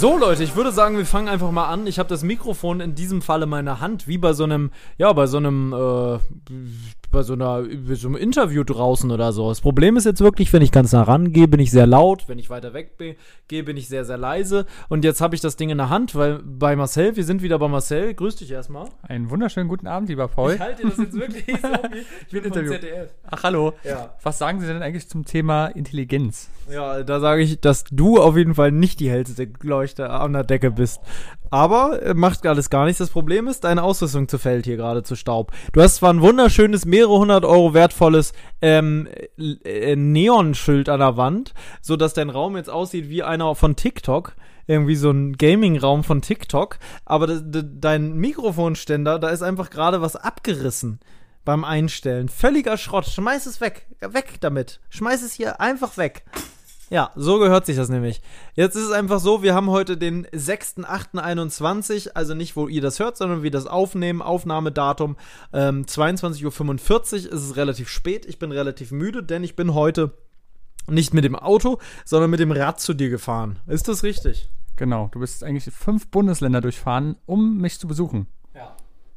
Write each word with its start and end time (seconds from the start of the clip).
So 0.00 0.16
Leute, 0.16 0.42
ich 0.42 0.56
würde 0.56 0.72
sagen, 0.72 0.96
wir 0.96 1.04
fangen 1.04 1.28
einfach 1.28 1.50
mal 1.50 1.68
an. 1.68 1.86
Ich 1.86 1.98
habe 1.98 2.08
das 2.08 2.22
Mikrofon 2.22 2.80
in 2.80 2.94
diesem 2.94 3.20
Falle 3.20 3.44
in 3.44 3.50
meiner 3.50 3.80
Hand, 3.80 4.08
wie 4.08 4.16
bei 4.16 4.32
so 4.32 4.44
einem, 4.44 4.70
ja, 4.96 5.12
bei 5.12 5.26
so 5.26 5.36
einem, 5.36 5.74
äh, 5.74 6.18
bei 7.10 7.22
so 7.22 7.32
einer, 7.32 7.62
bei 7.62 7.94
so 7.94 8.08
einem 8.08 8.16
Interview 8.16 8.64
draußen 8.64 9.10
oder 9.10 9.32
so. 9.32 9.48
Das 9.48 9.60
Problem 9.60 9.96
ist 9.96 10.04
jetzt 10.04 10.20
wirklich, 10.20 10.52
wenn 10.52 10.62
ich 10.62 10.72
ganz 10.72 10.92
nah 10.92 11.02
rangehe, 11.02 11.48
bin 11.48 11.60
ich 11.60 11.70
sehr 11.70 11.86
laut. 11.86 12.28
Wenn 12.28 12.38
ich 12.38 12.50
weiter 12.50 12.72
weg 12.72 12.96
bin, 12.96 13.16
gehe, 13.48 13.64
bin 13.64 13.76
ich 13.76 13.88
sehr, 13.88 14.04
sehr 14.04 14.16
leise. 14.16 14.66
Und 14.88 15.04
jetzt 15.04 15.20
habe 15.20 15.34
ich 15.34 15.40
das 15.40 15.56
Ding 15.56 15.70
in 15.70 15.78
der 15.78 15.90
Hand, 15.90 16.14
weil 16.14 16.40
bei 16.42 16.76
Marcel, 16.76 17.16
wir 17.16 17.24
sind 17.24 17.42
wieder 17.42 17.58
bei 17.58 17.68
Marcel. 17.68 18.14
Grüß 18.14 18.36
dich 18.36 18.50
erstmal. 18.50 18.88
Einen 19.02 19.30
wunderschönen 19.30 19.68
guten 19.68 19.86
Abend, 19.86 20.08
lieber 20.08 20.28
Paul. 20.28 20.54
Ich 20.54 20.60
halte 20.60 20.82
das 20.86 20.98
jetzt 20.98 21.14
wirklich 21.14 21.44
so 21.60 21.68
wie, 21.68 21.98
ich 22.26 22.32
bin 22.32 22.44
Interview. 22.44 22.72
ZDF. 22.72 23.10
Ach, 23.30 23.42
hallo. 23.42 23.72
Ja. 23.84 24.14
Was 24.22 24.38
sagen 24.38 24.60
Sie 24.60 24.66
denn 24.66 24.82
eigentlich 24.82 25.08
zum 25.08 25.24
Thema 25.24 25.66
Intelligenz? 25.66 26.50
Ja, 26.70 27.02
da 27.02 27.20
sage 27.20 27.42
ich, 27.42 27.60
dass 27.60 27.84
du 27.84 28.20
auf 28.20 28.36
jeden 28.36 28.54
Fall 28.54 28.70
nicht 28.70 29.00
die 29.00 29.10
hellste 29.10 29.48
Leuchte 29.62 30.10
an 30.10 30.32
der 30.32 30.44
Decke 30.44 30.70
bist. 30.70 31.00
Aber 31.50 32.02
äh, 32.02 32.14
macht 32.14 32.46
alles 32.46 32.70
gar 32.70 32.84
nichts. 32.84 32.98
Das 32.98 33.10
Problem 33.10 33.48
ist, 33.48 33.64
deine 33.64 33.82
Ausrüstung 33.82 34.28
zerfällt 34.28 34.64
hier 34.66 34.76
gerade 34.76 35.02
zu 35.02 35.16
Staub. 35.16 35.52
Du 35.72 35.82
hast 35.82 35.96
zwar 35.96 36.12
ein 36.12 36.20
wunderschönes, 36.20 36.84
mehrere 36.84 37.18
hundert 37.18 37.44
Euro 37.44 37.74
wertvolles 37.74 38.32
ähm, 38.62 39.08
äh, 39.64 39.96
Neonschild 39.96 40.88
an 40.88 41.00
der 41.00 41.16
Wand, 41.16 41.54
so 41.80 41.96
dass 41.96 42.14
dein 42.14 42.30
Raum 42.30 42.56
jetzt 42.56 42.70
aussieht 42.70 43.08
wie 43.08 43.22
einer 43.22 43.54
von 43.54 43.76
TikTok. 43.76 44.34
Irgendwie 44.66 44.94
so 44.94 45.10
ein 45.10 45.36
Gaming-Raum 45.36 46.04
von 46.04 46.22
TikTok. 46.22 46.78
Aber 47.04 47.26
de, 47.26 47.40
de, 47.42 47.64
dein 47.66 48.14
Mikrofonständer, 48.14 49.18
da 49.18 49.30
ist 49.30 49.42
einfach 49.42 49.68
gerade 49.70 50.00
was 50.00 50.14
abgerissen 50.14 51.00
beim 51.44 51.64
Einstellen. 51.64 52.28
Völliger 52.28 52.76
Schrott. 52.76 53.06
Schmeiß 53.06 53.46
es 53.46 53.60
weg. 53.60 53.88
Weg 54.00 54.40
damit. 54.40 54.78
Schmeiß 54.90 55.22
es 55.22 55.32
hier 55.32 55.60
einfach 55.60 55.96
weg. 55.96 56.24
Ja, 56.90 57.12
so 57.14 57.38
gehört 57.38 57.66
sich 57.66 57.76
das 57.76 57.88
nämlich. 57.88 58.20
Jetzt 58.54 58.74
ist 58.74 58.86
es 58.86 58.90
einfach 58.90 59.20
so, 59.20 59.44
wir 59.44 59.54
haben 59.54 59.70
heute 59.70 59.96
den 59.96 60.26
6.8.21, 60.26 62.10
also 62.14 62.34
nicht, 62.34 62.56
wo 62.56 62.66
ihr 62.66 62.82
das 62.82 62.98
hört, 62.98 63.16
sondern 63.16 63.44
wie 63.44 63.50
das 63.50 63.68
aufnehmen, 63.68 64.20
Aufnahmedatum 64.20 65.16
ähm, 65.52 65.84
22.45 65.84 67.26
Uhr. 67.28 67.32
Es 67.32 67.44
ist 67.44 67.56
relativ 67.56 67.88
spät, 67.88 68.26
ich 68.26 68.40
bin 68.40 68.50
relativ 68.50 68.90
müde, 68.90 69.22
denn 69.22 69.44
ich 69.44 69.54
bin 69.54 69.72
heute 69.72 70.14
nicht 70.88 71.14
mit 71.14 71.24
dem 71.24 71.36
Auto, 71.36 71.78
sondern 72.04 72.28
mit 72.28 72.40
dem 72.40 72.50
Rad 72.50 72.80
zu 72.80 72.92
dir 72.92 73.08
gefahren. 73.08 73.60
Ist 73.68 73.86
das 73.86 74.02
richtig? 74.02 74.50
Genau, 74.74 75.10
du 75.12 75.20
bist 75.20 75.44
eigentlich 75.44 75.72
fünf 75.72 76.08
Bundesländer 76.08 76.60
durchfahren, 76.60 77.14
um 77.24 77.58
mich 77.58 77.78
zu 77.78 77.86
besuchen. 77.86 78.26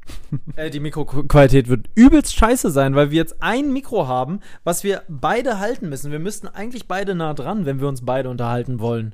Äh, 0.55 0.69
die 0.71 0.79
Mikroqualität 0.79 1.67
wird 1.69 1.87
übelst 1.93 2.35
scheiße 2.35 2.71
sein, 2.71 2.95
weil 2.95 3.11
wir 3.11 3.17
jetzt 3.17 3.41
ein 3.41 3.71
Mikro 3.71 4.07
haben, 4.07 4.39
was 4.63 4.83
wir 4.83 5.03
beide 5.07 5.59
halten 5.59 5.89
müssen. 5.89 6.11
Wir 6.11 6.17
müssten 6.19 6.47
eigentlich 6.47 6.87
beide 6.87 7.13
nah 7.13 7.33
dran, 7.35 7.65
wenn 7.67 7.79
wir 7.79 7.87
uns 7.87 8.03
beide 8.03 8.29
unterhalten 8.29 8.79
wollen. 8.79 9.13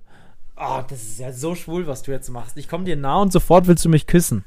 Oh, 0.55 0.81
das 0.89 1.01
ist 1.01 1.19
ja 1.19 1.31
so 1.33 1.55
schwul, 1.55 1.87
was 1.87 2.03
du 2.03 2.11
jetzt 2.11 2.29
machst. 2.29 2.57
Ich 2.57 2.67
komme 2.69 2.85
dir 2.85 2.95
nah 2.95 3.21
und 3.21 3.31
sofort 3.33 3.67
willst 3.67 3.83
du 3.85 3.89
mich 3.89 4.07
küssen. 4.07 4.43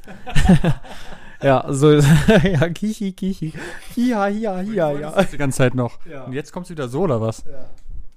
ja, 1.43 1.65
so, 1.69 1.91
ja, 2.43 2.69
kichi, 2.71 3.13
kichi. 3.13 3.53
Hiha, 3.95 4.27
hiha, 4.27 4.59
hiha, 4.61 4.93
ja. 4.93 5.11
Das 5.11 5.31
die 5.31 5.39
ganze 5.39 5.59
Zeit 5.59 5.75
noch. 5.75 5.99
Ja. 6.07 6.25
Und 6.25 6.33
jetzt 6.33 6.53
kommst 6.53 6.71
du 6.71 6.73
wieder 6.75 6.89
so, 6.89 7.03
oder 7.03 7.21
was? 7.21 7.45
Ja. 7.47 7.67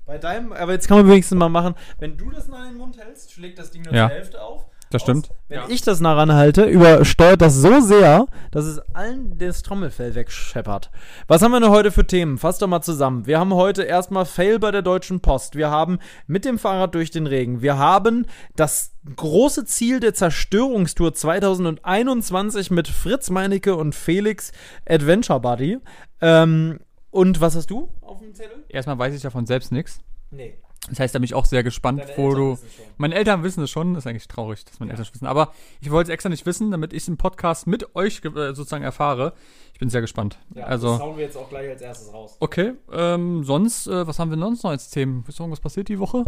Bei 0.06 0.18
deinem, 0.18 0.54
aber 0.54 0.74
jetzt 0.74 0.88
kann 0.88 0.98
man 0.98 1.08
wenigstens 1.08 1.38
mal 1.38 1.50
machen, 1.50 1.74
wenn 2.00 2.16
du 2.16 2.30
das 2.30 2.48
nah 2.48 2.64
in 2.66 2.74
den 2.74 2.78
Mund 2.78 2.98
hältst, 2.98 3.32
schlägt 3.34 3.58
das 3.58 3.72
Ding 3.72 3.82
nur 3.82 3.94
Ja. 3.94 4.08
zur 4.08 4.16
Hälfte 4.16 4.42
auf. 4.42 4.66
Das 4.96 5.02
stimmt. 5.02 5.30
Wenn 5.50 5.60
ich 5.68 5.82
das 5.82 6.00
nah 6.00 6.14
ranhalte, 6.14 6.64
übersteuert 6.64 7.42
das 7.42 7.56
so 7.56 7.82
sehr, 7.82 8.28
dass 8.52 8.64
es 8.64 8.80
allen 8.96 9.38
das 9.38 9.62
Trommelfell 9.62 10.16
wegscheppert. 10.16 10.90
Was 11.28 11.42
haben 11.42 11.52
wir 11.52 11.60
denn 11.60 11.70
heute 11.70 11.92
für 11.92 12.08
Themen? 12.08 12.38
Fass 12.38 12.60
doch 12.60 12.68
mal 12.68 12.82
zusammen. 12.82 13.28
Wir 13.28 13.38
haben 13.38 13.54
heute 13.54 13.84
erstmal 13.84 14.26
Fail 14.26 14.58
bei 14.58 14.72
der 14.72 14.84
Deutschen 14.84 15.20
Post. 15.20 15.58
Wir 15.58 15.70
haben 15.70 16.00
mit 16.28 16.46
dem 16.46 16.58
Fahrrad 16.58 16.96
durch 16.96 17.12
den 17.12 17.28
Regen. 17.28 17.62
Wir 17.62 17.78
haben 17.78 18.26
das 18.56 18.94
große 19.18 19.66
Ziel 19.66 20.00
der 20.00 20.14
Zerstörungstour 20.14 21.14
2021 21.14 22.72
mit 22.72 22.88
Fritz 22.88 23.30
Meinecke 23.30 23.76
und 23.76 23.96
Felix 23.96 24.54
Adventure 24.88 25.42
Buddy. 25.42 25.80
Ähm, 26.22 26.80
und 27.12 27.42
was 27.42 27.58
hast 27.58 27.70
du 27.70 27.90
auf 28.00 28.20
dem 28.20 28.34
Zettel? 28.34 28.64
Erstmal 28.70 28.98
weiß 28.98 29.14
ich 29.14 29.22
davon 29.22 29.46
selbst 29.46 29.74
nichts. 29.74 30.00
Nee. 30.32 30.58
Das 30.90 31.00
heißt, 31.00 31.16
da 31.16 31.20
bin 31.20 31.26
ich 31.26 31.34
auch 31.34 31.46
sehr 31.46 31.64
gespannt, 31.64 32.02
Deine 32.02 32.18
wo 32.18 32.30
Eltern 32.30 32.58
du. 32.58 32.58
Meine 32.98 33.16
Eltern 33.16 33.44
wissen 33.44 33.64
es 33.64 33.72
schon, 33.72 33.96
das 33.96 34.04
ist 34.04 34.08
eigentlich 34.08 34.28
traurig, 34.28 34.66
dass 34.66 34.80
meine 34.80 34.92
Eltern 34.92 35.06
es 35.08 35.14
wissen. 35.14 35.26
Aber 35.26 35.52
ich 35.82 35.90
wollte 35.90 36.12
es 36.12 36.14
extra 36.14 36.30
nicht 36.30 36.46
wissen, 36.46 36.70
damit 36.70 36.94
ich 36.94 37.04
es 37.04 37.08
im 37.08 37.18
Podcast 37.18 37.66
mit 37.66 37.96
euch 37.96 38.24
äh, 38.24 38.54
sozusagen 38.54 38.84
erfahre. 38.84 39.34
Ich 39.74 39.80
bin 39.80 39.90
sehr 39.90 40.02
gespannt. 40.02 40.38
das 40.50 40.64
also, 40.66 41.00
hauen 41.00 41.18
wir 41.18 41.26
jetzt 41.26 41.38
auch 41.38 41.50
gleich 41.50 41.70
als 41.70 41.82
erstes 41.82 42.14
raus. 42.14 42.38
okay. 42.40 42.74
Ähm, 42.92 43.44
sonst, 43.44 43.88
äh, 43.88 44.06
was 44.06 44.20
haben 44.20 44.30
wir 44.30 44.38
sonst 44.38 44.64
noch 44.64 44.72
als 44.72 44.90
Themen? 44.90 45.26
Ist 45.28 45.40
irgendwas 45.40 45.60
passiert 45.60 45.90
die 45.90 46.00
Woche? 46.00 46.24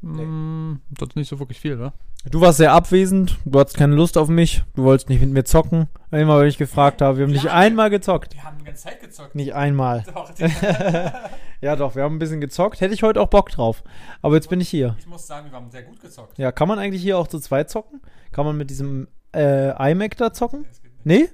Nee. 0.00 0.22
Hm, 0.22 0.80
sonst 0.98 1.16
nicht 1.16 1.28
so 1.28 1.38
wirklich 1.38 1.60
viel, 1.60 1.74
oder? 1.76 1.92
Du 2.30 2.40
warst 2.40 2.58
sehr 2.58 2.72
abwesend, 2.72 3.36
du 3.44 3.58
hattest 3.60 3.76
keine 3.76 3.94
Lust 3.94 4.18
auf 4.18 4.28
mich, 4.28 4.62
du 4.74 4.82
wolltest 4.84 5.08
nicht 5.08 5.20
mit 5.20 5.30
mir 5.30 5.44
zocken. 5.44 5.88
Einmal, 6.10 6.40
weil 6.40 6.48
ich 6.48 6.58
gefragt 6.58 7.00
habe, 7.00 7.18
wir 7.18 7.24
haben 7.24 7.32
nicht 7.32 7.44
Ja. 7.44 7.52
einmal 7.52 7.90
gezockt. 7.90 8.34
Wir 8.34 8.42
haben 8.44 8.58
die 8.58 8.64
ganze 8.64 8.84
Zeit 8.84 9.00
gezockt. 9.00 9.34
Nicht 9.34 9.54
einmal. 9.54 10.04
Doch, 10.12 10.30
Ja, 11.60 11.74
doch, 11.74 11.96
wir 11.96 12.02
haben 12.04 12.16
ein 12.16 12.18
bisschen 12.20 12.40
gezockt. 12.40 12.80
Hätte 12.80 12.94
ich 12.94 13.02
heute 13.02 13.20
auch 13.20 13.28
Bock 13.28 13.50
drauf. 13.50 13.82
Aber 14.22 14.34
jetzt 14.36 14.48
bin 14.48 14.60
ich 14.60 14.68
hier. 14.68 14.94
ich 14.98 15.06
muss 15.08 15.26
sagen, 15.26 15.50
wir 15.50 15.56
haben 15.56 15.70
sehr 15.70 15.82
gut 15.82 16.00
gezockt. 16.00 16.38
Ja, 16.38 16.52
kann 16.52 16.68
man 16.68 16.78
eigentlich 16.78 17.02
hier 17.02 17.18
auch 17.18 17.26
zu 17.26 17.40
zweit 17.40 17.68
zocken? 17.70 18.00
Kann 18.30 18.44
man 18.46 18.56
mit 18.56 18.70
diesem 18.70 19.08
äh, 19.34 19.90
iMac 19.90 20.16
da 20.16 20.32
zocken? 20.32 20.66
Nee? 21.04 21.28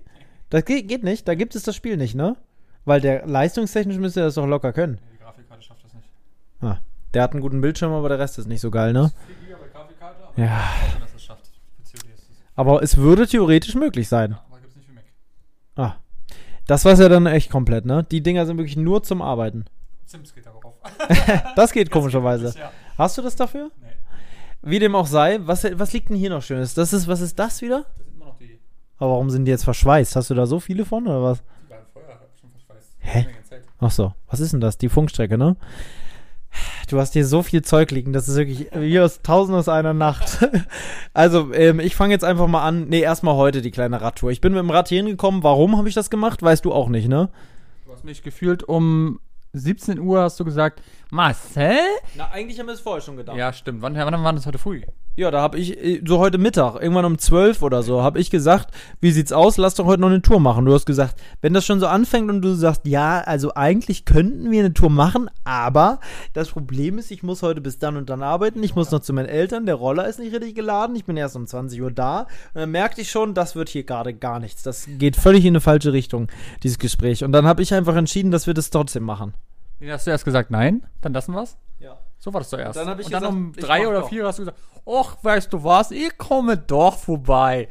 Das 0.49 0.65
geht, 0.65 0.89
geht 0.89 1.05
nicht. 1.05 1.29
Da 1.29 1.35
gibt 1.35 1.55
es 1.55 1.63
das 1.65 1.77
Spiel 1.77 1.97
nicht, 1.99 2.15
ne? 2.15 2.37
Weil 2.87 3.01
der 3.03 3.27
leistungstechnisch 3.27 3.99
müsste 3.99 4.21
das 4.21 4.35
doch 4.35 4.47
locker 4.47 4.73
können. 4.73 4.99
Die 5.13 5.19
Grafikkarte 5.19 5.63
schafft 5.63 5.85
das 5.85 5.93
nicht. 5.95 6.09
Ah, 6.63 6.79
der 7.15 7.23
hat 7.23 7.33
einen 7.33 7.41
guten 7.41 7.61
Bildschirm, 7.61 7.93
aber 7.93 8.09
der 8.09 8.19
Rest 8.19 8.39
ist 8.39 8.47
nicht 8.47 8.61
so 8.61 8.71
geil, 8.71 8.93
ne? 8.93 9.13
4 9.27 9.57
GB 9.57 9.71
Grafikkarte, 9.73 10.25
aber 10.25 10.43
Ja. 10.43 10.71
Aber 12.57 12.83
es 12.83 12.97
würde 12.97 13.27
theoretisch 13.27 13.75
möglich 13.75 14.09
sein. 14.09 14.35
Aber. 14.35 14.55
Ah. 15.77 15.97
Das 16.67 16.85
war's 16.85 16.99
ja 16.99 17.09
dann 17.09 17.27
echt 17.27 17.51
komplett, 17.51 17.85
ne? 17.85 18.05
Die 18.05 18.23
Dinger 18.23 18.47
sind 18.47 18.57
wirklich 18.59 18.77
nur 18.77 19.03
zum 19.03 19.21
Arbeiten. 19.21 19.65
Sims 20.07 20.35
geht 20.35 20.47
darauf. 20.47 20.75
Das 21.57 21.73
geht 21.73 21.91
komischerweise. 21.91 22.55
Hast 22.97 23.19
du 23.19 23.23
das 23.23 23.37
dafür? 23.37 23.71
Nee. 23.81 23.89
Wie 24.63 24.79
dem 24.79 24.95
auch 24.95 25.07
sei, 25.07 25.41
was, 25.43 25.65
was 25.65 25.93
liegt 25.93 26.09
denn 26.09 26.17
hier 26.17 26.31
noch 26.31 26.43
Schönes? 26.43 26.75
Das 26.75 26.93
ist, 26.93 27.07
was 27.07 27.21
ist 27.21 27.39
das 27.39 27.61
wieder? 27.61 27.85
Das 27.85 28.07
sind 28.07 28.15
immer 28.15 28.27
noch 28.27 28.39
die, 28.39 28.59
Aber 28.99 29.11
warum 29.11 29.29
sind 29.29 29.45
die 29.45 29.51
jetzt 29.51 29.65
verschweißt? 29.65 30.17
Hast 30.17 30.31
du 30.31 30.35
da 30.35 30.47
so 30.47 30.59
viele 30.59 30.85
von 30.85 31.07
oder 31.07 31.23
was? 31.23 31.43
die 31.43 31.69
beiden 31.69 31.87
Feuer 31.93 32.19
schon 32.41 32.51
verschweißt. 32.51 32.97
Hä? 33.01 33.27
Ach 33.81 33.91
so, 33.91 34.15
was 34.29 34.41
ist 34.41 34.53
denn 34.53 34.61
das? 34.61 34.79
Die 34.79 34.89
Funkstrecke, 34.89 35.37
ne? 35.37 35.57
Du 36.94 37.00
hast 37.00 37.12
hier 37.12 37.27
so 37.27 37.43
viel 37.43 37.62
Zeug 37.62 37.91
liegen, 37.91 38.12
das 38.12 38.28
ist 38.28 38.37
wirklich 38.37 38.69
wie 38.72 39.00
aus 39.00 39.21
tausend 39.21 39.59
aus 39.59 39.69
einer 39.69 39.93
Nacht. 39.93 40.38
Also, 41.12 41.53
ähm, 41.55 41.78
ich 41.78 41.94
fange 41.94 42.12
jetzt 42.12 42.25
einfach 42.25 42.49
mal 42.49 42.65
an. 42.65 42.88
Nee, 42.88 43.00
erstmal 43.00 43.37
heute 43.37 43.62
die 43.62 43.71
kleine 43.71 44.00
Radtour. 44.00 44.32
Ich 44.32 44.41
bin 44.41 44.53
mit 44.53 44.59
dem 44.59 44.71
Rad 44.71 44.88
hier 44.88 44.99
hingekommen. 44.99 45.44
Warum 45.44 45.77
habe 45.77 45.88
ich 45.88 45.94
das 45.94 46.10
gemacht? 46.10 46.43
Weißt 46.43 46.65
du 46.65 46.72
auch 46.72 46.88
nicht, 46.88 47.06
ne? 47.06 47.31
Du 47.87 47.93
hast 47.93 48.05
mich 48.05 48.23
gefühlt 48.23 48.64
um 48.64 49.20
17 49.52 50.00
Uhr 50.00 50.23
hast 50.23 50.41
du 50.41 50.44
gesagt, 50.44 50.82
Marcel? 51.11 51.79
Na, 52.17 52.31
eigentlich 52.32 52.58
haben 52.58 52.67
wir 52.67 52.75
es 52.75 52.81
vorher 52.81 53.00
schon 53.00 53.17
gedacht. 53.17 53.37
Ja, 53.37 53.52
stimmt. 53.52 53.82
Wann, 53.82 53.94
wann 53.94 54.25
war 54.25 54.32
das 54.32 54.47
heute 54.47 54.58
früh? 54.58 54.82
Ja, 55.16 55.31
da 55.31 55.40
habe 55.40 55.58
ich, 55.58 55.78
äh, 55.78 56.02
so 56.05 56.19
heute 56.19 56.38
Mittag, 56.38 56.75
irgendwann 56.75 57.05
um 57.05 57.19
12 57.19 57.62
oder 57.62 57.84
so, 57.84 58.02
habe 58.02 58.19
ich 58.19 58.31
gesagt, 58.31 58.75
wie 59.00 59.12
sieht's 59.12 59.31
aus, 59.31 59.58
lass 59.58 59.76
doch 59.76 59.84
heute 59.84 60.00
noch 60.00 60.08
eine 60.08 60.22
Tour 60.22 60.40
machen. 60.40 60.64
Du 60.64 60.75
hast 60.75 60.87
gesagt, 60.87 61.20
wenn 61.40 61.55
das 61.55 61.64
schon 61.64 61.78
so 61.78 61.87
anfängt 61.87 62.28
und 62.31 62.43
du 62.43 62.55
sagst, 62.55 62.84
ja, 62.84 63.20
also 63.20 63.55
eigentlich 63.55 64.06
könnten 64.06 64.50
wir 64.50 64.58
eine 64.58 64.75
Tour 64.75 64.90
machen, 64.90 65.31
aber 65.44 66.00
das 66.32 66.50
Problem 66.50 66.99
ist, 66.99 67.12
ich 67.12 67.22
muss 67.22 67.43
heute 67.43 67.61
bis 67.61 67.78
dann 67.78 67.96
und 67.96 68.11
dann 68.11 68.25
arbeiten, 68.25 68.61
ich 68.64 68.75
muss 68.75 68.90
noch 68.90 69.00
zu 69.00 69.12
meinen 69.12 69.28
Eltern, 69.28 69.66
der 69.66 69.76
Roller 69.76 70.08
ist 70.08 70.19
nicht 70.19 70.34
richtig 70.34 70.56
geladen, 70.56 70.96
ich 70.96 71.05
bin 71.05 71.16
erst 71.16 71.37
um 71.37 71.46
20 71.46 71.81
Uhr 71.81 71.93
da. 71.93 72.22
Und 72.55 72.62
dann 72.62 72.70
merkte 72.72 73.00
ich 73.00 73.11
schon, 73.11 73.34
das 73.34 73.55
wird 73.55 73.69
hier 73.69 73.84
gerade 73.84 74.14
gar 74.14 74.40
nichts. 74.40 74.64
Das 74.64 74.88
geht 74.99 75.14
völlig 75.14 75.44
in 75.44 75.52
eine 75.52 75.61
falsche 75.61 75.93
Richtung, 75.93 76.26
dieses 76.64 76.81
Gespräch. 76.81 77.22
Und 77.22 77.31
dann 77.31 77.46
habe 77.46 77.62
ich 77.62 77.72
einfach 77.72 77.94
entschieden, 77.94 78.32
dass 78.32 78.49
wir 78.49 78.55
das 78.55 78.70
trotzdem 78.70 79.05
machen. 79.05 79.34
Hast 79.87 80.08
du 80.08 80.11
erst 80.11 80.25
gesagt, 80.25 80.50
nein? 80.50 80.82
Dann 81.02 81.12
lassen 81.12 81.34
wir's? 81.34 81.56
Ja. 81.78 81.99
So 82.25 82.32
war 82.32 82.41
das 82.41 82.49
doch 82.49 82.59
erst. 82.59 82.76
Dann 82.79 82.99
ich 82.99 83.05
Und 83.05 83.12
dann 83.12 83.21
gesagt, 83.21 83.35
um 83.35 83.53
drei 83.53 83.87
oder 83.87 84.00
doch. 84.00 84.09
vier 84.09 84.26
hast 84.26 84.38
du 84.38 84.43
gesagt, 84.47 84.59
ach, 84.91 85.17
weißt 85.21 85.53
du 85.53 85.62
was, 85.62 85.91
ich 85.91 86.17
komme 86.17 86.56
doch 86.56 86.97
vorbei. 86.97 87.69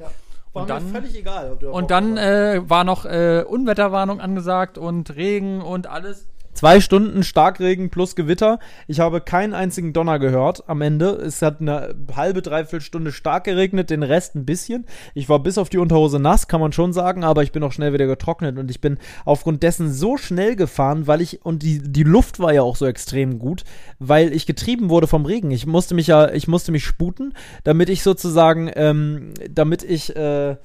Und 0.51 0.69
dann- 0.69 0.89
völlig 0.89 1.17
egal, 1.17 1.53
ob 1.53 1.59
du 1.59 1.71
Und 1.71 1.89
dann 1.89 2.17
äh, 2.17 2.61
war 2.69 2.83
noch 2.83 3.05
äh, 3.05 3.43
Unwetterwarnung 3.47 4.21
angesagt 4.21 4.77
und 4.77 5.15
Regen 5.15 5.63
und 5.63 5.87
alles. 5.87 6.27
Zwei 6.53 6.79
Stunden 6.81 7.23
Starkregen 7.23 7.89
plus 7.89 8.15
Gewitter. 8.15 8.59
Ich 8.87 8.99
habe 8.99 9.21
keinen 9.21 9.53
einzigen 9.53 9.91
Donner 9.91 10.19
gehört 10.19 10.69
am 10.69 10.81
Ende. 10.81 11.09
Es 11.09 11.41
hat 11.41 11.61
eine 11.61 11.95
halbe, 12.15 12.41
dreiviertel 12.41 12.81
Stunde 12.81 13.11
stark 13.11 13.45
geregnet, 13.45 13.89
den 13.89 14.03
Rest 14.03 14.35
ein 14.35 14.45
bisschen. 14.45 14.85
Ich 15.15 15.29
war 15.29 15.39
bis 15.39 15.57
auf 15.57 15.69
die 15.69 15.79
Unterhose 15.79 16.19
nass, 16.19 16.47
kann 16.47 16.61
man 16.61 16.71
schon 16.71 16.93
sagen, 16.93 17.23
aber 17.23 17.43
ich 17.43 17.51
bin 17.51 17.63
auch 17.63 17.71
schnell 17.71 17.91
wieder 17.91 18.05
getrocknet 18.05 18.57
und 18.59 18.69
ich 18.69 18.81
bin 18.81 18.97
aufgrund 19.25 19.63
dessen 19.63 19.91
so 19.91 20.17
schnell 20.17 20.55
gefahren, 20.55 21.07
weil 21.07 21.21
ich, 21.21 21.43
und 21.43 21.63
die, 21.63 21.79
die 21.79 22.03
Luft 22.03 22.39
war 22.39 22.53
ja 22.53 22.61
auch 22.61 22.75
so 22.75 22.85
extrem 22.85 23.39
gut, 23.39 23.63
weil 23.99 24.31
ich 24.31 24.45
getrieben 24.45 24.89
wurde 24.89 25.07
vom 25.07 25.25
Regen. 25.25 25.51
Ich 25.51 25.65
musste 25.65 25.95
mich 25.95 26.07
ja, 26.07 26.31
ich 26.31 26.47
musste 26.47 26.71
mich 26.71 26.85
sputen, 26.85 27.33
damit 27.63 27.89
ich 27.89 28.03
sozusagen, 28.03 28.69
ähm, 28.75 29.33
damit 29.49 29.83
ich 29.83 30.15
äh, 30.15 30.57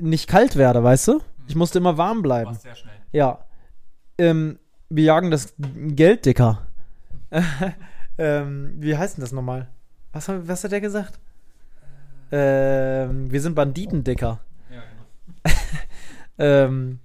nicht 0.00 0.28
kalt 0.28 0.56
werde, 0.56 0.82
weißt 0.82 1.08
du? 1.08 1.20
Ich 1.46 1.56
musste 1.56 1.78
immer 1.78 1.98
warm 1.98 2.22
bleiben. 2.22 2.54
sehr 2.54 2.74
schnell. 2.74 2.94
Ja. 3.12 3.44
Ähm, 4.18 4.58
wir 4.90 5.04
jagen 5.04 5.30
das 5.30 5.54
Geld, 5.58 6.26
Dicker. 6.26 6.66
ähm, 8.18 8.74
wie 8.76 8.96
heißt 8.96 9.16
denn 9.16 9.22
das 9.22 9.32
nochmal? 9.32 9.68
Was, 10.12 10.28
hat- 10.28 10.46
was 10.48 10.64
hat 10.64 10.72
der 10.72 10.80
gesagt? 10.80 11.18
Ähm, 12.32 13.30
wir 13.30 13.40
sind 13.40 13.54
Banditen, 13.54 14.04
Dicker. 14.04 14.40
Ja, 14.70 14.82
genau. 14.82 15.56
Ähm, 16.42 17.00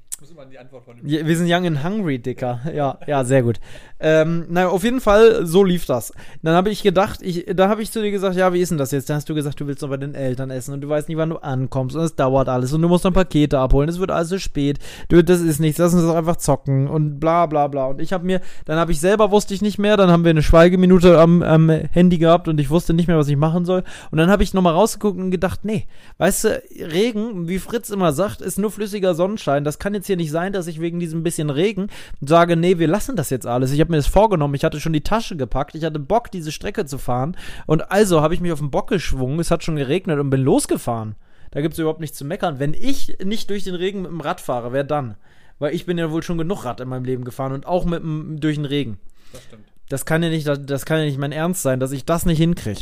wir 1.26 1.36
sind 1.38 1.48
young 1.52 1.66
and 1.68 1.84
hungry, 1.84 2.20
Dicker. 2.20 2.62
Ja, 2.74 2.98
ja, 3.06 3.26
sehr 3.26 3.44
gut. 3.44 3.60
Ähm, 4.08 4.46
naja, 4.50 4.70
auf 4.70 4.84
jeden 4.84 5.02
Fall, 5.02 5.48
so 5.48 5.64
lief 5.64 5.88
das. 5.88 6.14
Dann 6.44 6.54
habe 6.54 6.70
ich 6.70 6.84
gedacht, 6.84 7.24
ich, 7.24 7.48
da 7.56 7.70
habe 7.70 7.82
ich 7.82 7.90
zu 7.90 8.04
dir 8.04 8.12
gesagt, 8.12 8.36
ja, 8.36 8.54
wie 8.54 8.62
ist 8.62 8.70
denn 8.70 8.78
das 8.78 8.92
jetzt? 8.92 9.10
Da 9.10 9.16
hast 9.16 9.28
du 9.28 9.34
gesagt, 9.34 9.60
du 9.60 9.66
willst 9.66 9.82
noch 9.82 9.90
bei 9.90 9.98
den 9.98 10.14
Eltern 10.14 10.52
essen 10.52 10.76
und 10.76 10.82
du 10.82 10.88
weißt 10.88 11.10
nicht, 11.10 11.18
wann 11.18 11.32
du 11.32 11.38
ankommst 11.38 11.96
und 11.96 12.04
es 12.04 12.16
dauert 12.16 12.48
alles 12.48 12.72
und 12.72 12.84
du 12.84 12.88
musst 12.88 13.04
dann 13.04 13.14
Pakete 13.14 13.58
abholen, 13.58 13.90
es 13.90 13.98
wird 13.98 14.12
alles 14.12 14.30
so 14.30 14.38
spät. 14.38 14.78
Du, 15.10 15.24
das 15.24 15.42
ist 15.42 15.60
nichts, 15.60 15.80
lass 15.80 15.96
uns 15.96 16.04
doch 16.04 16.14
einfach 16.14 16.36
zocken 16.36 16.88
und 16.88 17.20
bla 17.20 17.48
bla 17.48 17.68
bla. 17.68 17.88
Und 17.88 18.00
ich 18.00 18.14
habe 18.14 18.28
mir, 18.28 18.42
dann 18.66 18.78
habe 18.78 18.92
ich 18.92 19.00
selber, 19.00 19.32
wusste 19.32 19.56
ich 19.56 19.64
nicht 19.64 19.80
mehr, 19.80 19.98
dann 19.98 20.12
haben 20.12 20.24
wir 20.24 20.30
eine 20.30 20.44
Schweigeminute 20.44 21.20
am, 21.20 21.42
am 21.42 21.72
Handy 21.72 22.20
gehabt 22.20 22.48
und 22.48 22.60
ich 22.60 22.70
wusste 22.70 22.94
nicht 22.94 23.08
mehr, 23.08 23.18
was 23.18 23.28
ich 23.28 23.38
machen 23.38 23.66
soll. 23.66 23.84
Und 24.12 24.20
dann 24.20 24.30
habe 24.30 24.44
ich 24.44 24.54
nochmal 24.54 24.74
rausgeguckt 24.74 25.18
und 25.18 25.32
gedacht, 25.32 25.62
nee, 25.64 25.88
weißt 26.20 26.44
du, 26.44 26.64
Regen, 26.80 27.48
wie 27.48 27.58
Fritz 27.58 27.90
immer 27.90 28.14
sagt, 28.14 28.42
ist 28.42 28.60
nur 28.60 28.70
flüssiger 28.70 29.16
Sonnenschein. 29.16 29.64
Das 29.64 29.80
kann 29.80 29.96
jetzt 29.96 30.06
hier 30.06 30.16
nicht 30.16 30.30
sein, 30.30 30.54
dass 30.54 30.68
ich 30.68 30.80
wegen 30.80 31.00
diesem 31.00 31.24
bisschen 31.24 31.50
Regen 31.50 31.88
sage, 32.22 32.56
nee, 32.56 32.78
wir 32.78 32.88
lassen 32.88 33.16
das 33.16 33.32
jetzt 33.32 33.48
alles. 33.48 33.72
Ich 33.72 33.80
habe 33.80 33.95
mir 33.96 34.00
das 34.00 34.08
vorgenommen, 34.08 34.54
ich 34.54 34.64
hatte 34.64 34.80
schon 34.80 34.94
die 34.94 35.02
Tasche 35.02 35.36
gepackt, 35.36 35.76
ich 35.76 35.84
hatte 35.84 36.00
Bock, 36.00 36.32
diese 36.32 36.52
Strecke 36.52 36.86
zu 36.86 36.98
fahren. 36.98 37.38
Und 37.66 37.92
also 37.92 38.22
habe 38.22 38.34
ich 38.34 38.42
mich 38.42 38.52
auf 38.52 38.60
den 38.60 38.72
Bock 38.72 38.90
geschwungen, 38.90 39.40
es 39.40 39.52
hat 39.52 39.64
schon 39.64 39.76
geregnet 39.76 40.20
und 40.20 40.30
bin 40.30 40.42
losgefahren. 40.42 41.16
Da 41.52 41.62
gibt 41.62 41.74
es 41.74 41.80
überhaupt 41.80 42.02
nichts 42.02 42.18
zu 42.18 42.26
meckern. 42.26 42.60
Wenn 42.60 42.74
ich 42.74 43.18
nicht 43.24 43.50
durch 43.50 43.64
den 43.64 43.76
Regen 43.76 44.02
mit 44.02 44.12
dem 44.12 44.22
Rad 44.22 44.42
fahre, 44.42 44.74
wer 44.74 44.84
dann? 44.84 45.16
Weil 45.58 45.74
ich 45.74 45.86
bin 45.86 45.98
ja 45.98 46.12
wohl 46.12 46.22
schon 46.22 46.38
genug 46.38 46.66
Rad 46.66 46.82
in 46.82 46.90
meinem 46.90 47.06
Leben 47.06 47.24
gefahren 47.24 47.54
und 47.54 47.66
auch 47.66 47.86
mit 47.86 48.02
dem, 48.02 48.40
durch 48.40 48.56
den 48.56 48.66
Regen. 48.66 49.00
Das 49.32 49.44
stimmt. 49.44 49.64
Das 49.88 50.06
kann 50.06 50.24
ja 50.24 50.30
nicht, 50.30 50.48
das 50.48 50.86
kann 50.86 51.00
ja 51.00 51.06
nicht 51.06 51.18
mein 51.18 51.32
Ernst 51.32 51.62
sein, 51.62 51.80
dass 51.80 51.92
ich 51.92 52.06
das 52.06 52.26
nicht 52.26 52.40
hinkriege. 52.40 52.82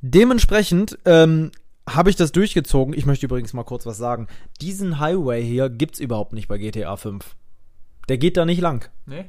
Dementsprechend 0.00 0.98
ähm, 1.04 1.50
habe 1.88 2.10
ich 2.10 2.16
das 2.16 2.32
durchgezogen. 2.32 2.94
Ich 2.94 3.06
möchte 3.06 3.26
übrigens 3.26 3.52
mal 3.52 3.64
kurz 3.64 3.84
was 3.84 3.96
sagen. 3.96 4.28
Diesen 4.60 5.00
Highway 5.00 5.44
hier 5.44 5.68
gibt's 5.68 5.98
überhaupt 5.98 6.32
nicht 6.32 6.48
bei 6.48 6.58
GTA 6.58 6.96
5. 6.96 7.36
Der 8.08 8.18
geht 8.18 8.36
da 8.36 8.44
nicht 8.44 8.60
lang. 8.60 8.88
Nee? 9.06 9.26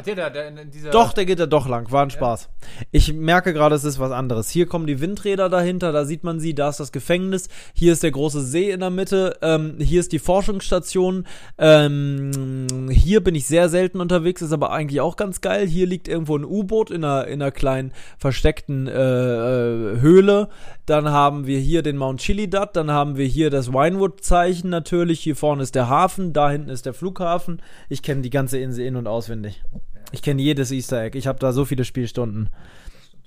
Ach, 0.00 0.04
der, 0.04 0.14
der, 0.14 0.30
der, 0.30 0.48
in 0.48 0.70
dieser. 0.70 0.90
Doch, 0.90 1.12
der 1.12 1.26
geht 1.26 1.38
da 1.40 1.46
doch 1.46 1.68
lang. 1.68 1.90
War 1.92 2.02
ein 2.02 2.10
Spaß. 2.10 2.48
Ich 2.90 3.12
merke 3.12 3.52
gerade, 3.52 3.74
es 3.74 3.84
ist 3.84 3.98
was 3.98 4.12
anderes. 4.12 4.48
Hier 4.48 4.66
kommen 4.66 4.86
die 4.86 5.00
Windräder 5.00 5.48
dahinter, 5.50 5.92
da 5.92 6.04
sieht 6.04 6.24
man 6.24 6.40
sie, 6.40 6.54
da 6.54 6.70
ist 6.70 6.80
das 6.80 6.92
Gefängnis, 6.92 7.48
hier 7.74 7.92
ist 7.92 8.02
der 8.02 8.10
große 8.10 8.40
See 8.40 8.70
in 8.70 8.80
der 8.80 8.90
Mitte, 8.90 9.36
ähm, 9.42 9.76
hier 9.78 10.00
ist 10.00 10.12
die 10.12 10.18
Forschungsstation, 10.18 11.26
ähm, 11.58 12.88
hier 12.90 13.22
bin 13.22 13.34
ich 13.34 13.46
sehr 13.46 13.68
selten 13.68 14.00
unterwegs, 14.00 14.40
ist 14.40 14.52
aber 14.52 14.72
eigentlich 14.72 15.00
auch 15.00 15.16
ganz 15.16 15.40
geil. 15.40 15.66
Hier 15.66 15.86
liegt 15.86 16.08
irgendwo 16.08 16.36
ein 16.36 16.44
U-Boot 16.44 16.90
in 16.90 17.04
einer, 17.04 17.26
in 17.26 17.42
einer 17.42 17.50
kleinen 17.50 17.92
versteckten 18.18 18.86
äh, 18.86 18.92
äh, 18.92 20.00
Höhle. 20.00 20.48
Dann 20.86 21.10
haben 21.10 21.46
wir 21.46 21.58
hier 21.58 21.82
den 21.82 21.96
Mount 21.96 22.20
Chiliad, 22.20 22.74
dann 22.74 22.90
haben 22.90 23.16
wir 23.16 23.26
hier 23.26 23.50
das 23.50 23.72
Winewood-Zeichen 23.72 24.70
natürlich. 24.70 25.20
Hier 25.20 25.36
vorne 25.36 25.62
ist 25.62 25.74
der 25.74 25.88
Hafen, 25.88 26.32
da 26.32 26.50
hinten 26.50 26.70
ist 26.70 26.86
der 26.86 26.94
Flughafen. 26.94 27.60
Ich 27.88 28.02
kenne 28.02 28.22
die 28.22 28.30
ganze 28.30 28.58
Insel 28.58 28.86
in- 28.86 28.96
und 28.96 29.06
auswendig. 29.06 29.62
Ich 30.12 30.22
kenne 30.22 30.42
jedes 30.42 30.70
Easter 30.72 31.02
Egg. 31.02 31.16
Ich 31.18 31.26
habe 31.26 31.38
da 31.38 31.52
so 31.52 31.64
viele 31.64 31.84
Spielstunden. 31.84 32.50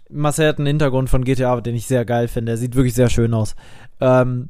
Marcel 0.10 0.48
hat 0.48 0.58
einen 0.58 0.68
Hintergrund 0.68 1.10
von 1.10 1.24
GTA, 1.24 1.60
den 1.62 1.76
ich 1.76 1.88
sehr 1.88 2.06
geil 2.06 2.28
finde. 2.28 2.52
Der 2.52 2.58
sieht 2.58 2.76
wirklich 2.76 2.94
sehr 2.94 3.10
schön 3.10 3.34
aus. 3.34 3.56
Ähm, 4.00 4.50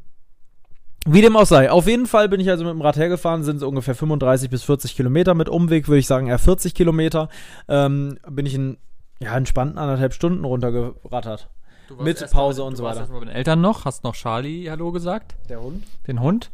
wie 1.06 1.21
dem 1.21 1.35
auch 1.35 1.45
sei. 1.45 1.69
Auf 1.69 1.88
jeden 1.88 2.06
Fall 2.07 2.30
bin 2.30 2.39
ich 2.39 2.50
also 2.50 2.63
mit 2.63 2.74
dem 2.74 2.81
Rad 2.81 2.95
hergefahren, 2.97 3.44
sind 3.44 3.57
es 3.57 3.63
ungefähr 3.63 3.95
35 3.95 4.50
bis 4.50 4.63
40 4.63 4.95
Kilometer. 4.95 5.33
Mit 5.33 5.50
Umweg 5.50 5.88
würde 5.88 6.00
ich 6.00 6.07
sagen 6.07 6.27
eher 6.27 6.39
40 6.39 6.74
Kilometer. 6.74 7.30
Ähm, 7.68 8.18
bin 8.30 8.45
ich 8.45 8.56
in 8.56 8.77
ja, 9.19 9.35
entspannten 9.35 9.77
anderthalb 9.77 10.13
Stunden 10.13 10.44
runtergerattert. 10.44 11.50
Du 11.88 11.95
warst 11.97 12.06
mit 12.06 12.21
mal 12.21 12.27
Pause 12.27 12.62
mit- 12.62 12.68
und 12.68 12.74
du 12.74 12.77
so 12.77 12.83
warst 12.83 12.95
weiter. 12.95 13.01
erst 13.03 13.12
mal 13.13 13.19
bei 13.19 13.25
den 13.25 13.35
Eltern 13.35 13.62
noch, 13.62 13.85
hast 13.85 14.03
noch 14.03 14.15
Charlie 14.15 14.69
Hallo 14.69 14.91
gesagt, 14.91 15.35
Der 15.50 15.62
Hund? 15.62 15.83
den 16.07 16.21
Hund. 16.21 16.50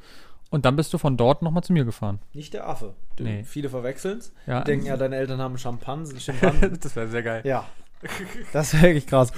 Und 0.49 0.65
dann 0.65 0.75
bist 0.75 0.91
du 0.93 0.97
von 0.97 1.15
dort 1.15 1.41
nochmal 1.41 1.63
zu 1.63 1.73
mir 1.73 1.85
gefahren. 1.85 2.19
Nicht 2.33 2.53
der 2.53 2.67
Affe. 2.67 2.95
Du, 3.15 3.23
Nee. 3.23 3.43
Viele 3.43 3.69
verwechseln 3.69 4.17
es. 4.17 4.33
Ja. 4.47 4.61
Denken 4.63 4.87
ja, 4.87 4.97
deine 4.97 5.15
Eltern 5.15 5.39
haben 5.39 5.57
Schimpansen. 5.57 6.19
Schimpansen. 6.19 6.79
das 6.81 6.95
wäre 6.95 7.07
sehr 7.07 7.23
geil. 7.23 7.41
Ja. 7.45 7.65
Das 8.53 8.73
wäre 8.73 8.83
wirklich 8.83 9.07
krass. 9.07 9.33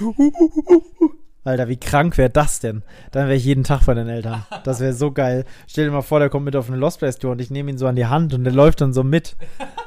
Alter, 1.44 1.66
wie 1.68 1.76
krank 1.76 2.16
wäre 2.18 2.30
das 2.30 2.60
denn? 2.60 2.84
Dann 3.10 3.26
wäre 3.26 3.34
ich 3.34 3.44
jeden 3.44 3.64
Tag 3.64 3.84
bei 3.84 3.94
den 3.94 4.08
Eltern. 4.08 4.46
Das 4.62 4.78
wäre 4.78 4.92
so 4.92 5.10
geil. 5.10 5.44
Stell 5.66 5.86
dir 5.86 5.90
mal 5.90 6.02
vor, 6.02 6.20
der 6.20 6.30
kommt 6.30 6.44
mit 6.44 6.54
auf 6.54 6.68
eine 6.68 6.76
Lost 6.76 7.00
Place 7.00 7.18
Tour 7.18 7.32
und 7.32 7.40
ich 7.40 7.50
nehme 7.50 7.70
ihn 7.70 7.78
so 7.78 7.88
an 7.88 7.96
die 7.96 8.06
Hand 8.06 8.32
und 8.32 8.44
der 8.44 8.52
läuft 8.52 8.80
dann 8.80 8.92
so 8.92 9.02
mit. 9.02 9.34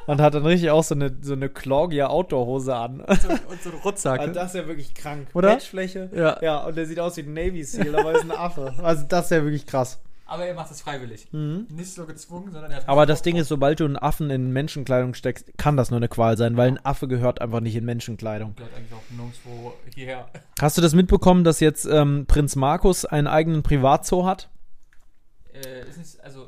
Und 0.05 0.19
hat 0.19 0.35
dann 0.35 0.45
richtig 0.45 0.71
auch 0.71 0.83
so 0.83 0.93
eine, 0.95 1.15
so 1.21 1.31
eine 1.31 1.47
Cloggia 1.47 2.07
Outdoor-Hose 2.07 2.75
an. 2.75 2.99
Und 2.99 3.21
so 3.63 3.69
ein 3.69 3.75
Rucksack. 3.83 4.19
Also 4.19 4.33
das 4.33 4.53
wäre 4.53 4.67
wirklich 4.67 4.93
krank. 4.93 5.27
Oder? 5.33 5.49
Matchfläche. 5.49 6.09
Ja. 6.13 6.37
Ja, 6.43 6.65
und 6.65 6.75
der 6.75 6.85
sieht 6.85 6.99
aus 6.99 7.15
wie 7.17 7.21
ein 7.21 7.33
Navy 7.33 7.63
Seal, 7.63 7.95
aber 7.95 8.11
ist 8.11 8.23
ein 8.23 8.31
Affe. 8.31 8.73
Also 8.83 9.05
das 9.07 9.31
wäre 9.31 9.45
wirklich 9.45 9.65
krass. 9.65 9.99
Aber 10.27 10.45
er 10.45 10.55
macht 10.55 10.71
es 10.71 10.81
freiwillig. 10.81 11.27
Nicht 11.31 11.93
so 11.93 12.05
gezwungen, 12.05 12.51
sondern 12.51 12.71
er 12.71 12.77
hat 12.77 12.83
Mhm. 12.83 12.89
Aber 12.89 13.05
das 13.05 13.21
Ding 13.21 13.35
ist, 13.35 13.47
sobald 13.47 13.79
du 13.79 13.85
einen 13.85 13.97
Affen 13.97 14.29
in 14.31 14.51
Menschenkleidung 14.51 15.13
steckst, 15.13 15.55
kann 15.57 15.77
das 15.77 15.91
nur 15.91 15.97
eine 15.97 16.07
Qual 16.07 16.35
sein, 16.37 16.57
weil 16.57 16.69
ein 16.69 16.83
Affe 16.83 17.07
gehört 17.07 17.41
einfach 17.41 17.59
nicht 17.59 17.75
in 17.75 17.85
Menschenkleidung. 17.85 18.55
gehört 18.55 18.73
eigentlich 18.75 18.93
auch 18.93 19.03
nirgendwo 19.11 19.73
hierher. 19.93 20.27
Hast 20.59 20.77
du 20.77 20.81
das 20.81 20.95
mitbekommen, 20.95 21.43
dass 21.43 21.59
jetzt 21.59 21.85
ähm, 21.85 22.25
Prinz 22.27 22.55
Markus 22.55 23.05
einen 23.05 23.27
eigenen 23.27 23.61
Privatzoo 23.61 24.25
hat? 24.25 24.49
Äh, 25.53 25.87
ist 25.89 25.97
nicht, 25.97 26.23
also, 26.23 26.47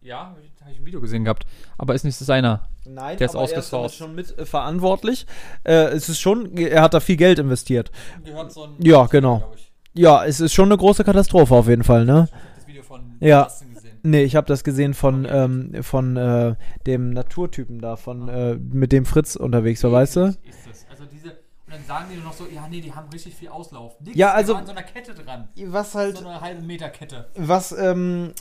ja, 0.00 0.26
habe 0.26 0.40
ich, 0.42 0.50
ein 0.78 0.86
Video 0.86 1.00
gesehen 1.00 1.24
gehabt. 1.24 1.44
Aber 1.78 1.94
ist 1.94 2.04
nicht 2.04 2.16
seiner. 2.16 2.68
Nein, 2.86 3.18
Der 3.18 3.26
ist 3.26 3.34
er 3.34 3.40
ausgesourced. 3.40 3.98
schon 3.98 4.14
mit 4.14 4.36
äh, 4.38 4.46
verantwortlich. 4.46 5.26
Äh, 5.64 5.88
es 5.88 6.08
ist 6.08 6.20
schon, 6.20 6.56
er 6.56 6.82
hat 6.82 6.94
da 6.94 7.00
viel 7.00 7.16
Geld 7.16 7.38
investiert. 7.38 7.90
Gehört 8.24 8.52
so 8.52 8.64
ein. 8.64 8.74
Ja, 8.78 9.06
genau. 9.06 9.52
Ja, 9.92 10.24
es 10.24 10.40
ist 10.40 10.54
schon 10.54 10.66
eine 10.66 10.78
große 10.78 11.04
Katastrophe 11.04 11.54
auf 11.54 11.68
jeden 11.68 11.82
Fall, 11.84 12.04
ne? 12.04 12.28
Das 12.30 12.49
Video 12.80 12.84
von 12.84 13.16
Ja. 13.20 13.44
Gesehen. 13.44 13.98
Nee, 14.02 14.22
ich 14.24 14.36
habe 14.36 14.46
das 14.46 14.64
gesehen 14.64 14.94
von, 14.94 15.26
ähm, 15.30 15.82
von 15.82 16.16
äh, 16.16 16.54
dem 16.86 17.10
Naturtypen 17.10 17.80
da, 17.80 17.96
von 17.96 18.28
äh, 18.28 18.54
mit 18.56 18.92
dem 18.92 19.04
Fritz 19.04 19.36
unterwegs 19.36 19.82
war, 19.84 19.92
weißt 19.92 20.16
du? 20.16 20.20
Ist 20.26 20.38
das. 20.68 20.86
Also 20.90 21.04
diese, 21.04 21.30
und 21.30 21.74
dann 21.74 21.84
sagen 21.86 22.06
die 22.10 22.16
nur 22.16 22.24
noch 22.24 22.32
so, 22.32 22.46
ja, 22.52 22.66
nee, 22.68 22.80
die 22.80 22.92
haben 22.92 23.08
richtig 23.10 23.34
viel 23.34 23.48
Auslauf. 23.48 24.00
Nix, 24.00 24.16
Ja, 24.16 24.30
die 24.30 24.36
also- 24.36 24.54
waren 24.54 24.60
an 24.62 24.66
so 24.66 24.72
einer 24.72 24.82
Kette 24.82 25.14
dran. 25.14 25.48
Was 25.66 25.94
halt, 25.94 26.16
So 26.18 26.26
eine 26.26 26.40
halbe 26.40 26.62
Meter 26.62 26.88
Kette. 26.88 27.28
was, 27.36 27.72
ähm, 27.72 28.32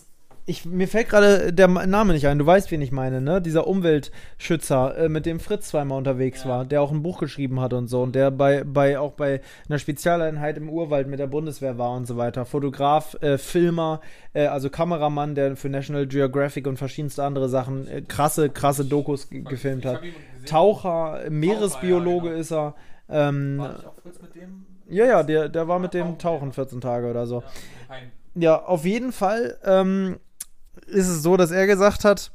ich, 0.49 0.65
mir 0.65 0.87
fällt 0.87 1.09
gerade 1.09 1.53
der 1.53 1.67
Name 1.67 2.13
nicht 2.13 2.27
ein, 2.27 2.39
du 2.39 2.45
weißt, 2.45 2.71
wen 2.71 2.81
ich 2.81 2.91
meine, 2.91 3.21
ne? 3.21 3.41
Dieser 3.41 3.67
Umweltschützer, 3.67 4.97
äh, 4.97 5.09
mit 5.09 5.25
dem 5.25 5.39
Fritz 5.39 5.69
zweimal 5.69 5.97
unterwegs 5.97 6.43
Ja. 6.43 6.49
war, 6.49 6.65
der 6.65 6.81
auch 6.81 6.91
ein 6.91 7.03
Buch 7.03 7.19
geschrieben 7.19 7.59
hat 7.59 7.73
und 7.73 7.87
so 7.87 8.01
und 8.01 8.15
der 8.15 8.31
bei, 8.31 8.63
bei 8.63 8.99
auch 8.99 9.11
bei 9.13 9.41
einer 9.67 9.79
Spezialeinheit 9.79 10.57
im 10.57 10.69
Urwald 10.69 11.07
mit 11.07 11.19
der 11.19 11.27
Bundeswehr 11.27 11.77
war 11.77 11.91
und 11.91 12.05
so 12.07 12.17
weiter. 12.17 12.45
Fotograf, 12.45 13.15
äh, 13.21 13.37
Filmer, 13.37 14.01
äh, 14.33 14.47
also 14.47 14.69
Kameramann, 14.69 15.35
der 15.35 15.55
für 15.55 15.69
National 15.69 16.07
Geographic 16.07 16.67
und 16.67 16.77
verschiedenste 16.77 17.23
andere 17.23 17.49
Sachen 17.49 17.87
äh, 17.87 18.01
krasse, 18.01 18.49
krasse 18.49 18.85
Dokus 18.85 19.29
ge- 19.29 19.41
gefilmt 19.41 19.85
Ich 19.85 19.91
hat. 19.91 20.01
Taucher, 20.45 21.21
Meeresbiologe 21.29 22.29
genau. 22.29 22.39
ist 22.39 22.51
er. 22.51 22.75
Ähm, 23.09 23.57
War 23.59 23.73
nicht 23.73 23.85
auch 23.87 23.95
Fritz 24.01 24.21
mit 24.21 24.35
dem? 24.35 24.65
ja, 24.89 25.05
ja, 25.05 25.23
der, 25.23 25.49
der 25.49 25.67
war 25.67 25.79
mit 25.79 25.93
dem 25.93 26.17
Tauchen, 26.17 26.19
Tauchen 26.19 26.47
ja. 26.49 26.53
14 26.53 26.81
Tage 26.81 27.09
oder 27.09 27.27
so. 27.27 27.41
Ja, 27.41 27.95
Ja, 28.35 28.63
auf 28.65 28.85
jeden 28.85 29.11
Fall 29.11 29.57
ähm, 29.65 30.17
ist 30.87 31.07
es 31.07 31.23
so, 31.23 31.37
dass 31.37 31.51
er 31.51 31.67
gesagt 31.67 32.05
hat, 32.05 32.31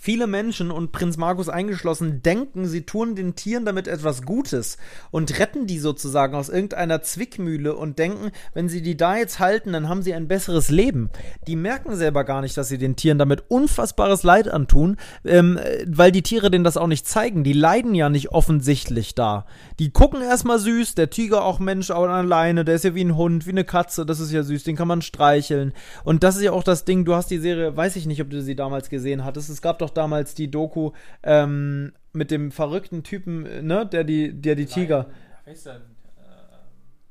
Viele 0.00 0.26
Menschen 0.26 0.70
und 0.70 0.92
Prinz 0.92 1.16
Markus 1.16 1.48
eingeschlossen 1.48 2.22
denken, 2.22 2.66
sie 2.66 2.82
tun 2.82 3.16
den 3.16 3.34
Tieren 3.34 3.64
damit 3.64 3.88
etwas 3.88 4.22
Gutes 4.22 4.78
und 5.10 5.38
retten 5.38 5.66
die 5.66 5.78
sozusagen 5.78 6.34
aus 6.36 6.48
irgendeiner 6.48 7.02
Zwickmühle 7.02 7.74
und 7.74 7.98
denken, 7.98 8.30
wenn 8.54 8.68
sie 8.68 8.80
die 8.80 8.96
da 8.96 9.16
jetzt 9.16 9.40
halten, 9.40 9.72
dann 9.72 9.88
haben 9.88 10.02
sie 10.02 10.14
ein 10.14 10.28
besseres 10.28 10.70
Leben. 10.70 11.10
Die 11.46 11.56
merken 11.56 11.96
selber 11.96 12.24
gar 12.24 12.42
nicht, 12.42 12.56
dass 12.56 12.68
sie 12.68 12.78
den 12.78 12.94
Tieren 12.94 13.18
damit 13.18 13.44
unfassbares 13.48 14.22
Leid 14.22 14.48
antun, 14.48 14.96
ähm, 15.24 15.58
weil 15.86 16.12
die 16.12 16.22
Tiere 16.22 16.50
denen 16.50 16.64
das 16.64 16.76
auch 16.76 16.86
nicht 16.86 17.06
zeigen. 17.06 17.42
Die 17.42 17.52
leiden 17.52 17.94
ja 17.94 18.08
nicht 18.08 18.30
offensichtlich 18.30 19.14
da. 19.14 19.46
Die 19.80 19.90
gucken 19.90 20.22
erstmal 20.22 20.58
süß, 20.60 20.94
der 20.94 21.10
Tiger 21.10 21.44
auch 21.44 21.58
Mensch 21.58 21.90
auch 21.90 22.08
alleine, 22.08 22.64
der 22.64 22.76
ist 22.76 22.84
ja 22.84 22.94
wie 22.94 23.04
ein 23.04 23.16
Hund, 23.16 23.46
wie 23.46 23.50
eine 23.50 23.64
Katze, 23.64 24.06
das 24.06 24.20
ist 24.20 24.30
ja 24.30 24.42
süß, 24.42 24.62
den 24.62 24.76
kann 24.76 24.88
man 24.88 25.02
streicheln. 25.02 25.72
Und 26.04 26.22
das 26.22 26.36
ist 26.36 26.42
ja 26.42 26.52
auch 26.52 26.62
das 26.62 26.84
Ding, 26.84 27.04
du 27.04 27.14
hast 27.14 27.30
die 27.30 27.38
Serie, 27.38 27.76
weiß 27.76 27.96
ich 27.96 28.06
nicht, 28.06 28.22
ob 28.22 28.30
du 28.30 28.40
sie 28.42 28.54
damals 28.54 28.90
gesehen 28.90 29.24
hattest, 29.24 29.50
es 29.50 29.62
gab 29.62 29.78
doch 29.78 29.87
damals 29.90 30.34
die 30.34 30.50
Doku 30.50 30.92
ähm, 31.22 31.92
mit 32.12 32.30
dem 32.30 32.50
verrückten 32.52 33.02
Typen, 33.02 33.66
ne, 33.66 33.86
der 33.86 34.04
die, 34.04 34.32
der 34.32 34.54
die 34.54 34.66
Tiger. 34.66 35.06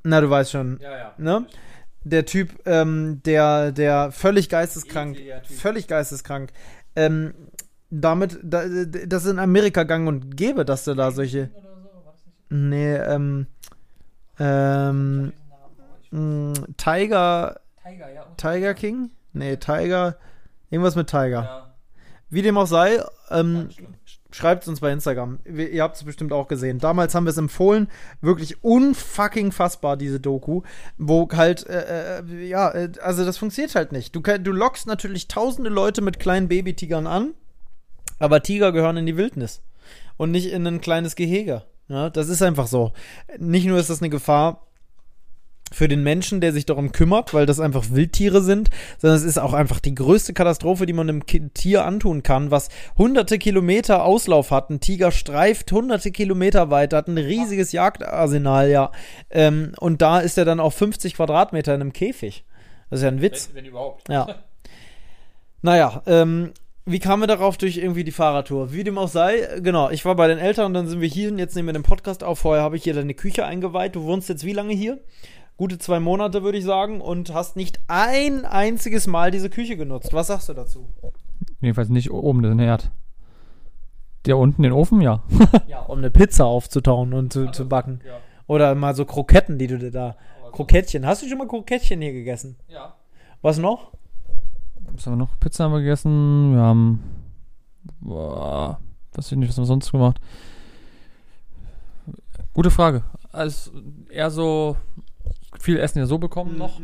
Na, 0.03 0.22
du 0.22 0.29
weißt 0.29 0.51
schon, 0.51 0.79
ja, 0.81 0.98
ja. 0.98 1.13
ne? 1.17 1.46
Der 2.03 2.25
Typ, 2.25 2.51
ähm, 2.65 3.22
der, 3.25 3.72
der 3.74 4.12
völlig 4.12 4.48
geisteskrank, 4.48 5.17
Typ. 5.17 5.46
völlig 5.46 5.88
geisteskrank, 5.88 6.51
ähm, 6.96 7.34
damit, 7.89 8.39
da, 8.43 8.63
das 9.05 9.25
ist 9.25 9.31
in 9.31 9.39
Amerika 9.39 9.84
gang 9.84 10.07
und 10.07 10.38
gäbe, 10.38 10.63
dass 10.63 10.86
du 10.86 10.93
da 10.93 11.12
solche, 11.12 11.50
nee, 12.50 12.96
ähm, 12.96 13.48
ähm, 14.39 15.34
mh, 16.12 16.53
Tiger, 16.77 17.60
Tiger, 17.84 18.13
ja. 18.13 18.25
Tiger 18.38 18.74
King? 18.74 19.10
Nee, 19.34 19.57
Tiger, 19.57 20.15
irgendwas 20.69 20.96
mit 20.96 21.07
Tiger. 21.07 21.43
Ja. 21.43 21.66
Wie 22.29 22.41
dem 22.41 22.57
auch 22.57 22.67
sei, 22.67 23.01
ähm, 23.29 23.69
schreibt 24.31 24.63
es 24.63 24.69
uns 24.69 24.81
bei 24.81 24.91
Instagram. 24.91 25.39
Wir, 25.46 25.69
ihr 25.69 25.84
habt 25.84 25.96
es 25.96 26.03
bestimmt 26.03 26.34
auch 26.34 26.48
gesehen. 26.48 26.79
Damals 26.79 27.15
haben 27.15 27.25
wir 27.25 27.31
es 27.31 27.38
empfohlen. 27.38 27.88
Wirklich 28.22 28.63
unfucking 28.63 29.51
fassbar, 29.51 29.98
diese 29.98 30.19
Doku. 30.19 30.62
Wo 30.98 31.27
halt, 31.31 31.65
äh, 31.67 32.19
äh, 32.19 32.48
ja, 32.48 32.69
äh, 32.72 32.91
also 33.01 33.25
das 33.25 33.38
funktioniert 33.38 33.75
halt 33.75 33.91
nicht. 33.91 34.15
Du, 34.15 34.22
du 34.22 34.51
lockst 34.51 34.88
natürlich 34.88 35.27
tausende 35.27 35.69
Leute 35.69 36.01
mit 36.01 36.19
kleinen 36.19 36.50
Babytigern 36.50 37.07
an, 37.07 37.34
aber 38.19 38.43
Tiger 38.43 38.72
gehören 38.72 38.98
in 38.98 39.05
die 39.05 39.17
Wildnis 39.17 39.62
und 40.17 40.31
nicht 40.31 40.51
in 40.51 40.67
ein 40.67 40.81
kleines 40.81 41.15
Gehege. 41.15 41.63
Ja, 41.88 42.10
das 42.10 42.27
ist 42.27 42.41
einfach 42.41 42.67
so. 42.67 42.91
Nicht 43.38 43.65
nur 43.65 43.79
ist 43.79 43.89
das 43.89 44.01
eine 44.01 44.10
Gefahr 44.10 44.67
für 45.71 45.88
den 45.88 46.03
Menschen, 46.03 46.41
der 46.41 46.53
sich 46.53 46.65
darum 46.65 46.91
kümmert, 46.91 47.33
weil 47.33 47.45
das 47.45 47.59
einfach 47.59 47.86
Wildtiere 47.91 48.41
sind, 48.41 48.69
sondern 48.97 49.17
es 49.17 49.24
ist 49.24 49.38
auch 49.38 49.53
einfach 49.53 49.79
die 49.79 49.95
größte 49.95 50.33
Katastrophe, 50.33 50.86
die 50.86 50.93
man 50.93 51.09
einem 51.09 51.25
Tier 51.53 51.86
antun 51.86 52.24
kann, 52.24 52.51
was 52.51 52.69
hunderte 52.97 53.38
Kilometer 53.38 54.03
Auslauf 54.03 54.51
hat. 54.51 54.69
Ein 54.69 54.79
Tiger 54.79 55.12
streift 55.12 55.71
hunderte 55.71 56.12
Kilometer 56.12 56.69
weit, 56.69 56.93
hat 56.93 57.07
ein 57.07 57.17
riesiges 57.17 57.71
Jagdarsenal, 57.71 58.69
ja. 58.69 58.91
Ähm, 59.29 59.74
und 59.79 60.01
da 60.01 60.19
ist 60.19 60.38
er 60.38 60.45
dann 60.45 60.59
auf 60.59 60.75
50 60.75 61.15
Quadratmeter 61.15 61.75
in 61.75 61.81
einem 61.81 61.93
Käfig. 61.93 62.45
Das 62.89 63.00
ist 63.00 63.03
ja 63.03 63.09
ein 63.09 63.21
Witz. 63.21 63.50
Wenn, 63.50 63.63
wenn 63.63 63.65
überhaupt. 63.71 64.09
Ja. 64.09 64.27
Naja, 65.63 66.03
ähm, 66.05 66.53
wie 66.86 67.00
kamen 67.00 67.24
wir 67.24 67.27
darauf 67.27 67.57
durch 67.57 67.75
irgendwie 67.75 68.05
die 68.05 68.13
Fahrradtour? 68.13 68.71
Wie 68.71 68.86
dem 68.86 68.97
auch 68.97 69.09
sei, 69.09 69.59
genau, 69.59 69.89
ich 69.89 70.05
war 70.05 70.15
bei 70.15 70.27
den 70.29 70.38
Eltern 70.38 70.67
und 70.67 70.74
dann 70.74 70.88
sind 70.88 71.01
wir 71.01 71.09
hier 71.09 71.29
und 71.29 71.38
jetzt 71.38 71.53
nehmen 71.55 71.67
wir 71.67 71.74
den 71.74 71.83
Podcast 71.83 72.24
auf. 72.24 72.39
Vorher 72.39 72.63
habe 72.63 72.77
ich 72.77 72.83
hier 72.83 72.93
deine 72.93 73.13
Küche 73.13 73.45
eingeweiht. 73.45 73.95
Du 73.95 74.03
wohnst 74.03 74.29
jetzt 74.29 74.45
wie 74.45 74.53
lange 74.53 74.74
hier? 74.74 75.00
Gute 75.58 75.80
zwei 75.80 76.00
Monate, 76.00 76.44
würde 76.44 76.60
ich 76.60 76.64
sagen, 76.64 77.02
und 77.02 77.34
hast 77.34 77.56
nicht 77.56 77.80
ein 77.88 78.46
einziges 78.46 79.08
Mal 79.08 79.32
diese 79.32 79.50
Küche 79.50 79.76
genutzt. 79.76 80.14
Was 80.14 80.28
sagst 80.28 80.50
du 80.50 80.54
dazu? 80.54 80.88
Jedenfalls 81.62 81.90
nicht 81.90 82.12
oben 82.12 82.44
den 82.44 82.60
Herd. 82.60 82.92
Der 84.28 84.38
unten 84.38 84.62
den 84.62 84.72
Ofen, 84.72 85.02
ja. 85.02 85.24
Ja, 85.68 85.82
um 85.82 85.98
eine 85.98 86.12
Pizza 86.12 86.46
aufzutauen 86.46 87.14
und 87.14 87.34
zu, 87.34 87.52
zu 87.52 87.68
backen. 87.68 88.02
Ja. 88.06 88.18
Oder 88.46 88.76
mal 88.76 88.96
so 88.96 89.04
Kroketten, 89.06 89.58
die 89.58 89.68
du 89.68 89.80
dir 89.80 89.92
da. 89.92 90.16
Krokettchen. 90.52 91.06
Hast 91.06 91.24
du 91.24 91.28
schon 91.28 91.40
mal 91.40 91.48
Krokettchen 91.48 92.02
hier 92.02 92.14
gegessen? 92.14 92.56
Ja. 92.68 92.96
Was 93.42 93.58
noch? 93.58 93.94
Was 94.92 95.06
haben 95.06 95.14
wir 95.14 95.18
noch? 95.18 95.40
Pizza 95.40 95.64
haben 95.64 95.74
wir 95.74 95.80
gegessen. 95.80 96.54
Wir 96.54 96.62
haben. 96.62 97.04
Boah, 98.00 98.80
weiß 99.14 99.32
ich 99.32 99.38
nicht, 99.38 99.50
was 99.50 99.58
haben 99.58 99.64
wir 99.64 99.68
sonst 99.68 99.92
gemacht? 99.92 100.20
Gute 102.54 102.72
Frage. 102.72 103.04
Also 103.32 103.72
eher 104.10 104.32
so 104.32 104.78
viel 105.60 105.78
Essen 105.78 106.00
ja 106.00 106.06
so 106.06 106.18
bekommen 106.18 106.58
noch. 106.58 106.80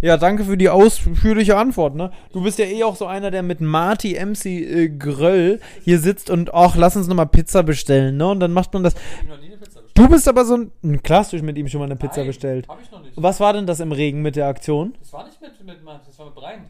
Ja, 0.00 0.16
danke 0.16 0.44
für 0.44 0.56
die 0.56 0.68
ausführliche 0.68 1.56
Antwort, 1.56 1.94
ne? 1.94 2.10
Du 2.32 2.42
bist 2.42 2.58
ja 2.58 2.64
eh 2.64 2.82
auch 2.84 2.96
so 2.96 3.06
einer, 3.06 3.30
der 3.30 3.42
mit 3.42 3.60
Marty 3.60 4.14
MC 4.14 4.46
äh, 4.46 4.88
Gröll 4.88 5.60
hier 5.82 5.98
sitzt 5.98 6.28
und 6.28 6.52
ach, 6.52 6.76
lass 6.76 6.96
uns 6.96 7.06
nochmal 7.06 7.26
Pizza 7.26 7.62
bestellen, 7.62 8.16
ne? 8.16 8.28
Und 8.28 8.40
dann 8.40 8.52
macht 8.52 8.72
man 8.72 8.82
das. 8.82 8.94
Du 9.94 10.08
bist 10.08 10.26
aber 10.26 10.44
so 10.44 10.56
ein. 10.56 10.72
Du 10.82 11.42
mit 11.42 11.58
ihm 11.58 11.68
schon 11.68 11.78
mal 11.78 11.84
eine 11.84 11.96
Pizza 11.96 12.24
bestellt. 12.24 12.66
Hab 12.68 12.80
ich 12.82 12.90
noch 12.90 13.02
nicht. 13.02 13.12
Was 13.16 13.38
war 13.40 13.52
denn 13.52 13.66
das 13.66 13.80
im 13.80 13.92
Regen 13.92 14.22
mit 14.22 14.36
der 14.36 14.48
Aktion? 14.48 14.94
Das 14.98 15.12
war 15.12 15.24
nicht 15.26 15.40
mit, 15.40 15.64
mit 15.64 15.84
Mann, 15.84 16.00
das 16.04 16.18
war 16.18 16.26
mit 16.26 16.34
Brian. 16.34 16.64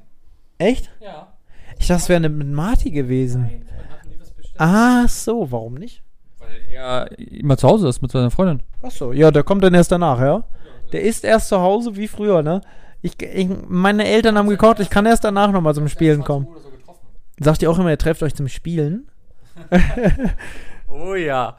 Echt? 0.59 0.91
Ja. 1.01 1.33
Ich 1.79 1.87
dachte, 1.87 2.03
es 2.03 2.09
wäre 2.09 2.29
mit 2.29 2.49
Marty 2.49 2.91
gewesen. 2.91 3.43
Nein, 3.43 3.67
man 3.67 3.99
hat 3.99 4.07
nie 4.07 4.17
was 4.21 4.31
bestellt. 4.31 4.57
Ach 4.59 5.09
so, 5.09 5.51
warum 5.51 5.75
nicht? 5.75 6.03
Weil 6.39 6.51
er 6.71 7.19
immer 7.19 7.57
zu 7.57 7.69
Hause 7.69 7.89
ist 7.89 8.03
mit 8.03 8.11
seiner 8.11 8.31
Freundin. 8.31 8.63
Ach 8.83 8.91
so, 8.91 9.13
ja, 9.13 9.31
der 9.31 9.43
kommt 9.43 9.65
dann 9.65 9.75
erst 9.75 9.93
danach, 9.93 10.21
ja? 10.21 10.45
Der 10.93 11.03
ist 11.03 11.25
erst 11.25 11.49
zu 11.49 11.61
Hause 11.61 11.97
wie 11.97 12.09
früher, 12.09 12.43
ne? 12.43 12.61
Ich, 13.01 13.21
ich, 13.21 13.49
meine 13.67 14.07
Eltern 14.07 14.39
haben 14.39 14.49
gekocht, 14.49 14.79
ich 14.79 14.91
kann 14.91 15.07
erst 15.07 15.25
danach 15.25 15.51
nochmal 15.51 15.75
zum 15.75 15.89
Spielen 15.89 16.23
kommen. 16.23 16.47
Sagt 17.41 17.63
ihr 17.63 17.71
auch 17.71 17.79
immer, 17.79 17.91
ihr 17.91 17.99
trefft 17.99 18.23
euch 18.23 18.35
zum 18.35 18.49
Spielen? 18.49 19.11
Oh 20.89 21.15
ja. 21.15 21.57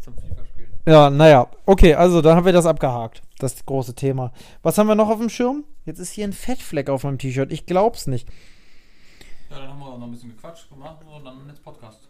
Zum 0.00 0.14
FIFA-Spielen. 0.14 0.68
Ja, 0.86 1.08
naja. 1.08 1.48
Okay, 1.64 1.94
also 1.94 2.20
dann 2.20 2.36
haben 2.36 2.44
wir 2.44 2.52
das 2.52 2.66
abgehakt. 2.66 3.22
Das 3.38 3.64
große 3.64 3.94
Thema. 3.94 4.32
Was 4.62 4.76
haben 4.76 4.88
wir 4.88 4.94
noch 4.94 5.08
auf 5.08 5.18
dem 5.18 5.28
Schirm? 5.28 5.64
Jetzt 5.84 5.98
ist 6.00 6.12
hier 6.12 6.26
ein 6.26 6.32
Fettfleck 6.32 6.90
auf 6.90 7.04
meinem 7.04 7.18
T-Shirt. 7.18 7.52
Ich 7.52 7.66
glaub's 7.66 8.06
nicht. 8.06 8.28
Ja, 9.50 9.60
dann 9.60 9.68
haben 9.68 9.78
wir 9.78 9.98
noch 9.98 10.06
ein 10.06 10.10
bisschen 10.10 10.30
gequatscht 10.30 10.68
gemacht 10.68 10.98
und 11.06 11.24
dann 11.24 11.46
jetzt 11.48 11.62
Podcast. 11.62 12.08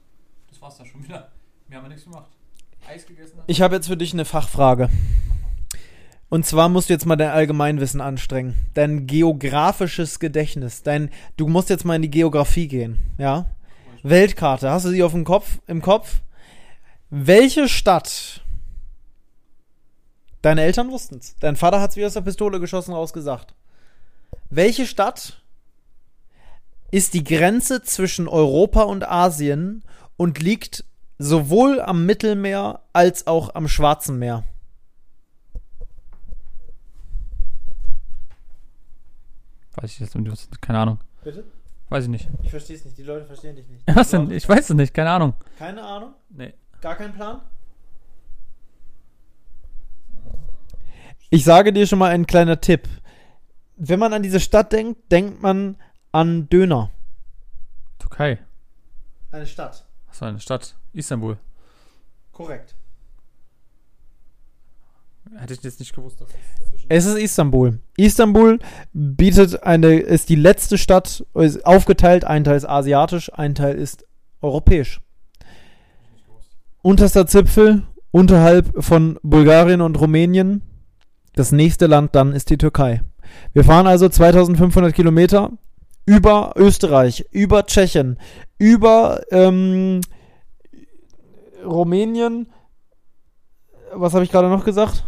Das 0.49 0.61
war's 0.63 0.79
dann 0.79 0.87
schon 0.87 1.05
wieder. 1.05 1.31
Wir 1.69 1.77
haben 1.77 1.85
ja 1.85 1.89
nichts 1.91 2.05
gemacht. 2.05 2.31
Eis 2.89 3.07
gegessen. 3.07 3.41
Ich 3.47 3.61
habe 3.61 3.75
jetzt 3.75 3.89
für 3.89 3.97
dich 3.97 4.13
eine 4.13 4.25
Fachfrage. 4.25 4.89
Und 6.29 6.45
zwar 6.45 6.69
musst 6.69 6.89
du 6.89 6.93
jetzt 6.93 7.07
mal 7.07 7.17
dein 7.17 7.31
Allgemeinwissen 7.31 8.01
anstrengen. 8.01 8.55
Dein 8.75 9.07
geografisches 9.07 10.19
Gedächtnis. 10.19 10.83
Dein, 10.83 11.11
du 11.37 11.47
musst 11.47 11.71
jetzt 11.71 11.85
mal 11.85 11.97
in 11.97 12.03
die 12.03 12.11
Geografie 12.11 12.67
gehen. 12.67 12.99
Ja? 13.17 13.47
Weltkarte. 14.03 14.71
Hast 14.71 14.87
du 14.87 14.91
sie 14.91 15.03
auf 15.03 15.13
dem 15.13 15.25
Kopf, 15.25 15.59
im 15.67 15.83
Kopf? 15.83 16.21
Welche 17.11 17.69
Stadt? 17.69 18.43
Deine 20.43 20.63
Eltern 20.63 20.91
wussten's. 20.91 21.37
Dein 21.41 21.57
Vater 21.57 21.81
hat's 21.81 21.97
wie 21.97 22.05
aus 22.05 22.15
der 22.15 22.21
Pistole 22.21 22.59
geschossen 22.59 22.93
rausgesagt. 22.93 23.55
Welche 24.51 24.87
Stadt 24.87 25.41
ist 26.91 27.15
die 27.15 27.25
Grenze 27.25 27.83
zwischen 27.83 28.29
Europa 28.29 28.83
und 28.83 29.09
Asien 29.09 29.83
und 30.17 30.41
liegt 30.41 30.85
sowohl 31.19 31.81
am 31.81 32.07
Mittelmeer 32.07 32.81
als 32.93 33.27
auch 33.27 33.55
am 33.55 33.69
Schwarzen 33.69 34.19
Meer? 34.19 34.45
Weiß 39.77 39.93
ich 39.93 40.01
jetzt. 40.01 40.17
Keine 40.61 40.79
Ahnung. 40.79 40.99
Bitte? 41.23 41.45
Weiß 41.89 42.05
ich 42.05 42.11
nicht. 42.11 42.29
Ich 42.43 42.51
verstehe 42.51 42.77
es 42.77 42.85
nicht. 42.85 42.99
Die 42.99 43.03
Leute 43.03 43.27
verstehen 43.27 43.57
dich 43.57 43.69
nicht. 43.69 43.85
Was 43.95 44.11
denn? 44.11 44.31
Ich 44.31 44.49
weiß 44.49 44.71
es 44.71 44.77
nicht. 44.77 44.93
Keine 44.93 45.11
Ahnung. 45.11 45.35
Keine 45.59 45.83
Ahnung? 45.83 46.15
Nee. 46.31 46.55
Gar 46.81 46.97
kein 46.97 47.13
Plan? 47.13 47.43
Ich 51.31 51.45
sage 51.45 51.73
dir 51.73 51.87
schon 51.87 51.99
mal 51.99 52.11
einen 52.11 52.27
kleiner 52.27 52.61
Tipp. 52.61 52.89
Wenn 53.77 53.99
man 53.99 54.13
an 54.13 54.23
diese 54.23 54.41
Stadt 54.41 54.73
denkt, 54.73 55.13
denkt 55.13 55.43
man 55.43 55.77
an 56.13 56.49
Döner. 56.49 56.91
Türkei. 57.99 58.39
Eine 59.31 59.47
Stadt. 59.47 59.85
Was 60.09 60.21
war 60.21 60.29
eine 60.29 60.41
Stadt? 60.41 60.77
Istanbul. 60.93 61.37
Korrekt. 62.33 62.75
Hätte 65.35 65.55
ich 65.55 65.63
jetzt 65.63 65.81
nicht 65.81 65.95
gewusst. 65.95 66.21
Dass 66.21 66.29
es 66.29 66.85
Es 66.89 67.07
ist 67.07 67.19
Istanbul. 67.19 67.81
Istanbul 67.97 68.59
bietet 68.93 69.63
eine, 69.63 69.99
ist 69.99 70.29
die 70.29 70.37
letzte 70.37 70.79
Stadt, 70.79 71.25
ist 71.35 71.67
aufgeteilt. 71.67 72.25
Ein 72.25 72.45
Teil 72.45 72.57
ist 72.57 72.69
asiatisch, 72.69 73.33
ein 73.35 73.55
Teil 73.55 73.75
ist 73.75 74.07
europäisch. 74.41 75.01
Unterster 76.83 77.27
Zipfel 77.27 77.83
unterhalb 78.13 78.83
von 78.83 79.19
Bulgarien 79.23 79.81
und 79.81 80.01
Rumänien. 80.01 80.63
Das 81.35 81.53
nächste 81.53 81.87
Land 81.87 82.15
dann 82.15 82.33
ist 82.33 82.51
die 82.51 82.57
Türkei. 82.57 83.03
Wir 83.53 83.65
fahren 83.65 83.87
also 83.87 84.09
2500 84.09 84.95
Kilometer 84.95 85.51
über 86.07 86.53
Österreich, 86.57 87.27
über 87.33 87.67
Tschechien, 87.67 88.19
über 88.59 89.21
ähm, 89.31 90.01
Rumänien. 91.65 92.49
Was 93.93 94.15
habe 94.15 94.25
ich 94.25 94.31
gerade 94.31 94.49
noch 94.49 94.65
gesagt? 94.65 95.05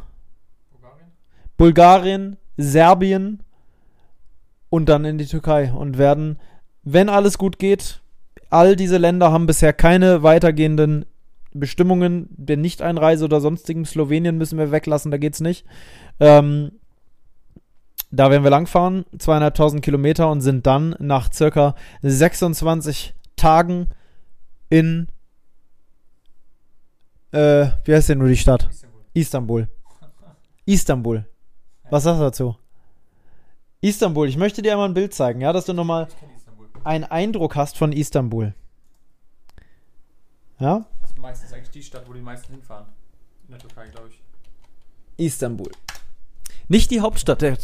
Bulgarien? 1.59 2.38
Serbien 2.57 3.43
und 4.71 4.88
dann 4.88 5.05
in 5.05 5.19
die 5.19 5.27
Türkei 5.27 5.73
und 5.73 5.97
werden, 5.97 6.41
wenn 6.83 7.09
alles 7.09 7.38
gut 7.38 7.59
geht, 7.59 8.00
All 8.50 8.77
diese 8.77 8.97
Länder 8.97 9.31
haben 9.31 9.47
bisher 9.47 9.73
keine 9.73 10.23
weitergehenden 10.23 11.05
Bestimmungen 11.53 12.29
der 12.31 12.57
Nichteinreise 12.57 13.25
oder 13.25 13.41
sonstigem. 13.41 13.85
Slowenien 13.85 14.38
müssen 14.38 14.59
wir 14.59 14.73
weglassen, 14.73 15.11
da 15.11 15.19
geht's 15.19 15.41
nicht. 15.41 15.67
Ähm, 16.19 16.73
da 18.11 18.31
werden 18.31 18.43
wir 18.43 18.50
langfahren, 18.50 19.05
zweieinhalbtausend 19.19 19.83
Kilometer 19.83 20.31
und 20.31 20.41
sind 20.41 20.67
dann 20.67 20.95
nach 20.99 21.31
circa 21.31 21.75
26 22.00 23.15
Tagen 23.37 23.88
in, 24.71 25.09
äh, 27.33 27.67
wie 27.85 27.95
heißt 27.95 28.09
denn 28.09 28.19
nur 28.19 28.29
die 28.29 28.37
Stadt? 28.37 28.71
Istanbul. 29.12 29.69
Istanbul. 30.65 31.27
Was 31.90 32.02
sagst 32.04 32.21
du 32.21 32.25
dazu? 32.25 32.57
Istanbul. 33.80 34.28
Ich 34.28 34.37
möchte 34.37 34.62
dir 34.62 34.73
einmal 34.73 34.88
ein 34.88 34.95
Bild 34.95 35.14
zeigen, 35.14 35.40
ja, 35.40 35.52
dass 35.52 35.64
du 35.64 35.73
nochmal 35.73 36.09
einen 36.85 37.04
Eindruck 37.04 37.57
hast 37.57 37.78
von 37.78 37.92
Istanbul. 37.92 38.54
Ja? 40.59 40.87
Das 41.00 41.11
ist 41.11 41.18
meistens 41.18 41.52
eigentlich 41.52 41.71
die 41.71 41.83
Stadt, 41.83 42.09
wo 42.09 42.12
die 42.12 42.21
meisten 42.21 42.52
hinfahren. 42.52 42.87
In 43.47 43.52
der 43.52 43.61
Türkei, 43.61 43.88
glaube 43.88 44.09
ich. 44.09 44.21
Istanbul. 45.25 45.71
Nicht 46.68 46.90
die 46.90 47.00
Hauptstadt 47.00 47.42
der 47.42 47.57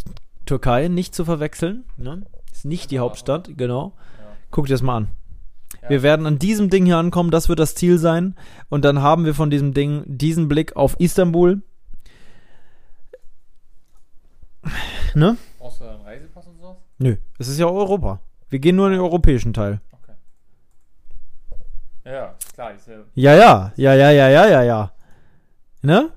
Türkei, 0.47 0.89
nicht 0.89 1.15
zu 1.15 1.25
verwechseln. 1.25 1.85
Ne? 1.97 2.25
Ist 2.53 2.65
nicht 2.65 2.91
die 2.91 2.99
Hauptstadt, 2.99 3.51
genau. 3.57 3.93
Guck 4.51 4.67
dir 4.67 4.75
das 4.75 4.83
mal 4.83 4.97
an. 4.97 5.09
Wir 5.89 6.03
werden 6.03 6.27
an 6.27 6.39
diesem 6.39 6.71
Ding 6.71 6.87
hier 6.87 6.97
ankommen, 6.97 7.31
das 7.31 7.49
wird 7.49 7.59
das 7.59 7.75
Ziel 7.75 7.99
sein. 7.99 8.37
Und 8.71 8.85
dann 8.85 9.03
haben 9.03 9.25
wir 9.25 9.35
von 9.35 9.51
diesem 9.51 9.75
Ding 9.75 10.05
diesen 10.07 10.49
Blick 10.49 10.77
auf 10.77 10.99
Istanbul. 10.99 11.63
Ne? 15.15 15.37
Brauchst 15.59 15.81
du 15.81 15.85
einen 15.89 16.01
Reisepass 16.03 16.47
und 16.47 16.59
sowas? 16.59 16.77
Nö, 16.99 17.17
es 17.39 17.49
ist 17.49 17.59
ja 17.59 17.67
Europa. 17.67 18.21
Wir 18.49 18.59
gehen 18.59 18.77
nur 18.77 18.87
in 18.87 18.93
den 18.93 19.01
europäischen 19.01 19.53
Teil. 19.53 19.81
Okay. 19.93 20.13
Ja, 22.05 22.35
klar. 22.53 22.75
Ist 22.75 22.89
ja, 22.89 22.95
Ja, 23.15 23.35
ja, 23.35 23.73
ja, 23.77 23.95
ja, 23.95 24.11
ja, 24.11 24.29
ja, 24.29 24.47
ja, 24.47 24.63
ja. 24.63 24.93
Ne? 25.83 26.11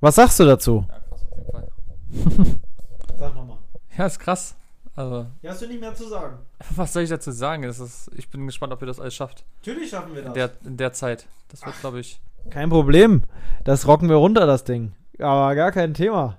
Was 0.00 0.16
sagst 0.16 0.40
du 0.40 0.44
dazu? 0.44 0.84
ja, 0.88 1.00
krass 1.00 1.22
auf 1.22 1.36
jeden 1.36 1.50
Fall. 1.50 1.68
Sag 3.18 3.34
nochmal. 3.34 3.58
Ja, 3.96 4.06
ist 4.06 4.18
krass. 4.18 4.56
Also, 4.94 5.26
Ja, 5.40 5.52
hast 5.52 5.62
du 5.62 5.66
nicht 5.68 5.80
mehr 5.80 5.94
zu 5.94 6.08
sagen. 6.08 6.38
was 6.76 6.92
soll 6.92 7.02
ich 7.02 7.10
dazu 7.10 7.30
sagen? 7.30 7.64
Es 7.64 7.78
ist, 7.78 8.10
ich 8.14 8.28
bin 8.28 8.46
gespannt, 8.46 8.72
ob 8.72 8.82
ihr 8.82 8.86
das 8.86 9.00
alles 9.00 9.14
schafft. 9.14 9.44
Natürlich 9.60 9.90
schaffen 9.90 10.14
wir 10.14 10.26
In 10.26 10.34
der, 10.34 10.50
in 10.64 10.76
der 10.76 10.92
Zeit. 10.92 11.26
Das 11.48 11.64
wird, 11.64 11.78
glaube 11.80 12.00
ich. 12.00 12.20
Kein 12.50 12.68
Problem. 12.68 13.22
Das 13.64 13.86
rocken 13.86 14.08
wir 14.08 14.16
runter, 14.16 14.46
das 14.46 14.64
Ding. 14.64 14.92
Aber 15.18 15.54
gar 15.54 15.72
kein 15.72 15.94
Thema. 15.94 16.38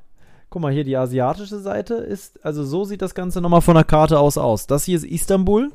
Guck 0.49 0.61
mal, 0.61 0.71
hier 0.71 0.83
die 0.83 0.97
asiatische 0.97 1.59
Seite 1.59 1.95
ist, 1.95 2.43
also 2.45 2.63
so 2.63 2.83
sieht 2.85 3.01
das 3.01 3.15
Ganze 3.15 3.41
nochmal 3.41 3.61
von 3.61 3.75
der 3.75 3.83
Karte 3.83 4.19
aus 4.19 4.37
aus. 4.37 4.67
Das 4.67 4.83
hier 4.85 4.97
ist 4.97 5.05
Istanbul 5.05 5.71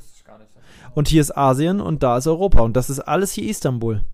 und 0.95 1.09
hier 1.09 1.21
ist 1.21 1.37
Asien 1.37 1.81
und 1.81 2.02
da 2.02 2.17
ist 2.19 2.26
Europa. 2.26 2.61
Und 2.61 2.75
das 2.76 2.88
ist 2.90 3.00
alles 3.00 3.33
hier 3.33 3.49
Istanbul. 3.49 4.05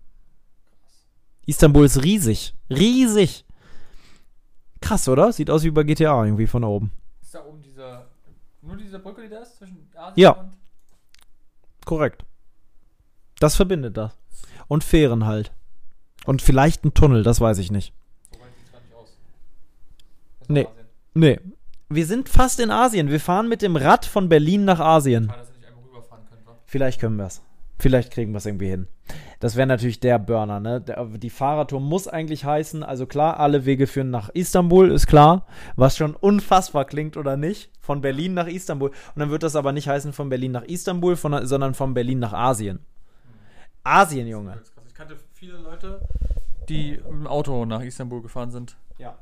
Istanbul 1.45 1.85
ist 1.85 2.03
riesig. 2.03 2.55
Riesig. 2.69 3.45
Krass, 4.81 5.07
oder? 5.07 5.31
Sieht 5.31 5.49
aus 5.51 5.63
wie 5.63 5.71
bei 5.71 5.83
GTA 5.83 6.23
irgendwie 6.25 6.47
von 6.47 6.63
oben. 6.63 6.91
Ist 7.21 7.35
da 7.35 7.45
oben 7.45 7.61
diese. 7.61 8.05
Nur 8.61 8.77
diese 8.77 8.97
Brücke, 8.99 9.21
die 9.23 9.29
da 9.29 9.39
ist 9.39 9.57
zwischen 9.57 9.87
Asien 9.95 10.13
Ja. 10.15 10.31
und. 10.31 10.51
Korrekt. 11.85 12.25
Das 13.39 13.55
verbindet 13.55 13.95
das. 13.97 14.17
Und 14.67 14.83
Fähren 14.83 15.25
halt. 15.27 15.51
Und 16.25 16.41
vielleicht 16.41 16.83
ein 16.83 16.95
Tunnel, 16.95 17.21
das 17.21 17.39
weiß 17.39 17.59
ich 17.59 17.71
nicht. 17.71 17.93
Wobei 18.31 18.45
sieht 18.57 18.71
gar 18.71 18.81
nicht 18.81 18.93
aus. 18.95 19.09
Das 19.09 20.33
ist 20.33 20.34
Nee. 20.47 20.65
Asien. 20.65 20.85
Nee. 21.13 21.39
Wir 21.89 22.05
sind 22.05 22.29
fast 22.29 22.59
in 22.59 22.71
Asien. 22.71 23.09
Wir 23.09 23.19
fahren 23.19 23.47
mit 23.47 23.61
dem 23.61 23.75
Rad 23.75 24.05
von 24.05 24.27
Berlin 24.29 24.65
nach 24.65 24.79
Asien. 24.79 25.27
Können? 25.27 25.45
Vielleicht 26.65 26.99
können 26.99 27.17
wir 27.17 27.25
es. 27.25 27.41
Vielleicht 27.77 28.11
kriegen 28.11 28.31
wir 28.31 28.37
es 28.37 28.45
irgendwie 28.45 28.69
hin. 28.69 28.87
Das 29.39 29.55
wäre 29.55 29.67
natürlich 29.67 29.99
der 29.99 30.17
Burner, 30.17 30.59
ne? 30.59 30.81
Der, 30.81 31.05
die 31.05 31.29
Fahrradtour 31.29 31.79
muss 31.79 32.07
eigentlich 32.07 32.45
heißen, 32.45 32.83
also 32.83 33.05
klar, 33.05 33.39
alle 33.39 33.65
Wege 33.65 33.85
führen 33.85 34.09
nach 34.09 34.29
Istanbul, 34.29 34.91
ist 34.91 35.07
klar. 35.07 35.45
Was 35.75 35.97
schon 35.97 36.15
unfassbar 36.15 36.85
klingt 36.85 37.17
oder 37.17 37.37
nicht. 37.37 37.69
Von 37.81 38.01
Berlin 38.01 38.33
nach 38.33 38.47
Istanbul. 38.47 38.89
Und 38.89 39.19
dann 39.19 39.29
wird 39.29 39.43
das 39.43 39.55
aber 39.55 39.73
nicht 39.73 39.87
heißen 39.87 40.13
von 40.13 40.29
Berlin 40.29 40.53
nach 40.53 40.63
Istanbul, 40.63 41.15
von, 41.15 41.45
sondern 41.45 41.73
von 41.73 41.93
Berlin 41.93 42.19
nach 42.19 42.33
Asien. 42.33 42.79
Asien, 43.83 44.27
Junge. 44.27 44.59
Ich 44.87 44.95
kannte 44.95 45.17
viele 45.33 45.57
Leute, 45.57 46.01
die 46.69 46.91
mit 46.93 47.05
dem 47.05 47.27
Auto 47.27 47.65
nach 47.65 47.81
Istanbul 47.81 48.21
gefahren 48.21 48.49
sind. 48.49 48.77
Ja, 48.97 49.17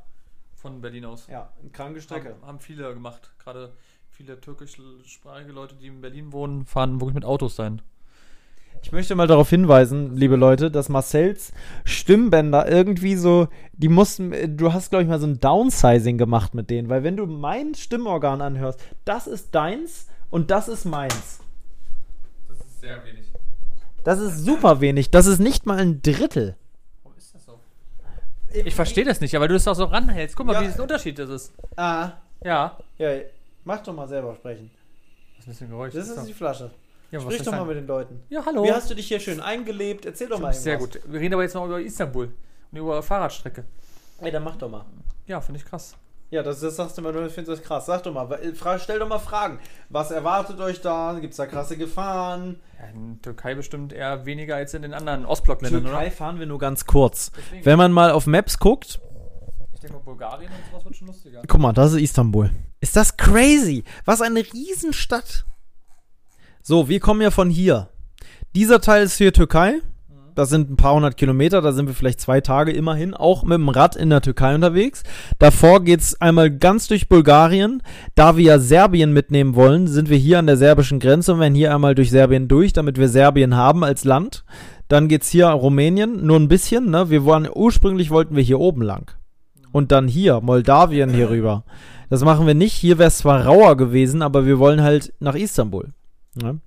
Von 0.64 0.80
Berlin 0.80 1.04
aus. 1.04 1.26
ja, 1.30 1.50
eine 1.60 1.68
kranke 1.68 2.00
Haben, 2.00 2.46
haben 2.46 2.58
viele 2.58 2.94
gemacht. 2.94 3.30
Gerade 3.38 3.74
viele 4.08 4.40
türkischsprachige 4.40 5.52
Leute, 5.52 5.74
die 5.74 5.88
in 5.88 6.00
Berlin 6.00 6.32
wohnen, 6.32 6.64
fahren 6.64 7.02
wirklich 7.02 7.12
mit 7.14 7.26
Autos 7.26 7.56
dahin. 7.56 7.82
Ich 8.82 8.90
möchte 8.90 9.14
mal 9.14 9.26
darauf 9.26 9.50
hinweisen, 9.50 10.16
liebe 10.16 10.36
Leute, 10.36 10.70
dass 10.70 10.88
Marcells 10.88 11.52
Stimmbänder 11.84 12.66
irgendwie 12.66 13.14
so, 13.14 13.48
die 13.74 13.90
mussten, 13.90 14.56
du 14.56 14.72
hast, 14.72 14.88
glaube 14.88 15.02
ich, 15.02 15.08
mal 15.10 15.20
so 15.20 15.26
ein 15.26 15.38
Downsizing 15.38 16.16
gemacht 16.16 16.54
mit 16.54 16.70
denen, 16.70 16.88
weil 16.88 17.04
wenn 17.04 17.18
du 17.18 17.26
mein 17.26 17.74
Stimmorgan 17.74 18.40
anhörst, 18.40 18.80
das 19.04 19.26
ist 19.26 19.54
deins 19.54 20.06
und 20.30 20.50
das 20.50 20.68
ist 20.68 20.86
meins. 20.86 21.40
Das 22.48 22.58
ist 22.60 22.80
sehr 22.80 23.04
wenig. 23.04 23.30
Das 24.02 24.18
ist 24.18 24.38
super 24.38 24.80
wenig, 24.80 25.10
das 25.10 25.26
ist 25.26 25.40
nicht 25.40 25.66
mal 25.66 25.78
ein 25.78 26.00
Drittel. 26.00 26.56
Warum 27.02 27.18
ist 27.18 27.34
das 27.34 27.44
so? 27.44 27.60
Ich 28.54 28.74
verstehe 28.74 29.04
das 29.04 29.20
nicht, 29.20 29.34
aber 29.34 29.48
du 29.48 29.54
das 29.54 29.66
auch 29.68 29.74
so 29.74 29.84
ranhältst. 29.84 30.36
Guck 30.36 30.46
mal, 30.46 30.52
Ja. 30.54 30.62
wie 30.62 30.66
ein 30.72 30.80
Unterschied 30.80 31.18
das 31.18 31.28
ist. 31.30 31.52
Ah, 31.76 32.12
Ja. 32.42 32.78
ja, 32.98 33.10
mach 33.64 33.82
doch 33.82 33.92
mal 33.94 34.06
selber 34.08 34.34
sprechen. 34.34 34.70
Das 35.36 35.40
ist 35.40 35.46
ein 35.46 35.50
bisschen 35.50 35.70
Geräusch. 35.70 35.94
Das 35.94 36.08
ist 36.08 36.24
die 36.26 36.32
Flasche. 36.34 36.70
ja, 37.10 37.20
Sprich 37.20 37.42
doch 37.42 37.52
mal 37.52 37.64
mit 37.64 37.76
den 37.76 37.86
Leuten. 37.86 38.22
Ja, 38.28 38.44
hallo. 38.46 38.64
Wie 38.64 38.72
hast 38.72 38.88
du 38.90 38.94
dich 38.94 39.08
hier 39.08 39.20
schön 39.20 39.40
eingelebt? 39.40 40.06
Erzähl 40.06 40.28
doch 40.28 40.38
mal 40.38 40.52
Sehr 40.52 40.76
gut. 40.76 41.00
Wir 41.06 41.20
reden 41.20 41.34
aber 41.34 41.42
jetzt 41.42 41.54
noch 41.54 41.64
über 41.66 41.80
Istanbul 41.80 42.32
und 42.72 42.78
über 42.78 43.02
Fahrradstrecke. 43.02 43.64
Ey, 44.20 44.30
dann 44.30 44.44
mach 44.44 44.56
doch 44.56 44.70
mal. 44.70 44.84
Ja, 45.26 45.40
finde 45.40 45.58
ich 45.60 45.66
krass. 45.66 45.96
Ja, 46.34 46.42
das, 46.42 46.58
das 46.58 46.74
sagst 46.74 46.96
du 46.98 47.02
immer 47.02 47.12
nur, 47.12 47.26
ich 47.26 47.32
finde 47.32 47.52
das 47.52 47.62
krass. 47.62 47.86
Sag 47.86 48.02
doch 48.02 48.12
mal, 48.12 48.26
fra- 48.54 48.78
stell 48.80 48.98
doch 48.98 49.06
mal 49.08 49.20
Fragen. 49.20 49.60
Was 49.88 50.10
erwartet 50.10 50.58
euch 50.58 50.80
da? 50.80 51.16
Gibt's 51.20 51.36
da 51.36 51.46
krasse 51.46 51.76
Gefahren? 51.76 52.60
Ja, 52.80 52.86
in 52.88 53.22
Türkei 53.22 53.54
bestimmt 53.54 53.92
eher 53.92 54.26
weniger 54.26 54.56
als 54.56 54.74
in 54.74 54.82
den 54.82 54.94
anderen 54.94 55.26
Ostblockländern, 55.26 55.84
Türkei 55.84 56.06
oder? 56.06 56.10
fahren 56.10 56.40
wir 56.40 56.46
nur 56.46 56.58
ganz 56.58 56.86
kurz. 56.86 57.30
Deswegen, 57.36 57.64
Wenn 57.64 57.78
man 57.78 57.92
mal 57.92 58.10
auf 58.10 58.26
Maps 58.26 58.58
guckt, 58.58 58.98
ich 59.74 59.80
denke 59.80 59.96
mal, 59.96 60.02
Bulgarien 60.02 60.50
und 60.50 60.70
sowas 60.72 60.84
wird 60.84 60.96
schon 60.96 61.06
lustiger. 61.06 61.42
guck 61.46 61.60
mal, 61.60 61.72
das 61.72 61.92
ist 61.92 62.00
Istanbul. 62.00 62.50
Ist 62.80 62.96
das 62.96 63.16
crazy? 63.16 63.84
Was 64.04 64.20
eine 64.20 64.40
Riesenstadt. 64.40 65.44
So, 66.62 66.88
wir 66.88 66.98
kommen 66.98 67.20
ja 67.20 67.30
von 67.30 67.48
hier. 67.48 67.90
Dieser 68.56 68.80
Teil 68.80 69.04
ist 69.04 69.18
hier 69.18 69.32
Türkei. 69.32 69.80
Das 70.34 70.50
sind 70.50 70.68
ein 70.68 70.76
paar 70.76 70.94
hundert 70.94 71.16
Kilometer, 71.16 71.62
da 71.62 71.70
sind 71.72 71.86
wir 71.86 71.94
vielleicht 71.94 72.20
zwei 72.20 72.40
Tage 72.40 72.72
immerhin, 72.72 73.14
auch 73.14 73.44
mit 73.44 73.54
dem 73.54 73.68
Rad 73.68 73.94
in 73.94 74.10
der 74.10 74.20
Türkei 74.20 74.54
unterwegs. 74.54 75.04
Davor 75.38 75.84
geht's 75.84 76.20
einmal 76.20 76.50
ganz 76.50 76.88
durch 76.88 77.08
Bulgarien. 77.08 77.82
Da 78.16 78.36
wir 78.36 78.44
ja 78.44 78.58
Serbien 78.58 79.12
mitnehmen 79.12 79.54
wollen, 79.54 79.86
sind 79.86 80.10
wir 80.10 80.16
hier 80.16 80.40
an 80.40 80.46
der 80.46 80.56
serbischen 80.56 80.98
Grenze 80.98 81.34
und 81.34 81.40
werden 81.40 81.54
hier 81.54 81.72
einmal 81.72 81.94
durch 81.94 82.10
Serbien 82.10 82.48
durch, 82.48 82.72
damit 82.72 82.98
wir 82.98 83.08
Serbien 83.08 83.54
haben 83.54 83.84
als 83.84 84.02
Land. 84.04 84.44
Dann 84.88 85.06
geht's 85.06 85.30
hier 85.30 85.46
Rumänien, 85.46 86.26
nur 86.26 86.38
ein 86.38 86.48
bisschen, 86.48 86.90
ne? 86.90 87.10
Wir 87.10 87.24
wollen, 87.24 87.48
ursprünglich 87.52 88.10
wollten 88.10 88.34
wir 88.34 88.42
hier 88.42 88.58
oben 88.58 88.82
lang. 88.82 89.12
Und 89.70 89.92
dann 89.92 90.08
hier, 90.08 90.40
Moldawien 90.40 91.10
hier 91.10 91.30
rüber. 91.30 91.64
Das 92.10 92.22
machen 92.22 92.46
wir 92.46 92.54
nicht. 92.54 92.74
Hier 92.74 92.98
wäre 92.98 93.08
es 93.08 93.18
zwar 93.18 93.46
rauer 93.46 93.76
gewesen, 93.76 94.22
aber 94.22 94.46
wir 94.46 94.58
wollen 94.58 94.82
halt 94.82 95.12
nach 95.20 95.34
Istanbul. 95.34 95.92
Ne? 96.34 96.58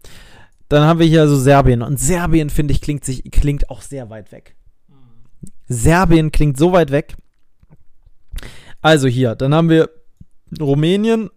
Dann 0.69 0.83
haben 0.83 0.99
wir 0.99 1.05
hier 1.05 1.21
also 1.21 1.37
Serbien. 1.37 1.81
Und 1.81 1.99
Serbien, 1.99 2.49
finde 2.49 2.73
ich, 2.73 2.81
klingt, 2.81 3.05
sich, 3.05 3.23
klingt 3.31 3.69
auch 3.69 3.81
sehr 3.81 4.09
weit 4.09 4.31
weg. 4.31 4.55
Serbien 5.67 6.31
klingt 6.31 6.57
so 6.57 6.71
weit 6.71 6.91
weg. 6.91 7.15
Also 8.81 9.07
hier, 9.07 9.35
dann 9.35 9.53
haben 9.53 9.69
wir 9.69 9.89
Rumänien, 10.59 11.29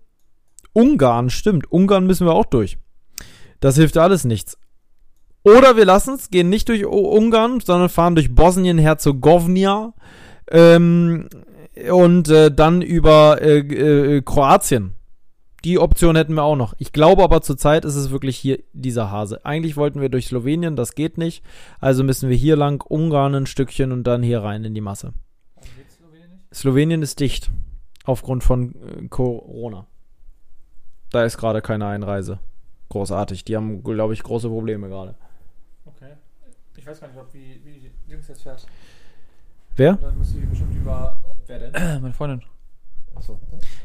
Ungarn, 0.73 1.31
stimmt. 1.31 1.71
Ungarn 1.71 2.07
müssen 2.07 2.27
wir 2.27 2.35
auch 2.35 2.45
durch. 2.45 2.79
Das 3.59 3.77
hilft 3.77 3.97
alles 3.97 4.25
nichts. 4.25 4.57
Oder 5.43 5.77
wir 5.77 5.85
lassen 5.85 6.15
es, 6.15 6.31
gehen 6.31 6.49
nicht 6.49 6.69
durch 6.69 6.85
Ungarn, 6.85 7.61
sondern 7.61 7.89
fahren 7.89 8.15
durch 8.15 8.35
Bosnien-Herzegowina 8.35 9.95
ähm, 10.51 11.29
und 11.91 12.29
äh, 12.29 12.53
dann 12.53 12.83
über 12.83 13.41
äh, 13.41 13.59
äh, 13.59 14.23
Kroatien. 14.23 14.95
Die 15.65 15.79
Option 15.79 16.17
hätten 16.17 16.35
wir 16.35 16.43
auch 16.43 16.57
noch. 16.57 16.75
Ich 16.79 16.93
glaube 16.93 17.23
aber 17.23 17.43
zurzeit 17.43 17.85
ist 17.85 17.95
es 17.95 18.11
wirklich 18.11 18.37
hier 18.39 18.61
dieser 18.73 19.11
Hase. 19.11 19.45
Eigentlich 19.45 19.77
wollten 19.77 20.01
wir 20.01 20.09
durch 20.09 20.27
Slowenien, 20.27 20.77
das 20.77 20.95
geht 20.95 21.19
nicht. 21.19 21.45
Also 21.81 22.03
müssen 22.03 22.31
wir 22.31 22.37
hier 22.37 22.57
lang, 22.57 22.83
Ungarn 22.83 23.35
ein 23.35 23.47
Stückchen 23.47 23.93
und 23.93 24.05
dann 24.05 24.23
hier 24.23 24.43
rein 24.43 24.65
in 24.65 24.75
die 24.75 24.81
Masse. 24.81 25.13
Slowenien 25.89 26.31
nicht? 26.31 26.55
Slowenien 26.55 27.03
ist 27.03 27.21
dicht. 27.21 27.51
Aufgrund 28.05 28.43
von 28.43 28.75
äh, 28.75 29.09
Corona. 29.09 29.87
Da 31.11 31.25
ist 31.25 31.37
gerade 31.37 31.61
keine 31.61 31.87
Einreise. 31.87 32.39
Großartig. 32.89 33.45
Die 33.45 33.57
haben, 33.57 33.83
glaube 33.85 34.15
ich, 34.15 34.23
große 34.23 34.49
Probleme 34.49 34.89
gerade. 34.89 35.15
Okay. 35.85 36.13
Ich 36.77 36.87
weiß 36.87 37.01
gar 37.01 37.09
nicht, 37.09 37.19
ob 37.19 37.33
wie, 37.35 37.61
wie 37.65 37.91
die 38.07 38.11
Jungs 38.11 38.27
jetzt 38.29 38.43
fährt. 38.43 38.67
Wer? 39.77 39.95
Dann 39.95 40.17
muss 40.17 40.31
sie 40.31 40.41
bestimmt 40.41 40.75
über. 40.75 41.21
Wer 41.47 41.59
denn? 41.71 42.03
Meine 42.03 42.15
Freundin. 42.15 42.43
Achso. 43.15 43.39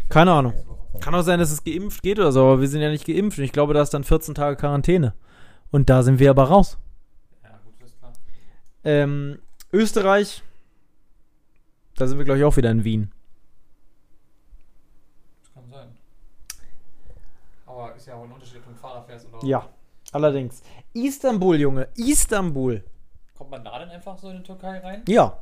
Keine 0.09 0.31
Ahnung. 0.31 0.53
Kann 1.01 1.13
auch 1.15 1.21
sein, 1.21 1.39
dass 1.39 1.51
es 1.51 1.63
geimpft 1.63 2.01
geht 2.03 2.19
oder 2.19 2.31
so, 2.31 2.41
aber 2.43 2.61
wir 2.61 2.67
sind 2.67 2.81
ja 2.81 2.89
nicht 2.89 3.05
geimpft. 3.05 3.37
Und 3.37 3.43
ich 3.43 3.51
glaube, 3.51 3.73
da 3.73 3.81
ist 3.81 3.93
dann 3.93 4.03
14 4.03 4.35
Tage 4.35 4.55
Quarantäne. 4.57 5.13
Und 5.71 5.89
da 5.89 6.03
sind 6.03 6.19
wir 6.19 6.29
aber 6.29 6.43
raus. 6.45 6.77
Ja, 7.43 7.49
gut, 7.63 7.73
das 7.79 7.89
ist 7.91 7.99
klar. 7.99 8.13
Ähm, 8.83 9.39
Österreich, 9.73 10.41
da 11.95 12.07
sind 12.07 12.17
wir, 12.17 12.25
glaube 12.25 12.39
ich, 12.39 12.45
auch 12.45 12.57
wieder 12.57 12.71
in 12.71 12.83
Wien. 12.83 13.11
Das 15.43 15.53
kann 15.53 15.69
sein. 15.69 15.97
Aber 17.65 17.95
ist 17.95 18.05
ja 18.07 18.15
auch 18.15 18.23
ein 18.23 18.31
Unterschied, 18.31 18.57
ob 18.57 18.65
du 18.67 18.73
Fahrrad 18.75 19.05
oder. 19.33 19.45
Ja, 19.47 19.69
allerdings. 20.11 20.61
Istanbul, 20.93 21.59
Junge, 21.59 21.87
Istanbul. 21.95 22.83
Kommt 23.37 23.51
man 23.51 23.63
da 23.65 23.79
denn 23.79 23.89
einfach 23.89 24.17
so 24.17 24.29
in 24.29 24.37
die 24.37 24.43
Türkei 24.43 24.79
rein? 24.79 25.03
Ja, 25.07 25.41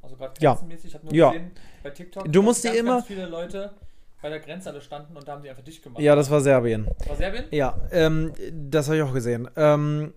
Also 0.00 0.16
gerade 0.16 0.32
Ja. 0.40 0.52
grenzenmäßig. 0.52 0.86
Ich 0.86 0.94
habe 0.94 1.04
nur 1.06 1.14
Ja. 1.14 1.30
gesehen 1.32 1.50
bei 1.82 1.90
TikTok, 1.90 2.32
Du 2.32 2.40
musst 2.42 2.62
ganz, 2.62 2.74
dir 2.74 2.80
immer- 2.80 3.02
viele 3.02 3.26
Leute 3.26 3.72
bei 4.20 4.28
der 4.28 4.40
Grenze 4.40 4.70
alle 4.70 4.80
standen 4.80 5.16
und 5.16 5.26
da 5.28 5.32
haben 5.32 5.42
die 5.42 5.50
einfach 5.50 5.62
dicht 5.62 5.82
gemacht. 5.82 6.02
ja, 6.02 6.16
das 6.16 6.30
war 6.30 6.40
Serbien. 6.40 6.88
war 7.06 7.16
Serbien? 7.16 7.44
Ja, 7.50 7.80
ähm, 7.92 8.32
das 8.52 8.86
habe 8.86 8.96
ich 8.96 9.02
auch 9.02 9.12
gesehen. 9.12 9.48
Ähm, 9.56 10.12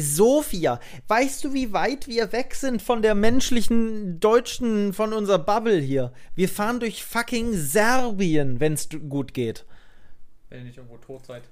Sofia, 0.00 0.80
weißt 1.08 1.44
du, 1.44 1.52
wie 1.52 1.72
weit 1.72 2.08
wir 2.08 2.32
weg 2.32 2.54
sind 2.54 2.80
von 2.80 3.02
der 3.02 3.14
menschlichen 3.14 4.20
deutschen, 4.20 4.94
von 4.94 5.12
unserer 5.12 5.38
Bubble 5.38 5.78
hier? 5.78 6.12
Wir 6.34 6.48
fahren 6.48 6.80
durch 6.80 7.04
fucking 7.04 7.52
Serbien, 7.52 8.58
wenn 8.58 8.72
es 8.72 8.88
gut 9.08 9.34
geht. 9.34 9.66
Wenn 10.48 10.60
ihr 10.60 10.64
nicht 10.64 10.78
irgendwo 10.78 10.96
tot 10.96 11.26
seid. 11.26 11.42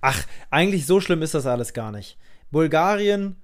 Ach, 0.00 0.26
eigentlich 0.50 0.86
so 0.86 1.00
schlimm 1.00 1.22
ist 1.22 1.34
das 1.34 1.46
alles 1.46 1.72
gar 1.72 1.92
nicht. 1.92 2.18
Bulgarien 2.50 3.36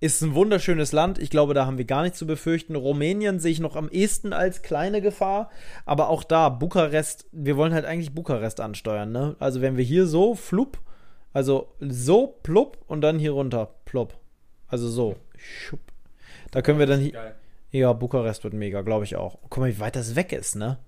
ist 0.00 0.22
ein 0.22 0.34
wunderschönes 0.34 0.92
Land. 0.92 1.18
Ich 1.18 1.30
glaube, 1.30 1.54
da 1.54 1.66
haben 1.66 1.78
wir 1.78 1.84
gar 1.84 2.02
nichts 2.02 2.18
zu 2.18 2.26
befürchten. 2.26 2.76
Rumänien 2.76 3.40
sehe 3.40 3.52
ich 3.52 3.60
noch 3.60 3.74
am 3.74 3.88
ehesten 3.88 4.32
als 4.32 4.62
kleine 4.62 5.00
Gefahr. 5.00 5.50
Aber 5.86 6.08
auch 6.08 6.22
da, 6.22 6.48
Bukarest, 6.48 7.26
wir 7.32 7.56
wollen 7.56 7.74
halt 7.74 7.84
eigentlich 7.84 8.14
Bukarest 8.14 8.60
ansteuern, 8.60 9.10
ne? 9.10 9.36
Also 9.40 9.60
wenn 9.60 9.76
wir 9.76 9.84
hier 9.84 10.06
so, 10.06 10.34
flupp, 10.34 10.78
also 11.32 11.74
so, 11.80 12.38
plupp 12.42 12.78
und 12.86 13.00
dann 13.00 13.18
hier 13.18 13.32
runter, 13.32 13.74
plopp. 13.84 14.16
Also 14.68 14.88
so, 14.88 15.16
schupp. 15.36 15.80
Da 16.52 16.62
können 16.62 16.78
wir 16.78 16.86
dann 16.86 17.00
hier. 17.00 17.34
Ja, 17.70 17.92
Bukarest 17.92 18.44
wird 18.44 18.54
mega, 18.54 18.82
glaube 18.82 19.04
ich 19.04 19.16
auch. 19.16 19.38
Guck 19.50 19.58
mal, 19.58 19.74
wie 19.74 19.80
weit 19.80 19.96
das 19.96 20.16
weg 20.16 20.32
ist, 20.32 20.56
ne? 20.56 20.78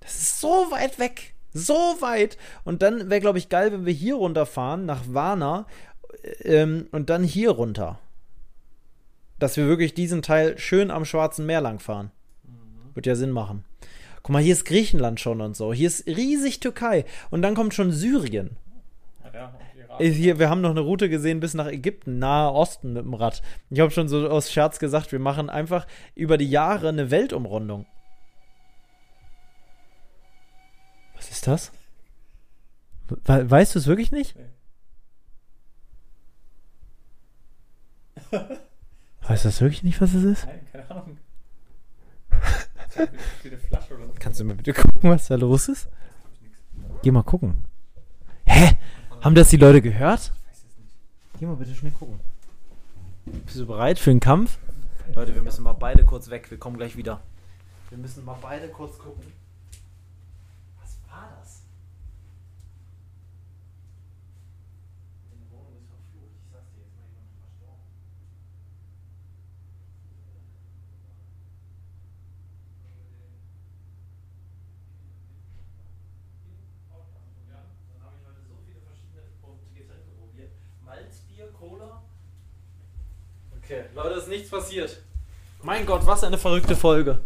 Das 0.00 0.14
ist 0.14 0.40
so 0.40 0.48
weit 0.70 0.98
weg. 0.98 1.34
So 1.54 1.74
weit. 2.00 2.38
Und 2.64 2.82
dann 2.82 3.10
wäre, 3.10 3.20
glaube 3.20 3.38
ich, 3.38 3.48
geil, 3.48 3.72
wenn 3.72 3.86
wir 3.86 3.92
hier 3.92 4.16
runterfahren, 4.16 4.86
nach 4.86 5.02
Varna, 5.08 5.66
ähm, 6.44 6.88
und 6.92 7.10
dann 7.10 7.24
hier 7.24 7.50
runter. 7.50 7.98
Dass 9.42 9.56
wir 9.56 9.66
wirklich 9.66 9.92
diesen 9.92 10.22
Teil 10.22 10.56
schön 10.56 10.92
am 10.92 11.04
Schwarzen 11.04 11.46
Meer 11.46 11.60
lang 11.60 11.80
fahren. 11.80 12.12
Wird 12.94 13.06
ja 13.06 13.16
Sinn 13.16 13.32
machen. 13.32 13.64
Guck 14.22 14.30
mal, 14.30 14.40
hier 14.40 14.52
ist 14.52 14.64
Griechenland 14.64 15.18
schon 15.18 15.40
und 15.40 15.56
so. 15.56 15.72
Hier 15.72 15.88
ist 15.88 16.06
riesig 16.06 16.60
Türkei. 16.60 17.04
Und 17.28 17.42
dann 17.42 17.56
kommt 17.56 17.74
schon 17.74 17.90
Syrien. 17.90 18.56
Ja. 19.34 19.52
Äh, 19.98 20.10
Hier, 20.10 20.38
wir 20.38 20.48
haben 20.48 20.60
noch 20.60 20.70
eine 20.70 20.78
Route 20.78 21.08
gesehen 21.08 21.40
bis 21.40 21.54
nach 21.54 21.66
Ägypten, 21.66 22.20
Nahe 22.20 22.52
Osten 22.52 22.92
mit 22.92 23.02
dem 23.04 23.14
Rad. 23.14 23.42
Ich 23.68 23.80
habe 23.80 23.90
schon 23.90 24.06
so 24.06 24.28
aus 24.28 24.52
Scherz 24.52 24.78
gesagt, 24.78 25.10
wir 25.10 25.18
machen 25.18 25.50
einfach 25.50 25.88
über 26.14 26.38
die 26.38 26.48
Jahre 26.48 26.90
eine 26.90 27.10
Weltumrundung. 27.10 27.84
Was 31.16 31.32
ist 31.32 31.48
das? 31.48 31.72
We 33.24 33.50
weißt 33.50 33.74
du 33.74 33.80
es 33.80 33.88
wirklich 33.88 34.12
nicht? 34.12 34.36
Weißt 39.26 39.44
du 39.44 39.48
das 39.48 39.60
wirklich 39.60 39.82
nicht, 39.82 40.00
was 40.00 40.14
es 40.14 40.24
ist? 40.24 40.46
Nein, 40.46 40.66
keine 40.70 40.90
Ahnung. 40.90 41.16
Kannst 44.18 44.40
du 44.40 44.44
mal 44.44 44.54
bitte 44.54 44.72
gucken, 44.74 45.10
was 45.10 45.28
da 45.28 45.36
los 45.36 45.68
ist? 45.68 45.88
Geh 47.02 47.10
mal 47.10 47.22
gucken. 47.22 47.64
Hä? 48.44 48.76
Haben 49.20 49.34
das 49.34 49.48
die 49.50 49.56
Leute 49.56 49.80
gehört? 49.80 50.32
Geh 51.38 51.46
mal 51.46 51.56
bitte 51.56 51.74
schnell 51.74 51.92
gucken. 51.92 52.20
Bist 53.24 53.58
du 53.58 53.66
bereit 53.66 53.98
für 53.98 54.10
den 54.10 54.20
Kampf? 54.20 54.58
Leute, 55.14 55.34
wir 55.34 55.42
müssen 55.42 55.62
mal 55.62 55.72
beide 55.72 56.04
kurz 56.04 56.28
weg. 56.28 56.50
Wir 56.50 56.58
kommen 56.58 56.76
gleich 56.76 56.96
wieder. 56.96 57.20
Wir 57.88 57.98
müssen 57.98 58.24
mal 58.24 58.36
beide 58.40 58.68
kurz 58.68 58.98
gucken. 58.98 59.22
Was 60.80 60.98
war 61.10 61.28
das? 61.38 61.62
Deine 65.30 65.50
Wohnung 65.50 65.76
ist 65.78 65.88
verflucht. 65.88 66.32
Ich 66.42 66.50
sag's 66.52 66.72
dir 66.74 66.82
jetzt 66.82 66.96
mal 66.96 67.06
jemand 67.12 67.36
verstorben. 67.38 67.84
Dann 77.50 78.02
habe 78.02 78.14
ich 78.18 78.24
heute 78.26 78.42
so 78.48 78.56
viele 78.66 78.80
verschiedene 78.82 79.22
Getränke 79.76 80.10
probiert. 80.18 80.52
Malzbier, 80.84 81.52
Cola. 81.58 82.02
Okay, 83.72 83.84
Leute, 83.94 84.18
ist 84.18 84.28
nichts 84.28 84.50
passiert. 84.50 85.00
Mein 85.62 85.86
Gott, 85.86 86.04
was 86.04 86.24
eine 86.24 86.36
verrückte 86.36 86.76
Folge. 86.76 87.22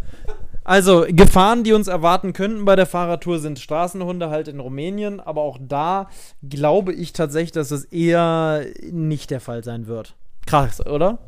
Also, 0.63 1.05
Gefahren, 1.09 1.65
die 1.65 1.73
uns 1.73 1.89
erwarten 1.89 2.33
könnten 2.33 2.65
bei 2.65 2.77
der 2.77 2.87
Fahrradtour, 2.87 3.41
sind 3.41 3.59
Straßenhunde 3.59 4.31
halt 4.31 4.47
in 4.47 4.61
Rumänien, 4.61 5.19
aber 5.19 5.41
auch 5.41 5.59
da 5.61 6.09
glaube 6.49 6.93
ich 6.93 7.13
tatsächlich, 7.13 7.51
dass 7.51 7.73
es 7.73 7.85
eher 7.87 8.65
nicht 8.93 9.31
der 9.33 9.41
Fall 9.41 9.65
sein 9.65 9.89
wird. 9.89 10.15
Krass, 10.47 10.87
oder? 10.87 11.19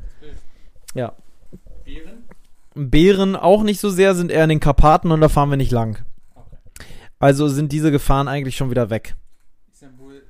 Ja. 0.94 1.14
Bären? 1.84 2.24
Bären 2.76 3.34
auch 3.34 3.64
nicht 3.64 3.80
so 3.80 3.90
sehr, 3.90 4.14
sind 4.14 4.30
eher 4.30 4.44
in 4.44 4.50
den 4.50 4.60
Karpaten 4.60 5.10
und 5.10 5.20
da 5.20 5.28
fahren 5.28 5.50
wir 5.50 5.56
nicht 5.56 5.72
lang. 5.72 5.98
Okay. 6.36 6.84
Also 7.18 7.48
sind 7.48 7.72
diese 7.72 7.90
Gefahren 7.90 8.28
eigentlich 8.28 8.56
schon 8.56 8.70
wieder 8.70 8.88
weg. 8.88 9.16
Istanbul, 9.72 10.22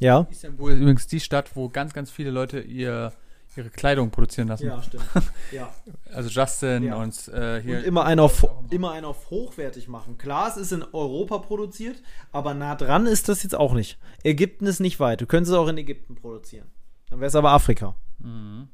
Ja? 0.00 0.26
Istanbul 0.30 0.72
ist 0.72 0.80
übrigens 0.80 1.06
die 1.06 1.20
Stadt, 1.20 1.54
wo 1.54 1.68
ganz, 1.68 1.92
ganz 1.92 2.10
viele 2.10 2.30
Leute 2.30 2.60
ihr, 2.60 3.12
ihre 3.56 3.70
Kleidung 3.70 4.10
produzieren 4.10 4.48
lassen. 4.48 4.70
stimmt. 4.82 5.04
Ja. 5.52 5.72
Also 6.12 6.28
Justin 6.30 6.82
Ja. 6.84 6.96
und 6.96 7.28
äh, 7.28 7.60
hier. 7.60 7.78
Und 7.78 7.84
immer 7.84 8.04
einen, 8.04 8.20
auf, 8.20 8.46
immer 8.70 8.92
einen 8.92 9.04
auf 9.04 9.28
hochwertig 9.30 9.88
machen. 9.88 10.16
Klar, 10.18 10.48
es 10.48 10.56
ist 10.56 10.72
in 10.72 10.82
Europa 10.82 11.38
produziert, 11.38 12.02
aber 12.32 12.54
nah 12.54 12.74
dran 12.74 13.06
ist 13.06 13.28
das 13.28 13.42
jetzt 13.42 13.54
auch 13.54 13.74
nicht. 13.74 13.98
Ägypten 14.22 14.66
ist 14.66 14.80
nicht 14.80 14.98
weit. 15.00 15.20
Du 15.20 15.26
könntest 15.26 15.52
es 15.52 15.58
auch 15.58 15.68
in 15.68 15.76
Ägypten 15.78 16.14
produzieren. 16.14 16.68
Dann 17.10 17.20
wäre 17.20 17.28
es 17.28 17.34
aber 17.34 17.50
Afrika. 17.52 17.94
Mhm. 18.18 18.68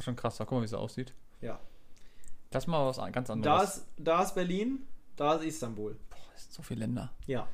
Schon 0.00 0.14
krass, 0.16 0.36
da 0.36 0.44
guck 0.44 0.58
mal, 0.58 0.60
wie 0.62 0.66
es 0.66 0.74
aussieht. 0.74 1.12
Ja. 1.40 1.58
Das 2.50 2.64
ist 2.64 2.68
mal 2.68 2.86
was 2.86 2.98
an- 2.98 3.12
ganz 3.12 3.26
Da 3.28 3.32
anderes. 3.34 3.76
ist, 3.78 3.86
da 3.96 4.22
ist 4.22 4.34
Berlin, 4.34 4.86
da 5.16 5.34
ist 5.34 5.44
Istanbul. 5.44 5.96
Das 6.34 6.42
sind 6.44 6.52
so 6.52 6.62
viele 6.62 6.80
Länder. 6.80 7.10
Ja. 7.26 7.48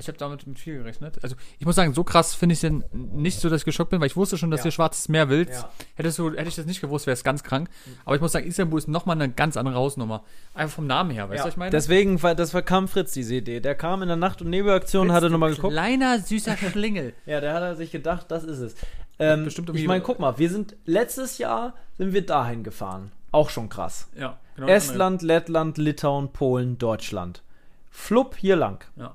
Ich 0.00 0.08
habe 0.08 0.18
damit 0.18 0.46
mit 0.46 0.58
viel 0.58 0.78
gerechnet. 0.78 1.18
Also 1.22 1.36
ich 1.58 1.66
muss 1.66 1.76
sagen, 1.76 1.94
so 1.94 2.02
krass 2.02 2.34
finde 2.34 2.54
ich 2.54 2.56
es 2.58 2.60
denn 2.62 2.84
nicht 2.92 3.38
so, 3.40 3.48
dass 3.48 3.60
ich 3.60 3.64
geschockt 3.64 3.90
bin, 3.90 4.00
weil 4.00 4.06
ich 4.08 4.16
wusste 4.16 4.36
schon, 4.38 4.50
dass 4.50 4.60
Ja. 4.60 4.66
ihr 4.66 4.70
Schwarzes 4.72 5.08
Meer 5.08 5.28
willst. 5.28 5.62
Ja. 5.62 5.70
Hättest 5.94 6.18
du, 6.18 6.30
hätte 6.32 6.48
ich 6.48 6.56
das 6.56 6.66
nicht 6.66 6.80
gewusst, 6.80 7.06
wäre 7.06 7.12
es 7.14 7.22
ganz 7.22 7.42
krank. 7.44 7.68
Aber 8.04 8.14
ich 8.16 8.20
muss 8.20 8.32
sagen, 8.32 8.46
Istanbul 8.46 8.78
ist 8.78 8.88
nochmal 8.88 9.16
eine 9.16 9.30
ganz 9.30 9.56
andere 9.56 9.76
Hausnummer. 9.76 10.24
Einfach 10.54 10.74
vom 10.76 10.86
Namen 10.86 11.10
her, 11.10 11.28
weißt 11.28 11.34
du, 11.34 11.38
ja. 11.38 11.44
was 11.44 11.52
ich 11.54 11.56
meine? 11.58 11.70
Deswegen, 11.70 12.22
war- 12.22 12.34
das 12.34 12.52
war 12.54 12.62
kam 12.62 12.88
Fritz 12.88 13.12
diese 13.12 13.36
Idee. 13.36 13.60
Der 13.60 13.74
kam 13.76 14.02
in 14.02 14.08
der 14.08 14.16
Nacht- 14.16 14.42
und 14.42 14.50
Nebelaktion 14.50 15.08
und 15.08 15.14
hatte 15.14 15.30
nochmal 15.30 15.54
geguckt. 15.54 15.72
Kleiner, 15.72 16.18
süßer 16.18 16.56
Schlingel. 16.56 17.14
Ja, 17.26 17.40
der 17.40 17.54
hat 17.54 17.76
sich 17.76 17.92
gedacht, 17.92 18.26
das 18.30 18.44
ist 18.44 18.58
es. 18.58 18.74
Ähm, 19.18 19.44
Bestimmt 19.44 19.68
ich 19.68 19.74
irgendwie- 19.74 19.86
meine, 19.88 20.02
guck 20.02 20.18
mal, 20.18 20.38
wir 20.38 20.48
sind 20.50 20.74
letztes 20.86 21.38
Jahr 21.38 21.74
sind 21.98 22.12
wir 22.14 22.24
dahin 22.24 22.64
gefahren. 22.64 23.12
Auch 23.32 23.50
schon 23.50 23.68
krass. 23.68 24.08
ja, 24.18 24.38
genau. 24.56 24.66
Estland, 24.66 25.22
Lettland, 25.22 25.78
Litauen, 25.78 26.32
Polen, 26.32 26.78
Deutschland. 26.78 27.42
Flupp 27.90 28.36
hier 28.36 28.56
lang. 28.56 28.84
Ja. 28.96 29.14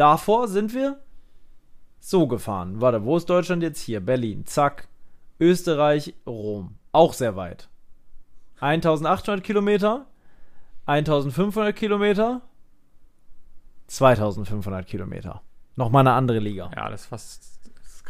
Davor 0.00 0.48
sind 0.48 0.72
wir 0.72 0.98
so 1.98 2.26
gefahren. 2.26 2.80
Warte, 2.80 3.04
wo 3.04 3.18
ist 3.18 3.28
Deutschland 3.28 3.62
jetzt 3.62 3.82
hier? 3.82 4.00
Berlin. 4.00 4.46
Zack. 4.46 4.88
Österreich, 5.38 6.14
Rom. 6.26 6.76
Auch 6.90 7.12
sehr 7.12 7.36
weit. 7.36 7.68
1800 8.60 9.44
Kilometer. 9.44 10.06
1500 10.86 11.76
Kilometer. 11.76 12.40
2500 13.88 14.86
Kilometer. 14.86 15.42
Nochmal 15.76 16.00
eine 16.00 16.12
andere 16.12 16.38
Liga. 16.38 16.70
ja, 16.74 16.88
das 16.88 17.02
ist 17.02 17.06
fast 17.08 17.59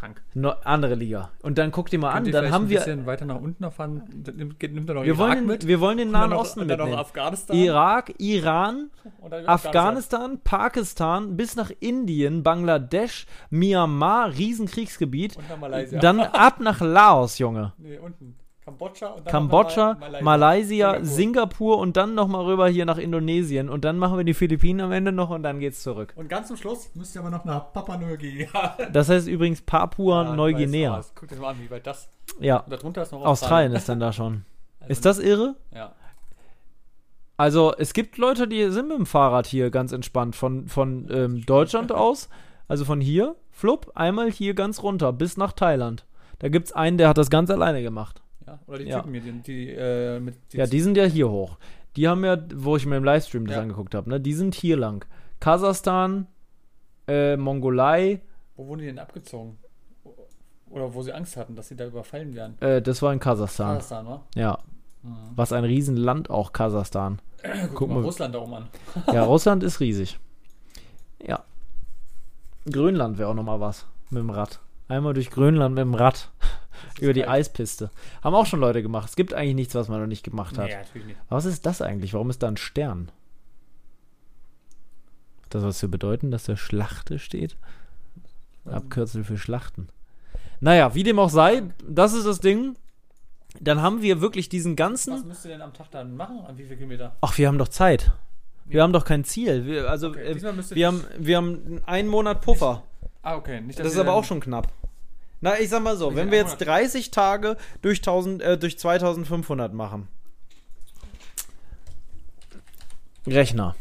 krank. 0.01 0.23
No, 0.35 0.51
andere 0.65 0.95
Liga. 0.95 1.31
Und 1.43 1.59
dann 1.59 1.71
guck 1.71 1.91
dir 1.91 1.99
mal 1.99 2.13
Könnt 2.15 2.27
an, 2.29 2.33
dann 2.33 2.53
haben 2.53 2.65
ein 2.65 2.71
wir. 2.71 2.79
bisschen 2.79 3.07
weiter 3.07 3.27
nach 3.27 3.41
unten 3.41 3.63
noch 3.63 3.73
fahren. 3.73 4.03
Dann 4.25 4.37
Nimmt, 4.37 4.63
nimmt 4.63 4.89
er 4.89 4.95
noch 4.95 5.03
Wir 5.03 5.15
Irak 5.15 5.19
wollen, 5.19 5.47
mit. 5.47 5.67
wir 5.67 5.81
wollen 5.81 5.99
den 5.99 6.11
Nahen 6.11 6.33
Osten. 6.33 6.71
Afghanistan. 6.71 7.57
Irak, 7.57 8.15
Iran, 8.19 8.91
dann 9.31 9.47
Afghanistan, 9.47 10.41
Pakistan 10.43 11.37
bis 11.37 11.57
nach 11.57 11.71
Indien, 11.81 12.43
Bangladesch, 12.43 13.27
Myanmar, 13.51 14.33
Riesenkriegsgebiet. 14.33 15.37
Und 15.37 15.51
dann 15.51 15.61
Malaysia. 15.61 16.01
Dann 16.01 16.21
ab 16.21 16.61
nach 16.61 16.81
Laos, 16.81 17.39
Junge. 17.39 17.73
Nee, 17.79 17.99
unten. 17.99 18.37
Kambodscha 18.64 19.07
und 19.09 19.27
dann 19.27 19.33
Kambodscha, 19.33 19.94
noch 19.94 20.01
mal 20.01 20.23
Malaysia, 20.23 20.92
Singapur. 20.92 21.07
Singapur 21.07 21.79
und 21.79 21.96
dann 21.96 22.14
nochmal 22.14 22.44
rüber 22.44 22.68
hier 22.68 22.85
nach 22.85 22.99
Indonesien. 22.99 23.68
Und 23.68 23.85
dann 23.85 23.96
machen 23.96 24.16
wir 24.18 24.25
die 24.25 24.35
Philippinen 24.35 24.81
am 24.81 24.92
Ende 24.92 25.12
noch 25.12 25.31
und 25.31 25.42
dann 25.42 25.61
geht's 25.61 25.83
zurück. 25.83 26.12
Und 26.16 26.29
ganz 26.29 26.49
zum 26.49 26.57
Schluss 26.57 26.90
müsst 26.94 27.14
ihr 27.14 27.23
aber 27.23 27.31
noch 27.31 27.44
nach 27.44 27.73
Papua 27.73 27.96
Neuguinea. 27.96 28.77
Das 28.92 29.09
heißt 29.09 29.29
übrigens 29.29 29.62
Papua 29.62 30.25
Ja, 30.25 30.37
Neuguinea. 30.37 30.92
ich 30.92 30.99
weiß, 30.99 31.12
Guck 31.14 31.29
dir 31.29 31.35
das 31.35 31.42
mal 31.42 31.51
an, 31.51 31.57
wie 31.61 31.70
weit 31.70 31.87
das. 31.87 32.11
Ja, 32.38 32.59
Und 32.59 32.73
darunter 32.73 33.03
ist 33.03 33.12
noch 33.12 33.25
Australien 33.25 33.73
ist 33.73 33.88
dann 33.88 34.01
da 34.01 34.12
schon. 34.12 34.44
Also, 34.83 34.92
Ist 34.92 35.05
das 35.05 35.18
irre? 35.18 35.57
Ja. 35.75 35.92
Also, 37.37 37.75
es 37.77 37.92
gibt 37.92 38.16
Leute, 38.16 38.49
die 38.49 38.70
sind 38.70 38.88
mit 38.88 38.96
dem 38.96 39.05
Fahrrad 39.05 39.46
hier 39.46 39.70
ganz 39.70 39.92
entspannt 39.92 40.37
von, 40.37 40.68
von 40.68 41.07
ähm, 41.11 41.44
Deutschland 41.44 41.92
aus. 41.92 42.31
Also 42.66 42.85
von 42.85 43.01
hier, 43.01 43.35
flupp, 43.51 43.92
einmal 43.94 44.31
hier 44.31 44.55
ganz 44.55 44.83
runter 44.83 45.12
bis 45.12 45.37
nach 45.37 45.53
Thailand. 45.53 46.07
Da 46.38 46.49
gibt's 46.49 46.73
einen, 46.73 46.99
der 46.99 47.09
hat 47.09 47.18
das 47.18 47.29
ganz 47.29 47.51
alleine 47.51 47.83
gemacht. 47.83 48.23
Ja, 48.51 48.59
oder 48.67 48.79
die 48.79 48.85
Ja. 48.87 49.01
Typen 49.01 49.13
hier, 49.15 49.21
die, 49.33 49.43
die, 49.43 49.71
äh, 49.71 50.19
mit 50.21 50.35
die 50.53 50.57
Ja, 50.57 50.67
die 50.67 50.81
sind 50.81 50.97
ja 50.97 51.05
hier 51.05 51.29
hoch. 51.31 51.57
Die 51.97 52.09
haben 52.09 52.25
ja, 52.25 52.37
wo 52.55 52.77
ich 52.77 52.85
mir 52.87 52.97
im 52.97 53.05
Livestream 53.05 53.47
das 53.47 53.57
Ja. 53.57 53.63
angeguckt 53.63 53.95
habe, 53.95 54.11
ne, 54.11 54.21
die 54.21 54.33
sind 54.35 54.55
hier 54.55 54.77
lang. 54.77 55.05
Kasachstan, 55.41 56.27
äh, 57.09 57.37
Mongolei, 57.37 58.21
Wo 58.57 58.67
wurden 58.67 58.81
die 58.81 58.87
denn 58.87 58.99
abgezogen? 58.99 59.57
Oder 60.69 60.93
wo 60.95 61.03
sie 61.03 61.13
Angst 61.13 61.37
hatten, 61.37 61.57
dass 61.57 61.69
sie 61.69 61.77
da 61.77 61.87
überfallen 61.87 62.35
werden? 62.35 62.61
äh, 62.61 62.81
das 62.83 63.03
war 63.03 63.13
in 63.13 63.19
Kasachstan. 63.21 63.77
Kasachstan, 63.77 64.07
wa? 64.07 64.23
Ja. 64.35 64.59
Was 65.35 65.53
ein 65.53 65.65
Riesenland 65.65 66.29
auch, 66.29 66.53
Kasachstan. 66.53 67.21
Guck, 67.43 67.75
Guck 67.75 67.89
mal, 67.89 67.95
mal. 67.97 68.03
Russland 68.05 68.35
da 68.35 68.41
oben 68.41 68.55
an. 68.55 68.69
Ja, 69.13 69.23
Russland 69.25 69.63
ist 69.63 69.81
riesig. 69.81 70.19
Ja. 71.27 71.43
Grönland 72.71 73.19
wäre 73.19 73.29
auch 73.31 73.35
noch 73.35 73.43
mal 73.45 73.61
was 73.61 73.87
mit 74.11 74.21
dem 74.23 74.31
Rad. 74.31 74.61
Einmal 74.89 75.15
durch 75.15 75.31
Grönland 75.31 75.75
mit 75.75 75.83
dem 75.83 75.95
Rad. 75.95 76.31
Über 77.01 77.12
die. 77.12 77.27
Eispiste. 77.27 77.90
Haben 78.23 78.35
auch 78.35 78.47
schon 78.47 78.61
Leute 78.61 78.83
gemacht. 78.83 79.09
Es 79.09 79.16
gibt 79.16 79.33
eigentlich 79.35 79.55
nichts, 79.55 79.75
was 79.75 79.88
man 79.88 80.01
noch 80.01 80.07
nicht 80.07 80.23
gemacht 80.25 80.59
hat. 80.59 80.69
Nee, 80.69 80.77
natürlich 80.77 81.07
nicht. 81.09 81.19
Aber 81.29 81.37
was 81.37 81.45
ist 81.45 81.64
das 81.66 81.83
eigentlich? 81.83 82.14
Warum 82.14 82.31
ist 82.31 82.43
da 82.43 82.49
ein 82.49 82.57
Stern? 82.57 83.11
Das 85.51 85.62
was 85.64 85.79
zu 85.79 85.88
bedeuten, 85.90 86.31
dass 86.31 86.45
der 86.45 86.57
Schlachte 86.57 87.19
steht? 87.19 87.57
Abkürzel 88.64 89.25
für 89.25 89.37
Schlachten. 89.38 89.88
Naja, 90.61 90.95
wie 90.95 91.03
dem 91.03 91.19
auch 91.19 91.31
sei, 91.31 91.62
das 91.88 92.12
ist 92.12 92.27
das 92.27 92.40
Ding. 92.40 92.77
Dann 93.59 93.83
haben 93.83 94.01
wir 94.03 94.21
wirklich 94.21 94.49
diesen 94.49 94.73
Was 94.73 94.77
ganzen. 94.77 95.27
müsst 95.27 95.45
ihr 95.45 95.51
denn 95.53 95.62
am 95.62 95.73
Tag 95.73 95.90
dann 95.90 96.14
machen? 96.16 96.40
An 96.47 96.57
wie 96.57 96.66
viel 96.66 96.77
Kilometer? 96.77 97.16
Ach, 97.21 97.37
wir 97.37 97.49
haben 97.49 97.59
doch 97.59 97.69
Zeit. 97.69 98.12
Wir 98.66 98.83
haben 98.85 98.93
doch 98.93 99.05
kein 99.05 99.25
Ziel. 99.25 99.66
Wir, 99.66 99.90
also, 99.90 100.11
Okay, 100.11 100.23
äh, 100.23 100.40
wir, 100.40 100.53
nicht- 100.53 100.85
haben, 100.87 101.05
wir 101.19 101.37
haben 101.37 101.81
einen 101.87 102.09
Monat 102.09 102.43
Puffer. 102.43 102.85
Ah, 103.23 103.35
okay. 103.35 103.61
Nicht, 103.61 103.81
Das 103.81 103.88
ist 103.88 103.99
aber 103.99 104.12
auch 104.12 104.23
schon 104.25 104.38
knapp. 104.40 104.73
Na, 105.40 105.59
ich 105.59 105.70
sag 105.70 105.83
mal 105.83 105.96
so, 105.96 106.14
wenn 106.14 106.31
wir 106.31 106.38
jetzt 106.38 106.61
Monat? 106.61 106.66
30 106.66 107.11
Tage 107.11 107.57
durch, 107.81 107.98
1000, 107.98 108.42
äh, 108.42 108.59
durch 108.59 108.79
2500 108.79 109.72
machen. 109.72 110.09
Rechner. 113.26 113.74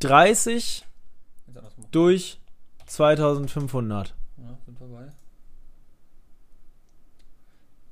30 0.00 0.86
Jetzt 1.46 1.56
andersrum. 1.56 1.84
durch 1.90 2.40
2500. 2.86 4.14
Ja, 4.38 4.58
sind 4.64 4.80
wir 4.80 4.86
bei 4.88 5.08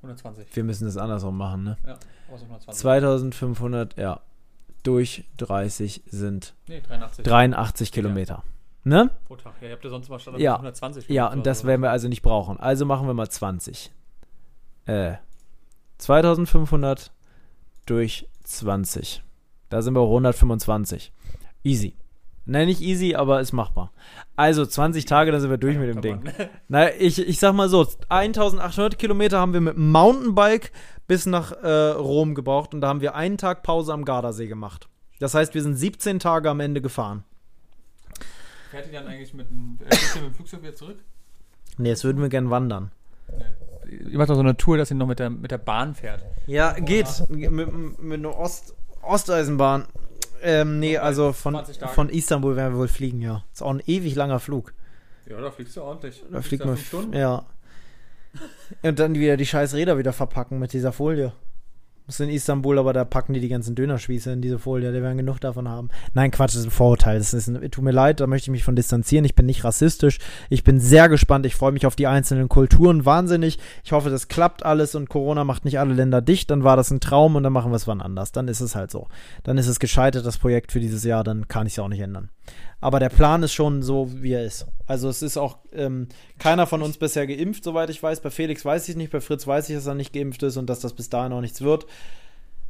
120. 0.02 0.56
Wir 0.56 0.64
müssen 0.64 0.84
das 0.86 0.96
andersrum 0.96 1.36
machen, 1.36 1.64
ne? 1.64 1.76
Ja, 1.86 1.98
aber 2.28 2.38
so 2.38 2.44
120. 2.44 2.80
2500, 2.80 3.96
ja. 3.96 4.20
Durch 4.84 5.24
30 5.36 6.02
sind 6.06 6.54
Nee, 6.66 6.80
83. 6.80 7.24
83 7.24 7.92
Kilometer. 7.92 8.42
Ne? 8.88 9.10
Pro 9.26 9.36
Tag. 9.36 9.52
Ja, 9.60 9.68
ihr 9.68 9.74
habt 9.74 9.84
ja 9.84 9.90
sonst 9.90 10.08
mal 10.08 10.18
Standard 10.18 10.40
Ja. 10.40 10.54
120. 10.54 11.08
Ja, 11.08 11.26
und 11.30 11.44
das 11.46 11.60
so. 11.60 11.66
werden 11.66 11.82
wir 11.82 11.90
also 11.90 12.08
nicht 12.08 12.22
brauchen. 12.22 12.58
Also 12.58 12.86
machen 12.86 13.06
wir 13.06 13.12
mal 13.12 13.28
20. 13.28 13.92
Äh, 14.86 15.14
2500 15.98 17.12
durch 17.84 18.28
20. 18.44 19.22
Da 19.68 19.82
sind 19.82 19.94
wir 19.94 20.00
auf 20.00 20.08
125. 20.08 21.12
Easy. 21.64 21.96
Nein, 22.46 22.66
nicht 22.68 22.80
easy, 22.80 23.14
aber 23.14 23.40
ist 23.40 23.52
machbar. 23.52 23.92
Also 24.36 24.64
20 24.64 25.04
Tage, 25.04 25.32
dann 25.32 25.42
sind 25.42 25.50
wir 25.50 25.58
durch 25.58 25.76
mit 25.76 25.90
dem 25.90 26.00
Ding. 26.00 26.22
Na, 26.68 26.90
ich, 26.94 27.18
ich 27.18 27.38
sag 27.38 27.52
mal 27.52 27.68
so, 27.68 27.86
1800 28.08 28.98
Kilometer 28.98 29.38
haben 29.38 29.52
wir 29.52 29.60
mit 29.60 29.76
dem 29.76 29.90
Mountainbike 29.90 30.72
bis 31.06 31.26
nach 31.26 31.52
äh, 31.52 31.90
Rom 31.90 32.34
gebraucht 32.34 32.72
und 32.72 32.80
da 32.80 32.88
haben 32.88 33.02
wir 33.02 33.14
einen 33.14 33.36
Tag 33.36 33.62
Pause 33.62 33.92
am 33.92 34.06
Gardasee 34.06 34.46
gemacht. 34.46 34.88
Das 35.20 35.34
heißt, 35.34 35.54
wir 35.54 35.62
sind 35.62 35.74
17 35.74 36.20
Tage 36.20 36.48
am 36.48 36.60
Ende 36.60 36.80
gefahren. 36.80 37.24
Fährt 38.70 38.86
ihr 38.86 38.92
dann 38.92 39.06
eigentlich 39.06 39.34
mit 39.34 39.48
dem, 39.48 39.78
äh, 39.80 39.94
mit 40.14 40.24
dem 40.24 40.34
Flugzeug 40.34 40.62
wieder 40.62 40.74
zurück? 40.74 40.98
Nee, 41.78 41.90
jetzt 41.90 42.04
würden 42.04 42.20
wir 42.20 42.28
gern 42.28 42.50
wandern. 42.50 42.90
Ihr 43.88 44.18
macht 44.18 44.28
doch 44.28 44.34
so 44.34 44.40
eine 44.40 44.56
Tour, 44.56 44.76
dass 44.76 44.90
ihr 44.90 44.96
noch 44.96 45.06
mit 45.06 45.18
der, 45.18 45.30
mit 45.30 45.50
der 45.50 45.58
Bahn 45.58 45.94
fährt. 45.94 46.24
Ja, 46.46 46.72
geht. 46.72 47.06
Mit, 47.28 48.00
mit 48.00 48.18
einer 48.18 48.38
Ost, 48.38 48.74
Osteisenbahn. 49.02 49.86
Ähm, 50.42 50.78
nee, 50.78 50.98
also 50.98 51.32
von, 51.32 51.54
20 51.54 51.78
Tagen. 51.78 51.94
von 51.94 52.08
Istanbul 52.10 52.56
werden 52.56 52.74
wir 52.74 52.80
wohl 52.80 52.88
fliegen, 52.88 53.20
ja. 53.22 53.44
Ist 53.52 53.62
auch 53.62 53.70
ein 53.70 53.82
ewig 53.86 54.14
langer 54.14 54.40
Flug. 54.40 54.72
Ja, 55.26 55.40
da 55.40 55.50
fliegst 55.50 55.76
du 55.76 55.82
ordentlich. 55.82 56.22
Da 56.30 56.42
Fliegst 56.42 56.64
fliegt 56.64 56.92
man. 56.92 57.12
Ja. 57.12 57.46
Und 58.82 58.98
dann 58.98 59.14
wieder 59.14 59.36
die 59.36 59.46
scheiß 59.46 59.74
Räder 59.74 59.98
wieder 59.98 60.12
verpacken 60.12 60.58
mit 60.58 60.72
dieser 60.72 60.92
Folie. 60.92 61.32
Ist 62.08 62.20
in 62.20 62.30
Istanbul, 62.30 62.78
aber 62.78 62.94
da 62.94 63.04
packen 63.04 63.34
die 63.34 63.40
die 63.40 63.50
ganzen 63.50 63.74
Dönerspieße 63.74 64.32
in 64.32 64.40
diese 64.40 64.58
Folie. 64.58 64.92
Die 64.92 65.02
werden 65.02 65.18
genug 65.18 65.40
davon 65.40 65.68
haben. 65.68 65.90
Nein, 66.14 66.30
Quatsch, 66.30 66.54
das 66.54 66.60
ist 66.60 66.68
ein 66.68 66.70
Vorurteil. 66.70 67.18
Das 67.18 67.34
ist 67.34 67.48
ein, 67.48 67.70
tut 67.70 67.84
mir 67.84 67.90
leid, 67.90 68.20
da 68.20 68.26
möchte 68.26 68.46
ich 68.46 68.52
mich 68.52 68.64
von 68.64 68.74
distanzieren. 68.74 69.26
Ich 69.26 69.34
bin 69.34 69.44
nicht 69.44 69.62
rassistisch. 69.62 70.18
Ich 70.48 70.64
bin 70.64 70.80
sehr 70.80 71.10
gespannt. 71.10 71.44
Ich 71.44 71.54
freue 71.54 71.72
mich 71.72 71.84
auf 71.84 71.96
die 71.96 72.06
einzelnen 72.06 72.48
Kulturen 72.48 73.04
wahnsinnig. 73.04 73.58
Ich 73.84 73.92
hoffe, 73.92 74.08
das 74.08 74.28
klappt 74.28 74.64
alles 74.64 74.94
und 74.94 75.10
Corona 75.10 75.44
macht 75.44 75.66
nicht 75.66 75.78
alle 75.78 75.92
Länder 75.92 76.22
dicht. 76.22 76.50
Dann 76.50 76.64
war 76.64 76.78
das 76.78 76.90
ein 76.90 77.00
Traum 77.00 77.36
und 77.36 77.42
dann 77.42 77.52
machen 77.52 77.72
wir 77.72 77.76
es 77.76 77.86
wann 77.86 78.00
anders. 78.00 78.32
Dann 78.32 78.48
ist 78.48 78.62
es 78.62 78.74
halt 78.74 78.90
so. 78.90 79.08
Dann 79.42 79.58
ist 79.58 79.68
es 79.68 79.78
gescheitert, 79.78 80.24
das 80.24 80.38
Projekt 80.38 80.72
für 80.72 80.80
dieses 80.80 81.04
Jahr. 81.04 81.24
Dann 81.24 81.46
kann 81.46 81.66
ich 81.66 81.74
es 81.74 81.78
auch 81.78 81.88
nicht 81.88 82.00
ändern. 82.00 82.30
Aber 82.80 83.00
der 83.00 83.08
Plan 83.08 83.42
ist 83.42 83.52
schon 83.52 83.82
so, 83.82 84.10
wie 84.22 84.32
er 84.32 84.44
ist. 84.44 84.66
Also 84.86 85.08
es 85.08 85.22
ist 85.22 85.36
auch 85.36 85.58
ähm, 85.72 86.08
keiner 86.38 86.66
von 86.66 86.82
uns 86.82 86.96
bisher 86.96 87.26
geimpft, 87.26 87.64
soweit 87.64 87.90
ich 87.90 88.02
weiß. 88.02 88.20
Bei 88.20 88.30
Felix 88.30 88.64
weiß 88.64 88.88
ich 88.88 88.96
nicht, 88.96 89.10
bei 89.10 89.20
Fritz 89.20 89.46
weiß 89.46 89.68
ich, 89.68 89.74
dass 89.74 89.86
er 89.86 89.94
nicht 89.94 90.12
geimpft 90.12 90.42
ist 90.44 90.56
und 90.56 90.70
dass 90.70 90.80
das 90.80 90.94
bis 90.94 91.10
dahin 91.10 91.32
auch 91.32 91.40
nichts 91.40 91.60
wird. 91.60 91.86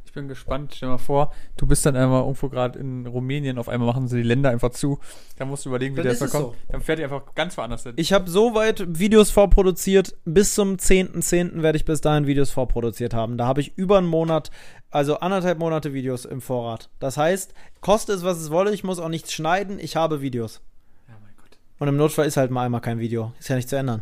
Ich 0.09 0.13
bin 0.13 0.27
gespannt. 0.27 0.73
Stell 0.75 0.87
dir 0.87 0.93
mal 0.93 0.97
vor, 0.97 1.31
du 1.55 1.67
bist 1.67 1.85
dann 1.85 1.95
einmal 1.95 2.21
irgendwo 2.21 2.49
gerade 2.49 2.79
in 2.79 3.05
Rumänien, 3.05 3.59
auf 3.59 3.69
einmal 3.69 3.85
machen 3.93 4.07
sie 4.07 4.17
die 4.17 4.23
Länder 4.23 4.49
einfach 4.49 4.71
zu. 4.71 4.97
Dann 5.37 5.49
musst 5.49 5.65
du 5.65 5.69
überlegen, 5.69 5.93
wie 5.93 5.97
Dann 5.97 6.05
der 6.05 6.13
ist 6.13 6.21
jetzt 6.21 6.33
mal 6.33 6.39
es 6.39 6.45
kommt. 6.45 6.57
Dann 6.67 6.81
fährt 6.81 6.97
ihr 6.97 7.05
einfach 7.05 7.35
ganz 7.35 7.55
woanders 7.59 7.83
hin. 7.83 7.93
Ich 7.95 8.11
habe 8.11 8.27
soweit 8.27 8.83
Videos 8.87 9.29
vorproduziert. 9.29 10.15
Bis 10.25 10.55
zum 10.55 10.77
10.10. 10.77 11.61
werde 11.61 11.77
ich 11.77 11.85
bis 11.85 12.01
dahin 12.01 12.25
Videos 12.25 12.49
vorproduziert 12.49 13.13
haben. 13.13 13.37
Da 13.37 13.45
habe 13.45 13.61
ich 13.61 13.77
über 13.77 13.99
einen 13.99 14.07
Monat, 14.07 14.49
also 14.89 15.19
anderthalb 15.19 15.59
Monate 15.59 15.93
Videos 15.93 16.25
im 16.25 16.41
Vorrat. 16.41 16.89
Das 16.99 17.15
heißt, 17.15 17.53
koste 17.79 18.11
es, 18.13 18.23
was 18.23 18.39
es 18.39 18.49
wolle, 18.49 18.73
ich 18.73 18.83
muss 18.83 18.97
auch 18.97 19.09
nichts 19.09 19.31
schneiden, 19.31 19.77
ich 19.77 19.95
habe 19.95 20.21
Videos. 20.21 20.59
ja, 21.07 21.13
mein 21.21 21.35
Gott. 21.37 21.59
Und 21.77 21.87
im 21.87 21.97
Notfall 21.97 22.25
ist 22.25 22.35
halt 22.35 22.49
mal 22.49 22.65
einmal 22.65 22.81
kein 22.81 22.97
Video. 22.97 23.31
Ist 23.37 23.49
ja 23.49 23.55
nicht 23.55 23.69
zu 23.69 23.75
ändern. 23.75 24.01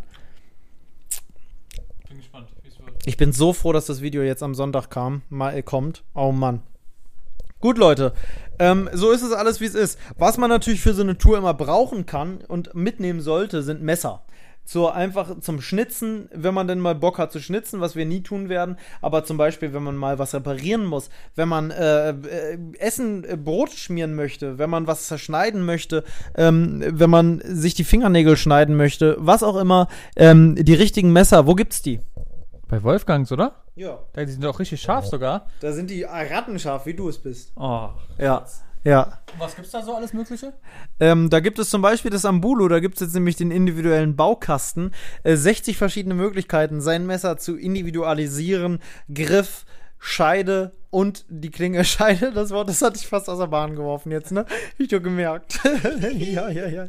Bin 2.07 2.15
gespannt, 2.15 2.47
wie 2.63 2.69
es 2.69 2.79
wird. 2.79 2.96
Ich 3.07 3.15
bin 3.15 3.31
so 3.31 3.53
froh, 3.53 3.71
dass 3.71 3.85
das 3.85 4.01
Video 4.01 4.21
jetzt 4.21 4.43
am 4.43 4.53
Sonntag 4.53 4.89
kam, 4.89 5.21
mal 5.29 5.55
äh, 5.55 5.63
kommt. 5.63 6.03
Oh 6.13 6.33
Mann. 6.33 6.61
Gut, 7.61 7.77
Leute. 7.77 8.11
Ähm, 8.59 8.89
so 8.91 9.11
ist 9.11 9.21
es 9.21 9.31
alles, 9.31 9.61
wie 9.61 9.65
es 9.65 9.75
ist. 9.75 9.97
Was 10.17 10.37
man 10.37 10.49
natürlich 10.49 10.81
für 10.81 10.93
so 10.93 11.03
eine 11.03 11.17
Tour 11.17 11.37
immer 11.37 11.53
brauchen 11.53 12.05
kann 12.05 12.39
und 12.49 12.75
mitnehmen 12.75 13.21
sollte, 13.21 13.63
sind 13.63 13.81
Messer. 13.81 14.25
Zur 14.65 14.93
einfach 14.93 15.39
zum 15.39 15.61
Schnitzen, 15.61 16.27
wenn 16.33 16.53
man 16.53 16.67
denn 16.67 16.81
mal 16.81 16.95
Bock 16.95 17.17
hat 17.17 17.31
zu 17.31 17.39
schnitzen, 17.39 17.79
was 17.79 17.95
wir 17.95 18.05
nie 18.05 18.23
tun 18.23 18.49
werden. 18.49 18.75
Aber 19.01 19.23
zum 19.23 19.37
Beispiel, 19.37 19.73
wenn 19.73 19.83
man 19.83 19.95
mal 19.95 20.19
was 20.19 20.35
reparieren 20.35 20.83
muss, 20.83 21.09
wenn 21.33 21.47
man 21.47 21.71
äh, 21.71 22.09
äh, 22.09 22.57
Essen, 22.77 23.23
äh, 23.23 23.37
Brot 23.37 23.71
schmieren 23.71 24.15
möchte, 24.15 24.57
wenn 24.57 24.69
man 24.69 24.85
was 24.85 25.07
zerschneiden 25.07 25.65
möchte, 25.65 26.03
ähm, 26.35 26.83
wenn 26.85 27.09
man 27.09 27.41
sich 27.45 27.73
die 27.73 27.85
Fingernägel 27.85 28.35
schneiden 28.35 28.75
möchte, 28.75 29.15
was 29.17 29.43
auch 29.43 29.55
immer, 29.55 29.87
ähm, 30.17 30.55
die 30.55 30.73
richtigen 30.73 31.13
Messer, 31.13 31.47
wo 31.47 31.55
gibt's 31.55 31.81
die? 31.81 32.01
Bei 32.67 32.83
Wolfgangs, 32.83 33.31
oder? 33.31 33.63
Ja. 33.75 33.99
Da, 34.13 34.25
die 34.25 34.31
sind 34.31 34.43
doch 34.43 34.59
richtig 34.59 34.81
scharf 34.81 35.05
sogar. 35.05 35.47
Da 35.61 35.71
sind 35.71 35.89
die 35.89 36.03
rattenscharf, 36.03 36.85
wie 36.85 36.93
du 36.93 37.09
es 37.09 37.17
bist. 37.17 37.53
Oh. 37.55 37.89
Ja. 38.17 38.45
Ja. 38.83 39.19
Was 39.37 39.55
gibt's 39.55 39.71
da 39.71 39.81
so 39.81 39.95
alles 39.95 40.13
Mögliche? 40.13 40.53
Ähm, 40.99 41.29
da 41.29 41.39
gibt 41.39 41.59
es 41.59 41.69
zum 41.69 41.81
Beispiel 41.81 42.11
das 42.11 42.23
Ambulu, 42.23 42.69
da 42.69 42.79
gibt 42.79 42.95
es 42.95 43.01
jetzt 43.01 43.13
nämlich 43.15 43.35
den 43.35 43.51
individuellen 43.51 44.15
Baukasten. 44.15 44.91
Äh, 45.23 45.35
60 45.35 45.77
verschiedene 45.77 46.15
Möglichkeiten, 46.15 46.79
sein 46.79 47.05
Messer 47.05 47.37
zu 47.37 47.57
individualisieren. 47.57 48.79
Griff, 49.13 49.65
Scheide 49.99 50.71
und 50.97 51.25
die 51.29 51.51
Klinge 51.51 51.85
Scheide, 51.85 52.31
das 52.31 52.49
Wort, 52.49 52.69
das 52.69 52.81
hatte 52.81 52.97
ich 52.97 53.05
fast 53.05 53.29
aus 53.29 53.37
der 53.37 53.45
Bahn 53.45 53.75
geworfen 53.75 54.11
jetzt, 54.11 54.31
ne? 54.31 54.47
Ich 54.79 54.87
doch 54.87 54.99
gemerkt. 54.99 55.59
ja, 56.17 56.49
ja, 56.49 56.67
ja. 56.67 56.87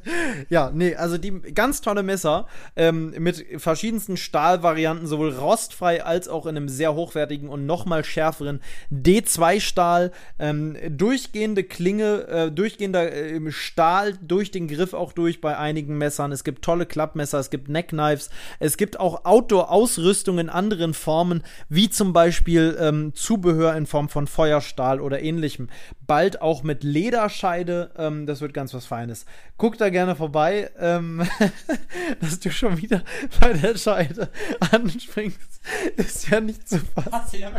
Ja, 0.49 0.71
nee, 0.73 0.95
also 0.95 1.19
die 1.19 1.31
ganz 1.53 1.83
tolle 1.83 2.03
Messer 2.03 2.47
ähm, 2.75 3.13
mit 3.19 3.45
verschiedensten 3.59 4.17
Stahlvarianten, 4.17 5.07
sowohl 5.07 5.35
rostfrei 5.35 6.03
als 6.03 6.27
auch 6.27 6.47
in 6.47 6.57
einem 6.57 6.71
sehr 6.71 6.95
hochwertigen 6.95 7.51
und 7.51 7.67
nochmal 7.67 8.03
schärferen 8.03 8.61
D2-Stahl. 8.91 10.11
Ähm, 10.39 10.79
durchgehende 10.89 11.63
Klinge, 11.63 12.29
äh, 12.29 12.51
durchgehender 12.51 13.13
äh, 13.13 13.53
Stahl 13.53 14.17
durch 14.23 14.51
den 14.51 14.69
Griff 14.69 14.95
auch 14.95 15.13
durch 15.13 15.43
bei 15.43 15.59
einigen 15.59 15.99
Messern. 15.99 16.33
Es 16.33 16.45
gibt 16.45 16.65
tolle 16.65 16.87
Klappmesser, 16.87 17.41
es 17.41 17.51
gibt 17.51 17.69
Neckknives, 17.69 18.31
es 18.59 18.79
gibt 18.79 18.99
auch 18.99 19.27
Outdoor-Ausrüstung 19.27 20.39
in 20.39 20.49
anderen 20.49 20.95
Formen, 20.95 21.43
wie 21.69 21.91
zum 21.91 22.15
Beispiel 22.15 22.75
ähm, 22.81 23.13
Zubehör 23.15 23.77
in 23.77 23.85
Form 23.85 23.98
von 24.07 24.29
Feuerstahl 24.29 25.01
oder 25.01 25.21
ähnlichem. 25.21 25.69
Bald 26.07 26.41
auch 26.41 26.63
mit 26.63 26.85
Lederscheide, 26.85 27.91
ähm, 27.99 28.27
das 28.27 28.41
wird 28.41 28.55
ganz 28.55 28.73
was 28.73 28.87
Feines. 28.87 29.27
Guck 29.57 29.77
da 29.79 29.91
gerne 29.91 30.15
vorbei, 30.15 30.71
ähm, 30.79 31.27
dass 32.21 32.39
du 32.39 32.53
schon 32.53 32.81
wieder 32.81 33.03
bei 33.41 33.53
der 33.55 33.77
Scheide 33.77 34.29
anspringst. 34.71 35.61
Ist 35.97 36.29
ja 36.31 36.41
nicht 36.41 36.69
zu 36.69 36.79
fassen. 36.79 37.11
Hast 37.11 37.33
du 37.33 37.39
ja 37.39 37.51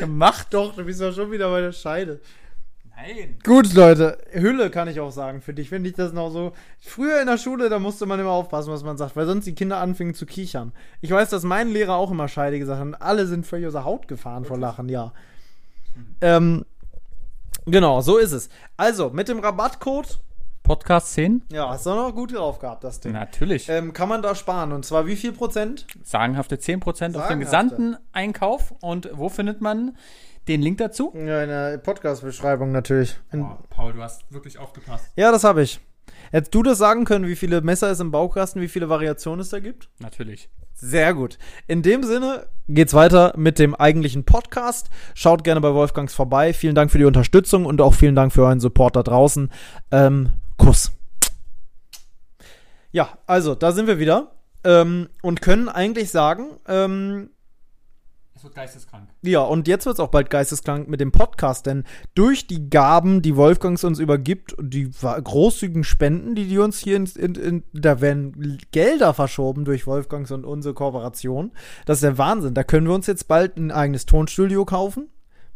gemacht? 0.00 0.48
Doch, 0.50 0.74
du 0.74 0.84
bist 0.84 1.00
ja 1.00 1.12
schon 1.12 1.30
wieder 1.30 1.48
bei 1.50 1.60
der 1.60 1.72
Scheide. 1.72 2.20
Nein. 3.02 3.36
Gut, 3.44 3.72
Leute, 3.72 4.18
Hülle 4.32 4.68
kann 4.70 4.88
ich 4.88 5.00
auch 5.00 5.10
sagen. 5.10 5.40
Für 5.40 5.54
dich 5.54 5.70
finde 5.70 5.88
ich 5.88 5.96
das 5.96 6.12
noch 6.12 6.30
so. 6.30 6.52
Früher 6.78 7.20
in 7.20 7.28
der 7.28 7.38
Schule, 7.38 7.70
da 7.70 7.78
musste 7.78 8.04
man 8.04 8.20
immer 8.20 8.30
aufpassen, 8.30 8.72
was 8.72 8.84
man 8.84 8.98
sagt, 8.98 9.16
weil 9.16 9.26
sonst 9.26 9.46
die 9.46 9.54
Kinder 9.54 9.78
anfingen 9.78 10.14
zu 10.14 10.26
kichern. 10.26 10.72
Ich 11.00 11.10
weiß, 11.10 11.30
dass 11.30 11.42
mein 11.42 11.70
Lehrer 11.70 11.94
auch 11.94 12.10
immer 12.10 12.28
Scheide 12.28 12.58
gesagt 12.58 12.78
hat 12.78 12.86
und 12.86 12.94
alle 12.94 13.26
sind 13.26 13.46
völlig 13.46 13.66
aus 13.66 13.72
der 13.72 13.84
Haut 13.84 14.06
gefahren 14.06 14.44
vor 14.44 14.58
Lachen, 14.58 14.88
ja. 14.88 15.12
Ähm, 16.20 16.64
genau, 17.66 18.00
so 18.00 18.18
ist 18.18 18.32
es. 18.32 18.48
Also, 18.76 19.10
mit 19.10 19.28
dem 19.28 19.38
Rabattcode, 19.40 20.20
Podcast 20.62 21.14
10? 21.14 21.42
ja, 21.50 21.68
hast 21.68 21.86
du 21.86 21.90
noch 21.90 22.14
gut 22.14 22.34
drauf 22.34 22.58
gehabt, 22.58 22.84
das 22.84 23.00
Ding. 23.00 23.12
Natürlich. 23.12 23.68
Ähm, 23.68 23.92
kann 23.92 24.08
man 24.08 24.22
da 24.22 24.34
sparen 24.34 24.72
und 24.72 24.84
zwar 24.84 25.06
wie 25.06 25.16
viel 25.16 25.32
Prozent? 25.32 25.86
Sagenhafte 26.04 26.56
10% 26.56 27.16
auf 27.18 27.28
den 27.28 27.40
gesamten 27.40 27.96
Einkauf. 28.12 28.72
Und 28.80 29.10
wo 29.12 29.28
findet 29.28 29.60
man 29.60 29.96
den 30.46 30.62
Link 30.62 30.78
dazu? 30.78 31.12
Ja, 31.14 31.42
in 31.42 31.48
der 31.48 31.78
Podcast-Beschreibung 31.78 32.70
natürlich. 32.72 33.18
In, 33.32 33.46
Paul, 33.68 33.94
du 33.94 34.02
hast 34.02 34.22
wirklich 34.32 34.58
aufgepasst. 34.58 35.06
Ja, 35.16 35.32
das 35.32 35.44
habe 35.44 35.62
ich. 35.62 35.80
Hättest 36.30 36.54
du 36.54 36.62
das 36.62 36.78
sagen 36.78 37.04
können, 37.04 37.26
wie 37.26 37.36
viele 37.36 37.60
Messer 37.60 37.90
es 37.90 38.00
im 38.00 38.10
Baukasten, 38.10 38.62
wie 38.62 38.68
viele 38.68 38.88
Variationen 38.88 39.40
es 39.40 39.48
da 39.48 39.58
gibt? 39.58 39.88
Natürlich. 39.98 40.48
Sehr 40.74 41.12
gut. 41.12 41.38
In 41.66 41.82
dem 41.82 42.04
Sinne 42.04 42.46
geht's 42.68 42.94
weiter 42.94 43.34
mit 43.36 43.58
dem 43.58 43.74
eigentlichen 43.74 44.24
Podcast. 44.24 44.88
Schaut 45.14 45.44
gerne 45.44 45.60
bei 45.60 45.74
Wolfgangs 45.74 46.14
vorbei. 46.14 46.54
Vielen 46.54 46.74
Dank 46.74 46.90
für 46.90 46.98
die 46.98 47.04
Unterstützung 47.04 47.66
und 47.66 47.80
auch 47.82 47.94
vielen 47.94 48.14
Dank 48.14 48.32
für 48.32 48.44
euren 48.44 48.60
Support 48.60 48.96
da 48.96 49.02
draußen. 49.02 49.50
Ähm, 49.90 50.30
Kuss. 50.56 50.92
Ja, 52.92 53.18
also 53.26 53.54
da 53.54 53.72
sind 53.72 53.88
wir 53.88 53.98
wieder 53.98 54.32
ähm, 54.64 55.08
und 55.22 55.42
können 55.42 55.68
eigentlich 55.68 56.10
sagen, 56.10 56.46
ähm, 56.66 57.30
Es 58.34 58.44
wird 58.44 58.54
geisteskrank. 58.54 59.08
ja, 59.22 59.40
und 59.40 59.68
jetzt 59.68 59.84
wird's 59.84 60.00
auch 60.00 60.08
bald 60.08 60.30
geisteskrank 60.30 60.88
mit 60.88 61.00
dem 61.00 61.12
Podcast, 61.12 61.66
denn 61.66 61.84
durch 62.14 62.46
die 62.46 62.70
Gaben, 62.70 63.20
die 63.20 63.36
Wolfgangs 63.36 63.84
uns 63.84 63.98
übergibt, 63.98 64.54
und 64.54 64.72
die 64.72 64.90
großzügigen 64.90 65.84
Spenden, 65.84 66.34
die 66.34 66.46
die 66.46 66.58
uns 66.58 66.78
hier 66.78 66.96
in, 66.96 67.06
in, 67.06 67.34
in 67.34 67.64
da 67.72 68.00
werden 68.00 68.58
Gelder 68.72 69.12
verschoben 69.12 69.64
durch 69.64 69.86
Wolfgangs 69.86 70.30
und 70.30 70.44
unsere 70.44 70.74
Kooperation. 70.74 71.52
Das 71.84 71.98
ist 71.98 72.04
der 72.04 72.18
Wahnsinn. 72.18 72.54
Da 72.54 72.64
können 72.64 72.86
wir 72.86 72.94
uns 72.94 73.06
jetzt 73.06 73.28
bald 73.28 73.56
ein 73.56 73.70
eigenes 73.70 74.06
Tonstudio 74.06 74.64
kaufen, 74.64 75.08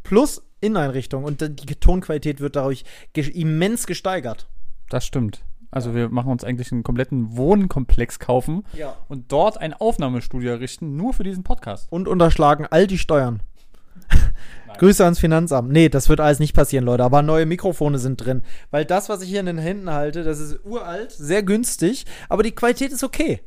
plus 0.02 0.42
Inneneinrichtung 0.60 1.24
und 1.24 1.40
die 1.40 1.74
Tonqualität 1.76 2.40
wird 2.40 2.56
dadurch 2.56 2.84
immens 3.14 3.86
gesteigert. 3.86 4.48
Das 4.90 5.06
stimmt. 5.06 5.42
Also 5.74 5.94
wir 5.94 6.08
machen 6.08 6.30
uns 6.30 6.44
eigentlich 6.44 6.70
einen 6.70 6.84
kompletten 6.84 7.36
Wohnkomplex 7.36 8.18
kaufen 8.20 8.64
Ja. 8.74 8.94
und 9.08 9.32
dort 9.32 9.60
ein 9.60 9.74
Aufnahmestudio 9.74 10.50
errichten, 10.52 10.96
nur 10.96 11.12
für 11.12 11.24
diesen 11.24 11.42
Podcast. 11.42 11.90
Und 11.90 12.06
unterschlagen 12.08 12.66
all 12.70 12.86
die 12.86 12.98
Steuern. 12.98 13.42
Grüße 14.78 15.04
ans 15.04 15.18
Finanzamt. 15.18 15.70
Nee, 15.70 15.88
das 15.88 16.08
wird 16.08 16.20
alles 16.20 16.38
nicht 16.40 16.54
passieren, 16.54 16.84
Leute. 16.84 17.04
Aber 17.04 17.22
neue 17.22 17.46
Mikrofone 17.46 17.98
sind 17.98 18.16
drin. 18.24 18.42
Weil 18.70 18.84
das, 18.84 19.08
was 19.08 19.22
ich 19.22 19.28
hier 19.28 19.40
in 19.40 19.46
den 19.46 19.58
Händen 19.58 19.90
halte, 19.90 20.24
das 20.24 20.40
ist 20.40 20.64
uralt, 20.64 21.12
sehr 21.12 21.42
günstig, 21.42 22.06
aber 22.28 22.42
die 22.42 22.52
Qualität 22.52 22.92
ist 22.92 23.04
okay. 23.04 23.40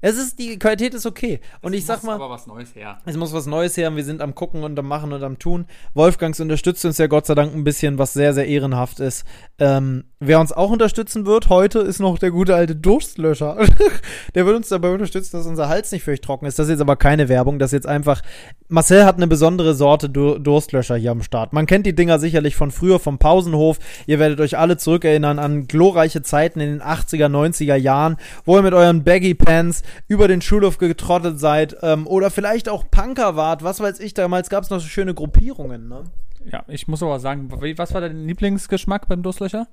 Es 0.00 0.16
ist, 0.16 0.38
die 0.38 0.58
Qualität 0.58 0.94
ist 0.94 1.06
okay. 1.06 1.40
Und 1.60 1.72
ich 1.72 1.84
sag 1.84 2.04
mal, 2.04 2.14
aber 2.14 2.30
was 2.30 2.46
Neues 2.46 2.74
her. 2.76 2.98
es 3.04 3.16
muss 3.16 3.32
was 3.32 3.46
Neues 3.46 3.76
her. 3.76 3.88
und 3.88 3.96
Wir 3.96 4.04
sind 4.04 4.22
am 4.22 4.34
Gucken 4.34 4.62
und 4.62 4.78
am 4.78 4.86
Machen 4.86 5.12
und 5.12 5.24
am 5.24 5.40
Tun. 5.40 5.66
Wolfgangs 5.94 6.38
unterstützt 6.38 6.84
uns 6.84 6.98
ja 6.98 7.08
Gott 7.08 7.26
sei 7.26 7.34
Dank 7.34 7.52
ein 7.52 7.64
bisschen, 7.64 7.98
was 7.98 8.12
sehr, 8.12 8.32
sehr 8.32 8.46
ehrenhaft 8.46 9.00
ist. 9.00 9.24
Ähm, 9.58 10.04
wer 10.20 10.38
uns 10.38 10.52
auch 10.52 10.70
unterstützen 10.70 11.26
wird 11.26 11.48
heute, 11.48 11.80
ist 11.80 11.98
noch 11.98 12.16
der 12.18 12.30
gute 12.30 12.54
alte 12.54 12.76
Durstlöscher. 12.76 13.56
der 14.36 14.46
wird 14.46 14.56
uns 14.56 14.68
dabei 14.68 14.90
unterstützen, 14.90 15.36
dass 15.36 15.46
unser 15.46 15.68
Hals 15.68 15.90
nicht 15.90 16.04
völlig 16.04 16.20
trocken 16.20 16.46
ist. 16.46 16.60
Das 16.60 16.66
ist 16.66 16.72
jetzt 16.72 16.80
aber 16.80 16.94
keine 16.94 17.28
Werbung. 17.28 17.58
Das 17.58 17.70
ist 17.70 17.78
jetzt 17.78 17.88
einfach. 17.88 18.22
Marcel 18.68 19.04
hat 19.04 19.16
eine 19.16 19.26
besondere 19.26 19.74
Sorte 19.74 20.08
Dur 20.08 20.38
Durstlöscher 20.38 20.94
hier 20.94 21.10
am 21.10 21.22
Start. 21.22 21.52
Man 21.52 21.66
kennt 21.66 21.86
die 21.86 21.94
Dinger 21.94 22.20
sicherlich 22.20 22.54
von 22.54 22.70
früher, 22.70 23.00
vom 23.00 23.18
Pausenhof. 23.18 23.78
Ihr 24.06 24.20
werdet 24.20 24.40
euch 24.40 24.58
alle 24.58 24.76
zurückerinnern 24.76 25.40
an 25.40 25.66
glorreiche 25.66 26.22
Zeiten 26.22 26.60
in 26.60 26.70
den 26.70 26.82
80er, 26.82 27.26
90er 27.26 27.74
Jahren, 27.74 28.16
wo 28.44 28.56
ihr 28.56 28.62
mit 28.62 28.74
euren 28.74 29.02
Baggy 29.02 29.34
Pants 29.34 29.82
über 30.06 30.28
den 30.28 30.40
Schulhof 30.40 30.78
getrottet 30.78 31.38
seid 31.40 31.76
ähm, 31.82 32.06
oder 32.06 32.30
vielleicht 32.30 32.68
auch 32.68 32.84
Punker 32.90 33.36
wart. 33.36 33.62
Was 33.62 33.80
weiß 33.80 34.00
ich, 34.00 34.14
damals 34.14 34.48
gab 34.50 34.64
es 34.64 34.70
noch 34.70 34.80
so 34.80 34.86
schöne 34.88 35.14
Gruppierungen, 35.14 35.88
ne? 35.88 36.04
Ja, 36.50 36.64
ich 36.68 36.88
muss 36.88 37.02
aber 37.02 37.18
sagen, 37.20 37.50
was 37.76 37.92
war 37.94 38.00
dein 38.00 38.26
Lieblingsgeschmack 38.26 39.08
beim 39.08 39.22
Durstlöcher? 39.22 39.66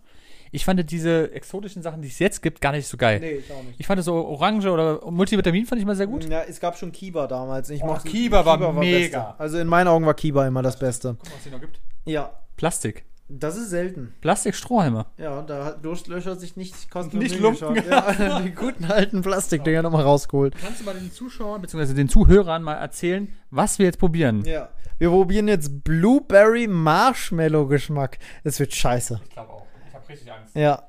Ich 0.52 0.64
fand 0.66 0.90
diese 0.92 1.32
exotischen 1.34 1.82
Sachen, 1.82 2.02
die 2.02 2.08
es 2.08 2.20
jetzt 2.20 2.42
gibt, 2.42 2.62
gar 2.62 2.72
nicht 2.72 2.88
so 2.88 2.98
geil. 2.98 3.22
ich 3.24 3.52
auch 3.52 3.64
nicht. 3.64 3.80
Ich 3.80 3.88
fand 3.88 4.02
so 4.04 4.14
Orange 4.14 4.68
oder 4.70 5.00
Multivitamin 5.10 5.66
fand 5.66 5.80
ich 5.82 5.88
mal 5.88 5.96
sehr 5.96 6.08
gut. 6.08 6.30
Ja, 6.30 6.44
es 6.44 6.60
gab 6.60 6.78
schon 6.78 6.92
Kiba 6.92 7.28
damals. 7.28 7.70
Ich 7.70 7.82
Oh, 7.84 7.88
mochte- 7.88 8.08
Kiba 8.10 8.46
war 8.46 8.58
mega. 8.74 9.20
Beste. 9.20 9.40
Also 9.40 9.58
in 9.60 9.68
meinen 9.68 9.88
Augen 9.88 10.06
war 10.06 10.14
Kiba 10.14 10.48
immer 10.48 10.62
das 10.62 10.78
Beste. 10.80 11.16
Guck 11.20 11.30
mal, 11.30 11.36
was 11.36 11.44
hier 11.44 11.52
noch 11.52 11.62
gibt. 11.62 11.80
Ja, 12.06 12.32
Plastik. 12.58 13.06
Das 13.28 13.58
ist 13.58 13.72
selten. 13.72 14.14
Plastikstrohhalme. 14.22 15.08
Ja, 15.18 15.42
da 15.42 15.66
hat 15.66 15.84
Durstlöscher 15.84 16.36
sich 16.36 16.56
nicht 16.58 16.92
kosten 16.92 17.18
Nicht 17.18 17.40
lumpen. 17.40 17.76
Ja, 17.90 18.40
die 18.42 18.52
guten 18.52 18.86
alten 18.86 19.24
Plastikdinger 19.24 19.82
nochmal 19.82 20.04
rausgeholt. 20.04 20.56
Kannst 20.56 20.82
du 20.82 20.86
mal 20.86 20.94
den 20.94 21.12
Zuschauern 21.12 21.62
bzw. 21.62 21.94
den 21.94 22.08
Zuhörern 22.08 22.62
mal 22.62 22.76
erzählen, 22.76 23.28
was 23.50 23.80
wir 23.80 23.88
jetzt 23.88 23.98
probieren? 23.98 24.44
Ja. 24.46 24.70
Wir 25.00 25.10
probieren 25.10 25.48
jetzt 25.48 25.84
Blueberry 25.84 26.68
Marshmallow 26.68 27.68
Geschmack. 27.68 28.20
Es 28.44 28.60
wird 28.60 28.74
scheiße. 28.74 29.20
Ich 29.24 29.30
glaube 29.32 29.52
auch. 29.52 29.66
Ich 29.88 29.96
habe 29.96 30.08
richtig 30.08 30.32
Angst. 30.32 30.56
Ja. 30.56 30.88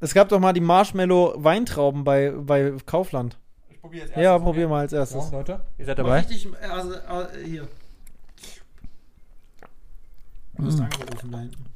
Es 0.00 0.14
gab 0.14 0.28
doch 0.30 0.40
mal 0.40 0.52
die 0.54 0.60
Marshmallow 0.60 1.34
Weintrauben 1.36 2.02
bei, 2.02 2.30
bei 2.30 2.72
Kaufland. 2.86 3.38
Ich 3.68 3.80
probiere 3.80 4.06
jetzt 4.06 4.16
Ja, 4.16 4.38
probier 4.38 4.68
mal 4.68 4.80
als 4.80 4.92
erstes. 4.94 5.28
So, 5.28 5.36
Leute, 5.36 5.60
ihr 5.76 5.84
seid 5.84 5.98
dabei. 5.98 6.20
Richtig, 6.20 6.48
also, 6.62 6.94
äh, 6.94 7.44
hier. 7.44 7.68
Du 10.56 10.64
bist 10.64 10.80
angerufen 10.80 11.30
da 11.30 11.38
hinten. 11.40 11.73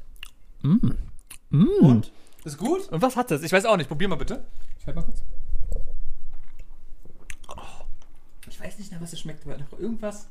Mm. 0.62 0.90
Mm. 1.50 1.66
Und? 1.80 2.12
Ist 2.44 2.58
gut? 2.58 2.88
Und 2.88 3.02
was 3.02 3.16
hat 3.16 3.30
das? 3.30 3.42
Ich 3.42 3.52
weiß 3.52 3.64
auch 3.64 3.76
nicht. 3.76 3.88
Probier 3.88 4.08
mal 4.08 4.16
bitte. 4.16 4.44
Ich 4.78 4.86
halt 4.86 4.96
mal 4.96 5.02
kurz. 5.02 5.22
Ich 8.50 8.60
weiß 8.60 8.78
nicht, 8.78 8.90
nach 8.92 9.00
was 9.00 9.12
es 9.12 9.20
schmeckt, 9.20 9.44
aber 9.46 9.58
nach 9.58 9.72
irgendwas. 9.78 10.28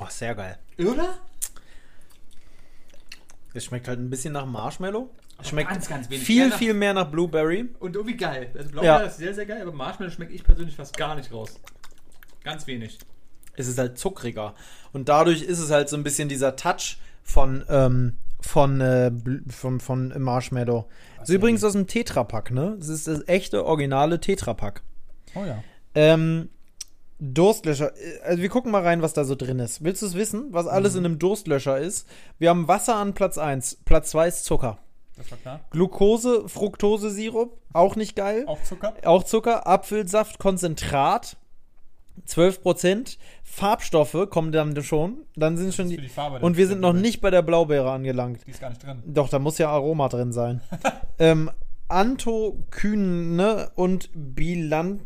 Oh, 0.00 0.06
sehr 0.08 0.34
geil. 0.34 0.58
Oder? 0.78 1.18
Es 3.52 3.64
schmeckt 3.64 3.86
halt 3.88 3.98
ein 4.00 4.10
bisschen 4.10 4.32
nach 4.32 4.46
Marshmallow. 4.46 5.10
Es 5.40 5.48
schmeckt 5.48 5.68
ganz, 5.70 5.88
ganz 5.88 6.08
wenig. 6.10 6.24
viel, 6.24 6.40
Mehr 6.42 6.48
nach- 6.48 6.58
viel 6.58 6.74
mehr 6.74 6.94
nach 6.94 7.10
Blueberry. 7.10 7.68
Und 7.80 7.96
irgendwie 7.96 8.16
geil. 8.16 8.50
Also 8.56 8.68
Ja. 8.70 8.80
Blaubeer 8.98 9.04
ist 9.06 9.16
sehr, 9.18 9.34
sehr 9.34 9.46
geil, 9.46 9.62
aber 9.62 9.72
Marshmallow 9.72 10.10
schmeckt 10.12 10.32
ich 10.32 10.44
persönlich 10.44 10.74
fast 10.76 10.96
gar 10.96 11.14
nicht 11.16 11.32
raus. 11.32 11.60
Ganz 12.42 12.66
wenig. 12.66 12.98
Es 13.56 13.68
ist 13.68 13.78
halt 13.78 13.98
zuckriger. 13.98 14.54
Und 14.92 15.08
dadurch 15.08 15.42
ist 15.42 15.58
es 15.58 15.70
halt 15.70 15.88
so 15.88 15.96
ein 15.96 16.02
bisschen 16.02 16.28
dieser 16.28 16.56
Touch 16.56 16.98
von, 17.22 17.64
ähm, 17.68 18.16
von, 18.44 18.80
äh, 18.80 19.10
von, 19.48 19.80
von 19.80 20.12
Marshmallow. 20.22 20.86
Das 21.18 21.28
ist 21.28 21.34
übrigens 21.34 21.64
aus 21.64 21.72
dem 21.72 21.86
Tetrapack, 21.86 22.50
ne? 22.50 22.76
Das 22.78 22.88
ist 22.88 23.08
das 23.08 23.26
echte, 23.26 23.64
originale 23.64 24.20
Tetrapack. 24.20 24.82
Oh 25.34 25.44
ja. 25.44 25.62
Ähm, 25.94 26.50
Durstlöscher. 27.18 27.92
Äh, 27.96 28.20
Also 28.24 28.42
wir 28.42 28.48
gucken 28.48 28.70
mal 28.70 28.82
rein, 28.82 29.02
was 29.02 29.14
da 29.14 29.24
so 29.24 29.34
drin 29.34 29.58
ist. 29.58 29.82
Willst 29.82 30.02
du 30.02 30.06
es 30.06 30.14
wissen, 30.14 30.48
was 30.50 30.66
alles 30.66 30.94
in 30.94 31.04
einem 31.04 31.18
Durstlöscher 31.18 31.78
ist? 31.78 32.06
Wir 32.38 32.50
haben 32.50 32.68
Wasser 32.68 32.96
an 32.96 33.14
Platz 33.14 33.38
1. 33.38 33.78
Platz 33.84 34.10
2 34.10 34.28
ist 34.28 34.44
Zucker. 34.44 34.78
Das 35.16 35.30
war 35.30 35.38
klar. 35.38 35.60
Glucose, 35.70 36.48
Fructose-Sirup, 36.48 37.56
auch 37.72 37.96
nicht 37.96 38.16
geil. 38.16 38.44
Auch 38.46 38.62
Zucker? 38.62 38.94
Auch 39.04 39.22
Zucker, 39.24 39.66
Apfelsaft, 39.66 40.38
Konzentrat, 40.38 41.36
12%. 42.26 43.18
Farbstoffe 43.42 44.28
kommen 44.30 44.52
dann 44.52 44.80
schon. 44.82 45.18
Dann 45.36 45.56
sind 45.56 45.74
schon 45.74 45.88
die. 45.88 45.96
die 45.96 46.08
Farbe 46.08 46.38
und 46.44 46.56
wir 46.56 46.66
sind 46.66 46.80
noch 46.80 46.92
nicht 46.92 47.20
bei 47.20 47.30
der 47.30 47.42
Blaubeere 47.42 47.90
angelangt. 47.90 48.40
Die 48.46 48.50
ist 48.50 48.60
gar 48.60 48.70
nicht 48.70 48.82
drin. 48.82 49.02
Doch, 49.06 49.28
da 49.28 49.38
muss 49.38 49.58
ja 49.58 49.68
Aroma 49.68 50.08
drin 50.08 50.32
sein. 50.32 50.60
ähm, 51.18 51.50
Antokynne 51.88 53.70
und 53.74 54.10
Bilant. 54.14 55.02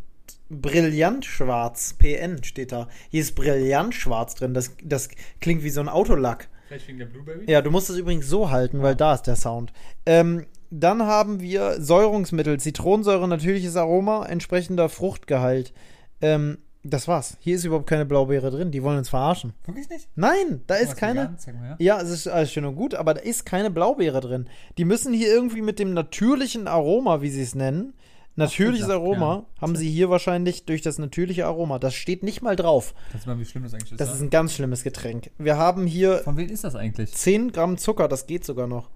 Brillantschwarz, 0.51 1.94
PN 1.99 2.42
steht 2.42 2.73
da. 2.73 2.88
Hier 3.11 3.21
ist 3.21 3.35
Brillantschwarz 3.35 4.35
drin. 4.35 4.55
Das, 4.55 4.73
das 4.83 5.11
klingt 5.40 5.62
wie 5.62 5.68
so 5.68 5.81
ein 5.81 5.90
Autolack. 5.90 6.49
Vielleicht 6.68 6.88
wegen 6.88 6.99
der 6.99 7.07
Blueberry? 7.07 7.44
Ja, 7.47 7.61
du 7.61 7.71
musst 7.71 7.90
es 7.90 7.97
übrigens 7.97 8.29
so 8.29 8.51
halten, 8.51 8.83
weil 8.83 8.94
da 8.94 9.14
ist 9.14 9.23
der 9.23 9.37
Sound. 9.37 9.73
Ähm, 10.07 10.47
dann 10.71 11.03
haben 11.03 11.40
wir 11.40 11.81
Säurungsmittel, 11.81 12.61
Zitronensäure, 12.61 13.27
natürliches 13.29 13.77
Aroma, 13.77 14.27
entsprechender 14.27 14.88
Fruchtgehalt. 14.88 15.73
Ähm, 16.21 16.59
das 16.88 17.09
war's. 17.09 17.37
Hier 17.40 17.57
ist 17.57 17.64
überhaupt 17.64 17.87
keine 17.87 18.05
Blaubeere 18.05 18.51
drin. 18.51 18.70
Die 18.70 18.83
wollen 18.83 18.98
uns 18.98 19.09
verarschen. 19.09 19.53
Wirklich 19.66 19.88
nicht? 19.88 20.09
Nein, 20.16 20.62
da 20.66 20.77
ist 20.77 20.96
keine. 20.96 21.37
mal 21.46 21.66
her. 21.66 21.77
Ja, 21.79 22.01
es 22.01 22.11
ist 22.11 22.27
alles 22.27 22.53
schön 22.53 22.64
und 22.64 22.77
gut, 22.77 22.94
aber 22.94 23.14
da 23.14 23.20
ist 23.20 23.46
keine 23.46 23.70
Blaubeere 23.70 24.20
drin. 24.20 24.48
Die 24.77 24.85
müssen 24.85 25.12
hier 25.12 25.29
irgendwie 25.29 25.62
mit 25.62 25.79
dem 25.79 25.94
natürlichen 25.94 26.68
Aroma, 26.68 27.22
wie 27.22 27.31
sie 27.31 27.42
es 27.42 27.55
nennen, 27.55 27.94
natürliches 28.38 28.87
gesagt, 28.87 29.01
Aroma, 29.03 29.44
haben 29.61 29.77
sie 29.77 29.90
hier 29.90 30.11
wahrscheinlich 30.11 30.64
durch 30.64 30.81
das 30.81 30.98
natürliche 30.98 31.46
Aroma. 31.46 31.79
Das 31.79 31.94
steht 31.94 32.22
nicht 32.22 32.40
mal 32.40 32.57
drauf. 32.57 32.94
Kannst 33.11 33.27
du 33.27 33.31
mal, 33.31 33.38
wie 33.38 33.44
schlimm 33.44 33.64
das 33.64 33.74
eigentlich 33.74 33.92
ist? 33.92 34.01
Das 34.01 34.09
ja? 34.09 34.14
ist 34.14 34.20
ein 34.20 34.31
ganz 34.31 34.55
schlimmes 34.55 34.85
Getränk. 34.85 35.31
Wir 35.38 35.57
haben 35.57 35.87
hier 35.87 36.18
Von 36.18 36.37
wem 36.37 36.48
ist 36.48 36.64
das 36.64 36.74
eigentlich? 36.74 37.12
10 37.12 37.52
Gramm 37.52 37.77
Zucker, 37.77 38.08
das 38.08 38.27
geht 38.27 38.44
sogar 38.44 38.67
noch. 38.67 38.88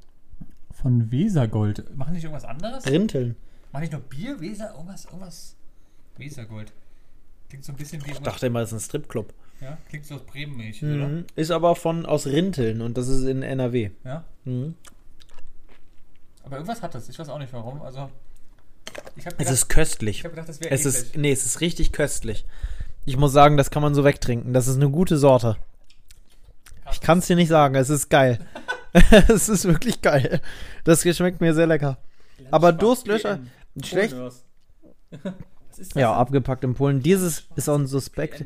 Von 0.71 1.11
Wesergold. 1.13 1.97
Machen 1.97 2.11
die 2.11 2.15
nicht 2.17 2.25
irgendwas 2.25 2.45
anderes? 2.45 2.87
Rinteln. 2.87 3.37
Machen 3.73 3.83
nicht 3.83 3.93
nur 3.93 4.03
Bier, 4.03 4.41
Weser, 4.41 4.73
irgendwas, 4.75 5.05
irgendwas. 5.07 5.57
Wesergold. 6.19 6.73
Klingt 7.53 7.67
so 7.67 7.73
ein 7.73 7.77
bisschen 7.77 8.03
wie. 8.07 8.13
Ich 8.13 8.19
dachte 8.21 8.47
immer, 8.47 8.61
das 8.61 8.73
ist 8.73 8.79
ein 8.79 8.81
Stripclub. 8.81 9.31
ja, 9.61 9.77
klingt 9.91 10.07
so 10.07 10.15
aus 10.15 10.23
Bremen-Milch, 10.23 10.83
oder? 10.83 11.07
Mhm. 11.07 11.27
Ist 11.37 11.51
aber 11.51 11.77
von 11.77 12.07
aus 12.07 12.27
Rinteln 12.27 12.81
und 12.81 12.97
das 12.97 13.09
ist 13.09 13.25
in 13.25 13.43
NRW. 13.43 13.91
Ja. 14.05 14.25
Mhm. 14.47 14.75
Aber 16.45 16.57
irgendwas 16.57 16.81
hat 16.81 16.95
das. 16.95 17.11
Ich 17.11 17.19
weiß 17.19 17.29
auch 17.29 17.39
nicht 17.39 17.53
warum. 17.53 17.83
Also, 17.83 17.99
habe 17.99 18.11
Es 19.19 19.25
gedacht, 19.37 19.53
ist 19.53 19.69
köstlich. 19.69 20.17
ich 20.17 20.23
gedacht, 20.23 20.49
das 20.49 20.63
wäre 20.63 20.71
Es 20.71 20.87
ist, 20.87 21.15
nee, 21.15 21.31
es 21.31 21.45
ist 21.45 21.61
richtig 21.61 21.93
köstlich. 21.93 22.47
Ich 23.05 23.19
muss 23.19 23.33
sagen, 23.35 23.59
das 23.59 23.71
kann 23.71 23.83
man 23.83 23.95
so 23.95 24.03
wegtrinken. 24.03 24.55
Das 24.55 24.67
ist 24.67 24.77
eine 24.77 24.89
gute 24.89 25.19
Sorte. 25.19 25.59
Ich 26.91 27.03
kann 27.03 27.19
es 27.19 27.27
dir 27.27 27.37
nicht 27.37 27.49
sagen, 27.49 27.75
es 27.75 27.91
ist 27.91 28.09
geil. 28.09 28.39
es 29.29 29.51
ist 29.51 29.67
wirklich 29.67 30.01
geil. 30.01 30.41
Das 30.85 31.03
schmeckt 31.03 31.43
mir 31.43 31.53
sehr 31.53 31.67
lecker. 31.67 31.99
Aber 32.51 32.73
Durstlöscher, 32.73 33.41
schlecht. 33.85 34.17
Das 35.79 35.95
Ja, 35.95 36.13
abgepackt 36.13 36.65
in 36.65 36.75
Polen. 36.75 37.03
Dieses 37.03 37.45
ist 37.57 37.69
auch 37.69 37.77
ein 37.79 37.87
Suspekt. 37.87 38.45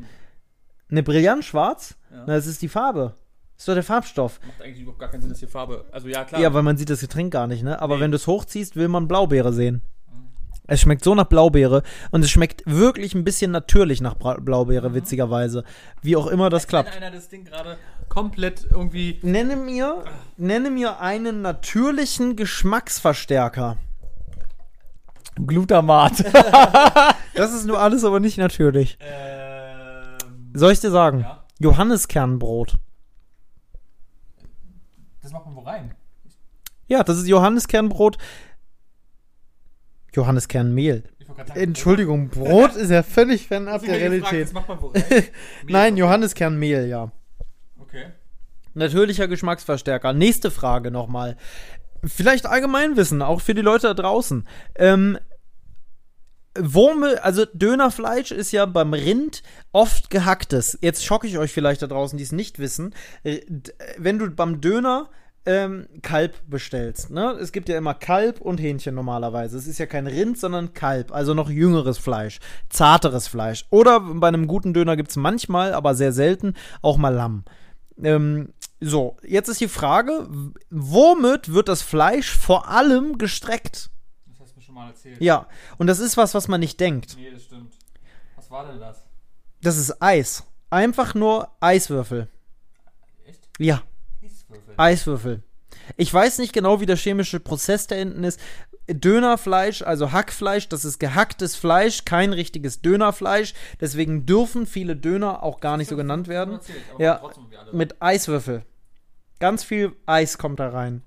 Eine 0.90 1.02
Brillanschwarz? 1.02 1.96
Ja. 2.10 2.24
Na, 2.26 2.34
das 2.34 2.46
ist 2.46 2.62
die 2.62 2.68
Farbe. 2.68 3.14
Ist 3.58 3.66
doch 3.68 3.74
der 3.74 3.82
Farbstoff. 3.82 4.38
Macht 4.46 4.62
eigentlich 4.62 4.80
überhaupt 4.82 5.00
gar 5.00 5.10
keinen 5.10 5.22
Sinn, 5.22 5.30
dass 5.30 5.38
hier 5.38 5.48
Farbe. 5.48 5.84
Also 5.90 6.08
ja, 6.08 6.24
klar. 6.24 6.40
Ja, 6.40 6.52
weil 6.54 6.62
man 6.62 6.76
sieht 6.76 6.90
das 6.90 7.00
Getränk 7.00 7.32
gar 7.32 7.46
nicht, 7.46 7.62
ne? 7.62 7.80
Aber 7.80 7.96
Nee. 7.96 8.02
wenn 8.02 8.10
du 8.10 8.16
es 8.16 8.26
hochziehst, 8.26 8.76
will 8.76 8.88
man 8.88 9.08
Blaubeere 9.08 9.52
sehen. 9.52 9.80
Es 10.68 10.80
schmeckt 10.80 11.04
so 11.04 11.14
nach 11.14 11.26
Blaubeere 11.26 11.82
und 12.10 12.22
es 12.24 12.30
schmeckt 12.30 12.62
wirklich 12.66 13.14
ein 13.14 13.22
bisschen 13.22 13.52
natürlich 13.52 14.00
nach 14.00 14.16
Bra 14.16 14.34
Blaubeere, 14.34 14.94
witzigerweise. 14.94 15.62
Wie 16.02 16.16
auch 16.16 16.26
immer 16.26 16.50
das 16.50 16.64
Wenn 16.64 16.68
klappt. 16.68 16.96
einer 16.96 17.12
das 17.12 17.28
Ding 17.28 17.44
gerade 17.44 17.78
komplett 18.08 18.66
irgendwie. 18.70 19.20
Nenne 19.22 19.54
mir, 19.56 20.04
nenne 20.36 20.70
mir 20.70 20.98
einen 21.00 21.40
natürlichen 21.40 22.34
Geschmacksverstärker. 22.36 23.78
Glutamat. 25.44 26.24
das 27.34 27.52
ist 27.52 27.66
nur 27.66 27.80
alles, 27.80 28.04
aber 28.04 28.20
nicht 28.20 28.38
natürlich. 28.38 28.98
Ähm, 29.00 30.16
Soll 30.54 30.72
ich 30.72 30.80
dir 30.80 30.90
sagen? 30.90 31.20
ja. 31.20 31.42
Johanniskernbrot. 31.58 32.76
Das 35.22 35.32
macht 35.32 35.46
man 35.46 35.56
wo 35.56 35.60
rein? 35.60 35.94
Ja, 36.86 37.02
das 37.02 37.18
ist 37.18 37.26
Johanniskernbrot. 37.26 38.18
Johanniskernmehl. 40.12 41.04
Entschuldigung, 41.54 42.28
Brot 42.28 42.74
ist 42.76 42.90
ja 42.90 43.02
völlig 43.02 43.48
fernab 43.48 43.82
der 43.82 43.98
gefragt, 43.98 44.00
Realität. 44.00 44.46
Das 44.46 44.52
macht 44.52 44.68
man 44.68 44.80
wo 44.80 44.86
rein? 44.88 45.02
Nein, 45.68 45.94
Mehl. 45.94 46.00
Johanniskernmehl, 46.00 46.86
ja. 46.86 47.10
Okay. 47.78 48.06
Natürlicher 48.74 49.26
Geschmacksverstärker. 49.28 50.12
Nächste 50.12 50.50
Frage 50.50 50.90
nochmal. 50.90 51.36
Vielleicht 52.06 52.46
Allgemeinwissen, 52.46 53.22
auch 53.22 53.40
für 53.40 53.54
die 53.54 53.62
Leute 53.62 53.88
da 53.88 53.94
draußen. 53.94 54.46
Ähm, 54.76 55.18
Wurme, 56.58 57.22
also 57.22 57.44
Dönerfleisch 57.52 58.30
ist 58.30 58.52
ja 58.52 58.66
beim 58.66 58.94
Rind 58.94 59.42
oft 59.72 60.10
gehacktes. 60.10 60.78
Jetzt 60.80 61.04
schocke 61.04 61.26
ich 61.26 61.38
euch 61.38 61.52
vielleicht 61.52 61.82
da 61.82 61.86
draußen, 61.86 62.16
die 62.16 62.24
es 62.24 62.32
nicht 62.32 62.58
wissen. 62.58 62.94
Äh, 63.24 63.40
Wenn 63.98 64.18
du 64.18 64.30
beim 64.30 64.60
Döner 64.60 65.10
ähm, 65.44 65.86
Kalb 66.02 66.34
bestellst, 66.48 67.10
ne? 67.10 67.30
Es 67.40 67.52
gibt 67.52 67.68
ja 67.68 67.78
immer 67.78 67.94
Kalb 67.94 68.40
und 68.40 68.58
Hähnchen 68.58 68.96
normalerweise. 68.96 69.56
Es 69.56 69.68
ist 69.68 69.78
ja 69.78 69.86
kein 69.86 70.08
Rind, 70.08 70.38
sondern 70.38 70.74
Kalb, 70.74 71.12
also 71.12 71.34
noch 71.34 71.48
jüngeres 71.48 71.98
Fleisch, 71.98 72.40
zarteres 72.68 73.28
Fleisch. 73.28 73.64
Oder 73.70 74.00
bei 74.00 74.28
einem 74.28 74.48
guten 74.48 74.74
Döner 74.74 74.96
gibt 74.96 75.10
es 75.10 75.16
manchmal, 75.16 75.72
aber 75.72 75.94
sehr 75.94 76.12
selten, 76.12 76.54
auch 76.82 76.96
mal 76.96 77.14
Lamm. 77.14 77.44
Ähm, 78.02 78.52
so, 78.80 79.16
jetzt 79.22 79.48
ist 79.48 79.60
die 79.60 79.68
Frage, 79.68 80.28
womit 80.70 81.52
wird 81.52 81.68
das 81.68 81.82
Fleisch 81.82 82.36
vor 82.36 82.68
allem 82.68 83.16
gestreckt? 83.18 83.90
Das 84.26 84.40
hast 84.40 84.52
du 84.52 84.58
mir 84.58 84.62
schon 84.62 84.74
mal 84.74 84.88
erzählt. 84.88 85.20
Ja, 85.20 85.48
und 85.78 85.86
das 85.86 85.98
ist 85.98 86.16
was, 86.16 86.34
was 86.34 86.48
man 86.48 86.60
nicht 86.60 86.78
denkt. 86.78 87.16
Nee, 87.16 87.30
das 87.30 87.44
stimmt. 87.44 87.74
Was 88.34 88.50
war 88.50 88.66
denn 88.66 88.78
das? 88.78 89.04
Das 89.62 89.78
ist 89.78 90.02
Eis. 90.02 90.44
Einfach 90.68 91.14
nur 91.14 91.48
Eiswürfel. 91.60 92.28
Echt? 93.24 93.48
Ja, 93.58 93.82
Eiswürfel. 94.22 94.74
Eiswürfel. 94.76 95.42
Ich 95.96 96.12
weiß 96.12 96.38
nicht 96.38 96.52
genau, 96.52 96.80
wie 96.80 96.86
der 96.86 96.96
chemische 96.96 97.40
Prozess 97.40 97.86
da 97.86 97.94
hinten 97.94 98.24
ist. 98.24 98.40
Dönerfleisch, 98.88 99.82
also 99.82 100.12
Hackfleisch, 100.12 100.68
das 100.68 100.84
ist 100.84 100.98
gehacktes 100.98 101.56
Fleisch, 101.56 102.04
kein 102.04 102.32
richtiges 102.32 102.82
Dönerfleisch. 102.82 103.54
Deswegen 103.80 104.26
dürfen 104.26 104.66
viele 104.66 104.94
Döner 104.94 105.42
auch 105.42 105.60
gar 105.60 105.76
nicht 105.76 105.88
so 105.88 105.96
genannt 105.96 106.28
werden. 106.28 106.54
Erzählt, 106.54 106.82
Ja. 106.98 107.20
Mit 107.72 108.00
Eiswürfel. 108.00 108.62
Ganz 109.40 109.64
viel 109.64 109.92
Eis 110.06 110.38
kommt 110.38 110.60
da 110.60 110.68
rein. 110.70 111.02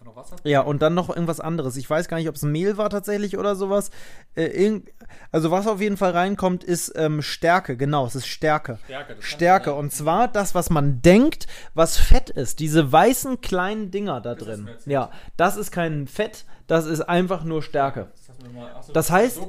Einfach 0.00 0.04
noch 0.06 0.16
Wasser 0.16 0.36
Ja, 0.44 0.60
und 0.62 0.80
dann 0.80 0.94
noch 0.94 1.10
irgendwas 1.10 1.40
anderes. 1.40 1.76
Ich 1.76 1.88
weiß 1.88 2.08
gar 2.08 2.16
nicht, 2.16 2.28
ob 2.28 2.34
es 2.34 2.42
Mehl 2.42 2.78
war 2.78 2.88
tatsächlich 2.88 3.36
oder 3.36 3.54
sowas. 3.54 3.90
Äh, 4.34 4.80
also 5.30 5.50
was 5.50 5.66
auf 5.66 5.80
jeden 5.80 5.96
Fall 5.96 6.12
reinkommt, 6.12 6.64
ist 6.64 6.92
ähm, 6.96 7.20
Stärke. 7.20 7.76
Genau, 7.76 8.06
es 8.06 8.14
ist 8.14 8.26
Stärke. 8.26 8.78
Stärke. 8.84 9.16
Das 9.16 9.24
Stärke. 9.24 9.70
ja. 9.70 9.76
Und 9.76 9.92
zwar 9.92 10.28
das, 10.28 10.54
was 10.54 10.70
man 10.70 11.02
denkt, 11.02 11.46
was 11.74 11.98
Fett 11.98 12.30
ist. 12.30 12.60
Diese 12.60 12.90
weißen 12.90 13.40
kleinen 13.40 13.90
Dinger 13.90 14.20
da 14.20 14.34
Das 14.34 14.44
drin. 14.44 14.66
erzählt. 14.66 14.86
Ja, 14.92 15.10
das 15.36 15.56
ist 15.56 15.70
kein 15.70 16.06
Fett, 16.06 16.44
das 16.66 16.86
ist 16.86 17.02
einfach 17.02 17.44
nur 17.44 17.62
Stärke. 17.62 18.08
Das 18.14 18.52
mal, 18.54 18.70
Das 18.92 19.10
heißt, 19.10 19.40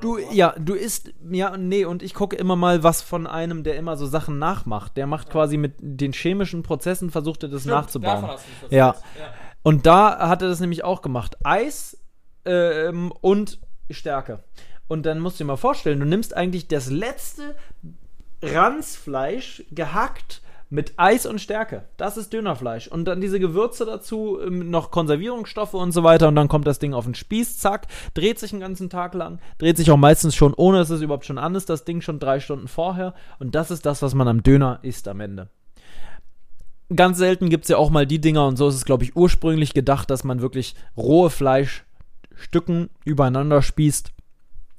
Du, 0.00 0.16
ja, 0.30 0.54
du 0.58 0.74
isst, 0.74 1.12
ja, 1.28 1.56
nee, 1.56 1.84
und 1.84 2.04
ich 2.04 2.14
gucke 2.14 2.36
immer 2.36 2.54
mal 2.54 2.84
was 2.84 3.02
von 3.02 3.26
einem, 3.26 3.64
der 3.64 3.76
immer 3.76 3.96
so 3.96 4.06
Sachen 4.06 4.38
nachmacht. 4.38 4.96
Der 4.96 5.08
macht 5.08 5.28
quasi 5.28 5.56
mit 5.56 5.74
den 5.80 6.12
chemischen 6.12 6.62
Prozessen, 6.62 7.10
versucht 7.10 7.42
er 7.42 7.48
das 7.48 7.62
Stimmt, 7.62 7.74
nachzubauen. 7.74 8.24
Ja. 8.70 8.94
ja. 8.94 8.94
Und 9.62 9.86
da 9.86 10.28
hat 10.28 10.42
er 10.42 10.48
das 10.48 10.60
nämlich 10.60 10.84
auch 10.84 11.02
gemacht. 11.02 11.36
Eis 11.44 11.98
ähm, 12.44 13.12
und 13.20 13.58
Stärke. 13.90 14.44
Und 14.86 15.04
dann 15.04 15.20
musst 15.20 15.38
du 15.38 15.44
dir 15.44 15.48
mal 15.48 15.56
vorstellen, 15.56 16.00
du 16.00 16.06
nimmst 16.06 16.34
eigentlich 16.34 16.68
das 16.68 16.90
letzte 16.90 17.54
Ranzfleisch 18.42 19.64
gehackt 19.70 20.42
mit 20.70 20.94
Eis 20.96 21.24
und 21.24 21.40
Stärke. 21.40 21.84
Das 21.96 22.16
ist 22.16 22.32
Dönerfleisch. 22.32 22.88
Und 22.88 23.06
dann 23.06 23.20
diese 23.20 23.40
Gewürze 23.40 23.86
dazu, 23.86 24.38
ähm, 24.40 24.70
noch 24.70 24.90
Konservierungsstoffe 24.90 25.74
und 25.74 25.92
so 25.92 26.04
weiter. 26.04 26.28
Und 26.28 26.36
dann 26.36 26.48
kommt 26.48 26.66
das 26.66 26.78
Ding 26.78 26.94
auf 26.94 27.04
den 27.04 27.14
Spieß, 27.14 27.58
zack, 27.58 27.86
dreht 28.14 28.38
sich 28.38 28.52
einen 28.52 28.60
ganzen 28.60 28.90
Tag 28.90 29.14
lang. 29.14 29.40
Dreht 29.56 29.78
sich 29.78 29.90
auch 29.90 29.96
meistens 29.96 30.34
schon, 30.34 30.54
ohne 30.54 30.78
dass 30.78 30.90
es 30.90 31.00
überhaupt 31.00 31.24
schon 31.24 31.38
an 31.38 31.54
ist, 31.54 31.70
das 31.70 31.84
Ding 31.84 32.00
schon 32.00 32.18
drei 32.18 32.40
Stunden 32.40 32.68
vorher. 32.68 33.14
Und 33.38 33.54
das 33.54 33.70
ist 33.70 33.86
das, 33.86 34.02
was 34.02 34.14
man 34.14 34.28
am 34.28 34.42
Döner 34.42 34.78
isst 34.82 35.08
am 35.08 35.20
Ende 35.20 35.48
ganz 36.94 37.18
selten 37.18 37.50
gibt 37.50 37.64
es 37.64 37.68
ja 37.68 37.76
auch 37.76 37.90
mal 37.90 38.06
die 38.06 38.20
Dinger 38.20 38.46
und 38.46 38.56
so 38.56 38.68
ist 38.68 38.74
es, 38.76 38.84
glaube 38.84 39.04
ich, 39.04 39.14
ursprünglich 39.16 39.74
gedacht, 39.74 40.10
dass 40.10 40.24
man 40.24 40.40
wirklich 40.40 40.74
rohe 40.96 41.30
Fleischstücken 41.30 42.90
übereinander 43.04 43.62
spießt. 43.62 44.12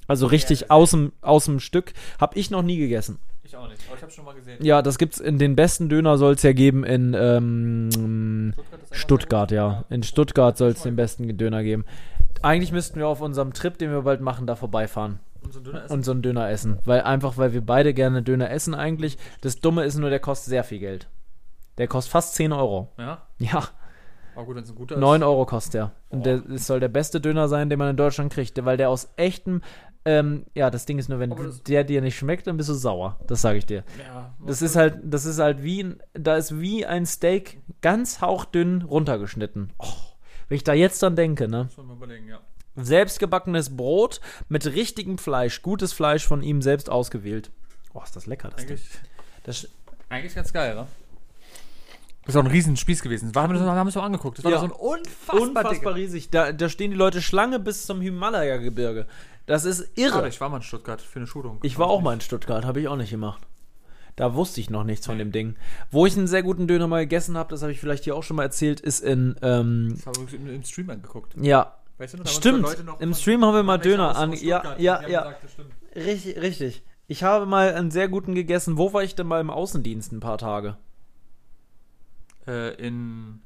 Also 0.07 0.25
richtig 0.27 0.61
das- 0.61 0.69
aus 0.71 0.91
dem, 0.91 1.11
aus 1.21 1.45
dem 1.45 1.59
Stück. 1.59 1.93
Hab 2.19 2.35
ich 2.35 2.49
noch 2.51 2.63
nie 2.63 2.77
gegessen. 2.77 3.19
Ich 3.43 3.55
auch 3.55 3.67
nicht, 3.67 3.81
aber 3.87 3.95
ich 3.97 4.01
habe 4.03 4.11
schon 4.11 4.25
mal 4.25 4.33
gesehen. 4.35 4.63
Ja, 4.63 4.81
das 4.83 4.97
gibt's 4.99 5.19
in 5.19 5.39
den 5.39 5.55
besten 5.55 5.89
Döner 5.89 6.17
soll 6.19 6.33
es 6.33 6.43
ja 6.43 6.53
geben 6.53 6.83
in 6.83 7.15
ähm, 7.17 8.53
Stuttgart, 8.53 8.89
Stuttgart, 8.91 9.51
ja. 9.51 9.85
In 9.89 10.03
Stuttgart 10.03 10.57
soll 10.57 10.69
es 10.71 10.83
den 10.83 10.95
besten 10.95 11.35
Döner 11.37 11.63
geben. 11.63 11.85
Eigentlich 12.43 12.71
müssten 12.71 12.99
wir 12.99 13.07
auf 13.07 13.21
unserem 13.21 13.53
Trip, 13.53 13.77
den 13.77 13.91
wir 13.91 14.03
bald 14.03 14.21
machen, 14.21 14.45
da 14.47 14.55
vorbeifahren 14.55 15.19
Und 15.43 15.51
so 15.53 15.59
ein 15.59 15.63
Döner 15.63 15.83
essen. 15.83 15.93
und 15.93 16.05
so 16.05 16.11
einen 16.11 16.21
Döner 16.21 16.49
essen. 16.49 16.77
Weil 16.85 17.01
einfach, 17.01 17.37
weil 17.37 17.53
wir 17.53 17.61
beide 17.61 17.93
gerne 17.95 18.21
Döner 18.21 18.49
essen 18.51 18.75
eigentlich. 18.75 19.17
Das 19.41 19.59
Dumme 19.59 19.83
ist 19.83 19.97
nur, 19.97 20.09
der 20.11 20.19
kostet 20.19 20.49
sehr 20.49 20.63
viel 20.63 20.79
Geld. 20.79 21.07
Der 21.79 21.87
kostet 21.87 22.11
fast 22.11 22.35
10 22.35 22.51
Euro. 22.51 22.89
ja, 22.97 23.23
Ja. 23.39 23.63
aber 24.35 24.45
gut, 24.45 24.55
wenn 24.57 24.63
es 24.63 24.69
ein 24.69 24.75
guter 24.75 24.95
ist. 24.95 25.01
9 25.01 25.23
Euro 25.23 25.45
kostet 25.47 25.73
der. 25.73 25.91
Und 26.09 26.19
Boah. 26.23 26.37
der, 26.41 26.49
es 26.55 26.67
soll 26.67 26.79
der 26.79 26.87
beste 26.89 27.19
Döner 27.19 27.47
sein, 27.47 27.69
den 27.69 27.79
man 27.79 27.89
in 27.89 27.97
Deutschland 27.97 28.31
kriegt. 28.31 28.63
Weil 28.63 28.77
der 28.77 28.89
aus 28.89 29.09
echtem, 29.15 29.61
ähm, 30.05 30.45
ja, 30.53 30.69
das 30.69 30.85
Ding 30.85 30.99
ist 30.99 31.09
nur, 31.09 31.19
wenn 31.19 31.33
der 31.67 31.83
dir 31.83 32.01
nicht 32.01 32.17
schmeckt, 32.17 32.47
dann 32.47 32.57
bist 32.57 32.69
du 32.69 32.73
sauer. 32.73 33.17
Das 33.27 33.41
sage 33.41 33.57
ich 33.57 33.65
dir. 33.65 33.83
Ja, 34.05 34.33
Das 34.45 34.61
ist 34.61 34.75
halt, 34.75 34.99
das 35.03 35.25
ist 35.25 35.39
halt 35.39 35.63
wie, 35.63 35.83
ein- 35.83 35.99
da 36.13 36.35
ist 36.35 36.59
wie 36.59 36.85
ein 36.85 37.05
Steak 37.05 37.61
ganz 37.81 38.21
hauchdünn 38.21 38.81
runtergeschnitten. 38.83 39.71
Oh, 39.79 39.85
wenn 40.47 40.55
ich 40.57 40.63
da 40.63 40.73
jetzt 40.73 41.01
dran 41.01 41.15
denke, 41.15 41.47
ne? 41.47 41.65
Muss 41.75 41.77
man 41.77 41.95
überlegen, 41.97 42.27
ja. 42.27 42.39
Selbstgebackenes 42.75 43.75
Brot 43.75 44.19
mit 44.47 44.65
richtigem 44.65 45.17
Fleisch, 45.17 45.61
gutes 45.61 45.93
Fleisch 45.93 46.25
von 46.25 46.41
ihm 46.41 46.61
selbst 46.61 46.89
ausgewählt. 46.89 47.51
Oh, 47.93 48.01
ist 48.03 48.15
das 48.15 48.25
lecker, 48.25 48.49
das 48.49 48.65
Ding. 48.65 48.69
Eigentlich, 48.77 48.89
Das, 49.43 49.67
eigentlich 50.09 50.35
ganz 50.35 50.51
geil, 50.53 50.75
ne? 50.75 50.87
Das 52.29 52.35
ist 52.35 52.41
auch 52.41 52.45
ein 52.45 52.51
Riesen-Spieß 52.51 53.01
gewesen. 53.01 53.33
War, 53.33 53.41
haben 53.43 53.53
wir 53.53 53.59
das 53.59 53.67
haben 53.67 53.75
wir 53.75 53.81
uns 53.81 53.97
auch 53.97 54.03
angeguckt. 54.03 54.37
Das 54.37 54.45
war 54.45 54.51
Ja. 54.51 54.59
so 54.59 54.65
ein 54.65 54.71
unfassbar, 54.71 55.41
unfassbar 55.41 55.95
riesig. 55.95 56.29
Da, 56.29 56.51
da 56.51 56.69
stehen 56.69 56.91
die 56.91 56.97
Leute 56.97 57.23
Schlange 57.23 57.59
bis 57.59 57.87
zum 57.87 58.01
Himalaya-Gebirge. 58.01 59.07
Das 59.47 59.65
ist 59.65 59.89
Irre. 59.97 60.19
irre. 60.19 60.27
Ich 60.29 60.39
war 60.39 60.47
mal 60.49 60.57
in 60.57 60.61
Stuttgart 60.63 61.01
für 61.01 61.17
eine 61.17 61.25
Schulung. 61.25 61.57
Ich 61.63 61.79
war 61.79 61.87
auch 61.87 62.01
mal 62.01 62.13
in 62.13 62.21
Stuttgart, 62.21 62.65
habe 62.65 62.81
ich 62.81 62.87
auch 62.87 62.97
nicht 62.97 63.09
gemacht. 63.09 63.41
Da 64.15 64.35
wusste 64.35 64.61
ich 64.61 64.69
noch 64.69 64.83
nichts 64.83 65.07
von 65.07 65.17
dem 65.17 65.31
Ding. 65.31 65.55
Wo 65.89 66.05
ich 66.05 66.15
einen 66.17 66.27
sehr 66.27 66.43
guten 66.43 66.67
Döner 66.67 66.87
mal 66.87 66.99
gegessen 66.99 67.35
habe, 67.35 67.49
das 67.49 67.63
habe 67.63 67.71
ich 67.71 67.79
vielleicht 67.79 68.03
hier 68.03 68.15
auch 68.15 68.21
schon 68.21 68.35
mal 68.35 68.43
erzählt, 68.43 68.79
ist 68.79 68.99
in, 68.99 69.35
ähm, 69.41 69.95
Das 69.95 70.05
haben 70.05 70.29
wir 70.31 70.39
im, 70.39 70.53
im 70.53 70.63
Stream 70.63 70.91
angeguckt. 70.91 71.33
ja, 71.41 71.77
Weißt 71.97 72.13
du, 72.13 72.17
noch, 72.19 72.27
stimmt. 72.27 72.67
Im 72.99 73.13
Stream 73.15 73.43
haben 73.43 73.55
wir 73.55 73.63
mal 73.63 73.79
Döner 73.79 74.15
an. 74.15 74.33
Ja, 74.33 74.75
ja, 74.77 75.07
ja. 75.07 75.31
Gesagt. 75.31 75.45
Richtig, 75.95 76.37
richtig. 76.39 76.83
Ich 77.07 77.23
habe 77.23 77.47
mal 77.47 77.73
einen 77.73 77.89
sehr 77.89 78.07
guten 78.07 78.35
gegessen. 78.35 78.77
Wo 78.77 78.93
war 78.93 79.01
ich 79.01 79.15
denn 79.15 79.25
mal 79.25 79.41
im 79.41 79.49
Außendienst 79.49 80.11
ein 80.11 80.19
paar 80.19 80.37
Tage? 80.37 80.77
Äh, 82.47 82.75
in 82.75 83.41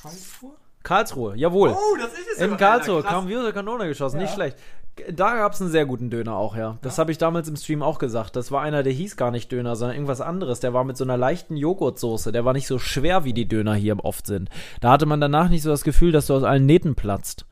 Karlsruhe? 0.00 0.52
Karlsruhe, 0.82 1.36
jawohl. 1.36 1.70
Oh, 1.70 1.96
das 1.98 2.12
ist 2.12 2.28
es 2.36 2.38
In 2.40 2.56
Karlsruhe 2.56 3.02
kam 3.02 3.28
wie 3.28 3.36
aus 3.36 3.44
der 3.44 3.52
Kanone 3.52 3.86
geschossen, 3.86 4.18
nicht 4.18 4.32
schlecht. 4.32 4.56
Da 5.12 5.36
gab 5.36 5.52
es 5.52 5.60
einen 5.60 5.70
sehr 5.70 5.86
guten 5.86 6.10
Döner 6.10 6.36
auch, 6.36 6.56
ja. 6.56 6.76
Das 6.82 6.98
habe 6.98 7.12
ich 7.12 7.18
damals 7.18 7.48
im 7.48 7.56
Stream 7.56 7.82
auch 7.82 7.98
gesagt. 7.98 8.36
Das 8.36 8.50
war 8.50 8.60
einer, 8.60 8.82
der 8.82 8.92
hieß 8.92 9.16
gar 9.16 9.30
nicht 9.30 9.50
Döner, 9.50 9.76
sondern 9.76 9.96
irgendwas 9.96 10.20
anderes. 10.20 10.60
Der 10.60 10.74
war 10.74 10.84
mit 10.84 10.96
so 10.96 11.04
einer 11.04 11.16
leichten 11.16 11.56
Joghurtsoße. 11.56 12.32
Der 12.32 12.44
war 12.44 12.52
nicht 12.52 12.66
so 12.66 12.78
schwer, 12.78 13.24
wie 13.24 13.32
die 13.32 13.48
Döner 13.48 13.74
hier 13.74 14.04
oft 14.04 14.26
sind. 14.26 14.50
Da 14.80 14.90
hatte 14.90 15.06
man 15.06 15.20
danach 15.20 15.48
nicht 15.48 15.62
so 15.62 15.70
das 15.70 15.84
Gefühl, 15.84 16.12
dass 16.12 16.26
du 16.26 16.34
aus 16.34 16.42
allen 16.42 16.66
Nähten 16.66 16.96
platzt. 16.96 17.46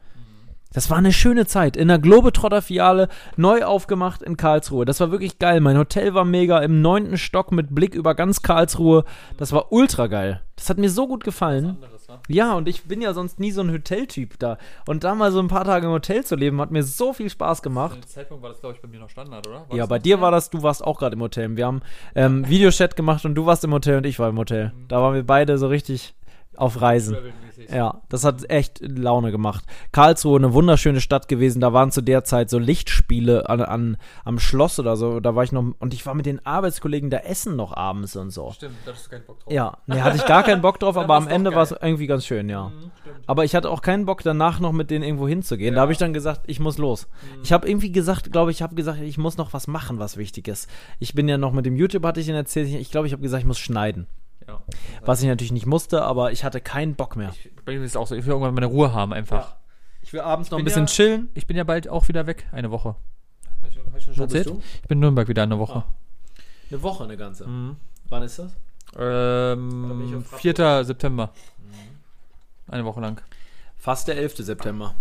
Das 0.73 0.91
war 0.91 0.99
eine 0.99 1.13
schöne 1.13 1.47
Zeit. 1.47 1.77
In 1.77 1.89
der 1.89 1.99
Globetrotter-Filiale, 1.99 3.09
neu 3.37 3.65
aufgemacht 3.65 4.23
in 4.23 4.37
Karlsruhe. 4.37 4.85
Das 4.85 5.01
war 5.01 5.11
wirklich 5.11 5.39
geil. 5.39 5.61
Mein 5.61 5.79
Hotel 5.79 6.13
war 6.13 6.25
mega 6.25 6.59
im 6.59 6.83
neunten 6.83 7.17
Stock 7.17 7.53
mit 7.53 7.75
Blick 7.75 7.95
über 7.95 8.15
ganz 8.15 8.43
Karlsruhe. 8.43 9.05
Das 9.39 9.53
war 9.53 9.73
ultra 9.73 10.09
geil. 10.09 10.43
Das 10.57 10.69
hat 10.69 10.79
mir 10.79 10.91
so 10.91 11.07
gut 11.07 11.25
gefallen. 11.25 11.79
Ja, 12.29 12.55
und 12.55 12.69
ich 12.69 12.85
bin 12.85 13.01
ja 13.01 13.15
sonst 13.15 13.39
nie 13.39 13.51
so 13.51 13.61
ein 13.61 13.73
Hoteltyp 13.73 14.39
da. 14.39 14.59
Und 14.87 15.05
da 15.05 15.15
mal 15.15 15.31
so 15.31 15.39
ein 15.39 15.49
paar 15.49 15.65
Tage 15.65 15.87
im 15.87 15.93
Hotel 15.93 16.25
zu 16.25 16.37
leben, 16.37 16.61
hat 16.61 16.71
mir 16.71 16.83
so 16.83 17.13
viel 17.13 17.31
Spaß 17.31 17.63
gemacht. 17.63 17.95
Zu 17.95 18.01
dem 18.01 18.09
Zeitpunkt 18.09 18.43
war 18.43 18.51
das, 18.51 18.61
glaube 18.61 18.75
ich, 18.75 18.83
bei 18.83 18.89
mir 18.89 18.99
noch 18.99 19.11
Standard, 19.11 19.47
oder? 19.47 19.69
War 19.69 19.77
Ja, 19.77 19.87
bei 19.87 19.99
dir 19.99 20.21
war 20.21 20.31
das, 20.31 20.51
du 20.51 20.63
warst 20.63 20.85
auch 20.85 20.99
gerade 20.99 21.15
im 21.15 21.23
Hotel. 21.23 21.57
Wir 21.57 21.67
haben 21.67 21.81
ähm, 22.15 22.49
Videochat 22.49 22.97
gemacht 22.97 23.25
und 23.25 23.35
du 23.35 23.47
warst 23.47 23.65
im 23.65 23.73
Hotel 23.73 23.99
und 23.99 24.07
ich 24.07 24.19
war 24.19 24.29
im 24.29 24.39
Hotel. 24.39 24.73
Da 24.89 25.01
waren 25.01 25.15
wir 25.15 25.25
beide 25.25 25.59
so 25.59 25.69
richtig 25.69 26.15
auf 26.59 26.81
Reisen. 26.81 27.17
Ja, 27.73 28.03
das 28.09 28.25
hat 28.25 28.49
echt 28.51 28.81
Laune 28.81 29.31
gemacht. 29.33 29.65
Karlsruhe, 29.93 30.39
eine 30.39 30.53
wunderschöne 30.55 31.01
Stadt 31.01 31.29
gewesen. 31.29 31.61
Da 31.61 31.73
waren 31.73 31.91
zu 31.91 32.01
der 32.03 32.23
Zeit 32.25 32.51
so 32.51 32.59
Lichtspiele 32.59 33.49
an, 33.49 33.61
an, 33.61 33.97
am 34.25 34.39
Schloss 34.39 34.79
oder 34.79 34.97
so. 34.97 35.21
Da 35.21 35.35
war 35.35 35.43
ich 35.45 35.53
noch, 35.53 35.75
und 35.79 35.93
ich 35.93 36.07
war 36.07 36.15
mit 36.15 36.27
den 36.27 36.45
Arbeitskollegen 36.47 37.11
da 37.11 37.19
essen 37.19 37.57
noch 37.57 37.77
abends 37.77 38.15
und 38.17 38.31
so. 38.31 38.53
Stimmt, 38.53 38.77
da 38.85 38.93
hattest 38.93 39.07
du 39.07 39.11
keinen 39.11 39.25
Bock 39.27 39.41
drauf. 39.41 39.53
Ja, 39.53 39.77
nee, 39.87 40.01
hatte 40.01 40.17
ich 40.17 40.25
gar 40.27 40.45
keinen 40.45 40.63
Bock 40.63 40.79
drauf, 40.79 40.97
aber 40.97 41.17
am 41.17 41.27
Ende 41.29 41.55
war 41.55 41.63
es 41.63 41.73
irgendwie 41.73 42.07
ganz 42.07 42.25
schön, 42.25 42.49
ja. 42.49 42.69
Mhm. 42.69 42.91
Aber 43.27 43.45
ich 43.45 43.55
hatte 43.55 43.71
auch 43.71 43.83
keinen 43.83 44.07
Bock 44.07 44.23
danach 44.23 44.61
noch 44.61 44.73
mit 44.73 44.91
denen 44.91 45.05
irgendwo 45.05 45.27
hinzugehen. 45.29 45.75
Da 45.75 45.79
Ja. 45.79 45.83
habe 45.83 45.93
ich 45.93 45.99
dann 45.99 46.13
gesagt, 46.13 46.43
ich 46.47 46.61
muss 46.61 46.79
los. 46.79 47.09
Mhm. 47.37 47.43
Ich 47.43 47.53
habe 47.53 47.69
irgendwie 47.69 47.91
gesagt, 47.93 48.31
glaube 48.33 48.51
ich, 48.53 48.63
habe 48.63 48.75
gesagt, 48.75 49.01
ich 49.01 49.19
muss 49.19 49.37
noch 49.37 49.53
was 49.53 49.67
machen, 49.67 49.99
was 49.99 50.17
wichtig 50.17 50.49
ist. 50.49 50.69
Ich 51.01 51.15
bin 51.15 51.29
ja 51.29 51.39
noch 51.39 51.53
mit 51.53 51.67
dem 51.67 51.77
YouTube, 51.77 52.05
hatte 52.05 52.21
ich 52.21 52.29
Ihnen 52.29 52.37
erzählt, 52.37 52.69
ich 52.69 52.91
glaube, 52.91 53.07
ich 53.09 53.13
habe 53.13 53.23
gesagt, 53.23 53.43
ich 53.43 53.47
muss 53.49 53.59
schneiden. 53.59 54.07
Ja. 54.49 54.61
Was 55.03 55.21
ich 55.23 55.29
natürlich 55.29 55.53
nicht 55.53 55.67
musste, 55.67 56.03
aber 56.03 56.33
ich 56.33 56.43
hatte 56.43 56.61
keinen 56.61 56.95
Bock 56.95 57.17
mehr. 57.17 57.31
Ich, 57.31 57.51
bei 57.65 57.77
mir 57.77 57.85
ist 57.85 57.93
es 57.93 57.97
auch 57.97 58.07
so, 58.07 58.15
ich 58.15 58.25
will 58.25 58.33
irgendwann 58.33 58.55
meine 58.55 58.67
Ruhe 58.67 58.93
haben 58.95 59.13
einfach. 59.13 59.57
Ich 60.01 60.13
will 60.13 60.21
abends 60.21 60.51
noch 60.51 60.59
ein 60.59 60.65
bisschen 60.65 60.87
ja- 60.87 60.93
chillen. 60.93 61.29
Ich 61.35 61.47
bin 61.47 61.57
ja 61.57 61.65
bald 61.65 61.89
auch 61.89 62.09
wieder 62.09 62.27
weg, 62.27 62.47
eine 62.51 62.71
Woche. 62.71 62.97
Ich 63.69 63.75
schon, 63.75 63.85
hab 63.85 63.97
ich 63.97 64.05
schon 64.05 64.15
erzählt? 64.19 64.47
du? 64.47 64.63
Ich 64.83 64.89
bin 64.89 64.97
in 64.97 65.01
Nürnberg 65.01 65.29
wieder 65.29 65.43
eine 65.43 65.59
Woche. 65.59 65.85
Eine 66.71 66.83
Woche, 66.83 67.05
eine 67.05 67.17
ganze. 67.17 67.47
Mhm. 67.47 67.77
Wann 68.09 68.23
ist 68.23 68.39
das? 68.39 68.53
Ähm, 68.99 70.15
auf 70.17 70.27
Frankfurt. 70.29 70.41
4. 70.41 70.85
September. 70.85 71.31
Eine 72.69 72.85
Woche 72.87 73.01
lang. 73.01 73.21
Fast 73.77 74.09
der 74.09 74.17
11. 74.17 74.37
September. 74.39 74.95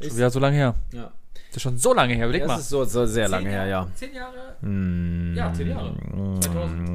Schon 0.00 0.16
wieder 0.16 0.30
so 0.30 0.38
lange 0.38 0.56
her. 0.56 0.74
Ja. 0.92 1.10
Das 1.50 1.56
ist 1.56 1.62
schon 1.62 1.78
so 1.78 1.92
lange 1.92 2.14
her, 2.14 2.26
überleg 2.26 2.42
Das 2.42 2.48
mal. 2.48 2.58
ist 2.58 2.68
so, 2.68 2.84
so 2.84 3.06
sehr 3.06 3.28
lange 3.28 3.44
Zehn 3.44 3.52
her, 3.52 3.62
ja. 3.66 3.68
Jahre- 3.80 3.94
Zehn 3.94 4.14
Jahre? 4.14 4.56
Mm, 4.60 5.34
Ja, 5.36 5.52
zehn 5.52 5.68
Jahre. 5.68 5.94
2000, 6.40 6.88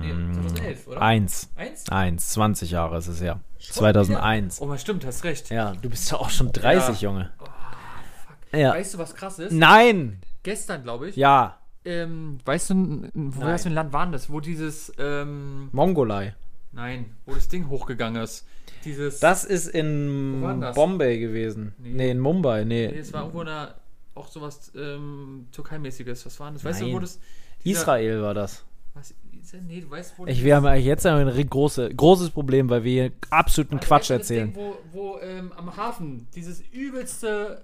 nee, 0.00 0.32
2011, 0.32 0.86
oder? 0.88 1.02
Eins. 1.02 1.50
Eins? 1.56 1.88
Eins. 1.90 2.28
20 2.30 2.70
Jahre 2.70 2.96
ist 2.98 3.08
es 3.08 3.20
ja. 3.20 3.40
Schon 3.58 3.74
2001. 3.74 4.60
Oh, 4.62 4.66
mal 4.66 4.78
stimmt, 4.78 5.04
hast 5.04 5.24
recht. 5.24 5.50
Ja, 5.50 5.74
du 5.80 5.90
bist 5.90 6.10
ja 6.10 6.16
auch 6.18 6.30
schon 6.30 6.52
30, 6.52 7.00
Junge. 7.02 7.30
Ja. 8.52 8.72
Weißt 8.72 8.94
du, 8.94 8.98
was 8.98 9.14
krass 9.14 9.38
ist? 9.38 9.52
Nein! 9.52 10.20
Gestern, 10.42 10.82
glaube 10.82 11.10
ich. 11.10 11.16
Ja. 11.16 11.58
Ähm, 11.84 12.38
weißt 12.44 12.70
du, 12.70 12.74
n- 12.74 13.10
n- 13.14 13.36
wo 13.36 13.40
Nein. 13.40 13.52
hast 13.52 13.64
du 13.66 13.68
ein 13.68 13.74
Land 13.74 13.92
waren 13.92 14.10
das? 14.12 14.30
Wo 14.30 14.40
dieses, 14.40 14.90
ähm, 14.98 15.68
Mongolei. 15.72 16.34
nein, 16.72 17.06
wo 17.26 17.34
das 17.34 17.48
Ding 17.48 17.68
hochgegangen 17.68 18.22
ist. 18.22 18.46
Dieses. 18.84 19.20
Das 19.20 19.44
ist 19.44 19.66
in 19.68 20.40
war 20.42 20.54
das? 20.56 20.74
Bombay 20.76 21.18
gewesen. 21.18 21.74
Nee. 21.78 21.90
Nee. 21.90 22.10
in 22.12 22.20
Mumbai. 22.20 22.64
Nee. 22.64 22.88
Nee, 22.88 22.98
es 22.98 23.12
war 23.12 23.22
irgendwo 23.22 23.40
eine, 23.40 23.74
auch 24.18 24.28
sowas 24.28 24.72
ähm, 24.76 25.46
Türkei-mäßiges. 25.52 26.26
Was 26.26 26.38
war 26.40 26.50
das? 26.52 26.64
Weißt 26.64 26.80
du, 26.80 26.84
Nein. 26.86 26.94
wo 26.94 26.98
das. 27.00 27.18
dieser- 27.64 27.80
Israel 27.80 28.22
war 28.22 28.34
das. 28.34 28.64
Was, 28.94 29.14
nee, 29.66 29.80
du 29.80 29.90
weißt, 29.90 30.14
wo 30.18 30.26
Ich, 30.26 30.42
wir 30.42 30.56
haben 30.56 30.80
jetzt 30.80 31.06
ein 31.06 31.48
große, 31.50 31.88
großes 31.94 32.30
Problem, 32.30 32.68
weil 32.68 32.82
wir 32.84 33.04
hier 33.04 33.12
absoluten 33.30 33.76
Also, 33.76 33.86
Quatsch 33.86 34.10
du, 34.10 34.14
das 34.14 34.22
erzählen. 34.30 34.52
Ding, 34.52 34.56
wo, 34.62 34.76
wo 34.92 35.18
ähm, 35.20 35.52
am 35.52 35.76
Hafen 35.76 36.26
dieses 36.34 36.60
übelste 36.72 37.62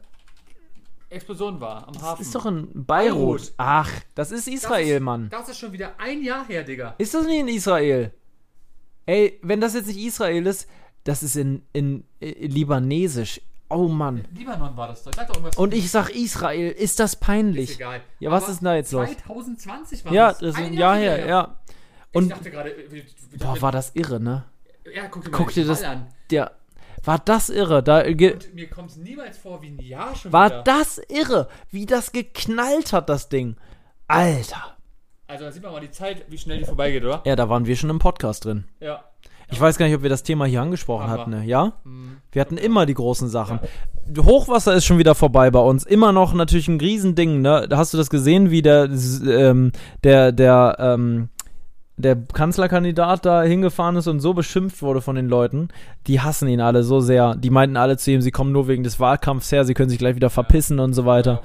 Explosion 1.10 1.60
war. 1.60 1.88
Am 1.88 2.00
Hafen. 2.00 2.18
Das 2.18 2.26
ist 2.26 2.34
doch 2.34 2.46
in 2.46 2.68
Beirut. 2.72 2.86
Beirut. 2.86 3.52
Ach, 3.56 3.90
das 4.14 4.30
ist 4.32 4.46
Das 4.46 4.54
Israel, 4.54 4.96
ist, 4.96 5.02
Mann. 5.02 5.28
Das 5.30 5.48
ist 5.48 5.58
schon 5.58 5.72
wieder 5.72 5.92
ein 5.98 6.22
Jahr 6.22 6.46
her, 6.46 6.62
Digga. 6.64 6.94
Ist 6.98 7.14
das 7.14 7.26
nicht 7.26 7.40
in 7.40 7.48
Israel? 7.48 8.12
Ey, 9.06 9.38
wenn 9.42 9.60
das 9.60 9.74
jetzt 9.74 9.86
nicht 9.86 9.98
Israel 9.98 10.46
ist, 10.46 10.68
das 11.04 11.22
ist 11.22 11.36
in, 11.36 11.62
in, 11.72 12.04
äh, 12.20 12.46
Libanesisch. 12.46 13.40
Oh 13.74 13.88
Mann. 13.88 14.24
Libanon 14.34 14.76
war 14.76 14.88
das 14.88 15.02
doch. 15.04 15.10
Ich 15.10 15.16
sag 15.16 15.26
doch 15.28 15.34
irgendwas. 15.34 15.56
Und 15.56 15.74
ich 15.74 15.90
sag 15.90 16.10
Israel, 16.10 16.70
ist 16.70 17.00
das 17.00 17.14
ist 17.14 17.20
peinlich? 17.20 17.74
egal. 17.76 18.00
Ja, 18.20 18.30
was 18.30 18.44
Aber 18.44 18.52
ist 18.52 18.60
denn 18.60 18.64
da 18.66 18.74
jetzt 18.76 18.92
los? 18.92 19.08
2020 19.26 20.04
war 20.04 20.12
Ja, 20.12 20.28
das. 20.32 20.42
ist 20.42 20.56
Ein 20.56 20.64
ein 20.66 20.72
Jahr 20.74 20.96
her, 20.96 21.16
her. 21.16 21.26
ja. 21.26 21.56
Ich 22.12 22.16
Und, 22.16 22.28
dachte 22.30 22.50
gerade, 22.50 22.72
wie, 22.90 23.04
boah, 23.38 23.60
war 23.60 23.72
das 23.72 23.90
irre, 23.94 24.20
ne? 24.20 24.44
ja, 24.94 25.06
guck 25.08 25.24
dir 25.24 25.30
mal 25.30 25.36
Guck 25.38 25.52
dir 25.52 25.66
das, 25.66 25.82
an. 25.82 26.06
der, 26.30 26.52
war 27.02 27.18
das 27.18 27.48
irre? 27.50 27.82
Da, 27.82 28.02
Und 28.04 28.54
mir 28.54 28.68
kommt 28.70 28.90
es 28.90 28.96
niemals 28.96 29.36
vor 29.38 29.60
wie 29.62 29.68
ein 29.68 29.78
Jahr 29.80 30.14
schon 30.14 30.32
war 30.32 30.46
wieder. 30.50 30.62
das 30.62 30.98
irre? 31.08 31.48
Wie 31.70 31.86
das 31.86 32.12
geknallt 32.12 32.92
hat, 32.92 33.08
das 33.08 33.28
Ding. 33.28 33.56
Alter. 34.06 34.76
Also 35.26 35.44
da 35.46 35.50
sieht 35.52 35.62
man 35.62 35.72
mal 35.72 35.80
die 35.80 35.90
Zeit, 35.90 36.24
wie 36.30 36.38
schnell 36.38 36.58
die 36.58 36.64
vorbeigeht, 36.64 37.02
oder? 37.02 37.22
Ja, 37.24 37.34
da 37.34 37.48
waren 37.48 37.66
wir 37.66 37.74
schon 37.76 37.90
im 37.90 37.98
Podcast 37.98 38.44
drin. 38.44 38.64
Ja. 38.78 39.02
Ich 39.50 39.60
weiß 39.60 39.78
gar 39.78 39.86
nicht, 39.86 39.94
ob 39.94 40.02
wir 40.02 40.10
das 40.10 40.22
Thema 40.22 40.46
hier 40.46 40.62
angesprochen 40.62 41.08
Aber- 41.08 41.20
hatten, 41.22 41.30
ne? 41.30 41.44
Ja? 41.44 41.72
Hm. 41.84 42.16
Wir 42.32 42.40
hatten 42.40 42.56
immer 42.56 42.86
die 42.86 42.94
großen 42.94 43.28
Sachen. 43.28 43.60
Hochwasser 44.18 44.74
ist 44.74 44.84
schon 44.84 44.98
wieder 44.98 45.14
vorbei 45.14 45.50
bei 45.50 45.60
uns. 45.60 45.84
Immer 45.84 46.12
noch 46.12 46.34
natürlich 46.34 46.68
ein 46.68 46.80
Riesending, 46.80 47.40
ne? 47.40 47.68
Hast 47.70 47.94
du 47.94 47.98
das 47.98 48.10
gesehen, 48.10 48.50
wie 48.50 48.62
der, 48.62 48.88
ähm, 49.26 49.72
der, 50.02 50.32
der, 50.32 50.76
ähm, 50.78 51.28
der 51.96 52.16
Kanzlerkandidat 52.16 53.24
da 53.24 53.42
hingefahren 53.42 53.96
ist 53.96 54.08
und 54.08 54.18
so 54.20 54.34
beschimpft 54.34 54.82
wurde 54.82 55.00
von 55.00 55.14
den 55.16 55.28
Leuten? 55.28 55.68
Die 56.08 56.20
hassen 56.20 56.48
ihn 56.48 56.60
alle 56.60 56.82
so 56.82 57.00
sehr. 57.00 57.36
Die 57.36 57.50
meinten 57.50 57.76
alle 57.76 57.96
zu 57.96 58.10
ihm, 58.10 58.20
sie 58.20 58.32
kommen 58.32 58.50
nur 58.52 58.66
wegen 58.68 58.82
des 58.82 58.98
Wahlkampfs 58.98 59.52
her, 59.52 59.64
sie 59.64 59.74
können 59.74 59.90
sich 59.90 59.98
gleich 59.98 60.16
wieder 60.16 60.30
verpissen 60.30 60.80
und 60.80 60.92
so 60.92 61.06
weiter. 61.06 61.40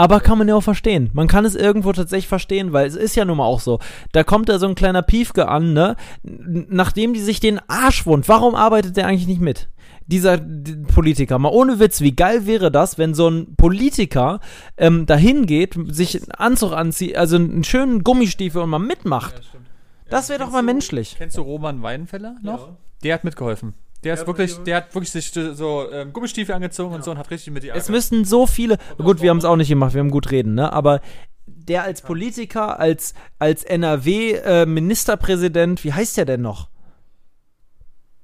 Aber 0.00 0.20
kann 0.20 0.38
man 0.38 0.48
ja 0.48 0.54
auch 0.54 0.62
verstehen. 0.62 1.10
Man 1.12 1.28
kann 1.28 1.44
es 1.44 1.54
irgendwo 1.54 1.92
tatsächlich 1.92 2.26
verstehen, 2.26 2.72
weil 2.72 2.86
es 2.86 2.94
ist 2.94 3.16
ja 3.16 3.26
nun 3.26 3.36
mal 3.36 3.44
auch 3.44 3.60
so. 3.60 3.80
Da 4.12 4.24
kommt 4.24 4.48
da 4.48 4.58
so 4.58 4.66
ein 4.66 4.74
kleiner 4.74 5.02
Piefke 5.02 5.46
an, 5.46 5.74
ne? 5.74 5.94
Nachdem 6.22 7.12
die 7.12 7.20
sich 7.20 7.38
den 7.38 7.60
Arsch 7.68 8.06
wund. 8.06 8.26
Warum 8.26 8.54
arbeitet 8.54 8.96
der 8.96 9.06
eigentlich 9.06 9.26
nicht 9.26 9.42
mit? 9.42 9.68
Dieser 10.06 10.38
Politiker. 10.38 11.38
Mal 11.38 11.50
ohne 11.50 11.80
Witz, 11.80 12.00
wie 12.00 12.16
geil 12.16 12.46
wäre 12.46 12.70
das, 12.70 12.96
wenn 12.96 13.12
so 13.12 13.28
ein 13.28 13.56
Politiker 13.56 14.40
ähm, 14.78 15.04
dahin 15.04 15.44
geht, 15.44 15.76
sich 15.88 16.16
einen 16.16 16.30
Anzug 16.30 16.72
anzieht, 16.72 17.18
also 17.18 17.36
einen 17.36 17.62
schönen 17.64 18.02
Gummistiefel 18.02 18.62
und 18.62 18.70
mal 18.70 18.78
mitmacht. 18.78 19.34
Ja. 19.52 19.60
Das 20.08 20.30
wäre 20.30 20.38
doch 20.38 20.50
mal 20.50 20.60
du- 20.60 20.66
menschlich. 20.66 21.14
Kennst 21.18 21.36
du 21.36 21.42
Roman 21.42 21.82
Weidenfeller 21.82 22.36
noch? 22.42 22.68
Ja. 22.68 22.76
Der 23.04 23.14
hat 23.14 23.24
mitgeholfen. 23.24 23.74
Der 24.04 24.14
ist 24.14 24.20
hat 24.20 24.26
wirklich, 24.26 24.56
der 24.58 24.76
hat 24.76 24.94
wirklich 24.94 25.10
sich 25.10 25.30
so 25.30 25.90
ähm, 25.92 26.12
Gummistiefel 26.12 26.54
angezogen 26.54 26.94
und 26.94 27.02
so 27.04 27.10
und 27.10 27.18
hat 27.18 27.30
richtig 27.30 27.52
mit 27.52 27.62
die 27.62 27.68
Es 27.68 27.90
müssten 27.90 28.24
so 28.24 28.46
viele. 28.46 28.78
Gut, 28.96 29.20
wir 29.20 29.28
haben 29.30 29.38
es 29.38 29.44
auch 29.44 29.56
nicht 29.56 29.68
gemacht, 29.68 29.92
wir 29.94 30.00
haben 30.00 30.10
gut 30.10 30.30
reden, 30.30 30.54
ne? 30.54 30.72
Aber 30.72 31.00
der 31.46 31.82
als 31.84 32.02
Politiker, 32.02 32.80
als, 32.80 33.14
als 33.38 33.62
NRW-Ministerpräsident, 33.64 35.84
wie 35.84 35.92
heißt 35.92 36.16
der 36.16 36.24
denn 36.24 36.40
noch? 36.40 36.70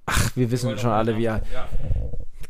Ach, 0.07 0.31
wir 0.35 0.51
wissen 0.51 0.77
schon 0.79 0.91
alle, 0.91 1.17
wie 1.17 1.27
er. 1.27 1.43
Ja. 1.53 1.69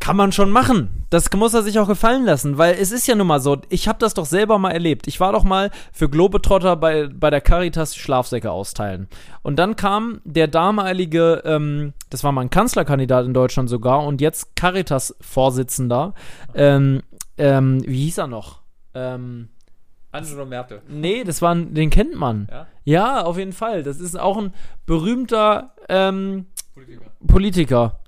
Kann 0.07 0.17
man 0.17 0.31
schon 0.31 0.51
machen. 0.53 1.05
Das 1.11 1.33
muss 1.33 1.53
er 1.53 1.65
sich 1.65 1.81
auch 1.81 1.89
gefallen 1.89 2.25
lassen, 2.25 2.59
weil 2.59 2.77
es 2.81 2.93
ist 2.93 3.09
ja 3.09 3.17
nun 3.17 3.27
mal 3.27 3.41
so, 3.41 3.57
ich 3.71 3.89
habe 3.89 3.99
das 3.99 4.15
doch 4.15 4.25
selber 4.25 4.57
mal 4.57 4.71
erlebt. 4.71 5.09
Ich 5.09 5.19
war 5.19 5.33
doch 5.33 5.43
mal 5.43 5.73
für 5.93 6.09
Globetrotter 6.09 6.77
bei, 6.77 7.09
bei 7.09 7.29
der 7.29 7.41
Caritas 7.41 7.97
Schlafsäcke 7.97 8.53
austeilen. 8.53 9.09
Und 9.43 9.57
dann 9.57 9.75
kam 9.75 10.21
der 10.25 10.47
damalige, 10.47 11.43
ähm, 11.45 11.93
das 12.09 12.23
war 12.23 12.31
mal 12.31 12.43
ein 12.43 12.51
Kanzlerkandidat 12.51 13.27
in 13.27 13.35
Deutschland 13.35 13.69
sogar 13.69 14.05
und 14.07 14.21
jetzt 14.21 14.55
Caritas-Vorsitzender, 14.55 16.15
ähm, 16.55 17.03
ähm, 17.37 17.83
wie 17.85 18.05
hieß 18.05 18.19
er 18.19 18.29
noch? 18.29 18.61
Ähm, 18.95 19.49
Angelo 20.13 20.47
Merte. 20.47 20.83
nee, 20.89 21.25
das 21.25 21.43
war, 21.43 21.53
ein- 21.53 21.75
den 21.75 21.91
kennt 21.91 22.15
man. 22.15 22.47
Ja? 22.49 22.67
Ja, 22.85 23.25
auf 23.25 23.39
jeden 23.39 23.53
Fall. 23.53 23.83
Das 23.83 23.99
ist 23.99 24.17
auch 24.17 24.39
ein 24.39 24.55
berühmter 24.87 25.75
ähm, 25.89 26.47
Politiker. 26.75 27.07
Politiker. 27.27 28.01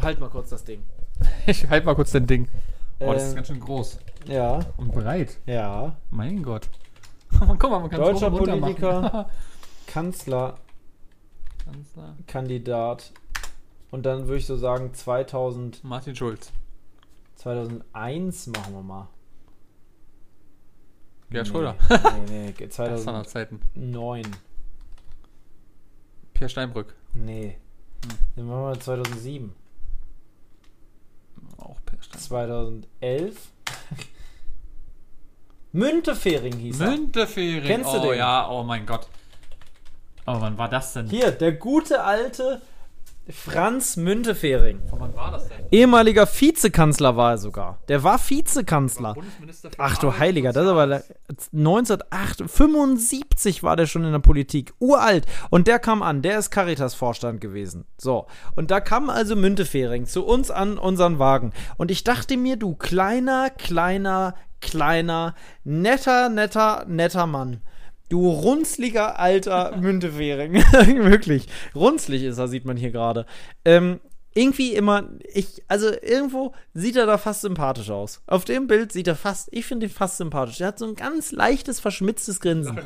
Halt 0.00 0.18
mal 0.18 0.30
kurz 0.30 0.48
das 0.48 0.64
Ding. 0.64 0.82
Ich 1.46 1.68
halte 1.68 1.86
mal 1.86 1.94
kurz 1.94 2.12
dein 2.12 2.26
Ding. 2.26 2.48
Oh, 3.00 3.12
das 3.12 3.22
Ähm, 3.22 3.28
ist 3.28 3.34
ganz 3.34 3.46
schön 3.48 3.60
groß. 3.60 3.98
Ja, 4.26 4.60
Und 4.76 4.92
breit. 4.92 5.38
ja. 5.46 5.96
Mein 6.10 6.42
Gott. 6.42 6.68
Guck 7.40 7.62
mal, 7.70 7.80
man 7.80 7.90
kann 7.90 8.00
Deutscher 8.00 8.30
hoch 8.30 8.40
und 8.40 8.48
runter 8.50 8.56
Politiker. 8.58 9.28
Kanzlerkandidat. 9.86 10.58
Kanzler. 12.26 12.98
Und 13.90 14.06
dann 14.06 14.26
würde 14.26 14.38
ich 14.38 14.46
so 14.46 14.56
sagen 14.56 14.94
2000, 14.94 15.84
Martin 15.84 16.14
Schulz. 16.16 16.52
2001 17.36 18.46
machen 18.48 18.74
wir 18.74 18.82
mal. 18.82 19.08
Gerhard 21.30 21.48
Schröder. 21.48 21.74
Nee, 22.28 22.54
nee, 22.58 22.66
Das 22.66 22.78
waren 23.06 23.18
noch 23.18 23.26
2009. 23.26 24.22
Zeiten. 24.24 24.36
Pierre 26.34 26.48
Steinbrück. 26.50 26.94
Nee. 27.14 27.56
Dann 28.36 28.46
machen 28.46 28.62
wir 28.62 28.80
2007. 28.80 29.54
2011. 32.10 33.36
Müntefering 35.72 36.56
hieß 36.58 36.80
er. 36.80 36.90
Müntefering. 36.90 37.64
Kennst 37.64 37.92
du 37.92 37.98
oh 37.98 38.10
den? 38.10 38.18
ja, 38.18 38.48
oh 38.50 38.62
mein 38.62 38.84
Gott. 38.86 39.06
Oh, 40.26 40.36
wann 40.40 40.56
war 40.56 40.68
das 40.68 40.92
denn? 40.92 41.08
Hier, 41.08 41.30
der 41.32 41.52
gute 41.52 42.04
alte 42.04 42.60
Franz 43.30 43.96
Müntefering. 43.96 44.80
Von 44.90 44.98
wann 45.00 45.14
war 45.14 45.30
das 45.30 45.48
denn? 45.48 45.64
Ehemaliger 45.70 46.26
Vizekanzler 46.26 47.16
war 47.16 47.30
er 47.32 47.38
sogar. 47.38 47.78
Der 47.88 48.02
war 48.02 48.18
Vizekanzler. 48.18 49.14
Für 49.14 49.22
Ach 49.78 49.96
du 49.98 50.18
Heiliger, 50.18 50.52
das 50.52 50.64
ist 50.64 50.70
aber 50.70 51.02
1975 51.52 53.62
war 53.62 53.76
der 53.76 53.86
schon 53.86 54.02
in 54.04 54.10
der 54.10 54.18
Politik. 54.18 54.72
Uralt. 54.80 55.26
Und 55.50 55.68
der 55.68 55.78
kam 55.78 56.02
an, 56.02 56.22
der 56.22 56.36
ist 56.38 56.50
Caritas-Vorstand 56.50 57.40
gewesen. 57.40 57.84
So. 57.96 58.26
Und 58.56 58.72
da 58.72 58.80
kam 58.80 59.08
also 59.08 59.36
Müntefering 59.36 60.06
zu 60.06 60.24
uns 60.24 60.50
an 60.50 60.76
unseren 60.76 61.20
Wagen. 61.20 61.52
Und 61.76 61.92
ich 61.92 62.02
dachte 62.02 62.36
mir, 62.36 62.56
du 62.56 62.74
kleiner, 62.74 63.50
kleiner, 63.50 64.34
kleiner, 64.60 65.36
netter, 65.62 66.28
netter, 66.28 66.84
netter 66.88 67.28
Mann. 67.28 67.60
Du 68.12 68.28
runzliger 68.28 69.18
alter 69.18 69.74
Müntefering. 69.80 70.52
Wirklich. 71.10 71.46
Runzlig 71.74 72.24
ist 72.24 72.36
er, 72.36 72.46
sieht 72.46 72.66
man 72.66 72.76
hier 72.76 72.90
gerade. 72.90 73.24
Ähm, 73.64 74.00
irgendwie 74.34 74.74
immer, 74.74 75.08
ich, 75.32 75.62
also 75.66 75.90
irgendwo 75.90 76.52
sieht 76.74 76.96
er 76.96 77.06
da 77.06 77.16
fast 77.16 77.40
sympathisch 77.40 77.88
aus. 77.88 78.20
Auf 78.26 78.44
dem 78.44 78.66
Bild 78.66 78.92
sieht 78.92 79.08
er 79.08 79.16
fast, 79.16 79.48
ich 79.50 79.64
finde 79.64 79.86
ihn 79.86 79.92
fast 79.92 80.18
sympathisch. 80.18 80.60
Er 80.60 80.66
hat 80.66 80.78
so 80.78 80.86
ein 80.86 80.94
ganz 80.94 81.32
leichtes, 81.32 81.80
verschmitztes 81.80 82.40
Grinsen. 82.40 82.78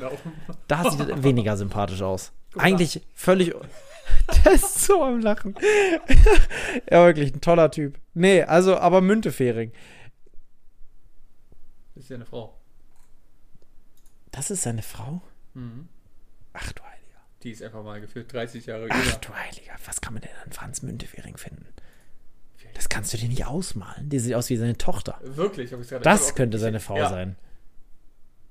Da 0.68 0.88
sieht 0.88 1.08
er 1.08 1.24
weniger 1.24 1.56
sympathisch 1.56 2.02
aus. 2.02 2.30
Eigentlich 2.56 3.02
völlig. 3.12 3.52
Der 4.44 4.52
ist 4.52 4.84
so 4.84 5.02
am 5.02 5.18
Lachen. 5.18 5.56
ja, 6.88 7.04
wirklich 7.04 7.34
ein 7.34 7.40
toller 7.40 7.72
Typ. 7.72 7.98
Nee, 8.14 8.42
also, 8.42 8.76
aber 8.76 9.00
Müntefering. 9.00 9.72
Ist 11.96 12.10
ja 12.10 12.14
eine 12.14 12.26
Frau. 12.26 12.55
Das 14.36 14.50
ist 14.50 14.62
seine 14.62 14.82
Frau? 14.82 15.20
Mhm. 15.54 15.88
Ach 16.52 16.70
du 16.72 16.82
Heiliger. 16.82 17.20
Die 17.42 17.50
ist 17.50 17.62
einfach 17.62 17.82
mal 17.82 18.00
gefühlt 18.00 18.32
30 18.32 18.66
Jahre 18.66 18.86
Ach 18.90 18.96
jünger. 19.04 19.16
du 19.18 19.34
Heiliger. 19.34 19.72
Was 19.86 20.00
kann 20.00 20.12
man 20.14 20.22
denn 20.22 20.30
an 20.44 20.52
Franz 20.52 20.82
Müntefering 20.82 21.36
finden? 21.36 21.66
Das 22.74 22.88
kannst 22.90 23.12
du 23.14 23.16
dir 23.16 23.28
nicht 23.28 23.46
ausmalen. 23.46 24.10
Die 24.10 24.18
sieht 24.18 24.34
aus 24.34 24.50
wie 24.50 24.56
seine 24.56 24.76
Tochter. 24.76 25.18
Wirklich? 25.22 25.72
hab 25.72 25.80
ich's 25.80 25.88
gerade- 25.88 26.04
Das 26.04 26.28
ich 26.30 26.34
könnte 26.34 26.58
seine 26.58 26.78
Frau 26.80 26.98
ja. 26.98 27.08
sein. 27.08 27.36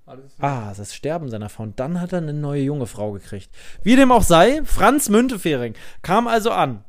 Alles 0.07 0.33
Ah, 0.39 0.73
das 0.75 0.95
Sterben 0.95 1.29
seiner 1.29 1.49
Frau. 1.49 1.63
Und 1.63 1.79
dann 1.79 2.01
hat 2.01 2.11
er 2.13 2.19
eine 2.19 2.33
neue 2.33 2.61
junge 2.63 2.87
Frau 2.87 3.11
gekriegt. 3.11 3.49
Wie 3.83 3.95
dem 3.95 4.11
auch 4.11 4.23
sei, 4.23 4.61
Franz 4.63 5.09
Müntefering 5.09 5.75
kam 6.01 6.27
also 6.27 6.51
an. 6.51 6.83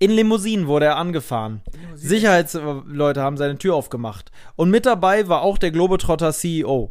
In 0.00 0.10
Limousinen 0.10 0.66
wurde 0.66 0.86
er 0.86 0.96
angefahren. 0.96 1.62
Sicherheitsleute 1.94 3.22
haben 3.22 3.36
seine 3.36 3.58
Tür 3.58 3.76
aufgemacht. 3.76 4.32
Und 4.56 4.70
mit 4.70 4.84
dabei 4.86 5.28
war 5.28 5.42
auch 5.42 5.58
der 5.58 5.70
Globetrotter 5.70 6.32
CEO. 6.32 6.90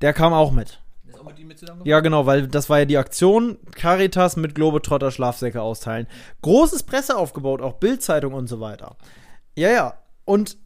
Der 0.00 0.12
kam 0.12 0.32
auch 0.32 0.52
mit. 0.52 0.80
Ist 1.06 1.18
auch 1.18 1.24
mit 1.24 1.38
ihm 1.38 1.48
mit 1.48 1.60
Ja, 1.84 2.00
genau, 2.00 2.26
weil 2.26 2.48
das 2.48 2.68
war 2.68 2.80
ja 2.80 2.84
die 2.84 2.98
Aktion 2.98 3.58
Caritas 3.74 4.36
mit 4.36 4.54
Globetrotter 4.54 5.10
Schlafsäcke 5.10 5.62
austeilen. 5.62 6.06
Großes 6.42 6.82
Presse 6.82 7.16
aufgebaut, 7.16 7.62
auch 7.62 7.74
Bildzeitung 7.74 8.34
und 8.34 8.48
so 8.48 8.60
weiter. 8.60 8.96
Ja, 9.54 9.70
ja. 9.70 9.94
Und 10.24 10.58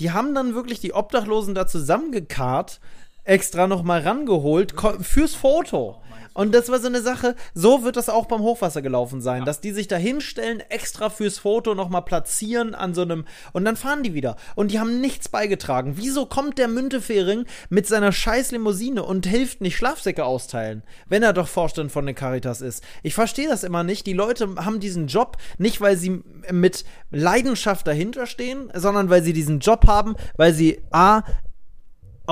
die 0.00 0.12
haben 0.12 0.34
dann 0.34 0.54
wirklich 0.54 0.80
die 0.80 0.94
Obdachlosen 0.94 1.54
da 1.54 1.66
zusammengekarrt, 1.66 2.80
extra 3.24 3.66
nochmal 3.66 4.02
rangeholt 4.02 4.74
fürs 5.00 5.34
Foto. 5.34 6.02
Und 6.34 6.54
das 6.54 6.70
war 6.70 6.80
so 6.80 6.86
eine 6.86 7.02
Sache, 7.02 7.36
so 7.54 7.84
wird 7.84 7.96
das 7.96 8.08
auch 8.08 8.26
beim 8.26 8.40
Hochwasser 8.40 8.80
gelaufen 8.80 9.20
sein, 9.20 9.44
dass 9.44 9.60
die 9.60 9.72
sich 9.72 9.86
da 9.86 9.96
hinstellen, 9.96 10.60
extra 10.60 11.10
fürs 11.10 11.38
Foto 11.38 11.74
nochmal 11.74 12.02
platzieren 12.02 12.74
an 12.74 12.94
so 12.94 13.02
einem, 13.02 13.26
und 13.52 13.64
dann 13.64 13.76
fahren 13.76 14.02
die 14.02 14.14
wieder. 14.14 14.36
Und 14.54 14.70
die 14.70 14.80
haben 14.80 15.00
nichts 15.00 15.28
beigetragen. 15.28 15.94
Wieso 15.96 16.24
kommt 16.26 16.58
der 16.58 16.68
Müntefering 16.68 17.44
mit 17.68 17.86
seiner 17.86 18.12
scheiß 18.12 18.52
Limousine 18.52 19.02
und 19.02 19.26
hilft 19.26 19.60
nicht 19.60 19.76
Schlafsäcke 19.76 20.24
austeilen, 20.24 20.82
wenn 21.06 21.22
er 21.22 21.34
doch 21.34 21.48
Vorstand 21.48 21.92
von 21.92 22.06
der 22.06 22.14
Caritas 22.14 22.62
ist? 22.62 22.82
Ich 23.02 23.14
verstehe 23.14 23.48
das 23.48 23.62
immer 23.62 23.84
nicht. 23.84 24.06
Die 24.06 24.12
Leute 24.14 24.54
haben 24.56 24.80
diesen 24.80 25.08
Job 25.08 25.36
nicht, 25.58 25.80
weil 25.80 25.96
sie 25.96 26.22
mit 26.50 26.84
Leidenschaft 27.10 27.86
dahinter 27.86 28.26
stehen, 28.26 28.70
sondern 28.74 29.10
weil 29.10 29.22
sie 29.22 29.34
diesen 29.34 29.60
Job 29.60 29.86
haben, 29.86 30.16
weil 30.36 30.54
sie 30.54 30.80
A, 30.90 31.24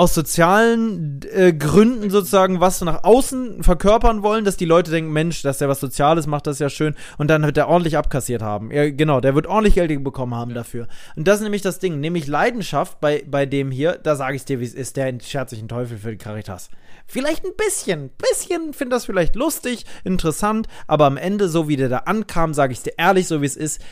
aus 0.01 0.14
sozialen 0.14 1.20
äh, 1.30 1.53
Gründen 1.53 2.09
sozusagen 2.09 2.59
was 2.59 2.80
nach 2.80 3.05
außen 3.05 3.62
verkörpern 3.62 4.22
wollen, 4.22 4.46
dass 4.46 4.57
die 4.57 4.64
Leute 4.64 4.90
denken, 4.90 5.12
Mensch, 5.12 5.42
dass 5.42 5.59
der 5.59 5.68
was 5.68 5.78
Soziales 5.78 6.26
macht, 6.26 6.46
das 6.46 6.57
ist 6.57 6.61
ja 6.61 6.70
schön. 6.70 6.94
Und 7.18 7.28
dann 7.28 7.42
wird 7.42 7.59
der 7.59 7.68
ordentlich 7.68 7.98
abkassiert 7.98 8.40
haben. 8.40 8.70
Ja, 8.70 8.88
genau, 8.88 9.20
der 9.20 9.34
wird 9.34 9.46
ordentlich 9.46 9.74
Geld 9.74 10.03
bekommen 10.03 10.34
haben 10.34 10.55
dafür. 10.55 10.88
Und 11.16 11.28
das 11.28 11.36
ist 11.36 11.42
nämlich 11.42 11.61
das 11.61 11.80
Ding, 11.80 12.01
nämlich 12.01 12.26
Leidenschaft 12.26 12.98
bei, 12.98 13.22
bei 13.30 13.44
dem 13.44 13.70
hier, 13.70 13.98
da 14.03 14.16
sage 14.16 14.36
ich 14.36 14.46
dir, 14.46 14.59
wie 14.59 14.64
es 14.64 14.72
ist, 14.72 14.96
der 14.96 15.12
schert 15.22 15.51
sich 15.51 15.59
einen 15.59 15.68
Teufel 15.68 15.98
für 15.98 16.12
die 16.12 16.16
Caritas. 16.16 16.70
Vielleicht 17.07 17.44
ein 17.44 17.53
bisschen, 17.55 18.09
bisschen 18.09 18.72
finde 18.72 18.96
das 18.96 19.05
vielleicht 19.05 19.36
lustig, 19.36 19.84
interessant, 20.05 20.66
aber 20.86 21.05
am 21.05 21.18
Ende, 21.18 21.51
so 21.51 21.68
wie 21.68 21.76
der 21.76 21.90
da 21.90 21.98
ankam, 21.98 22.55
sage 22.55 22.72
ich 22.72 22.80
dir 22.80 22.94
ehrlich, 22.96 23.28
so 23.28 23.42
wie 23.42 23.46
es 23.46 23.57
ist, 23.57 23.82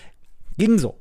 ging 0.56 0.78
so 0.78 0.98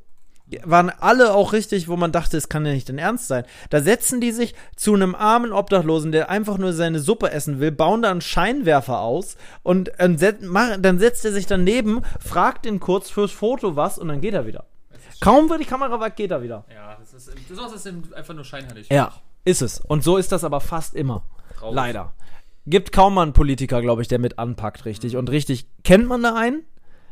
waren 0.64 0.90
alle 0.90 1.34
auch 1.34 1.54
richtig, 1.54 1.88
wo 1.88 1.98
man 1.98 2.12
dachte, 2.12 2.38
es 2.38 2.50
kann 2.50 2.66
ja 2.66 2.72
nicht 2.72 2.88
dein 2.90 2.98
Ernst 2.98 3.28
sein. 3.28 3.44
Da 3.70 3.82
setzen 3.82 4.22
die 4.22 4.32
sich 4.32 4.56
zu 4.76 4.94
einem 4.94 5.14
armen 5.14 5.52
Obdachlosen, 5.52 6.12
der 6.12 6.30
einfach 6.30 6.58
nur 6.58 6.74
seine 6.74 7.00
Suppe 7.00 7.32
essen 7.32 7.60
will, 7.60 7.72
bauen 7.72 8.02
da 8.02 8.12
einen 8.12 8.22
Scheinwerfer 8.22 9.02
aus 9.02 9.36
und 9.64 9.92
ähm, 10.00 10.18
set, 10.18 10.42
mach, 10.42 10.78
dann 10.80 11.00
setzt 11.00 11.26
er 11.26 11.34
sich 11.34 11.48
daneben, 11.48 12.02
fragt 12.20 12.66
ihn 12.66 12.80
kurz 12.80 13.10
fürs 13.10 13.32
Foto 13.32 13.76
was 13.76 13.98
und 13.98 14.08
dann 14.08 14.22
geht 14.22 14.34
er 14.34 14.46
wieder. 14.46 14.66
Kaum 15.20 15.50
wird 15.50 15.62
die 15.62 15.66
Kamera 15.66 16.00
weg, 16.00 16.16
geht 16.16 16.32
er 16.32 16.42
wieder. 16.42 16.64
Ja, 16.74 16.96
das 17.00 17.14
ist, 17.14 17.32
sowas 17.50 17.74
ist 17.74 18.14
einfach 18.14 18.34
nur 18.34 18.46
scheinheilig. 18.46 18.88
Ja, 18.90 19.14
ist 19.44 19.62
es. 19.62 19.80
Und 19.80 20.04
so 20.04 20.18
ist 20.18 20.32
das 20.32 20.44
aber 20.44 20.62
fast 20.62 20.96
immer. 20.96 21.24
Traurig. 21.58 21.76
Leider. 21.76 22.14
Gibt 22.68 22.92
kaum 22.92 23.16
mal 23.16 23.24
einen 23.24 23.34
Politiker, 23.34 23.82
glaube 23.82 24.02
ich, 24.02 24.08
der 24.08 24.20
mit 24.20 24.40
anpackt, 24.40 24.86
richtig. 24.86 25.16
Und 25.18 25.30
richtig, 25.30 25.68
kennt 25.84 26.08
man 26.08 26.22
da 26.22 26.36
einen? 26.36 26.66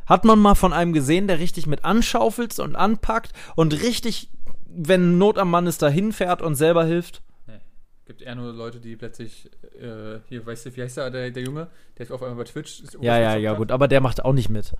Hat 0.06 0.24
man 0.24 0.38
mal 0.38 0.54
von 0.54 0.72
einem 0.72 0.92
gesehen, 0.92 1.26
der 1.26 1.38
richtig 1.38 1.66
mit 1.66 1.84
anschaufelt 1.84 2.58
und 2.58 2.76
anpackt 2.76 3.32
und 3.56 3.72
richtig, 3.82 4.30
wenn 4.66 5.18
Not 5.18 5.38
am 5.38 5.50
Mann 5.50 5.66
ist, 5.66 5.82
da 5.82 5.88
hinfährt 5.88 6.42
und 6.42 6.54
selber 6.54 6.84
hilft? 6.84 7.22
Nee. 7.46 7.60
Gibt 8.04 8.22
eher 8.22 8.34
nur 8.36 8.52
Leute, 8.52 8.78
die 8.80 8.96
plötzlich, 8.96 9.50
äh, 9.80 10.20
hier, 10.28 10.46
weißt 10.46 10.66
du, 10.66 10.76
wie 10.76 10.82
heißt 10.82 10.96
der, 10.96 11.10
der, 11.10 11.30
der 11.30 11.42
Junge? 11.42 11.68
Der 11.98 12.06
ist 12.06 12.12
auf 12.12 12.22
einmal 12.22 12.36
bei 12.36 12.44
Twitch. 12.44 12.80
Ist 12.80 12.96
Ja, 13.00 13.18
ja, 13.18 13.36
ja, 13.36 13.54
gut. 13.54 13.72
Aber 13.72 13.88
der 13.88 14.00
macht 14.00 14.24
auch 14.24 14.32
nicht 14.32 14.48
mit. 14.48 14.72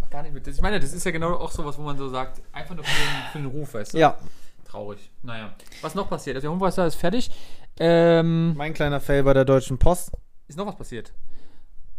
Macht 0.00 0.10
gar 0.10 0.22
nicht 0.22 0.32
mit. 0.32 0.46
Ich 0.46 0.60
meine, 0.62 0.80
das 0.80 0.92
ist 0.92 1.04
ja 1.04 1.10
genau 1.10 1.34
auch 1.34 1.50
sowas, 1.50 1.76
wo 1.78 1.82
man 1.82 1.98
so 1.98 2.08
sagt, 2.08 2.40
einfach 2.52 2.74
nur 2.74 2.84
für 2.84 2.90
den, 2.90 3.32
für 3.32 3.38
den 3.38 3.46
Ruf, 3.46 3.74
weißt 3.74 3.94
du? 3.94 3.98
Ja. 3.98 4.16
Traurig. 4.64 5.10
Naja. 5.22 5.54
Was 5.82 5.94
noch 5.94 6.08
passiert? 6.08 6.36
Also 6.36 6.48
der 6.48 6.56
Hochwasser 6.56 6.86
ist 6.86 6.94
fertig. 6.94 7.30
Ähm, 7.78 8.54
Mein 8.56 8.72
kleiner 8.72 9.00
Fail 9.00 9.22
bei 9.22 9.34
der 9.34 9.44
Deutschen 9.44 9.78
Post. 9.78 10.12
ist 10.48 10.56
noch 10.56 10.66
was 10.66 10.76
passiert? 10.76 11.12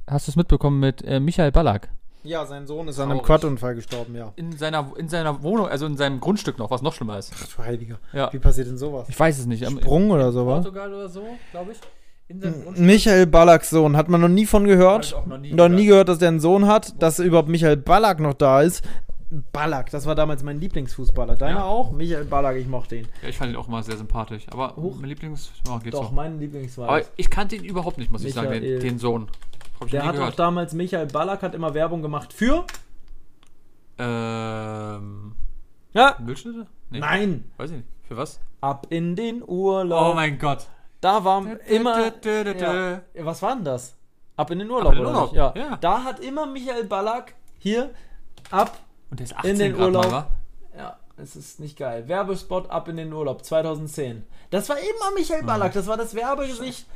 Hast 0.07 0.27
du 0.27 0.31
es 0.31 0.35
mitbekommen 0.35 0.79
mit 0.79 1.03
äh, 1.03 1.19
Michael 1.19 1.51
Ballack? 1.51 1.89
Ja, 2.23 2.45
sein 2.45 2.65
Sohn 2.67 2.87
ist 2.87 2.99
an 2.99 3.11
einem 3.11 3.21
Quadunfall 3.21 3.75
gestorben, 3.75 4.15
ja. 4.15 4.31
In 4.37 4.57
seiner, 4.57 4.91
in 4.97 5.09
seiner 5.09 5.43
Wohnung, 5.43 5.67
also 5.67 5.85
in 5.85 5.97
seinem 5.97 6.19
Grundstück 6.21 6.57
noch, 6.57 6.71
was 6.71 6.81
noch 6.81 6.93
schlimmer 6.93 7.17
ist. 7.19 7.33
Ach 7.35 7.47
du 7.47 7.63
Heiliger. 7.63 7.99
Ja. 8.13 8.31
Wie 8.31 8.39
passiert 8.39 8.67
denn 8.67 8.77
sowas? 8.77 9.07
Ich 9.09 9.19
weiß 9.19 9.39
es 9.39 9.45
nicht. 9.45 9.65
Am- 9.67 9.77
Sprung 9.79 10.09
oder 10.11 10.31
so, 10.31 10.41
in 10.41 10.47
was? 10.47 10.63
Portugal 10.63 10.93
oder 10.93 11.09
so, 11.09 11.23
glaube 11.51 11.73
ich. 11.73 11.79
Michael 12.77 13.27
Ballacks 13.27 13.69
Sohn, 13.69 13.95
hat 13.97 14.09
man 14.09 14.21
noch 14.21 14.27
nie 14.29 14.45
von 14.45 14.65
gehört. 14.65 15.05
ich 15.05 15.13
auch 15.13 15.25
noch 15.25 15.37
nie 15.37 15.53
noch 15.53 15.67
nie 15.69 15.85
gehört. 15.85 16.09
dass 16.09 16.17
der 16.19 16.29
einen 16.29 16.39
Sohn 16.39 16.65
hat, 16.67 17.01
dass 17.01 17.19
überhaupt 17.19 17.49
Michael 17.49 17.77
Ballack 17.77 18.19
noch 18.19 18.33
da 18.33 18.61
ist. 18.61 18.83
Ballack, 19.51 19.89
das 19.89 20.05
war 20.05 20.13
damals 20.15 20.43
mein 20.43 20.59
Lieblingsfußballer. 20.59 21.35
Deiner 21.35 21.59
Ja. 21.59 21.65
auch? 21.65 21.91
Michael 21.91 22.25
Ballack, 22.25 22.55
ich 22.55 22.67
mochte 22.67 22.97
ihn. 22.97 23.07
Ja, 23.23 23.29
ich 23.29 23.37
fand 23.37 23.51
ihn 23.51 23.55
auch 23.57 23.67
immer 23.67 23.81
sehr 23.83 23.97
sympathisch. 23.97 24.45
Aber 24.51 24.75
Hoch. 24.75 24.95
mein 24.99 25.09
Lieblings. 25.09 25.51
Oh, 25.69 25.79
geht 25.79 25.93
Doch, 25.93 26.09
so. 26.09 26.15
mein 26.15 26.39
Lieblings 26.39 26.77
war 26.77 26.87
Aber 26.89 27.01
ich 27.17 27.29
kannte 27.31 27.55
ihn 27.55 27.63
überhaupt 27.63 27.97
nicht, 27.97 28.11
muss 28.11 28.23
ich 28.23 28.33
sagen, 28.33 28.49
Michael. 28.49 28.79
den, 28.79 28.89
den 28.89 28.99
Sohn. 28.99 29.27
Hab 29.83 29.87
ich 29.87 29.91
Der 29.91 30.05
hat 30.05 30.15
auch 30.15 30.19
gehört. 30.19 30.39
damals, 30.39 30.73
Michael 30.73 31.07
Ballack 31.07 31.41
hat 31.41 31.53
immer 31.55 31.73
Werbung 31.73 32.01
gemacht 32.01 32.31
für. 32.33 32.65
Ähm. 33.99 35.35
Ja. 35.93 36.15
Milchschnitte? 36.19 36.67
Nee. 36.89 36.99
Nein. 36.99 37.51
Weiß 37.57 37.69
ich 37.71 37.77
nicht. 37.77 37.89
Für 38.07 38.17
was? 38.17 38.39
Ab 38.61 38.87
in 38.89 39.15
den 39.15 39.43
Urlaub. 39.45 40.11
Oh 40.11 40.15
mein 40.15 40.39
Gott. 40.39 40.67
Da 41.01 41.23
war 41.23 41.45
immer. 41.67 42.11
Dö, 42.11 42.43
dö, 42.43 42.53
dö. 42.53 42.97
Ja. 43.13 43.25
Was 43.25 43.41
war 43.41 43.55
denn 43.55 43.65
das? 43.65 43.95
Ab 44.35 44.49
in 44.51 44.59
den 44.59 44.71
Urlaub, 44.71 44.93
in 44.93 44.99
den 44.99 45.07
Urlaub? 45.07 45.33
Ja. 45.33 45.53
ja. 45.55 45.75
Da 45.77 46.03
hat 46.03 46.19
immer 46.19 46.45
Michael 46.45 46.85
Ballack 46.85 47.35
hier 47.59 47.91
ab. 48.49 48.77
Und 49.11 49.19
der 49.19 49.25
ist 49.25 49.35
18 49.35 49.51
In 49.51 49.59
den 49.59 49.73
Grad 49.73 49.85
Urlaub. 49.87 50.11
mal? 50.11 50.27
Ja, 50.75 50.97
es 51.17 51.35
ist 51.35 51.59
nicht 51.59 51.77
geil. 51.77 52.07
Werbespot 52.07 52.69
ab 52.71 52.87
in 52.87 52.97
den 52.97 53.13
Urlaub 53.13 53.43
2010. 53.45 54.23
Das 54.49 54.69
war 54.69 54.77
immer 54.77 55.13
Michael 55.15 55.43
Ballack. 55.43 55.73
Das 55.73 55.85
war 55.87 55.97
das 55.97 56.15
Werbegesicht 56.15 56.87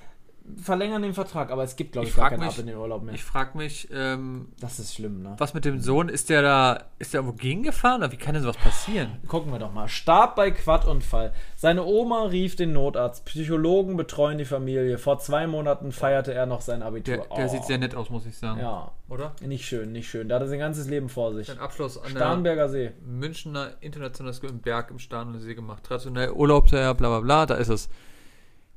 verlängern 0.56 1.02
den 1.02 1.14
Vertrag, 1.14 1.52
aber 1.52 1.64
es 1.64 1.76
gibt, 1.76 1.92
glaube 1.92 2.08
Ich 2.08 2.12
ich, 2.14 2.18
gar 2.18 2.30
keinen 2.30 2.40
mich- 2.40 2.50
Ab 2.50 2.60
in 2.60 2.68
den 2.68 2.78
Urlaub 2.78 3.04
mehr. 3.04 3.14
Ich 3.14 3.24
frage 3.24 3.58
mich, 3.58 3.90
ähm, 3.92 4.48
das 4.60 4.80
ist 4.80 4.94
schlimm, 4.96 5.22
ne? 5.22 5.36
was 5.38 5.54
mit 5.54 5.66
dem 5.66 5.82
Sohn, 5.82 6.08
ist 6.08 6.30
der 6.30 6.42
da, 6.42 6.86
ist 7.00 7.14
der 7.14 7.20
irgendwo 7.22 7.36
gegengefahren 7.38 8.02
oder 8.02 8.12
wie 8.12 8.18
kann 8.18 8.34
denn 8.34 8.44
sowas 8.44 8.58
passieren? 8.58 9.18
Gucken 9.28 9.52
wir 9.52 9.60
doch 9.60 9.74
mal. 9.74 9.88
Starb 9.90 10.36
bei 10.38 10.52
Quadunfall. 10.52 11.34
Seine 11.58 11.84
Oma 11.84 12.24
rief 12.26 12.56
den 12.56 12.72
Notarzt. 12.74 13.26
Psychologen 13.26 13.98
betreuen 13.98 14.38
die 14.38 14.46
Familie. 14.46 14.98
Vor 14.98 15.20
zwei 15.20 15.48
Monaten 15.48 15.92
feierte 15.92 16.34
er 16.34 16.46
noch 16.46 16.62
sein 16.62 16.82
Abitur. 16.82 17.18
Der, 17.18 17.26
der 17.36 17.46
Oh. 17.46 17.50
sieht 17.50 17.66
sehr 17.66 17.78
nett 17.78 17.94
aus, 17.96 18.10
muss 18.10 18.26
ich 18.26 18.38
sagen. 18.38 18.60
Ja, 18.62 18.92
Oder? 19.10 19.34
nicht 19.42 19.66
schön, 19.66 19.92
nicht 19.92 20.10
schön. 20.10 20.30
Da 20.30 20.36
hat 20.36 20.44
er 20.44 20.48
sein 20.48 20.60
ganzes 20.60 20.88
Leben 20.88 21.10
vor 21.10 21.34
sich. 21.34 21.48
Sein 21.48 21.60
Abschluss 21.60 21.98
an 21.98 22.04
der 22.04 22.10
Starnberger 22.12 22.70
See. 22.70 22.92
Münchner 23.06 23.72
International 23.82 24.34
School 24.34 24.50
im 24.52 24.60
Berg 24.60 24.92
im 24.92 25.00
Starnberger 25.00 25.44
See 25.44 25.56
gemacht. 25.56 25.84
Traditionell 25.84 26.32
Urlaubsjahr, 26.32 26.94
bla 26.96 27.10
bla 27.10 27.20
bla, 27.20 27.46
da 27.46 27.56
ist 27.56 27.70
es. 27.70 27.90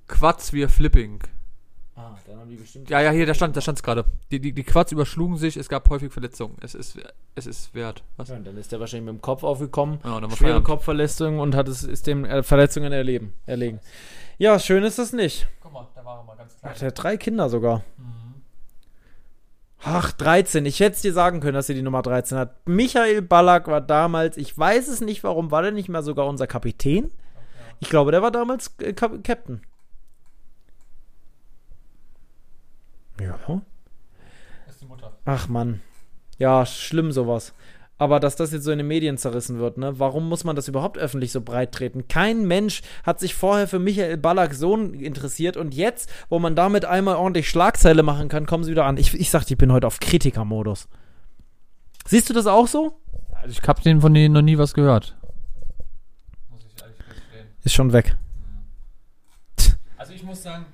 Quads 0.08 0.52
wir 0.52 0.68
Flipping. 0.68 1.20
Ah, 2.00 2.16
dann 2.26 2.40
haben 2.40 2.48
die 2.48 2.56
bestimmt. 2.56 2.88
Ja, 2.88 3.00
ja, 3.00 3.10
hier, 3.10 3.26
da 3.26 3.34
stand 3.34 3.54
da 3.56 3.60
stand's 3.60 3.82
gerade. 3.82 4.06
Die, 4.30 4.40
die, 4.40 4.52
die 4.52 4.62
Quads 4.62 4.92
überschlugen 4.92 5.36
sich, 5.36 5.56
es 5.56 5.68
gab 5.68 5.90
häufig 5.90 6.12
Verletzungen. 6.12 6.56
Es 6.62 6.74
ist, 6.74 6.98
es 7.34 7.46
ist 7.46 7.74
wert. 7.74 8.02
Was? 8.16 8.30
Ja, 8.30 8.36
und 8.36 8.46
dann 8.46 8.56
ist 8.56 8.72
er 8.72 8.80
wahrscheinlich 8.80 9.12
mit 9.12 9.20
dem 9.20 9.22
Kopf 9.22 9.44
aufgekommen. 9.44 9.98
Ja, 10.02 10.18
dann 10.20 10.30
war 10.30 10.36
schwere 10.36 10.36
Feierabend. 10.36 10.66
Kopfverletzungen 10.66 11.40
und 11.40 11.54
hat 11.54 11.68
es 11.68 11.82
ist 11.82 12.06
dem 12.06 12.24
äh, 12.24 12.42
Verletzungen 12.42 12.92
erleben, 12.92 13.34
erlegen. 13.44 13.80
Ja, 14.38 14.58
schön 14.58 14.82
ist 14.82 14.98
das 14.98 15.12
nicht. 15.12 15.46
Guck 15.60 15.72
mal, 15.72 15.86
da 15.94 16.04
war 16.04 16.18
er 16.18 16.24
mal 16.24 16.36
ganz 16.36 16.56
Ach, 16.62 16.78
der 16.78 16.88
hat 16.88 17.02
drei 17.02 17.18
Kinder 17.18 17.50
sogar. 17.50 17.82
Ach, 19.82 20.12
13. 20.12 20.66
Ich 20.66 20.80
hätte 20.80 20.96
es 20.96 21.02
dir 21.02 21.12
sagen 21.12 21.40
können, 21.40 21.54
dass 21.54 21.66
sie 21.66 21.74
die 21.74 21.82
Nummer 21.82 22.02
13 22.02 22.36
hat. 22.36 22.54
Michael 22.66 23.22
Ballack 23.22 23.66
war 23.66 23.80
damals, 23.80 24.36
ich 24.36 24.56
weiß 24.56 24.88
es 24.88 25.00
nicht, 25.00 25.24
warum 25.24 25.50
war 25.50 25.62
der 25.62 25.72
nicht 25.72 25.88
mehr 25.88 26.02
sogar 26.02 26.26
unser 26.26 26.46
Kapitän? 26.46 27.10
Ich 27.80 27.88
glaube, 27.88 28.10
der 28.10 28.20
war 28.20 28.30
damals 28.30 28.74
äh, 28.80 28.92
Kap 28.92 29.24
Captain. 29.24 29.62
Ja. 33.20 33.38
Das 34.66 34.74
ist 34.74 34.82
die 34.82 34.86
Mutter. 34.86 35.12
Ach 35.24 35.48
Mann. 35.48 35.80
Ja, 36.38 36.64
schlimm 36.64 37.12
sowas. 37.12 37.54
Aber 38.00 38.18
dass 38.18 38.34
das 38.34 38.50
jetzt 38.50 38.64
so 38.64 38.70
in 38.70 38.78
den 38.78 38.88
Medien 38.88 39.18
zerrissen 39.18 39.58
wird, 39.58 39.76
ne? 39.76 39.98
Warum 39.98 40.26
muss 40.26 40.42
man 40.42 40.56
das 40.56 40.68
überhaupt 40.68 40.96
öffentlich 40.96 41.32
so 41.32 41.42
breit 41.42 41.72
treten? 41.72 42.08
Kein 42.08 42.46
Mensch 42.46 42.80
hat 43.04 43.20
sich 43.20 43.34
vorher 43.34 43.68
für 43.68 43.78
Michael 43.78 44.16
Ballacks 44.16 44.58
Sohn 44.58 44.94
interessiert 44.94 45.58
und 45.58 45.74
jetzt, 45.74 46.10
wo 46.30 46.38
man 46.38 46.56
damit 46.56 46.86
einmal 46.86 47.16
ordentlich 47.16 47.50
Schlagzeile 47.50 48.02
machen 48.02 48.28
kann, 48.28 48.46
kommen 48.46 48.64
sie 48.64 48.70
wieder 48.70 48.86
an. 48.86 48.96
Ich, 48.96 49.12
ich 49.12 49.28
sag, 49.28 49.44
dir, 49.44 49.52
ich 49.52 49.58
bin 49.58 49.70
heute 49.70 49.86
auf 49.86 50.00
Kritikermodus. 50.00 50.88
Siehst 52.06 52.30
du 52.30 52.32
das 52.32 52.46
auch 52.46 52.66
so? 52.66 52.98
Also 53.34 53.50
ich 53.50 53.68
hab 53.68 53.82
den 53.82 54.00
von 54.00 54.14
denen 54.14 54.32
noch 54.32 54.40
nie 54.40 54.56
was 54.56 54.72
gehört. 54.72 55.14
Muss 56.48 56.60
ich 56.64 56.82
ehrlich 56.82 56.96
gestehen. 56.96 57.48
Ist 57.64 57.74
schon 57.74 57.92
weg. 57.92 58.16
Also 59.98 60.14
ich 60.14 60.22
muss 60.22 60.42
sagen. 60.42 60.64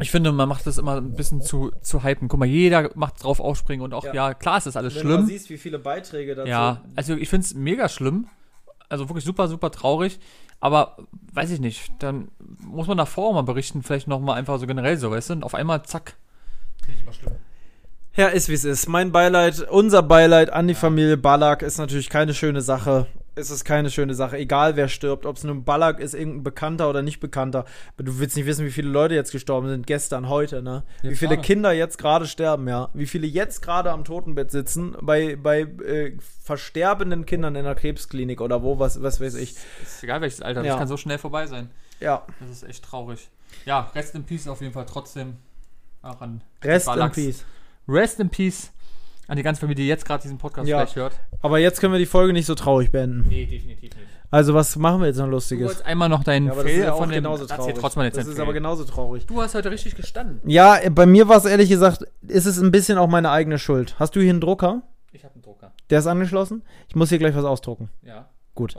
Ich 0.00 0.10
finde, 0.10 0.32
man 0.32 0.48
macht 0.48 0.66
das 0.66 0.78
immer 0.78 0.96
ein 0.96 1.14
bisschen 1.14 1.40
zu, 1.40 1.70
zu 1.80 2.02
hypen. 2.02 2.28
Guck 2.28 2.40
mal, 2.40 2.46
jeder 2.46 2.90
macht 2.94 3.22
drauf 3.22 3.38
aufspringen 3.40 3.84
und 3.84 3.94
auch, 3.94 4.04
Ja. 4.04 4.12
ja, 4.14 4.34
klar, 4.34 4.58
es 4.58 4.66
ist 4.66 4.76
alles 4.76 4.94
schlimm. 4.94 5.26
siehst, 5.26 5.50
wie 5.50 5.58
viele 5.58 5.78
Beiträge 5.78 6.34
dazu. 6.34 6.48
Ja, 6.48 6.82
also 6.96 7.14
ich 7.14 7.28
finde 7.28 7.44
es 7.44 7.54
mega 7.54 7.88
schlimm. 7.88 8.26
Also 8.88 9.08
wirklich 9.08 9.24
super, 9.24 9.48
super 9.48 9.70
traurig. 9.70 10.18
Aber 10.60 10.96
weiß 11.32 11.50
ich 11.50 11.60
nicht, 11.60 11.92
dann 11.98 12.28
muss 12.60 12.86
man 12.86 12.96
davor 12.96 13.28
auch 13.28 13.34
mal 13.34 13.42
berichten, 13.42 13.82
vielleicht 13.82 14.08
nochmal 14.08 14.38
einfach 14.38 14.58
so 14.58 14.66
generell 14.66 14.96
so, 14.96 15.10
weißt 15.10 15.30
du? 15.30 15.34
Und 15.34 15.44
auf 15.44 15.54
einmal 15.54 15.82
zack. 15.84 16.14
Finde 16.84 16.96
ich 16.98 17.02
immer 17.02 17.12
schlimm. 17.12 17.32
Ja, 18.16 18.28
ist 18.28 18.48
wie 18.48 18.54
es 18.54 18.64
ist. 18.64 18.88
Mein 18.88 19.12
Beileid, 19.12 19.68
unser 19.70 20.02
Beileid 20.02 20.50
an 20.50 20.68
die 20.68 20.74
Familie 20.74 21.16
Ballack 21.16 21.62
ist 21.62 21.78
natürlich 21.78 22.08
keine 22.08 22.32
schöne 22.34 22.62
Sache. 22.62 23.06
Es 23.36 23.50
ist 23.50 23.64
keine 23.64 23.90
schöne 23.90 24.14
Sache, 24.14 24.36
egal 24.38 24.76
wer 24.76 24.86
stirbt, 24.88 25.26
ob 25.26 25.36
es 25.36 25.42
nun 25.44 25.64
Ballack 25.64 25.98
ist, 25.98 26.14
irgendein 26.14 26.44
Bekannter 26.44 26.88
oder 26.88 27.02
nicht 27.02 27.18
Bekannter. 27.18 27.64
Aber 27.96 28.04
du 28.04 28.18
willst 28.20 28.36
nicht 28.36 28.46
wissen, 28.46 28.64
wie 28.64 28.70
viele 28.70 28.88
Leute 28.88 29.14
jetzt 29.14 29.32
gestorben 29.32 29.68
sind, 29.68 29.86
gestern, 29.88 30.28
heute, 30.28 30.62
ne? 30.62 30.84
Ja, 31.02 31.10
wie 31.10 31.16
viele 31.16 31.34
klar. 31.34 31.42
Kinder 31.44 31.72
jetzt 31.72 31.98
gerade 31.98 32.26
sterben, 32.26 32.68
ja? 32.68 32.90
Wie 32.94 33.06
viele 33.06 33.26
jetzt 33.26 33.60
gerade 33.60 33.90
am 33.90 34.04
Totenbett 34.04 34.50
sitzen, 34.52 34.96
bei, 35.00 35.34
bei 35.36 35.60
äh, 35.62 36.16
versterbenden 36.44 37.26
Kindern 37.26 37.56
in 37.56 37.64
der 37.64 37.74
Krebsklinik 37.74 38.40
oder 38.40 38.62
wo, 38.62 38.78
was, 38.78 39.02
was 39.02 39.20
weiß 39.20 39.34
ich. 39.34 39.56
Ist 39.82 40.02
egal 40.04 40.20
welches 40.20 40.40
Alter, 40.40 40.62
Ja. 40.62 40.68
das 40.72 40.78
kann 40.78 40.88
so 40.88 40.96
schnell 40.96 41.18
vorbei 41.18 41.46
sein. 41.46 41.70
Ja, 42.00 42.24
Das 42.40 42.50
ist 42.50 42.62
echt 42.62 42.84
traurig. 42.84 43.28
Ja, 43.64 43.90
Rest 43.94 44.14
in 44.14 44.24
Peace 44.24 44.46
auf 44.48 44.60
jeden 44.60 44.72
Fall 44.72 44.86
trotzdem. 44.86 45.36
Auch 46.02 46.20
an 46.20 46.42
Rest 46.62 46.88
in. 46.88 47.10
Peace. 47.10 47.44
Rest 47.88 48.20
in 48.20 48.28
Peace 48.30 48.70
an 49.28 49.36
die 49.36 49.42
ganze 49.42 49.60
Familie, 49.60 49.84
die 49.84 49.88
jetzt 49.88 50.04
gerade 50.04 50.22
diesen 50.22 50.38
Podcast 50.38 50.68
Ja. 50.68 50.78
vielleicht 50.78 50.96
hört. 50.96 51.14
Aber 51.40 51.58
jetzt 51.58 51.80
können 51.80 51.92
wir 51.92 51.98
die 51.98 52.06
Folge 52.06 52.32
nicht 52.32 52.46
so 52.46 52.54
traurig 52.54 52.90
beenden. 52.90 53.26
Nee, 53.28 53.46
definitiv 53.46 53.94
nicht. 53.94 54.08
Also, 54.30 54.52
was 54.52 54.74
machen 54.76 55.00
wir 55.00 55.06
jetzt 55.06 55.18
noch 55.18 55.26
Du 55.26 55.30
Lustiges? 55.32 55.66
wolltest 55.66 55.86
einmal 55.86 56.08
noch 56.08 56.24
deinen 56.24 56.46
Ja, 56.48 56.54
das 56.54 56.64
Fail 56.64 56.80
ja 56.80 56.94
von 56.94 57.08
dem... 57.08 57.22
genauso 57.22 57.46
traurig. 57.46 57.76
trotzdem 57.78 58.00
mal 58.00 58.04
jetzt 58.06 58.16
das 58.18 58.26
ist 58.26 58.34
Fail. 58.34 58.42
aber 58.42 58.52
genauso 58.52 58.84
traurig. 58.84 59.26
Du 59.26 59.40
hast 59.40 59.54
heute 59.54 59.70
richtig 59.70 59.94
gestanden. 59.94 60.40
Ja, 60.44 60.78
bei 60.90 61.06
mir 61.06 61.28
war 61.28 61.36
es 61.36 61.44
ehrlich 61.44 61.68
gesagt, 61.68 62.04
ist 62.26 62.46
es 62.46 62.58
ein 62.60 62.72
bisschen 62.72 62.98
auch 62.98 63.06
meine 63.08 63.30
eigene 63.30 63.58
Schuld. 63.60 63.94
Hast 64.00 64.16
du 64.16 64.20
hier 64.20 64.30
einen 64.30 64.40
Drucker? 64.40 64.82
Ich 65.12 65.22
habe 65.24 65.34
einen 65.34 65.42
Drucker. 65.42 65.72
Der 65.90 66.00
ist 66.00 66.06
angeschlossen? 66.08 66.62
Ich 66.88 66.96
muss 66.96 67.10
hier 67.10 67.18
gleich 67.18 67.36
was 67.36 67.44
ausdrucken. 67.44 67.90
Ja. 68.02 68.28
Gut. 68.56 68.74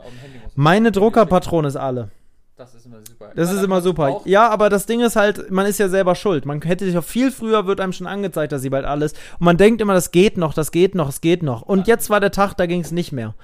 Meine 0.54 0.92
Druckerpatrone 0.92 1.68
ist 1.68 1.76
alle. 1.76 2.10
Das 2.56 2.74
ist 2.74 2.86
immer 2.86 3.00
super. 3.06 3.32
Das 3.34 3.52
ist 3.52 3.62
immer 3.62 3.82
super. 3.82 4.22
Ja, 4.24 4.48
aber 4.48 4.70
das 4.70 4.86
Ding 4.86 5.02
ist 5.02 5.14
halt, 5.14 5.50
man 5.50 5.66
ist 5.66 5.78
ja 5.78 5.90
selber 5.90 6.14
schuld. 6.14 6.46
Man 6.46 6.62
hätte 6.62 6.86
sich 6.86 6.96
auch 6.96 7.04
viel 7.04 7.30
früher, 7.30 7.66
wird 7.66 7.80
einem 7.82 7.92
schon 7.92 8.06
angezeigt, 8.06 8.50
dass 8.50 8.62
sie 8.62 8.70
bald 8.70 8.86
alles. 8.86 9.12
Und 9.38 9.44
man 9.44 9.58
denkt 9.58 9.82
immer, 9.82 9.92
das 9.92 10.10
geht 10.10 10.38
noch, 10.38 10.54
das 10.54 10.72
geht 10.72 10.94
noch, 10.94 11.10
es 11.10 11.20
geht 11.20 11.42
noch. 11.42 11.60
Und 11.60 11.86
jetzt 11.86 12.08
war 12.08 12.18
der 12.18 12.30
Tag, 12.30 12.54
da 12.54 12.64
ging 12.64 12.80
es 12.80 12.92
nicht 12.92 13.12
mehr. 13.12 13.34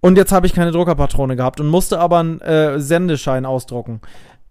Und 0.00 0.16
jetzt 0.16 0.32
habe 0.32 0.46
ich 0.46 0.54
keine 0.54 0.72
Druckerpatrone 0.72 1.36
gehabt 1.36 1.60
und 1.60 1.66
musste 1.66 1.98
aber 1.98 2.20
einen 2.20 2.40
äh, 2.40 2.80
Sendeschein 2.80 3.44
ausdrucken. 3.44 4.00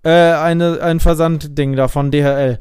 Äh, 0.04 0.12
eine, 0.12 0.82
ein 0.82 1.00
Versandding 1.00 1.76
da 1.76 1.88
von 1.88 2.12
DHL. 2.12 2.60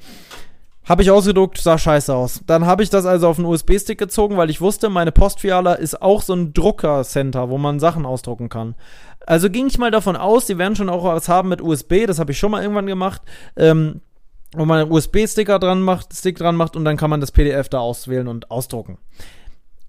Habe 0.86 1.02
ich 1.02 1.10
ausgedruckt, 1.10 1.58
sah 1.58 1.78
scheiße 1.78 2.14
aus. 2.14 2.40
Dann 2.46 2.66
habe 2.66 2.82
ich 2.82 2.90
das 2.90 3.04
also 3.06 3.28
auf 3.28 3.38
einen 3.38 3.46
USB-Stick 3.46 3.98
gezogen, 3.98 4.36
weil 4.36 4.50
ich 4.50 4.60
wusste, 4.60 4.90
meine 4.90 5.12
Postfiliale 5.12 5.76
ist 5.76 6.00
auch 6.00 6.20
so 6.20 6.34
ein 6.34 6.52
Druckercenter, 6.52 7.48
wo 7.48 7.56
man 7.56 7.80
Sachen 7.80 8.04
ausdrucken 8.04 8.50
kann. 8.50 8.74
Also 9.26 9.50
ging 9.50 9.66
ich 9.66 9.78
mal 9.78 9.90
davon 9.90 10.16
aus, 10.16 10.46
die 10.46 10.58
werden 10.58 10.76
schon 10.76 10.88
auch 10.88 11.04
was 11.04 11.28
haben 11.28 11.48
mit 11.48 11.62
USB, 11.62 12.06
das 12.06 12.18
habe 12.18 12.32
ich 12.32 12.38
schon 12.38 12.50
mal 12.50 12.62
irgendwann 12.62 12.86
gemacht, 12.86 13.22
ähm, 13.56 14.00
wo 14.54 14.64
man 14.64 14.80
einen 14.80 14.92
USB-Sticker 14.92 15.58
dran 15.58 15.82
macht, 15.82 16.14
Stick 16.14 16.36
dran 16.36 16.56
macht 16.56 16.76
und 16.76 16.84
dann 16.84 16.96
kann 16.96 17.10
man 17.10 17.20
das 17.20 17.32
PDF 17.32 17.68
da 17.68 17.80
auswählen 17.80 18.28
und 18.28 18.50
ausdrucken. 18.50 18.98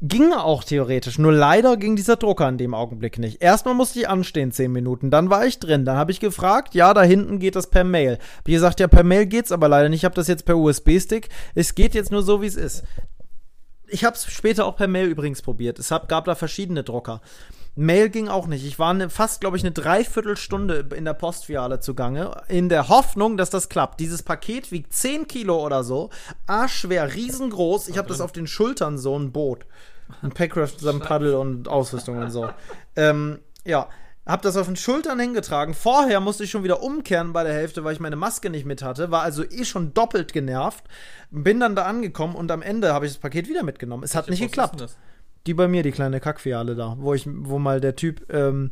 Ging 0.01 0.33
auch 0.33 0.63
theoretisch, 0.63 1.17
nur 1.17 1.31
leider 1.31 1.77
ging 1.77 1.95
dieser 1.95 2.17
Drucker 2.17 2.47
in 2.49 2.57
dem 2.57 2.73
Augenblick 2.73 3.17
nicht. 3.17 3.41
Erstmal 3.41 3.73
musste 3.73 3.99
ich 3.99 4.09
anstehen, 4.09 4.51
10 4.51 4.71
Minuten, 4.71 5.09
dann 5.09 5.29
war 5.29 5.45
ich 5.45 5.59
drin, 5.59 5.85
dann 5.85 5.97
habe 5.97 6.11
ich 6.11 6.19
gefragt, 6.19 6.75
ja, 6.75 6.93
da 6.93 7.01
hinten 7.01 7.39
geht 7.39 7.55
das 7.55 7.69
per 7.69 7.83
Mail. 7.83 8.19
Ich 8.45 8.53
gesagt, 8.53 8.79
ja, 8.79 8.87
per 8.87 9.03
Mail 9.03 9.25
geht's 9.25 9.51
aber 9.51 9.69
leider 9.69 9.89
nicht, 9.89 10.01
ich 10.01 10.05
habe 10.05 10.15
das 10.15 10.27
jetzt 10.27 10.45
per 10.45 10.57
USB-Stick, 10.57 11.29
es 11.55 11.75
geht 11.75 11.95
jetzt 11.95 12.11
nur 12.11 12.23
so, 12.23 12.41
wie 12.41 12.47
es 12.47 12.55
ist. 12.55 12.83
Ich 13.87 14.03
habe 14.03 14.15
es 14.15 14.25
später 14.25 14.65
auch 14.65 14.75
per 14.75 14.87
Mail 14.87 15.07
übrigens 15.07 15.41
probiert, 15.41 15.79
es 15.79 15.91
hab, 15.91 16.09
gab 16.09 16.25
da 16.25 16.35
verschiedene 16.35 16.83
Drucker. 16.83 17.21
Mail 17.75 18.09
ging 18.09 18.29
auch 18.29 18.47
nicht. 18.47 18.65
Ich 18.65 18.79
war 18.79 18.93
ne, 18.93 19.09
fast, 19.09 19.41
glaube 19.41 19.57
ich, 19.57 19.63
eine 19.63 19.73
Dreiviertelstunde 19.73 20.87
in 20.95 21.05
der 21.05 21.13
Postfiliale 21.13 21.81
zugange, 21.81 22.31
in 22.47 22.69
der 22.69 22.87
Hoffnung, 22.87 23.35
dass 23.35 23.49
das 23.49 23.67
klappt. 23.67 23.99
Dieses 23.99 24.23
Paket 24.23 24.71
wiegt 24.71 24.93
10 24.93 25.27
Kilo 25.27 25.63
oder 25.63 25.83
so, 25.83 26.09
arschschwer, 26.47 27.13
riesengroß. 27.13 27.89
Ich 27.89 27.97
habe 27.97 28.07
das 28.07 28.21
auf 28.21 28.31
den 28.31 28.47
Schultern 28.47 28.97
so 28.97 29.17
ein 29.17 29.31
Boot. 29.31 29.65
Ein 30.21 30.31
Packraft 30.31 30.79
samt 30.79 31.03
Paddel 31.03 31.35
und 31.35 31.67
Ausrüstung 31.67 32.19
und 32.19 32.31
so. 32.31 32.49
Ähm, 32.95 33.39
ja, 33.65 33.89
hab 34.25 34.41
das 34.41 34.57
auf 34.57 34.65
den 34.67 34.75
Schultern 34.75 35.19
hingetragen. 35.19 35.73
Vorher 35.73 36.19
musste 36.19 36.45
ich 36.45 36.51
schon 36.51 36.63
wieder 36.63 36.81
umkehren 36.81 37.33
bei 37.33 37.43
der 37.43 37.53
Hälfte, 37.53 37.83
weil 37.83 37.93
ich 37.93 37.99
meine 37.99 38.15
Maske 38.15 38.49
nicht 38.49 38.65
mit 38.65 38.81
hatte. 38.81 39.11
War 39.11 39.21
also 39.21 39.43
eh 39.43 39.65
schon 39.65 39.93
doppelt 39.93 40.33
genervt. 40.33 40.83
Bin 41.29 41.59
dann 41.59 41.75
da 41.75 41.83
angekommen 41.83 42.35
und 42.35 42.49
am 42.51 42.61
Ende 42.61 42.93
habe 42.93 43.05
ich 43.05 43.13
das 43.13 43.21
Paket 43.21 43.47
wieder 43.47 43.63
mitgenommen. 43.63 44.03
Es 44.03 44.15
hat 44.15 44.29
nicht 44.29 44.41
geklappt. 44.41 44.97
Die 45.47 45.53
bei 45.53 45.67
mir, 45.67 45.83
die 45.83 45.91
kleine 45.91 46.19
Kackfiale 46.19 46.75
da, 46.75 46.95
wo 46.99 47.13
ich, 47.13 47.27
wo 47.27 47.59
mal 47.59 47.79
der 47.79 47.95
Typ 47.95 48.25
ähm, 48.33 48.71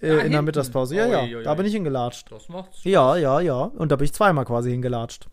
äh, 0.00 0.06
in 0.06 0.16
der 0.16 0.22
hinten? 0.22 0.44
Mittagspause. 0.46 0.96
Ja, 0.96 1.06
ja, 1.06 1.22
Ui, 1.22 1.36
ui, 1.36 1.42
da 1.44 1.54
bin 1.54 1.66
ich 1.66 1.72
hingelatscht. 1.72 2.32
Das 2.32 2.48
macht's. 2.48 2.82
Ja, 2.84 3.16
ja, 3.16 3.40
ja. 3.40 3.62
Und 3.62 3.92
da 3.92 3.96
bin 3.96 4.06
ich 4.06 4.12
zweimal 4.12 4.44
quasi 4.44 4.70
hingelatscht. 4.70 5.28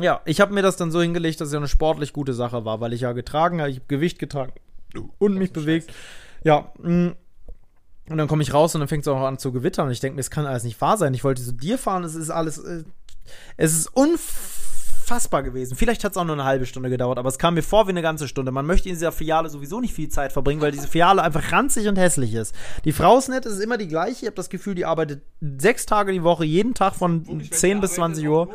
Ja, 0.00 0.20
ich 0.24 0.40
habe 0.40 0.52
mir 0.52 0.62
das 0.62 0.76
dann 0.76 0.90
so 0.90 1.00
hingelegt, 1.00 1.40
dass 1.40 1.48
es 1.48 1.52
ja 1.52 1.58
eine 1.60 1.68
sportlich 1.68 2.12
gute 2.12 2.34
Sache 2.34 2.64
war, 2.64 2.80
weil 2.80 2.92
ich 2.92 3.02
ja 3.02 3.12
getragen 3.12 3.60
habe, 3.60 3.70
ich 3.70 3.76
habe 3.76 3.86
Gewicht 3.86 4.18
getragen 4.18 4.52
und 5.18 5.34
mich 5.34 5.52
bewegt. 5.52 5.92
Ja, 6.42 6.72
mh. 6.78 7.14
und 8.10 8.18
dann 8.18 8.26
komme 8.26 8.42
ich 8.42 8.52
raus 8.52 8.74
und 8.74 8.80
dann 8.80 8.88
fängt 8.88 9.02
es 9.02 9.08
auch 9.08 9.20
an 9.20 9.38
zu 9.38 9.52
gewittern. 9.52 9.86
Und 9.86 9.92
ich 9.92 10.00
denke 10.00 10.16
mir, 10.16 10.20
es 10.20 10.30
kann 10.30 10.46
alles 10.46 10.64
nicht 10.64 10.80
wahr 10.80 10.96
sein. 10.96 11.14
Ich 11.14 11.22
wollte 11.22 11.42
zu 11.42 11.52
dir 11.52 11.78
fahren, 11.78 12.02
es 12.04 12.14
ist 12.16 12.30
alles. 12.30 12.58
Äh, 12.58 12.84
es 13.56 13.74
ist 13.74 13.86
unfassbar 13.94 14.73
gewesen. 15.44 15.76
Vielleicht 15.76 16.04
hat 16.04 16.12
es 16.12 16.16
auch 16.18 16.24
nur 16.24 16.34
eine 16.34 16.44
halbe 16.44 16.66
Stunde 16.66 16.90
gedauert, 16.90 17.18
aber 17.18 17.28
es 17.28 17.38
kam 17.38 17.54
mir 17.54 17.62
vor 17.62 17.86
wie 17.86 17.90
eine 17.90 18.02
ganze 18.02 18.28
Stunde. 18.28 18.52
Man 18.52 18.66
möchte 18.66 18.88
in 18.88 18.94
dieser 18.94 19.12
Filiale 19.12 19.48
sowieso 19.48 19.80
nicht 19.80 19.94
viel 19.94 20.08
Zeit 20.08 20.32
verbringen, 20.32 20.60
weil 20.60 20.72
diese 20.72 20.88
Filiale 20.88 21.22
einfach 21.22 21.52
ranzig 21.52 21.88
und 21.88 21.96
hässlich 21.96 22.34
ist. 22.34 22.54
Die 22.84 22.92
Frau 22.92 23.18
ist 23.18 23.28
nett, 23.28 23.46
es 23.46 23.54
ist 23.54 23.60
immer 23.60 23.76
die 23.78 23.88
gleiche. 23.88 24.20
Ich 24.22 24.26
habe 24.26 24.36
das 24.36 24.50
Gefühl, 24.50 24.74
die 24.74 24.84
arbeitet 24.84 25.22
sechs 25.40 25.86
Tage 25.86 26.12
die 26.12 26.22
Woche, 26.22 26.44
jeden 26.44 26.74
Tag 26.74 26.94
von 26.94 27.24
10 27.50 27.80
bis 27.80 27.94
20 27.94 28.28
Uhr. 28.28 28.48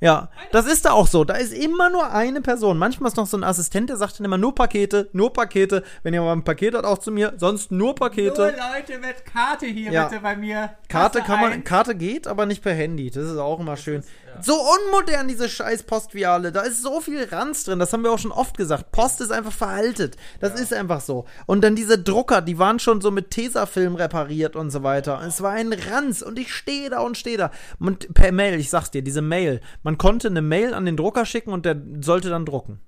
Ja, 0.00 0.30
das 0.50 0.66
ist 0.66 0.84
da 0.84 0.92
auch 0.92 1.06
so. 1.06 1.24
Da 1.24 1.34
ist 1.34 1.52
immer 1.52 1.88
nur 1.90 2.10
eine 2.10 2.40
Person. 2.40 2.76
Manchmal 2.78 3.08
ist 3.08 3.16
noch 3.16 3.26
so 3.26 3.36
ein 3.36 3.44
Assistent, 3.44 3.88
der 3.90 3.96
sagt 3.96 4.18
dann 4.18 4.24
immer 4.24 4.38
nur 4.38 4.54
Pakete, 4.54 5.08
nur 5.12 5.32
Pakete. 5.32 5.84
Wenn 6.02 6.12
ihr 6.14 6.22
mal 6.22 6.32
ein 6.32 6.42
Paket 6.44 6.74
hat, 6.74 6.84
auch 6.84 6.98
zu 6.98 7.12
mir. 7.12 7.34
Sonst 7.36 7.70
nur 7.70 7.94
Pakete. 7.94 8.42
Leute 8.74 8.98
mit 8.98 9.24
Karte 9.24 9.66
hier 9.66 9.92
Ja. 9.92 10.08
bitte 10.08 10.20
bei 10.20 10.34
mir. 10.36 10.70
Karte 10.88 11.18
Kasse 11.20 11.30
kann 11.30 11.40
man. 11.40 11.64
Karte 11.64 11.94
geht, 11.94 12.26
aber 12.26 12.46
nicht 12.46 12.62
per 12.62 12.74
Handy. 12.74 13.10
Das 13.10 13.24
ist 13.24 13.36
auch 13.38 13.60
immer 13.60 13.76
schön. 13.76 14.02
So 14.40 14.54
unmodern, 14.54 15.28
diese 15.28 15.48
scheiß 15.48 15.84
Postviale. 15.84 16.52
Da 16.52 16.62
ist 16.62 16.82
so 16.82 17.00
viel 17.00 17.24
Ranz 17.24 17.64
drin. 17.64 17.78
Das 17.78 17.92
haben 17.92 18.02
wir 18.02 18.12
auch 18.12 18.18
schon 18.18 18.32
oft 18.32 18.56
gesagt. 18.56 18.92
Post 18.92 19.20
ist 19.20 19.30
einfach 19.30 19.52
veraltet. 19.52 20.16
Das 20.40 20.58
ist 20.58 20.72
einfach 20.72 21.00
so. 21.00 21.26
Und 21.46 21.62
dann 21.62 21.76
diese 21.76 21.98
Drucker, 21.98 22.40
die 22.40 22.58
waren 22.58 22.78
schon 22.78 23.00
so 23.00 23.10
mit 23.10 23.30
Tesafilm 23.30 23.94
repariert 23.94 24.56
und 24.56 24.70
so 24.70 24.82
weiter. 24.82 25.20
Es 25.26 25.42
war 25.42 25.52
ein 25.52 25.72
Ranz. 25.72 26.22
Und 26.22 26.38
ich 26.38 26.52
stehe 26.52 26.90
da 26.90 27.00
und 27.00 27.16
stehe 27.16 27.36
da. 27.36 27.50
Und 27.78 28.14
per 28.14 28.32
Mail, 28.32 28.58
ich 28.58 28.70
sag's 28.70 28.90
dir, 28.90 29.02
diese 29.02 29.22
Mail. 29.22 29.60
Man 29.82 29.98
konnte 29.98 30.28
eine 30.28 30.42
Mail 30.42 30.74
an 30.74 30.86
den 30.86 30.96
Drucker 30.96 31.26
schicken 31.26 31.52
und 31.52 31.66
der 31.66 31.76
sollte 32.00 32.30
dann 32.30 32.46
drucken. 32.46 32.80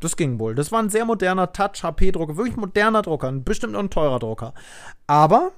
Das 0.00 0.16
ging 0.16 0.38
wohl. 0.38 0.54
Das 0.54 0.72
war 0.72 0.82
ein 0.82 0.90
sehr 0.90 1.04
moderner 1.04 1.52
Touch-HP-Drucker. 1.52 2.36
Wirklich 2.36 2.56
moderner 2.56 3.02
Drucker. 3.02 3.32
Bestimmt 3.32 3.74
auch 3.74 3.80
ein 3.80 3.90
teurer 3.90 4.18
Drucker. 4.18 4.52
Aber 5.06 5.52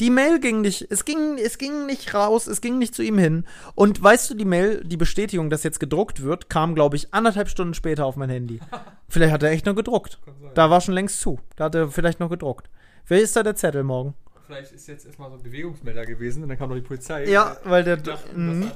die 0.00 0.10
Mail 0.10 0.40
ging 0.40 0.60
nicht, 0.60 0.86
es 0.90 1.04
ging, 1.04 1.38
es 1.38 1.58
ging 1.58 1.86
nicht 1.86 2.14
raus, 2.14 2.46
es 2.46 2.60
ging 2.60 2.78
nicht 2.78 2.94
zu 2.94 3.02
ihm 3.02 3.18
hin. 3.18 3.46
Und 3.74 4.02
weißt 4.02 4.30
du, 4.30 4.34
die 4.34 4.44
Mail, 4.44 4.82
die 4.84 4.96
Bestätigung, 4.96 5.50
dass 5.50 5.62
jetzt 5.62 5.80
gedruckt 5.80 6.22
wird, 6.22 6.48
kam, 6.50 6.74
glaube 6.74 6.96
ich, 6.96 7.12
anderthalb 7.14 7.48
Stunden 7.48 7.74
später 7.74 8.06
auf 8.06 8.16
mein 8.16 8.30
Handy. 8.30 8.60
Vielleicht 9.08 9.32
hat 9.32 9.42
er 9.42 9.50
echt 9.50 9.66
noch 9.66 9.74
gedruckt. 9.76 10.18
Da 10.54 10.70
war 10.70 10.80
schon 10.80 10.94
längst 10.94 11.20
zu. 11.20 11.38
Da 11.56 11.64
hat 11.64 11.74
er 11.74 11.88
vielleicht 11.88 12.20
noch 12.20 12.28
gedruckt. 12.30 12.68
Wer 13.06 13.20
ist 13.20 13.34
da 13.36 13.42
der 13.42 13.56
Zettel 13.56 13.82
morgen? 13.84 14.14
Vielleicht 14.46 14.72
ist 14.72 14.86
jetzt 14.88 15.06
erstmal 15.06 15.30
so 15.30 15.36
ein 15.36 15.42
Bewegungsmelder 15.42 16.04
gewesen 16.06 16.42
und 16.42 16.48
dann 16.48 16.58
kam 16.58 16.68
noch 16.68 16.76
die 16.76 16.82
Polizei. 16.82 17.24
Ja, 17.26 17.56
weil 17.64 17.84
der. 17.84 17.96
Dachte, 17.98 18.34
Mhm. 18.36 18.70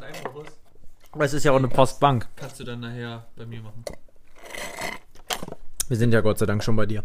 das 1.19 1.33
ist 1.35 1.45
ja 1.45 1.53
auch 1.53 1.57
eine 1.57 1.69
Postbank. 1.69 2.29
Kannst 2.37 2.61
du 2.61 2.65
dann 2.65 2.81
nachher 2.81 3.27
bei 3.37 3.47
mir 3.47 3.63
machen. 3.63 3.85
Wir 5.89 5.97
sind 5.97 6.13
ja 6.13 6.21
Gott 6.21 6.39
sei 6.39 6.47
Dank 6.47 6.63
schon 6.65 6.77
bei 6.77 6.87
dir. 6.87 7.05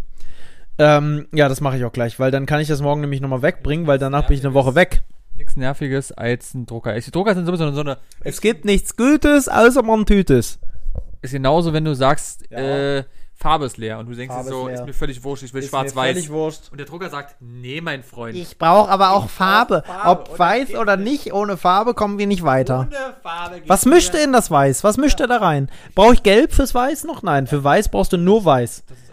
Ähm, 0.83 1.27
ja, 1.33 1.47
das 1.47 1.61
mache 1.61 1.77
ich 1.77 1.85
auch 1.85 1.91
gleich, 1.91 2.19
weil 2.19 2.31
dann 2.31 2.45
kann 2.45 2.59
ich 2.59 2.67
das 2.67 2.81
morgen 2.81 3.01
nämlich 3.01 3.21
nochmal 3.21 3.41
wegbringen, 3.43 3.85
weil 3.87 3.99
danach 3.99 4.27
bin 4.27 4.37
ich 4.37 4.43
eine 4.43 4.53
Woche 4.55 4.73
weg. 4.73 5.03
Nichts 5.35 5.55
Nerviges 5.55 6.11
als 6.11 6.53
ein 6.53 6.65
Drucker. 6.65 6.93
Die 6.99 7.11
Drucker 7.11 7.35
sind 7.35 7.45
sowieso 7.45 7.71
so 7.71 7.81
eine. 7.81 7.97
Es 8.21 8.41
gibt 8.41 8.65
nichts 8.65 8.95
Gutes, 8.95 9.47
außer 9.47 9.83
man 9.83 10.05
Tütes. 10.05 10.59
Ist 11.21 11.31
genauso, 11.33 11.71
wenn 11.73 11.85
du 11.85 11.93
sagst, 11.93 12.45
Ja. 12.49 12.57
äh, 12.57 13.03
Farbe 13.35 13.65
ist 13.65 13.77
leer 13.77 13.97
und 13.97 14.07
du 14.07 14.13
denkst 14.15 14.35
so, 14.47 14.67
ist 14.67 14.71
leer. 14.73 14.73
ist 14.81 14.85
mir 14.85 14.93
völlig 14.93 15.23
wurscht, 15.23 15.41
ich 15.43 15.53
will 15.53 15.61
Ist 15.63 15.65
mir 15.67 15.69
schwarz-weiß. 15.79 16.13
völlig 16.13 16.29
wurscht. 16.29 16.71
Und 16.71 16.77
der 16.79 16.85
Drucker 16.85 17.09
sagt, 17.09 17.35
nee, 17.39 17.81
mein 17.81 18.03
Freund. 18.03 18.35
Ich 18.35 18.57
brauche 18.59 18.89
aber 18.89 19.11
auch 19.13 19.29
Farbe. 19.29 19.83
Farbe. 19.85 20.09
Ob 20.09 20.29
Und 20.29 20.39
weiß 20.39 20.75
oder 20.75 20.95
nicht, 20.97 21.33
ohne 21.33 21.57
Farbe 21.57 21.95
kommen 21.95 22.19
wir 22.19 22.27
nicht 22.27 22.43
weiter. 22.43 22.81
Ohne 22.87 23.15
Farbe 23.23 23.55
geht 23.61 23.69
Was 23.69 23.85
mischt 23.85 24.13
er 24.13 24.23
in 24.23 24.31
das 24.33 24.51
Weiß? 24.51 24.83
Was 24.83 24.97
mischt 24.97 25.19
er 25.19 25.27
da 25.27 25.37
rein? 25.37 25.69
Brauche 25.95 26.13
ich 26.13 26.23
Gelb 26.23 26.53
fürs 26.53 26.75
Weiß 26.75 27.03
noch? 27.05 27.23
Nein, 27.23 27.47
für 27.47 27.63
Weiß 27.63 27.89
brauchst 27.89 28.13
du 28.13 28.17
nur 28.17 28.45
Weiß. 28.45 28.83
Das 28.87 28.97
ist. 28.97 29.10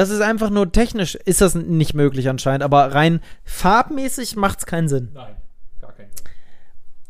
Das 0.00 0.08
ist 0.08 0.22
einfach 0.22 0.48
nur 0.48 0.72
technisch, 0.72 1.14
ist 1.14 1.42
das 1.42 1.54
nicht 1.54 1.92
möglich 1.92 2.30
anscheinend, 2.30 2.62
aber 2.62 2.94
rein 2.94 3.20
farbmäßig 3.44 4.34
macht's 4.34 4.64
keinen 4.64 4.88
Sinn. 4.88 5.10
Nein, 5.12 5.36
gar 5.78 5.92
keinen 5.92 6.08
Sinn. 6.08 6.24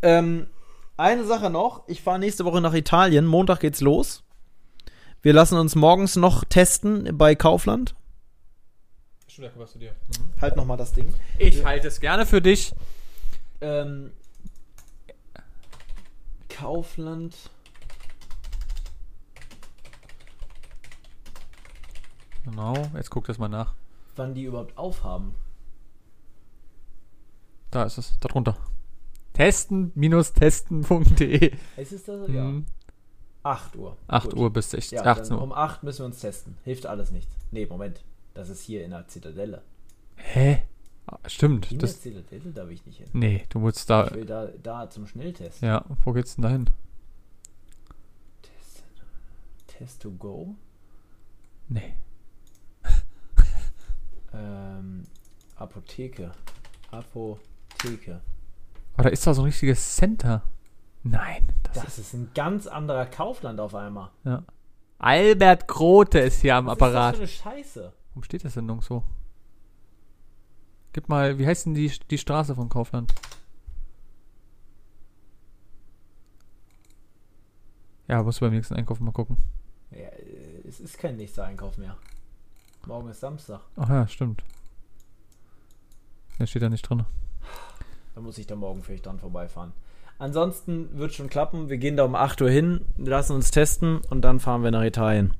Ähm, 0.02 0.46
eine 0.96 1.24
Sache 1.24 1.50
noch, 1.50 1.86
ich 1.86 2.02
fahre 2.02 2.18
nächste 2.18 2.44
Woche 2.44 2.60
nach 2.60 2.74
Italien, 2.74 3.26
Montag 3.26 3.60
geht's 3.60 3.80
los. 3.80 4.24
Wir 5.22 5.32
lassen 5.32 5.56
uns 5.56 5.76
morgens 5.76 6.16
noch 6.16 6.42
testen 6.42 7.16
bei 7.16 7.36
Kaufland. 7.36 7.94
Stimmt, 9.28 9.54
kommst 9.56 9.76
du 9.76 9.78
dir. 9.78 9.92
Mhm. 9.92 10.40
Halt 10.40 10.56
nochmal 10.56 10.76
das 10.76 10.92
Ding. 10.92 11.14
Ich 11.38 11.64
halte 11.64 11.86
es 11.86 12.00
gerne 12.00 12.26
für 12.26 12.42
dich. 12.42 12.72
Ähm, 13.60 14.10
Kaufland. 16.48 17.36
Genau, 22.50 22.74
jetzt 22.94 23.10
guck 23.10 23.24
das 23.26 23.38
mal 23.38 23.48
nach. 23.48 23.74
Wann 24.16 24.34
die 24.34 24.42
überhaupt 24.44 24.76
aufhaben. 24.76 25.34
Da 27.70 27.84
ist 27.84 27.96
es, 27.98 28.18
da 28.20 28.28
drunter. 28.28 28.56
Testen-testen.de 29.34 31.52
Es 31.76 31.92
ist 31.92 32.08
das? 32.08 32.28
Mhm. 32.28 32.66
8 33.42 33.76
Uhr. 33.76 33.96
8 34.08 34.30
Gut. 34.30 34.38
Uhr 34.38 34.52
bis 34.52 34.70
16, 34.70 34.98
Ja, 34.98 35.04
18 35.04 35.28
dann 35.30 35.38
Uhr. 35.38 35.44
um 35.44 35.52
8 35.52 35.82
müssen 35.82 36.00
wir 36.00 36.06
uns 36.06 36.20
testen. 36.20 36.56
Hilft 36.64 36.84
alles 36.86 37.10
nicht. 37.10 37.28
Nee, 37.52 37.64
Moment. 37.66 38.02
Das 38.34 38.48
ist 38.50 38.60
hier 38.62 38.84
in 38.84 38.90
der 38.90 39.06
Zitadelle. 39.08 39.62
Hä? 40.16 40.62
Ah, 41.06 41.18
Stimmt. 41.26 41.72
In 41.72 41.78
Das, 41.78 42.00
der 42.00 42.12
Zitadelle 42.12 42.50
darf 42.52 42.68
ich 42.70 42.84
nicht 42.84 42.98
hin. 42.98 43.08
nee, 43.12 43.46
du 43.48 43.60
musst 43.60 43.88
da. 43.88 44.08
Ich 44.08 44.14
will 44.14 44.26
da, 44.26 44.48
da 44.62 44.90
zum 44.90 45.06
Schnelltest. 45.06 45.62
Ja, 45.62 45.84
wo 46.04 46.12
geht's 46.12 46.34
denn 46.34 46.42
da 46.42 46.48
hin? 46.50 46.68
Test, 48.42 48.82
Test 49.68 50.02
to 50.02 50.10
go. 50.10 50.54
Nee. 51.68 51.94
Ähm, 54.32 55.04
Apotheke. 55.56 56.32
Apotheke. 56.90 58.20
Aber 58.94 59.04
da 59.04 59.08
ist 59.10 59.26
doch 59.26 59.34
so 59.34 59.42
ein 59.42 59.46
richtiges 59.46 59.96
Center. 59.96 60.42
Nein, 61.02 61.48
das, 61.62 61.84
Das 61.84 61.98
ist 61.98 62.12
ein 62.14 62.30
ganz 62.34 62.66
anderer 62.66 63.06
Kaufland 63.06 63.58
auf 63.60 63.74
einmal. 63.74 64.10
Ja. 64.24 64.42
Albert 64.98 65.66
Grote 65.66 66.18
ist 66.18 66.40
hier 66.42 66.56
am 66.56 66.66
Was 66.66 66.72
Apparat. 66.74 67.14
ist 67.14 67.22
das 67.22 67.30
für 67.30 67.48
eine 67.48 67.56
Scheiße? 67.58 67.92
Warum 68.10 68.22
steht 68.22 68.44
das 68.44 68.54
denn 68.54 68.66
nirgendwo? 68.66 69.02
Gib 70.92 71.08
mal, 71.08 71.38
wie 71.38 71.46
heißt 71.46 71.66
denn 71.66 71.74
die, 71.74 71.90
die 72.10 72.18
Straße 72.18 72.54
von 72.54 72.68
Kaufland? 72.68 73.14
Ja, 78.08 78.22
musst 78.22 78.40
du 78.40 78.44
beim 78.44 78.54
nächsten 78.54 78.74
Einkauf 78.74 78.98
mal 79.00 79.12
gucken. 79.12 79.36
Ja, 79.92 79.98
äh, 79.98 80.62
es 80.68 80.80
ist 80.80 80.98
kein 80.98 81.16
nächster 81.16 81.44
Einkauf 81.44 81.78
mehr. 81.78 81.96
Morgen 82.86 83.08
ist 83.08 83.20
Samstag. 83.20 83.60
Ach 83.76 83.88
ja, 83.88 84.08
stimmt. 84.08 84.42
Der 86.38 86.46
steht 86.46 86.62
da 86.62 86.68
nicht 86.68 86.88
drin. 86.88 87.04
Da 88.14 88.20
muss 88.20 88.38
ich 88.38 88.46
da 88.46 88.56
morgen 88.56 88.82
vielleicht 88.82 89.06
dran 89.06 89.18
vorbeifahren. 89.18 89.72
Ansonsten 90.18 90.98
wird 90.98 91.14
schon 91.14 91.28
klappen. 91.28 91.68
Wir 91.68 91.78
gehen 91.78 91.96
da 91.96 92.04
um 92.04 92.14
8 92.14 92.42
Uhr 92.42 92.50
hin, 92.50 92.84
lassen 92.98 93.34
uns 93.34 93.50
testen 93.50 94.00
und 94.10 94.22
dann 94.22 94.40
fahren 94.40 94.62
wir 94.62 94.70
nach 94.70 94.82
Italien. 94.82 95.34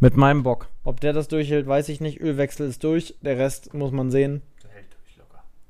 Mit 0.00 0.16
meinem 0.16 0.42
Bock. 0.42 0.68
Ob 0.84 1.00
der 1.00 1.12
das 1.12 1.28
durchhält, 1.28 1.66
weiß 1.66 1.88
ich 1.88 2.00
nicht. 2.00 2.20
Ölwechsel 2.20 2.68
ist 2.68 2.84
durch. 2.84 3.16
Der 3.22 3.38
Rest 3.38 3.74
muss 3.74 3.92
man 3.92 4.10
sehen. 4.10 4.42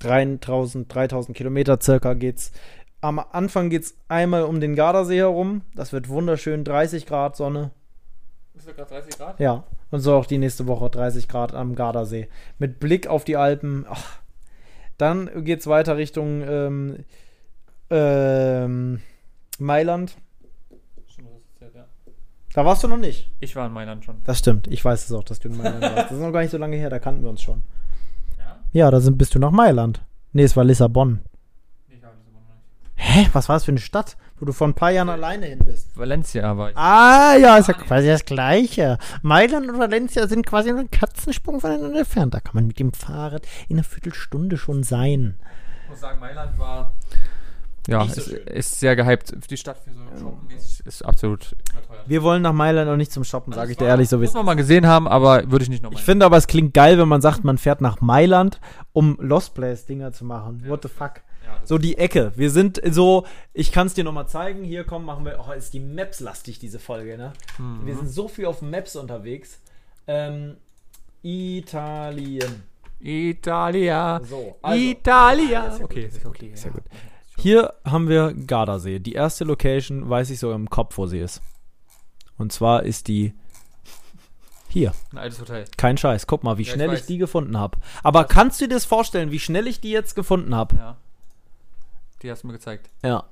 3000, 0.00 0.92
3000 0.94 1.36
Kilometer 1.36 1.80
circa 1.80 2.14
geht's. 2.14 2.52
Am 3.00 3.18
Anfang 3.18 3.70
geht's 3.70 3.96
einmal 4.08 4.44
um 4.44 4.60
den 4.60 4.74
Gardasee 4.74 5.18
herum. 5.18 5.62
Das 5.74 5.92
wird 5.92 6.08
wunderschön. 6.08 6.64
30 6.64 7.06
Grad 7.06 7.36
Sonne. 7.36 7.70
Ist 8.54 8.68
da 8.68 8.72
gerade 8.72 8.90
30 8.90 9.16
Grad? 9.18 9.40
Ja. 9.40 9.64
Und 9.90 10.00
so 10.00 10.14
auch 10.14 10.26
die 10.26 10.38
nächste 10.38 10.66
Woche 10.66 10.90
30 10.90 11.28
Grad 11.28 11.54
am 11.54 11.74
Gardasee. 11.74 12.28
Mit 12.58 12.78
Blick 12.78 13.06
auf 13.06 13.24
die 13.24 13.36
Alpen. 13.36 13.86
Ach. 13.88 14.20
Dann 14.98 15.44
geht's 15.44 15.66
weiter 15.66 15.96
Richtung 15.96 16.42
ähm, 16.42 17.04
ähm, 17.90 19.00
Mailand. 19.58 20.16
Da 22.54 22.64
warst 22.64 22.82
du 22.82 22.88
noch 22.88 22.96
nicht. 22.96 23.30
Ich 23.40 23.54
war 23.54 23.66
in 23.66 23.72
Mailand 23.72 24.04
schon. 24.04 24.16
Das 24.24 24.38
stimmt. 24.40 24.66
Ich 24.66 24.84
weiß 24.84 25.04
es 25.04 25.12
auch, 25.12 25.22
dass 25.22 25.38
du 25.38 25.48
in 25.48 25.56
Mailand 25.56 25.82
warst. 25.82 25.96
Das 25.96 26.12
ist 26.12 26.20
noch 26.20 26.32
gar 26.32 26.40
nicht 26.40 26.50
so 26.50 26.58
lange 26.58 26.76
her. 26.76 26.90
Da 26.90 26.98
kannten 26.98 27.22
wir 27.22 27.30
uns 27.30 27.42
schon. 27.42 27.62
Ja? 28.36 28.58
Ja, 28.72 28.90
da 28.90 29.00
sind, 29.00 29.16
bist 29.16 29.34
du 29.34 29.38
nach 29.38 29.50
Mailand. 29.50 30.02
Nee, 30.32 30.42
es 30.42 30.56
war 30.56 30.64
Lissabon. 30.64 31.20
Ich 31.88 32.02
war 32.02 32.10
in 32.10 32.18
Lissabon 32.18 32.42
noch 32.48 32.54
nicht. 32.56 33.26
Hä? 33.26 33.28
Was 33.32 33.48
war 33.48 33.56
das 33.56 33.64
für 33.64 33.70
eine 33.70 33.80
Stadt, 33.80 34.16
wo 34.40 34.46
du 34.46 34.52
vor 34.52 34.68
ein 34.68 34.74
paar 34.74 34.90
Jahren 34.90 35.08
alleine 35.08 35.46
hin 35.46 35.60
bist? 35.64 35.96
Valencia 35.96 36.56
war 36.56 36.70
ich. 36.70 36.76
Ah, 36.76 37.36
ja, 37.36 37.56
ist 37.58 37.68
ja 37.68 37.74
quasi 37.74 38.08
das 38.08 38.24
Gleiche. 38.24 38.98
Mailand 39.22 39.68
und 39.68 39.78
Valencia 39.78 40.26
sind 40.26 40.46
quasi 40.46 40.70
nur 40.70 40.80
einen 40.80 40.90
Katzensprung 40.90 41.60
voneinander 41.60 41.98
entfernt. 42.00 42.34
Da 42.34 42.40
kann 42.40 42.54
man 42.54 42.66
mit 42.66 42.78
dem 42.78 42.92
Fahrrad 42.92 43.46
in 43.68 43.76
einer 43.76 43.84
Viertelstunde 43.84 44.56
schon 44.56 44.82
sein. 44.82 45.34
Ich 45.84 45.90
muss 45.90 46.00
sagen, 46.00 46.20
Mailand 46.20 46.58
war. 46.58 46.92
Ja, 47.88 48.06
so 48.06 48.20
ist, 48.20 48.28
ist 48.28 48.80
sehr 48.80 48.96
gehypt. 48.96 49.34
Die 49.50 49.56
Stadt 49.56 49.78
für 49.78 49.90
so 49.90 50.24
shoppenmäßig 50.24 50.86
ist 50.86 51.02
absolut 51.02 51.56
überteuert. 51.70 52.08
Wir 52.08 52.22
wollen 52.22 52.42
nach 52.42 52.52
Mailand 52.52 52.90
auch 52.90 52.96
nicht 52.96 53.10
zum 53.10 53.24
Shoppen, 53.24 53.52
sage 53.52 53.72
ich 53.72 53.78
dir 53.78 53.86
ehrlich 53.86 54.08
so 54.10 54.20
wie 54.20 54.24
es 54.24 54.30
Muss 54.30 54.36
man 54.36 54.46
mal 54.46 54.54
gesehen 54.54 54.86
haben, 54.86 55.08
aber 55.08 55.50
würde 55.50 55.62
ich 55.62 55.70
nicht 55.70 55.82
nochmal. 55.82 55.98
Ich 55.98 56.04
finde 56.04 56.26
aber, 56.26 56.36
es 56.36 56.46
klingt 56.46 56.74
geil, 56.74 56.98
wenn 56.98 57.08
man 57.08 57.22
sagt, 57.22 57.44
man 57.44 57.56
fährt 57.56 57.80
nach 57.80 58.02
Mailand, 58.02 58.60
um 58.92 59.16
Lost 59.20 59.54
Place 59.54 59.86
Dinger 59.86 60.12
zu 60.12 60.26
machen. 60.26 60.64
What 60.66 60.82
the 60.82 60.88
fuck? 60.88 61.22
ja, 61.48 61.60
So 61.64 61.78
die 61.78 61.96
Ecke. 61.96 62.32
Wir 62.36 62.50
sind 62.50 62.80
so, 62.90 63.24
ich 63.52 63.72
kann 63.72 63.86
es 63.86 63.94
dir 63.94 64.04
nochmal 64.04 64.28
zeigen. 64.28 64.64
Hier 64.64 64.84
komm, 64.84 65.04
machen 65.04 65.24
wir. 65.24 65.42
Oh, 65.46 65.52
ist 65.52 65.72
die 65.72 65.80
Maps 65.80 66.20
lastig, 66.20 66.58
diese 66.58 66.78
Folge, 66.78 67.16
ne? 67.16 67.32
Mhm. 67.58 67.86
Wir 67.86 67.96
sind 67.96 68.08
so 68.08 68.28
viel 68.28 68.46
auf 68.46 68.62
Maps 68.62 68.96
unterwegs. 68.96 69.60
Ähm, 70.06 70.56
Italien. 71.22 72.62
Italia. 73.00 74.20
So, 74.24 74.56
also. 74.62 74.78
Italia. 74.78 75.62
Ah, 75.62 75.68
ist 75.68 75.72
ja 75.72 75.78
gut, 75.78 75.90
okay, 75.90 76.04
ist 76.04 76.16
ist 76.16 76.24
ja 76.24 76.28
okay. 76.28 76.46
gut, 76.46 76.54
ist 76.54 76.64
ja 76.64 76.70
ja. 76.70 76.74
gut. 76.74 76.84
Hier 77.38 77.72
haben 77.84 78.08
wir 78.08 78.32
Gardasee. 78.34 78.98
Die 78.98 79.12
erste 79.12 79.44
Location 79.44 80.08
weiß 80.08 80.30
ich 80.30 80.38
so 80.40 80.52
im 80.52 80.68
Kopf, 80.68 80.98
wo 80.98 81.06
sie 81.06 81.18
ist. 81.20 81.40
Und 82.36 82.52
zwar 82.52 82.82
ist 82.82 83.08
die 83.08 83.34
hier. 84.68 84.92
Ein 85.12 85.18
altes 85.18 85.40
Hotel. 85.40 85.64
Kein 85.76 85.96
Scheiß. 85.96 86.26
Guck 86.26 86.44
mal, 86.44 86.58
wie 86.58 86.62
Ja, 86.62 86.68
ich 86.68 86.72
schnell 86.74 86.88
ich, 86.88 87.00
weiß. 87.00 87.06
die 87.06 87.18
gefunden 87.18 87.56
habe. 87.58 87.78
Aber 88.02 88.24
kannst 88.24 88.60
du 88.60 88.66
dir 88.68 88.74
das 88.74 88.84
vorstellen, 88.84 89.30
wie 89.30 89.38
schnell 89.38 89.66
ich 89.66 89.80
die 89.80 89.90
jetzt 89.90 90.14
gefunden 90.14 90.54
habe? 90.54 90.76
Ja. 90.76 90.96
Die 92.22 92.30
hast 92.30 92.42
du 92.42 92.48
mir 92.48 92.52
gezeigt. 92.54 92.90
Ja. 93.02 93.24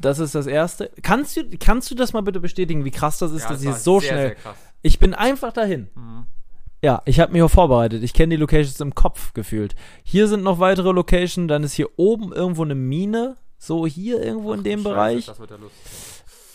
Das 0.00 0.18
ist 0.18 0.34
das 0.34 0.46
Erste. 0.46 0.90
Kannst 1.02 1.36
du, 1.36 1.44
kannst 1.58 1.90
du 1.90 1.94
das 1.94 2.12
mal 2.12 2.22
bitte 2.22 2.40
bestätigen, 2.40 2.84
wie 2.84 2.90
krass 2.90 3.18
das 3.18 3.32
ist, 3.32 3.42
Ja, 3.44 3.50
dass 3.50 3.58
das 3.60 3.66
war 3.66 3.78
so 3.78 4.00
sehr, 4.00 4.08
schnell. 4.08 4.36
Sehr. 4.42 4.54
Ich 4.80 4.98
bin 4.98 5.14
einfach 5.14 5.52
dahin. 5.52 5.88
Mhm. 5.94 6.26
Ja, 6.84 7.00
ich 7.04 7.20
habe 7.20 7.32
mich 7.32 7.42
auch 7.42 7.50
vorbereitet. 7.50 8.02
Ich 8.02 8.12
kenne 8.12 8.34
die 8.34 8.40
Locations 8.40 8.80
im 8.80 8.94
Kopf 8.94 9.32
gefühlt. 9.34 9.74
Hier 10.02 10.26
sind 10.26 10.42
noch 10.42 10.58
weitere 10.58 10.90
Locations, 10.90 11.48
dann 11.48 11.62
ist 11.62 11.74
hier 11.74 11.88
oben 11.96 12.32
irgendwo 12.32 12.62
eine 12.64 12.74
Mine. 12.74 13.36
So 13.56 13.86
hier 13.86 14.20
irgendwo 14.20 14.52
in 14.52 14.60
Ach, 14.60 14.64
dem 14.64 14.80
Scheiße, 14.80 14.88
Bereich. 14.88 15.26
Das 15.26 15.38
wird 15.38 15.50
ja 15.50 15.56
lustig. 15.56 15.82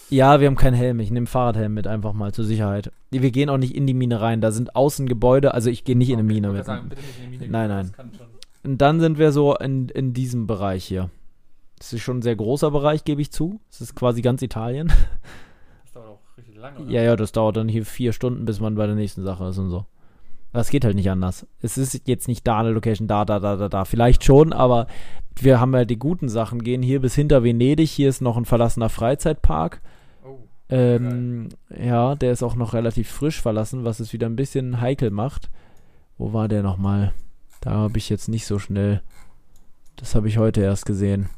Ja, 0.10 0.40
wir 0.40 0.48
haben 0.48 0.56
keinen 0.56 0.74
Helm. 0.74 1.00
Ich 1.00 1.12
nehme 1.12 1.28
Fahrradhelm 1.28 1.74
mit, 1.74 1.88
einfach 1.88 2.12
mal 2.14 2.34
zur 2.34 2.44
Sicherheit. 2.46 2.92
Wir 3.12 3.32
gehen 3.32 3.50
auch 3.50 3.58
nicht 3.58 3.76
in 3.76 3.88
die 3.88 3.94
Mine 3.94 4.20
rein. 4.20 4.42
Da 4.42 4.52
sind 4.52 4.76
außen 4.76 5.08
Gebäude. 5.08 5.54
Also 5.54 5.70
ich 5.70 5.86
gehe 5.86 5.98
nicht 5.98 6.10
in 6.10 6.20
eine 6.20 6.26
Okay, 6.26 6.34
Mine 6.34 6.50
mit. 6.52 6.66
Sagen, 6.66 6.90
bitte 6.90 7.02
nicht 7.02 7.20
in 7.24 7.32
die 7.32 7.38
Mine 7.38 7.52
Nein, 7.52 7.70
nein. 7.70 7.94
das 7.96 8.28
Und 8.64 8.78
dann 8.80 9.00
sind 9.00 9.18
wir 9.18 9.32
so 9.32 9.56
in, 9.56 9.88
in 9.90 10.14
diesem 10.14 10.48
Bereich 10.48 10.86
hier. 10.86 11.10
Das 11.78 11.94
ist 11.94 12.02
schon 12.02 12.20
ein 12.20 12.22
sehr 12.22 12.36
großer 12.36 12.72
Bereich, 12.72 13.04
gebe 13.06 13.22
ich 13.22 13.32
zu. 13.32 13.60
Es 13.70 13.82
ist 13.82 13.96
quasi 13.96 14.22
ganz 14.22 14.42
Italien. 14.42 14.92
Das 15.84 15.94
dauert 15.94 16.08
auch 16.10 16.38
richtig 16.38 16.56
lange, 16.58 16.80
oder? 16.80 16.92
Ja, 16.92 17.02
ja, 17.04 17.16
das 17.16 17.32
dauert 17.32 17.56
dann 17.58 17.70
hier 17.70 17.86
vier 17.86 18.12
Stunden, 18.14 18.46
bis 18.46 18.60
man 18.60 18.76
bei 18.76 18.86
der 18.88 18.96
nächsten 18.96 19.24
Sache 19.24 19.46
ist 19.46 19.58
und 19.58 19.70
so. 19.70 19.86
Das 20.54 20.70
geht 20.70 20.86
halt 20.86 20.96
nicht 20.96 21.10
anders. 21.10 21.46
Es 21.62 21.78
ist 21.78 22.08
jetzt 22.08 22.28
nicht 22.28 22.48
da 22.48 22.60
eine 22.60 22.72
Location, 22.72 23.08
da, 23.08 23.26
da, 23.26 23.40
da, 23.40 23.58
da, 23.58 23.70
da. 23.70 23.86
Vielleicht 23.86 24.24
schon, 24.24 24.54
aber 24.54 24.88
wir 25.36 25.60
haben 25.60 25.74
ja 25.74 25.86
die 25.86 26.00
guten 26.00 26.30
Sachen. 26.30 26.64
Gehen 26.64 26.82
hier 26.82 27.02
bis 27.02 27.16
hinter 27.16 27.44
Venedig. 27.44 27.90
Hier 27.90 28.10
ist 28.10 28.22
noch 28.22 28.38
ein 28.38 28.46
verlassener 28.46 28.90
Freizeitpark. 28.90 29.82
Oh. 30.24 30.40
Ähm, 30.70 31.50
ja, 31.70 32.16
der 32.16 32.32
ist 32.32 32.44
auch 32.44 32.56
noch 32.56 32.74
relativ 32.74 33.10
frisch 33.10 33.42
verlassen, 33.42 33.84
was 33.84 34.00
es 34.00 34.14
wieder 34.14 34.28
ein 34.28 34.36
bisschen 34.36 34.82
heikel 34.82 35.12
macht. 35.12 35.52
Wo 36.18 36.34
war 36.34 36.48
der 36.48 36.64
nochmal? 36.64 37.14
Da 37.62 37.72
habe 37.72 37.98
ich 37.98 38.10
jetzt 38.10 38.28
nicht 38.30 38.48
so 38.48 38.58
schnell. 38.58 39.02
Das 39.96 40.16
habe 40.16 40.28
ich 40.28 40.38
heute 40.38 40.62
erst 40.62 40.86
gesehen. 40.86 41.30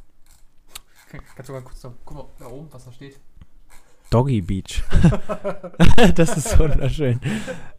Kannst 1.35 1.49
du 1.49 1.53
mal 1.53 1.61
kurz 1.61 1.81
da, 1.81 1.93
guck 2.05 2.17
mal 2.17 2.25
da 2.39 2.45
oben, 2.47 2.67
was 2.71 2.85
da 2.85 2.91
steht? 2.91 3.19
Doggy 4.09 4.41
Beach. 4.41 4.83
das 6.15 6.37
ist 6.37 6.57
wunderschön. 6.59 7.19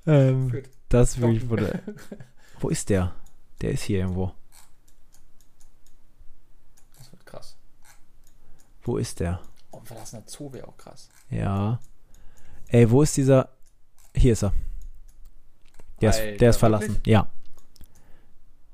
Ähm, 0.07 0.51
Gut. 0.51 0.65
Das 0.91 1.11
ist 1.11 1.21
wirklich 1.21 1.49
wunder. 1.49 1.81
Wo 2.61 2.69
ist 2.69 2.91
der? 2.91 3.15
Der 3.63 3.71
ist 3.73 3.83
hier 3.85 4.01
irgendwo. 4.01 4.33
Das 6.99 7.11
wird 7.13 7.25
krass. 7.27 7.57
Wo 8.83 8.97
ist 8.99 9.21
der? 9.21 9.41
Oh, 9.71 9.79
ein 9.79 9.85
verlassener 9.87 10.23
Zoo 10.27 10.53
wäre 10.53 10.69
auch 10.69 10.77
krass. 10.77 11.09
Ja. 11.31 11.81
Ey, 12.69 12.89
wo 12.91 13.03
ist 13.03 13.17
dieser? 13.17 13.49
Hier 14.15 14.33
ist 14.35 14.45
er. 14.45 14.53
Der 16.01 16.11
ist, 16.11 16.21
Alter, 16.21 16.37
der 16.39 16.51
ist 16.51 16.57
verlassen. 16.57 16.89
wirklich? 16.89 17.07
Ja. 17.07 17.31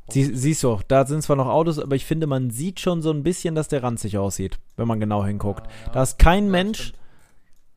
Sie, 0.09 0.25
siehst 0.37 0.63
du 0.63 0.71
auch, 0.71 0.83
da 0.83 1.05
sind 1.07 1.23
zwar 1.23 1.35
noch 1.37 1.49
Autos, 1.49 1.79
aber 1.81 1.97
ich 1.97 2.05
finde, 2.05 2.27
man 2.29 2.51
sieht 2.51 2.79
schon 2.79 3.03
so 3.03 3.11
ein 3.11 3.23
bisschen, 3.25 3.55
dass 3.57 3.67
der 3.69 3.83
ranzig 3.83 4.19
aussieht, 4.19 4.59
wenn 4.77 4.87
man 4.87 5.01
genau 5.01 5.25
hinguckt. 5.25 5.67
Ah, 5.67 5.71
ja. 5.87 5.93
Da 5.93 6.03
ist 6.05 6.19
kein 6.19 6.45
Ja, 6.45 6.51
Mensch, 6.53 6.81
stimmt. 6.83 6.99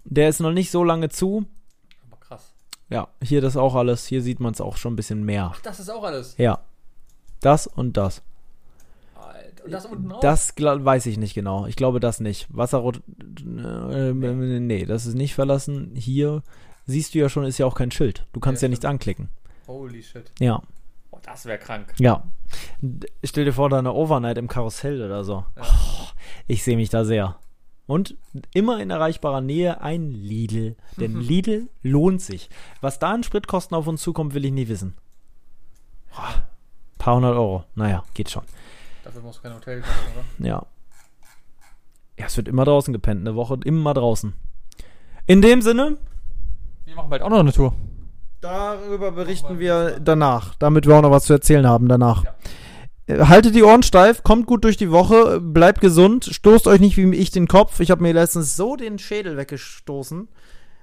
der 0.06 0.30
ist 0.30 0.40
noch 0.40 0.52
nicht 0.52 0.70
so 0.72 0.84
lange 0.84 1.10
zu. 1.10 1.46
Ja, 2.90 3.08
hier 3.22 3.42
das 3.42 3.56
auch 3.56 3.76
alles. 3.76 4.08
Hier 4.08 4.22
sieht 4.22 4.40
man 4.40 4.54
es 4.54 4.62
auch 4.62 4.78
schon 4.78 4.94
ein 4.94 4.96
bisschen 4.96 5.24
mehr. 5.24 5.52
Ach, 5.54 5.62
das 5.62 5.80
ist 5.80 5.90
auch 5.90 6.04
alles. 6.04 6.36
Ja. 6.38 6.60
Das 7.40 7.68
und 7.68 7.98
das. 7.98 8.24
Alter. 9.16 9.66
Und 9.66 9.72
das 9.72 9.86
unten 9.86 10.12
auch? 10.12 10.20
Das 10.20 10.54
weiß 10.58 11.06
ich 11.06 11.18
nicht 11.18 11.36
genau. 11.36 11.68
Ich 11.68 11.76
glaube 11.76 12.00
das 12.00 12.20
nicht. 12.20 12.48
Wasserrot. 12.50 12.98
Äh, 12.98 14.14
nee. 14.14 14.60
nee, 14.60 14.86
das 14.86 15.06
ist 15.06 15.16
nicht 15.16 15.36
verlassen. 15.36 15.92
Hier 15.96 16.44
siehst 16.86 17.14
du 17.14 17.20
ja 17.20 17.30
schon, 17.30 17.46
ist 17.46 17.60
ja 17.60 17.66
auch 17.66 17.76
kein 17.76 17.92
Schild. 17.92 18.26
Du 18.34 18.40
kannst 18.40 18.62
Ja, 18.62 18.68
ja, 18.68 18.70
nichts 18.72 18.86
anklicken. 18.86 19.30
Holy 19.68 20.02
shit. 20.02 20.32
Ja. 20.40 20.62
Oh, 21.12 21.20
das 21.22 21.46
wäre 21.46 21.60
krank. 21.60 21.94
Ja. 22.00 22.24
Stell 23.24 23.46
dir 23.46 23.54
vor, 23.54 23.70
da 23.70 23.78
eine 23.78 23.94
Overnight 23.94 24.40
im 24.40 24.48
Karussell 24.48 25.04
oder 25.04 25.24
so. 25.24 25.46
Ja. 25.56 25.62
Oh, 25.62 26.08
ich 26.48 26.64
sehe 26.64 26.76
mich 26.76 26.90
da 26.90 27.06
sehr. 27.06 27.38
Und 27.90 28.16
immer 28.54 28.80
in 28.80 28.92
erreichbarer 28.92 29.42
Nähe 29.42 29.82
ein 29.82 30.12
Lidl. 30.12 30.76
Denn 30.98 31.20
Lidl 31.20 31.70
lohnt 31.82 32.22
sich. 32.22 32.52
Was 32.82 33.00
da 33.00 33.10
an 33.10 33.24
Spritkosten 33.24 33.76
auf 33.76 33.88
uns 33.88 34.04
zukommt, 34.04 34.36
will 34.36 34.46
ich 34.46 34.52
nie 34.52 34.68
wissen. 34.68 34.94
Oh, 36.16 36.40
paar 37.00 37.16
hundert 37.16 37.34
Euro. 37.34 37.64
Naja, 37.74 38.04
geht 38.14 38.30
schon. 38.30 38.44
Dafür 39.04 39.24
musst 39.24 39.40
du 39.40 39.42
kein 39.42 39.56
Hotel 39.56 39.82
kaufen, 39.82 39.94
oder? 40.14 40.48
Ja. 40.48 40.66
Ja, 42.20 42.26
es 42.28 42.38
wird 42.38 42.48
immer 42.48 42.64
draußen 42.64 42.94
gepennt. 42.94 43.22
Eine 43.22 43.36
Woche 43.36 43.58
immer 43.66 43.96
draußen. 43.96 44.36
In 45.26 45.42
dem 45.42 45.64
Sinne, 45.64 45.98
Wir 46.86 46.94
machen 46.94 47.10
bald 47.10 47.24
auch 47.24 47.30
noch 47.30 47.40
eine 47.40 47.54
Tour. 47.54 47.74
Darüber 48.40 49.12
berichten 49.12 49.58
wir 49.58 50.00
danach, 50.00 50.54
damit 50.60 50.86
wir 50.86 50.96
auch 50.96 51.02
noch 51.02 51.12
was 51.12 51.26
zu 51.26 51.34
erzählen 51.34 51.66
haben 51.66 51.88
danach. 51.88 52.24
Ja. 52.24 52.36
Haltet 53.10 53.56
die 53.56 53.64
Ohren 53.64 53.82
steif, 53.84 54.24
kommt 54.24 54.46
gut 54.46 54.64
durch 54.64 54.78
die 54.78 54.92
Woche, 54.92 55.42
bleibt 55.42 55.82
gesund, 55.82 56.26
stoßt 56.26 56.68
euch 56.68 56.80
nicht 56.80 56.96
wie 56.96 57.16
ich 57.16 57.32
den 57.32 57.48
Kopf. 57.48 57.80
Ich 57.80 57.90
habe 57.90 58.04
mir 58.04 58.14
letztens 58.14 58.56
so 58.56 58.76
den 58.76 59.00
Schädel 59.00 59.36
weggestoßen. 59.36 60.28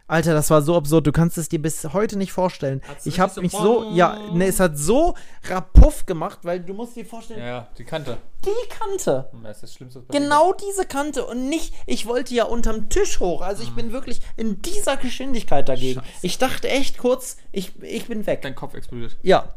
Alter, 0.08 0.34
das 0.34 0.50
war 0.50 0.62
so 0.62 0.76
absurd. 0.76 1.06
Du 1.06 1.10
kannst 1.12 1.36
es 1.36 1.48
dir 1.48 1.60
bis 1.60 1.92
heute 1.92 2.16
nicht 2.16 2.30
vorstellen. 2.32 2.80
Hat's 2.86 3.06
Ich 3.06 3.18
habe 3.18 3.40
mich 3.40 3.50
so, 3.50 3.90
ja, 3.92 4.18
ne, 4.32 4.46
es 4.46 4.60
hat 4.60 4.78
so 4.78 5.14
rapuff 5.48 6.06
gemacht, 6.06 6.40
weil 6.42 6.60
du 6.60 6.74
musst 6.74 6.94
dir 6.94 7.04
vorstellen, 7.04 7.40
Ja, 7.40 7.46
ja, 7.46 7.68
die 7.76 7.84
Kante. 7.84 8.16
die 8.44 8.68
Kante. 8.68 9.28
Das 9.42 9.56
ist 9.56 9.62
das 9.64 9.74
Schlimmste. 9.74 10.04
Genau 10.12 10.52
diese 10.52 10.84
Kante 10.86 11.26
und 11.26 11.48
nicht, 11.48 11.74
ich 11.86 12.06
wollte 12.06 12.34
ja 12.34 12.44
unterm 12.44 12.88
Tisch 12.88 13.18
hoch. 13.18 13.42
Also 13.42 13.64
ich 13.64 13.74
bin 13.74 13.90
wirklich 13.92 14.20
in 14.36 14.62
dieser 14.62 14.96
Geschwindigkeit 14.96 15.68
dagegen. 15.68 16.00
Scheiße. 16.00 16.18
Ich 16.22 16.38
dachte 16.38 16.68
echt 16.68 16.98
kurz, 16.98 17.36
ich, 17.50 17.72
ich 17.82 18.06
bin 18.06 18.26
weg. 18.26 18.42
Dein 18.42 18.54
Kopf 18.54 18.74
explodiert. 18.74 19.16
Ja. 19.22 19.54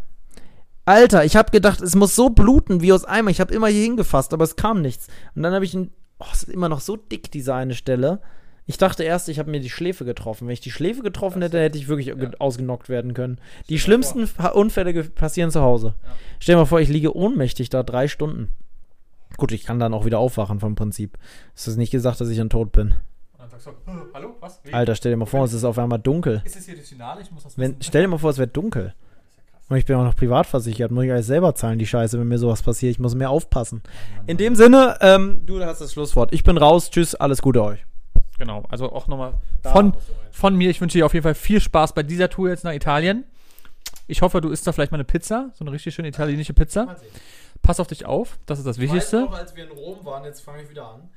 Alter, 0.90 1.24
ich 1.24 1.36
habe 1.36 1.52
gedacht, 1.52 1.82
es 1.82 1.96
muss 1.96 2.16
so 2.16 2.30
bluten 2.32 2.82
wie 2.82 2.92
aus 2.94 3.06
Eimer. 3.06 3.30
Ich 3.30 3.40
habe 3.40 3.54
immer 3.54 3.68
hier 3.68 3.84
hingefasst, 3.84 4.34
aber 4.34 4.44
es 4.44 4.56
kam 4.56 4.82
nichts. 4.82 5.08
Und 5.36 5.44
dann 5.44 5.54
habe 5.54 5.64
ich 5.64 5.74
ein. 5.76 5.92
Oh, 6.18 6.26
es 6.34 6.44
ist 6.44 6.50
immer 6.50 6.68
noch 6.68 6.80
so 6.80 6.96
dick, 6.96 7.30
diese 7.32 7.54
eine 7.54 7.76
Stelle. 7.76 8.20
Ich 8.66 8.78
dachte 8.78 9.04
erst, 9.04 9.30
ich 9.30 9.38
habe 9.40 9.52
mir 9.52 9.60
die 9.60 9.70
Schläfe 9.70 10.04
getroffen. 10.04 10.48
Wenn 10.48 10.54
ich 10.54 10.62
die 10.62 10.72
Schläfe 10.72 11.02
getroffen 11.04 11.42
hätte, 11.44 11.60
hätte 11.60 11.78
ich 11.78 11.88
wirklich 11.88 12.08
ge- 12.08 12.32
ausgenockt 12.40 12.90
werden 12.90 13.14
können. 13.14 13.40
Die 13.70 13.80
schlimmsten 13.80 14.26
Fa- 14.28 14.50
Unfälle 14.50 15.04
passieren 15.04 15.52
zu 15.52 15.62
Hause. 15.62 15.94
Ja. 16.04 16.10
Stell 16.40 16.56
dir 16.56 16.60
mal 16.62 16.66
vor, 16.66 16.80
ich 16.82 16.90
liege 16.90 17.16
ohnmächtig 17.16 17.70
da 17.70 17.84
drei 17.84 18.08
Stunden. 18.08 18.52
Gut, 19.38 19.52
ich 19.52 19.64
kann 19.64 19.80
dann 19.80 19.94
auch 19.94 20.06
wieder 20.06 20.18
aufwachen 20.20 20.60
vom 20.60 20.74
Prinzip. 20.76 21.18
Es 21.56 21.68
ist 21.68 21.78
nicht 21.78 21.92
gesagt, 21.92 22.20
dass 22.20 22.30
ich 22.30 22.38
dann 22.38 22.50
tot 22.50 22.72
bin. 22.72 22.88
Und 23.34 23.40
dann 23.40 23.50
sagst 23.50 23.68
du, 23.68 23.70
"Äh, 23.72 23.94
hallo, 24.14 24.36
was? 24.40 24.60
Alter, 24.72 24.96
stell 24.96 25.12
dir 25.12 25.18
mal 25.18 25.26
vor, 25.26 25.46
es 25.46 25.54
ist 25.54 25.64
auf 25.64 25.78
einmal 25.80 26.00
dunkel. 26.00 26.42
Ist 26.46 26.56
es 26.58 26.66
hier 26.66 26.76
das 26.76 26.90
Finale? 26.90 27.22
Ich 27.22 27.30
muss 27.32 27.44
das 27.44 27.58
Wenn, 27.58 27.76
stell 27.82 28.02
dir 28.02 28.08
mal 28.08 28.18
vor, 28.18 28.32
es 28.32 28.38
wäre 28.40 28.48
dunkel. 28.48 28.94
Und 29.70 29.78
ich 29.78 29.86
bin 29.86 29.96
auch 29.96 30.04
noch 30.04 30.16
privat 30.16 30.48
versichert. 30.48 30.92
Muss 30.92 31.06
ich 31.06 31.12
alles 31.12 31.28
selber 31.28 31.54
zahlen, 31.54 31.78
die 31.78 31.86
Scheiße, 31.86 32.20
wenn 32.20 32.28
mir 32.28 32.40
sowas 32.40 32.64
passiert. 32.64 32.92
Ich 32.92 33.00
muss 33.00 33.14
mehr 33.14 33.30
aufpassen. 33.30 33.84
In 34.26 34.38
dem 34.38 34.56
Sinne, 34.56 34.98
ähm, 35.02 35.44
du 35.46 35.64
hast 35.64 35.80
das 35.80 35.94
Schlusswort. 35.94 36.34
Ich 36.34 36.44
bin 36.44 36.58
raus. 36.58 36.90
Tschüss, 36.90 37.14
alles 37.14 37.42
Gute 37.42 37.64
euch. 37.64 37.86
Genau, 38.40 38.64
also 38.70 38.92
auch 38.92 39.08
nochmal 39.08 39.34
von, 39.64 39.94
von 40.32 40.56
mir. 40.56 40.70
Ich 40.70 40.82
wünsche 40.82 40.98
dir 40.98 41.06
auf 41.06 41.14
jeden 41.14 41.24
Fall 41.24 41.36
viel 41.36 41.62
Spaß 41.62 41.94
bei 41.94 42.04
dieser 42.04 42.30
Tour 42.30 42.50
jetzt 42.50 42.64
nach 42.64 42.74
Italien. 42.74 43.26
Ich 44.08 44.24
hoffe, 44.24 44.42
du 44.42 44.50
isst 44.50 44.66
da 44.66 44.72
vielleicht 44.72 44.92
mal 44.92 44.96
eine 44.96 45.04
Pizza, 45.04 45.52
so 45.54 45.64
eine 45.64 45.72
richtig 45.72 45.94
schöne 45.94 46.08
italienische 46.08 46.54
Pizza. 46.54 46.96
Pass 47.62 47.80
auf 47.80 47.88
dich 47.88 48.06
auf, 48.06 48.40
das 48.46 48.58
ist 48.58 48.66
das 48.66 48.80
Wichtigste. 48.80 49.30
als 49.30 49.56
wir 49.56 49.66
in 49.66 49.72
Rom 49.72 50.04
waren, 50.04 50.24
jetzt 50.24 50.42
fange 50.42 50.64
ich 50.64 50.70
wieder 50.70 50.88
an. 50.88 51.10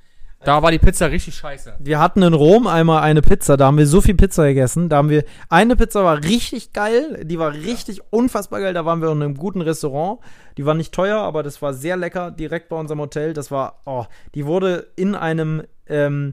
Da 0.45 0.63
war 0.63 0.73
die 0.73 0.79
Pizza 0.79 1.11
richtig 1.11 1.37
scheiße. 1.37 1.77
Wir 1.79 2.01
hatten 2.01 2.23
in 2.23 2.35
Rom 2.35 2.67
einmal 2.67 3.03
eine 3.03 3.23
Pizza, 3.23 3.57
da 3.57 3.67
haben 3.67 3.79
wir 3.79 3.87
so 3.87 4.01
viel 4.01 4.17
Pizza 4.17 4.47
gegessen. 4.47 4.89
Da 4.89 4.97
haben 4.97 5.09
wir, 5.09 5.25
eine 5.49 5.77
Pizza 5.77 6.05
war 6.05 6.23
richtig 6.25 6.73
geil, 6.73 7.25
die 7.25 7.39
war 7.39 7.53
richtig 7.53 8.01
unfassbar 8.11 8.61
geil. 8.61 8.75
Da 8.75 8.85
waren 8.85 9.01
wir 9.01 9.11
in 9.11 9.23
einem 9.23 9.37
guten 9.37 9.61
Restaurant. 9.61 10.21
Die 10.57 10.67
war 10.67 10.75
nicht 10.75 10.93
teuer, 10.93 11.19
aber 11.19 11.43
das 11.43 11.63
war 11.63 11.75
sehr 11.75 11.97
lecker, 11.97 12.31
direkt 12.31 12.69
bei 12.69 12.77
unserem 12.77 13.01
Hotel. 13.01 13.35
Das 13.35 13.51
war, 13.51 13.83
oh, 13.85 14.05
die 14.35 14.45
wurde 14.45 14.89
in 14.97 15.15
einem, 15.15 15.63
ähm, 15.87 16.33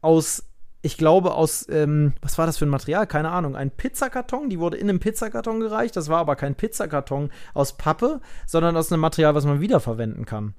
aus, 0.00 0.44
ich 0.82 0.96
glaube, 0.96 1.34
aus, 1.34 1.66
ähm, 1.68 2.12
was 2.22 2.38
war 2.38 2.46
das 2.46 2.58
für 2.58 2.66
ein 2.66 2.70
Material? 2.70 3.08
Keine 3.08 3.30
Ahnung. 3.30 3.56
Ein 3.56 3.72
Pizzakarton, 3.72 4.50
die 4.50 4.60
wurde 4.60 4.76
in 4.76 4.88
einem 4.88 5.00
Pizzakarton 5.00 5.58
gereicht. 5.58 5.96
Das 5.96 6.08
war 6.08 6.18
aber 6.18 6.36
kein 6.36 6.54
Pizzakarton 6.54 7.30
aus 7.54 7.76
Pappe, 7.76 8.20
sondern 8.46 8.76
aus 8.76 8.92
einem 8.92 9.00
Material, 9.00 9.34
was 9.34 9.44
man 9.44 9.60
wiederverwenden 9.60 10.26
kann. 10.26 10.54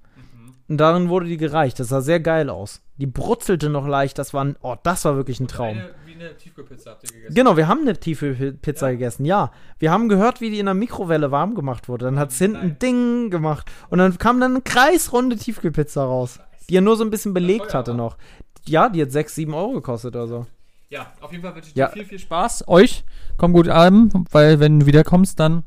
Und 0.70 0.78
darin 0.78 1.08
wurde 1.10 1.28
die 1.28 1.38
gereicht. 1.38 1.80
Das 1.80 1.88
sah 1.90 2.02
sehr 2.02 2.20
geil 2.20 2.50
aus. 2.50 2.82
Die 2.98 3.06
brutzelte 3.06 3.70
noch 3.70 3.88
leicht. 3.88 4.18
Das 4.20 4.34
war, 4.34 4.44
ein, 4.44 4.56
oh, 4.62 4.76
das 4.84 5.06
war 5.06 5.16
wirklich 5.16 5.40
ein 5.40 5.48
Traum. 5.48 5.78
Eine, 5.78 5.90
wie 6.06 6.14
eine 6.16 6.36
Tiefkühlpizza 6.36 6.92
habt 6.92 7.04
ihr 7.06 7.16
gegessen. 7.16 7.36
Genau, 7.36 7.56
wir 7.56 7.68
haben 7.68 7.82
eine 7.82 7.98
tiefe 7.98 8.34
Pi- 8.34 8.52
Pizza 8.52 8.88
Ja? 8.88 8.92
gegessen, 8.94 9.24
ja. 9.26 9.52
Wir 9.80 9.92
haben 9.92 10.10
gehört, 10.10 10.42
wie 10.42 10.50
die 10.50 10.60
in 10.60 10.66
der 10.66 10.74
Mikrowelle 10.76 11.32
warm 11.32 11.56
gemacht 11.56 11.88
wurde. 11.88 12.06
Dann 12.06 12.20
hat 12.20 12.32
es 12.32 12.38
hinten 12.38 12.58
Nein. 12.60 12.80
Ding 12.80 13.30
gemacht. 13.30 13.72
Und 13.90 14.00
dann 14.00 14.18
kam 14.18 14.42
dann 14.42 14.52
eine 14.56 14.62
kreisrunde 14.62 15.38
Tiefkühlpizza 15.38 16.04
raus. 16.04 16.40
Die 16.70 16.74
ja 16.74 16.82
nur 16.82 16.98
so 16.98 17.04
ein 17.06 17.12
bisschen 17.12 17.34
belegt 17.34 17.74
hatte 17.74 17.94
noch. 17.94 18.18
Ja, 18.66 18.90
die 18.90 19.02
hat 19.02 19.12
6, 19.12 19.36
7 19.36 19.54
Euro 19.54 19.74
gekostet 19.74 20.16
oder 20.18 20.28
so. 20.28 20.46
Ja, 20.90 21.14
auf 21.22 21.32
jeden 21.32 21.44
Fall 21.44 21.56
wünsche 21.56 21.70
ich 21.70 21.76
Ja. 21.76 21.88
dir 21.88 21.94
viel, 21.94 22.06
viel 22.06 22.20
Spaß. 22.20 22.68
Euch, 22.68 23.06
komm 23.38 23.54
gut 23.54 23.70
an, 23.70 24.26
weil 24.32 24.60
wenn 24.60 24.82
du 24.82 24.86
wiederkommst, 24.86 25.40
dann 25.40 25.64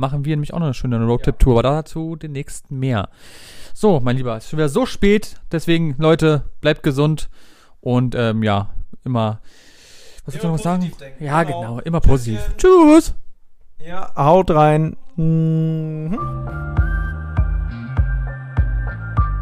machen 0.00 0.24
wir 0.24 0.32
nämlich 0.34 0.52
auch 0.52 0.58
noch 0.58 0.66
eine 0.66 0.74
schöne 0.74 1.04
Roadtrip-Tour, 1.04 1.52
aber 1.52 1.62
dazu 1.62 2.16
demnächst 2.16 2.70
mehr. 2.70 3.08
So, 3.74 4.00
mein 4.00 4.16
Lieber, 4.16 4.36
es 4.36 4.44
ist 4.44 4.50
schon 4.50 4.58
wieder 4.58 4.68
so 4.68 4.86
spät, 4.86 5.36
deswegen, 5.52 5.94
Leute, 5.98 6.44
bleibt 6.60 6.82
gesund 6.82 7.28
und 7.80 8.14
ähm, 8.16 8.42
ja, 8.42 8.70
immer. 9.04 9.40
Was 10.24 10.34
willst 10.34 10.44
du 10.44 10.48
noch 10.48 10.58
sagen? 10.58 10.90
denken. 10.98 11.24
Ja, 11.24 11.42
Genau. 11.44 11.60
genau, 11.60 11.78
immer 11.80 12.00
positiv. 12.00 12.40
Tschüss! 12.56 13.14
Ja, 13.86 14.12
haut 14.16 14.50
rein. 14.50 14.96
Mhm. 15.16 16.18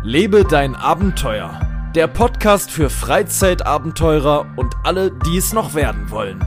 Lebe 0.04 0.44
dein 0.44 0.74
Abenteuer. 0.76 1.61
Der 1.94 2.06
Podcast 2.06 2.70
für 2.70 2.88
Freizeitabenteurer 2.90 4.46
und 4.56 4.74
alle, 4.84 5.11
die 5.26 5.36
es 5.38 5.52
noch 5.52 5.74
werden 5.74 6.11
wollen. 6.11 6.44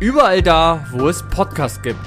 Überall 0.00 0.42
da, 0.42 0.84
wo 0.90 1.08
es 1.08 1.22
Podcasts 1.22 1.80
gibt. 1.80 2.04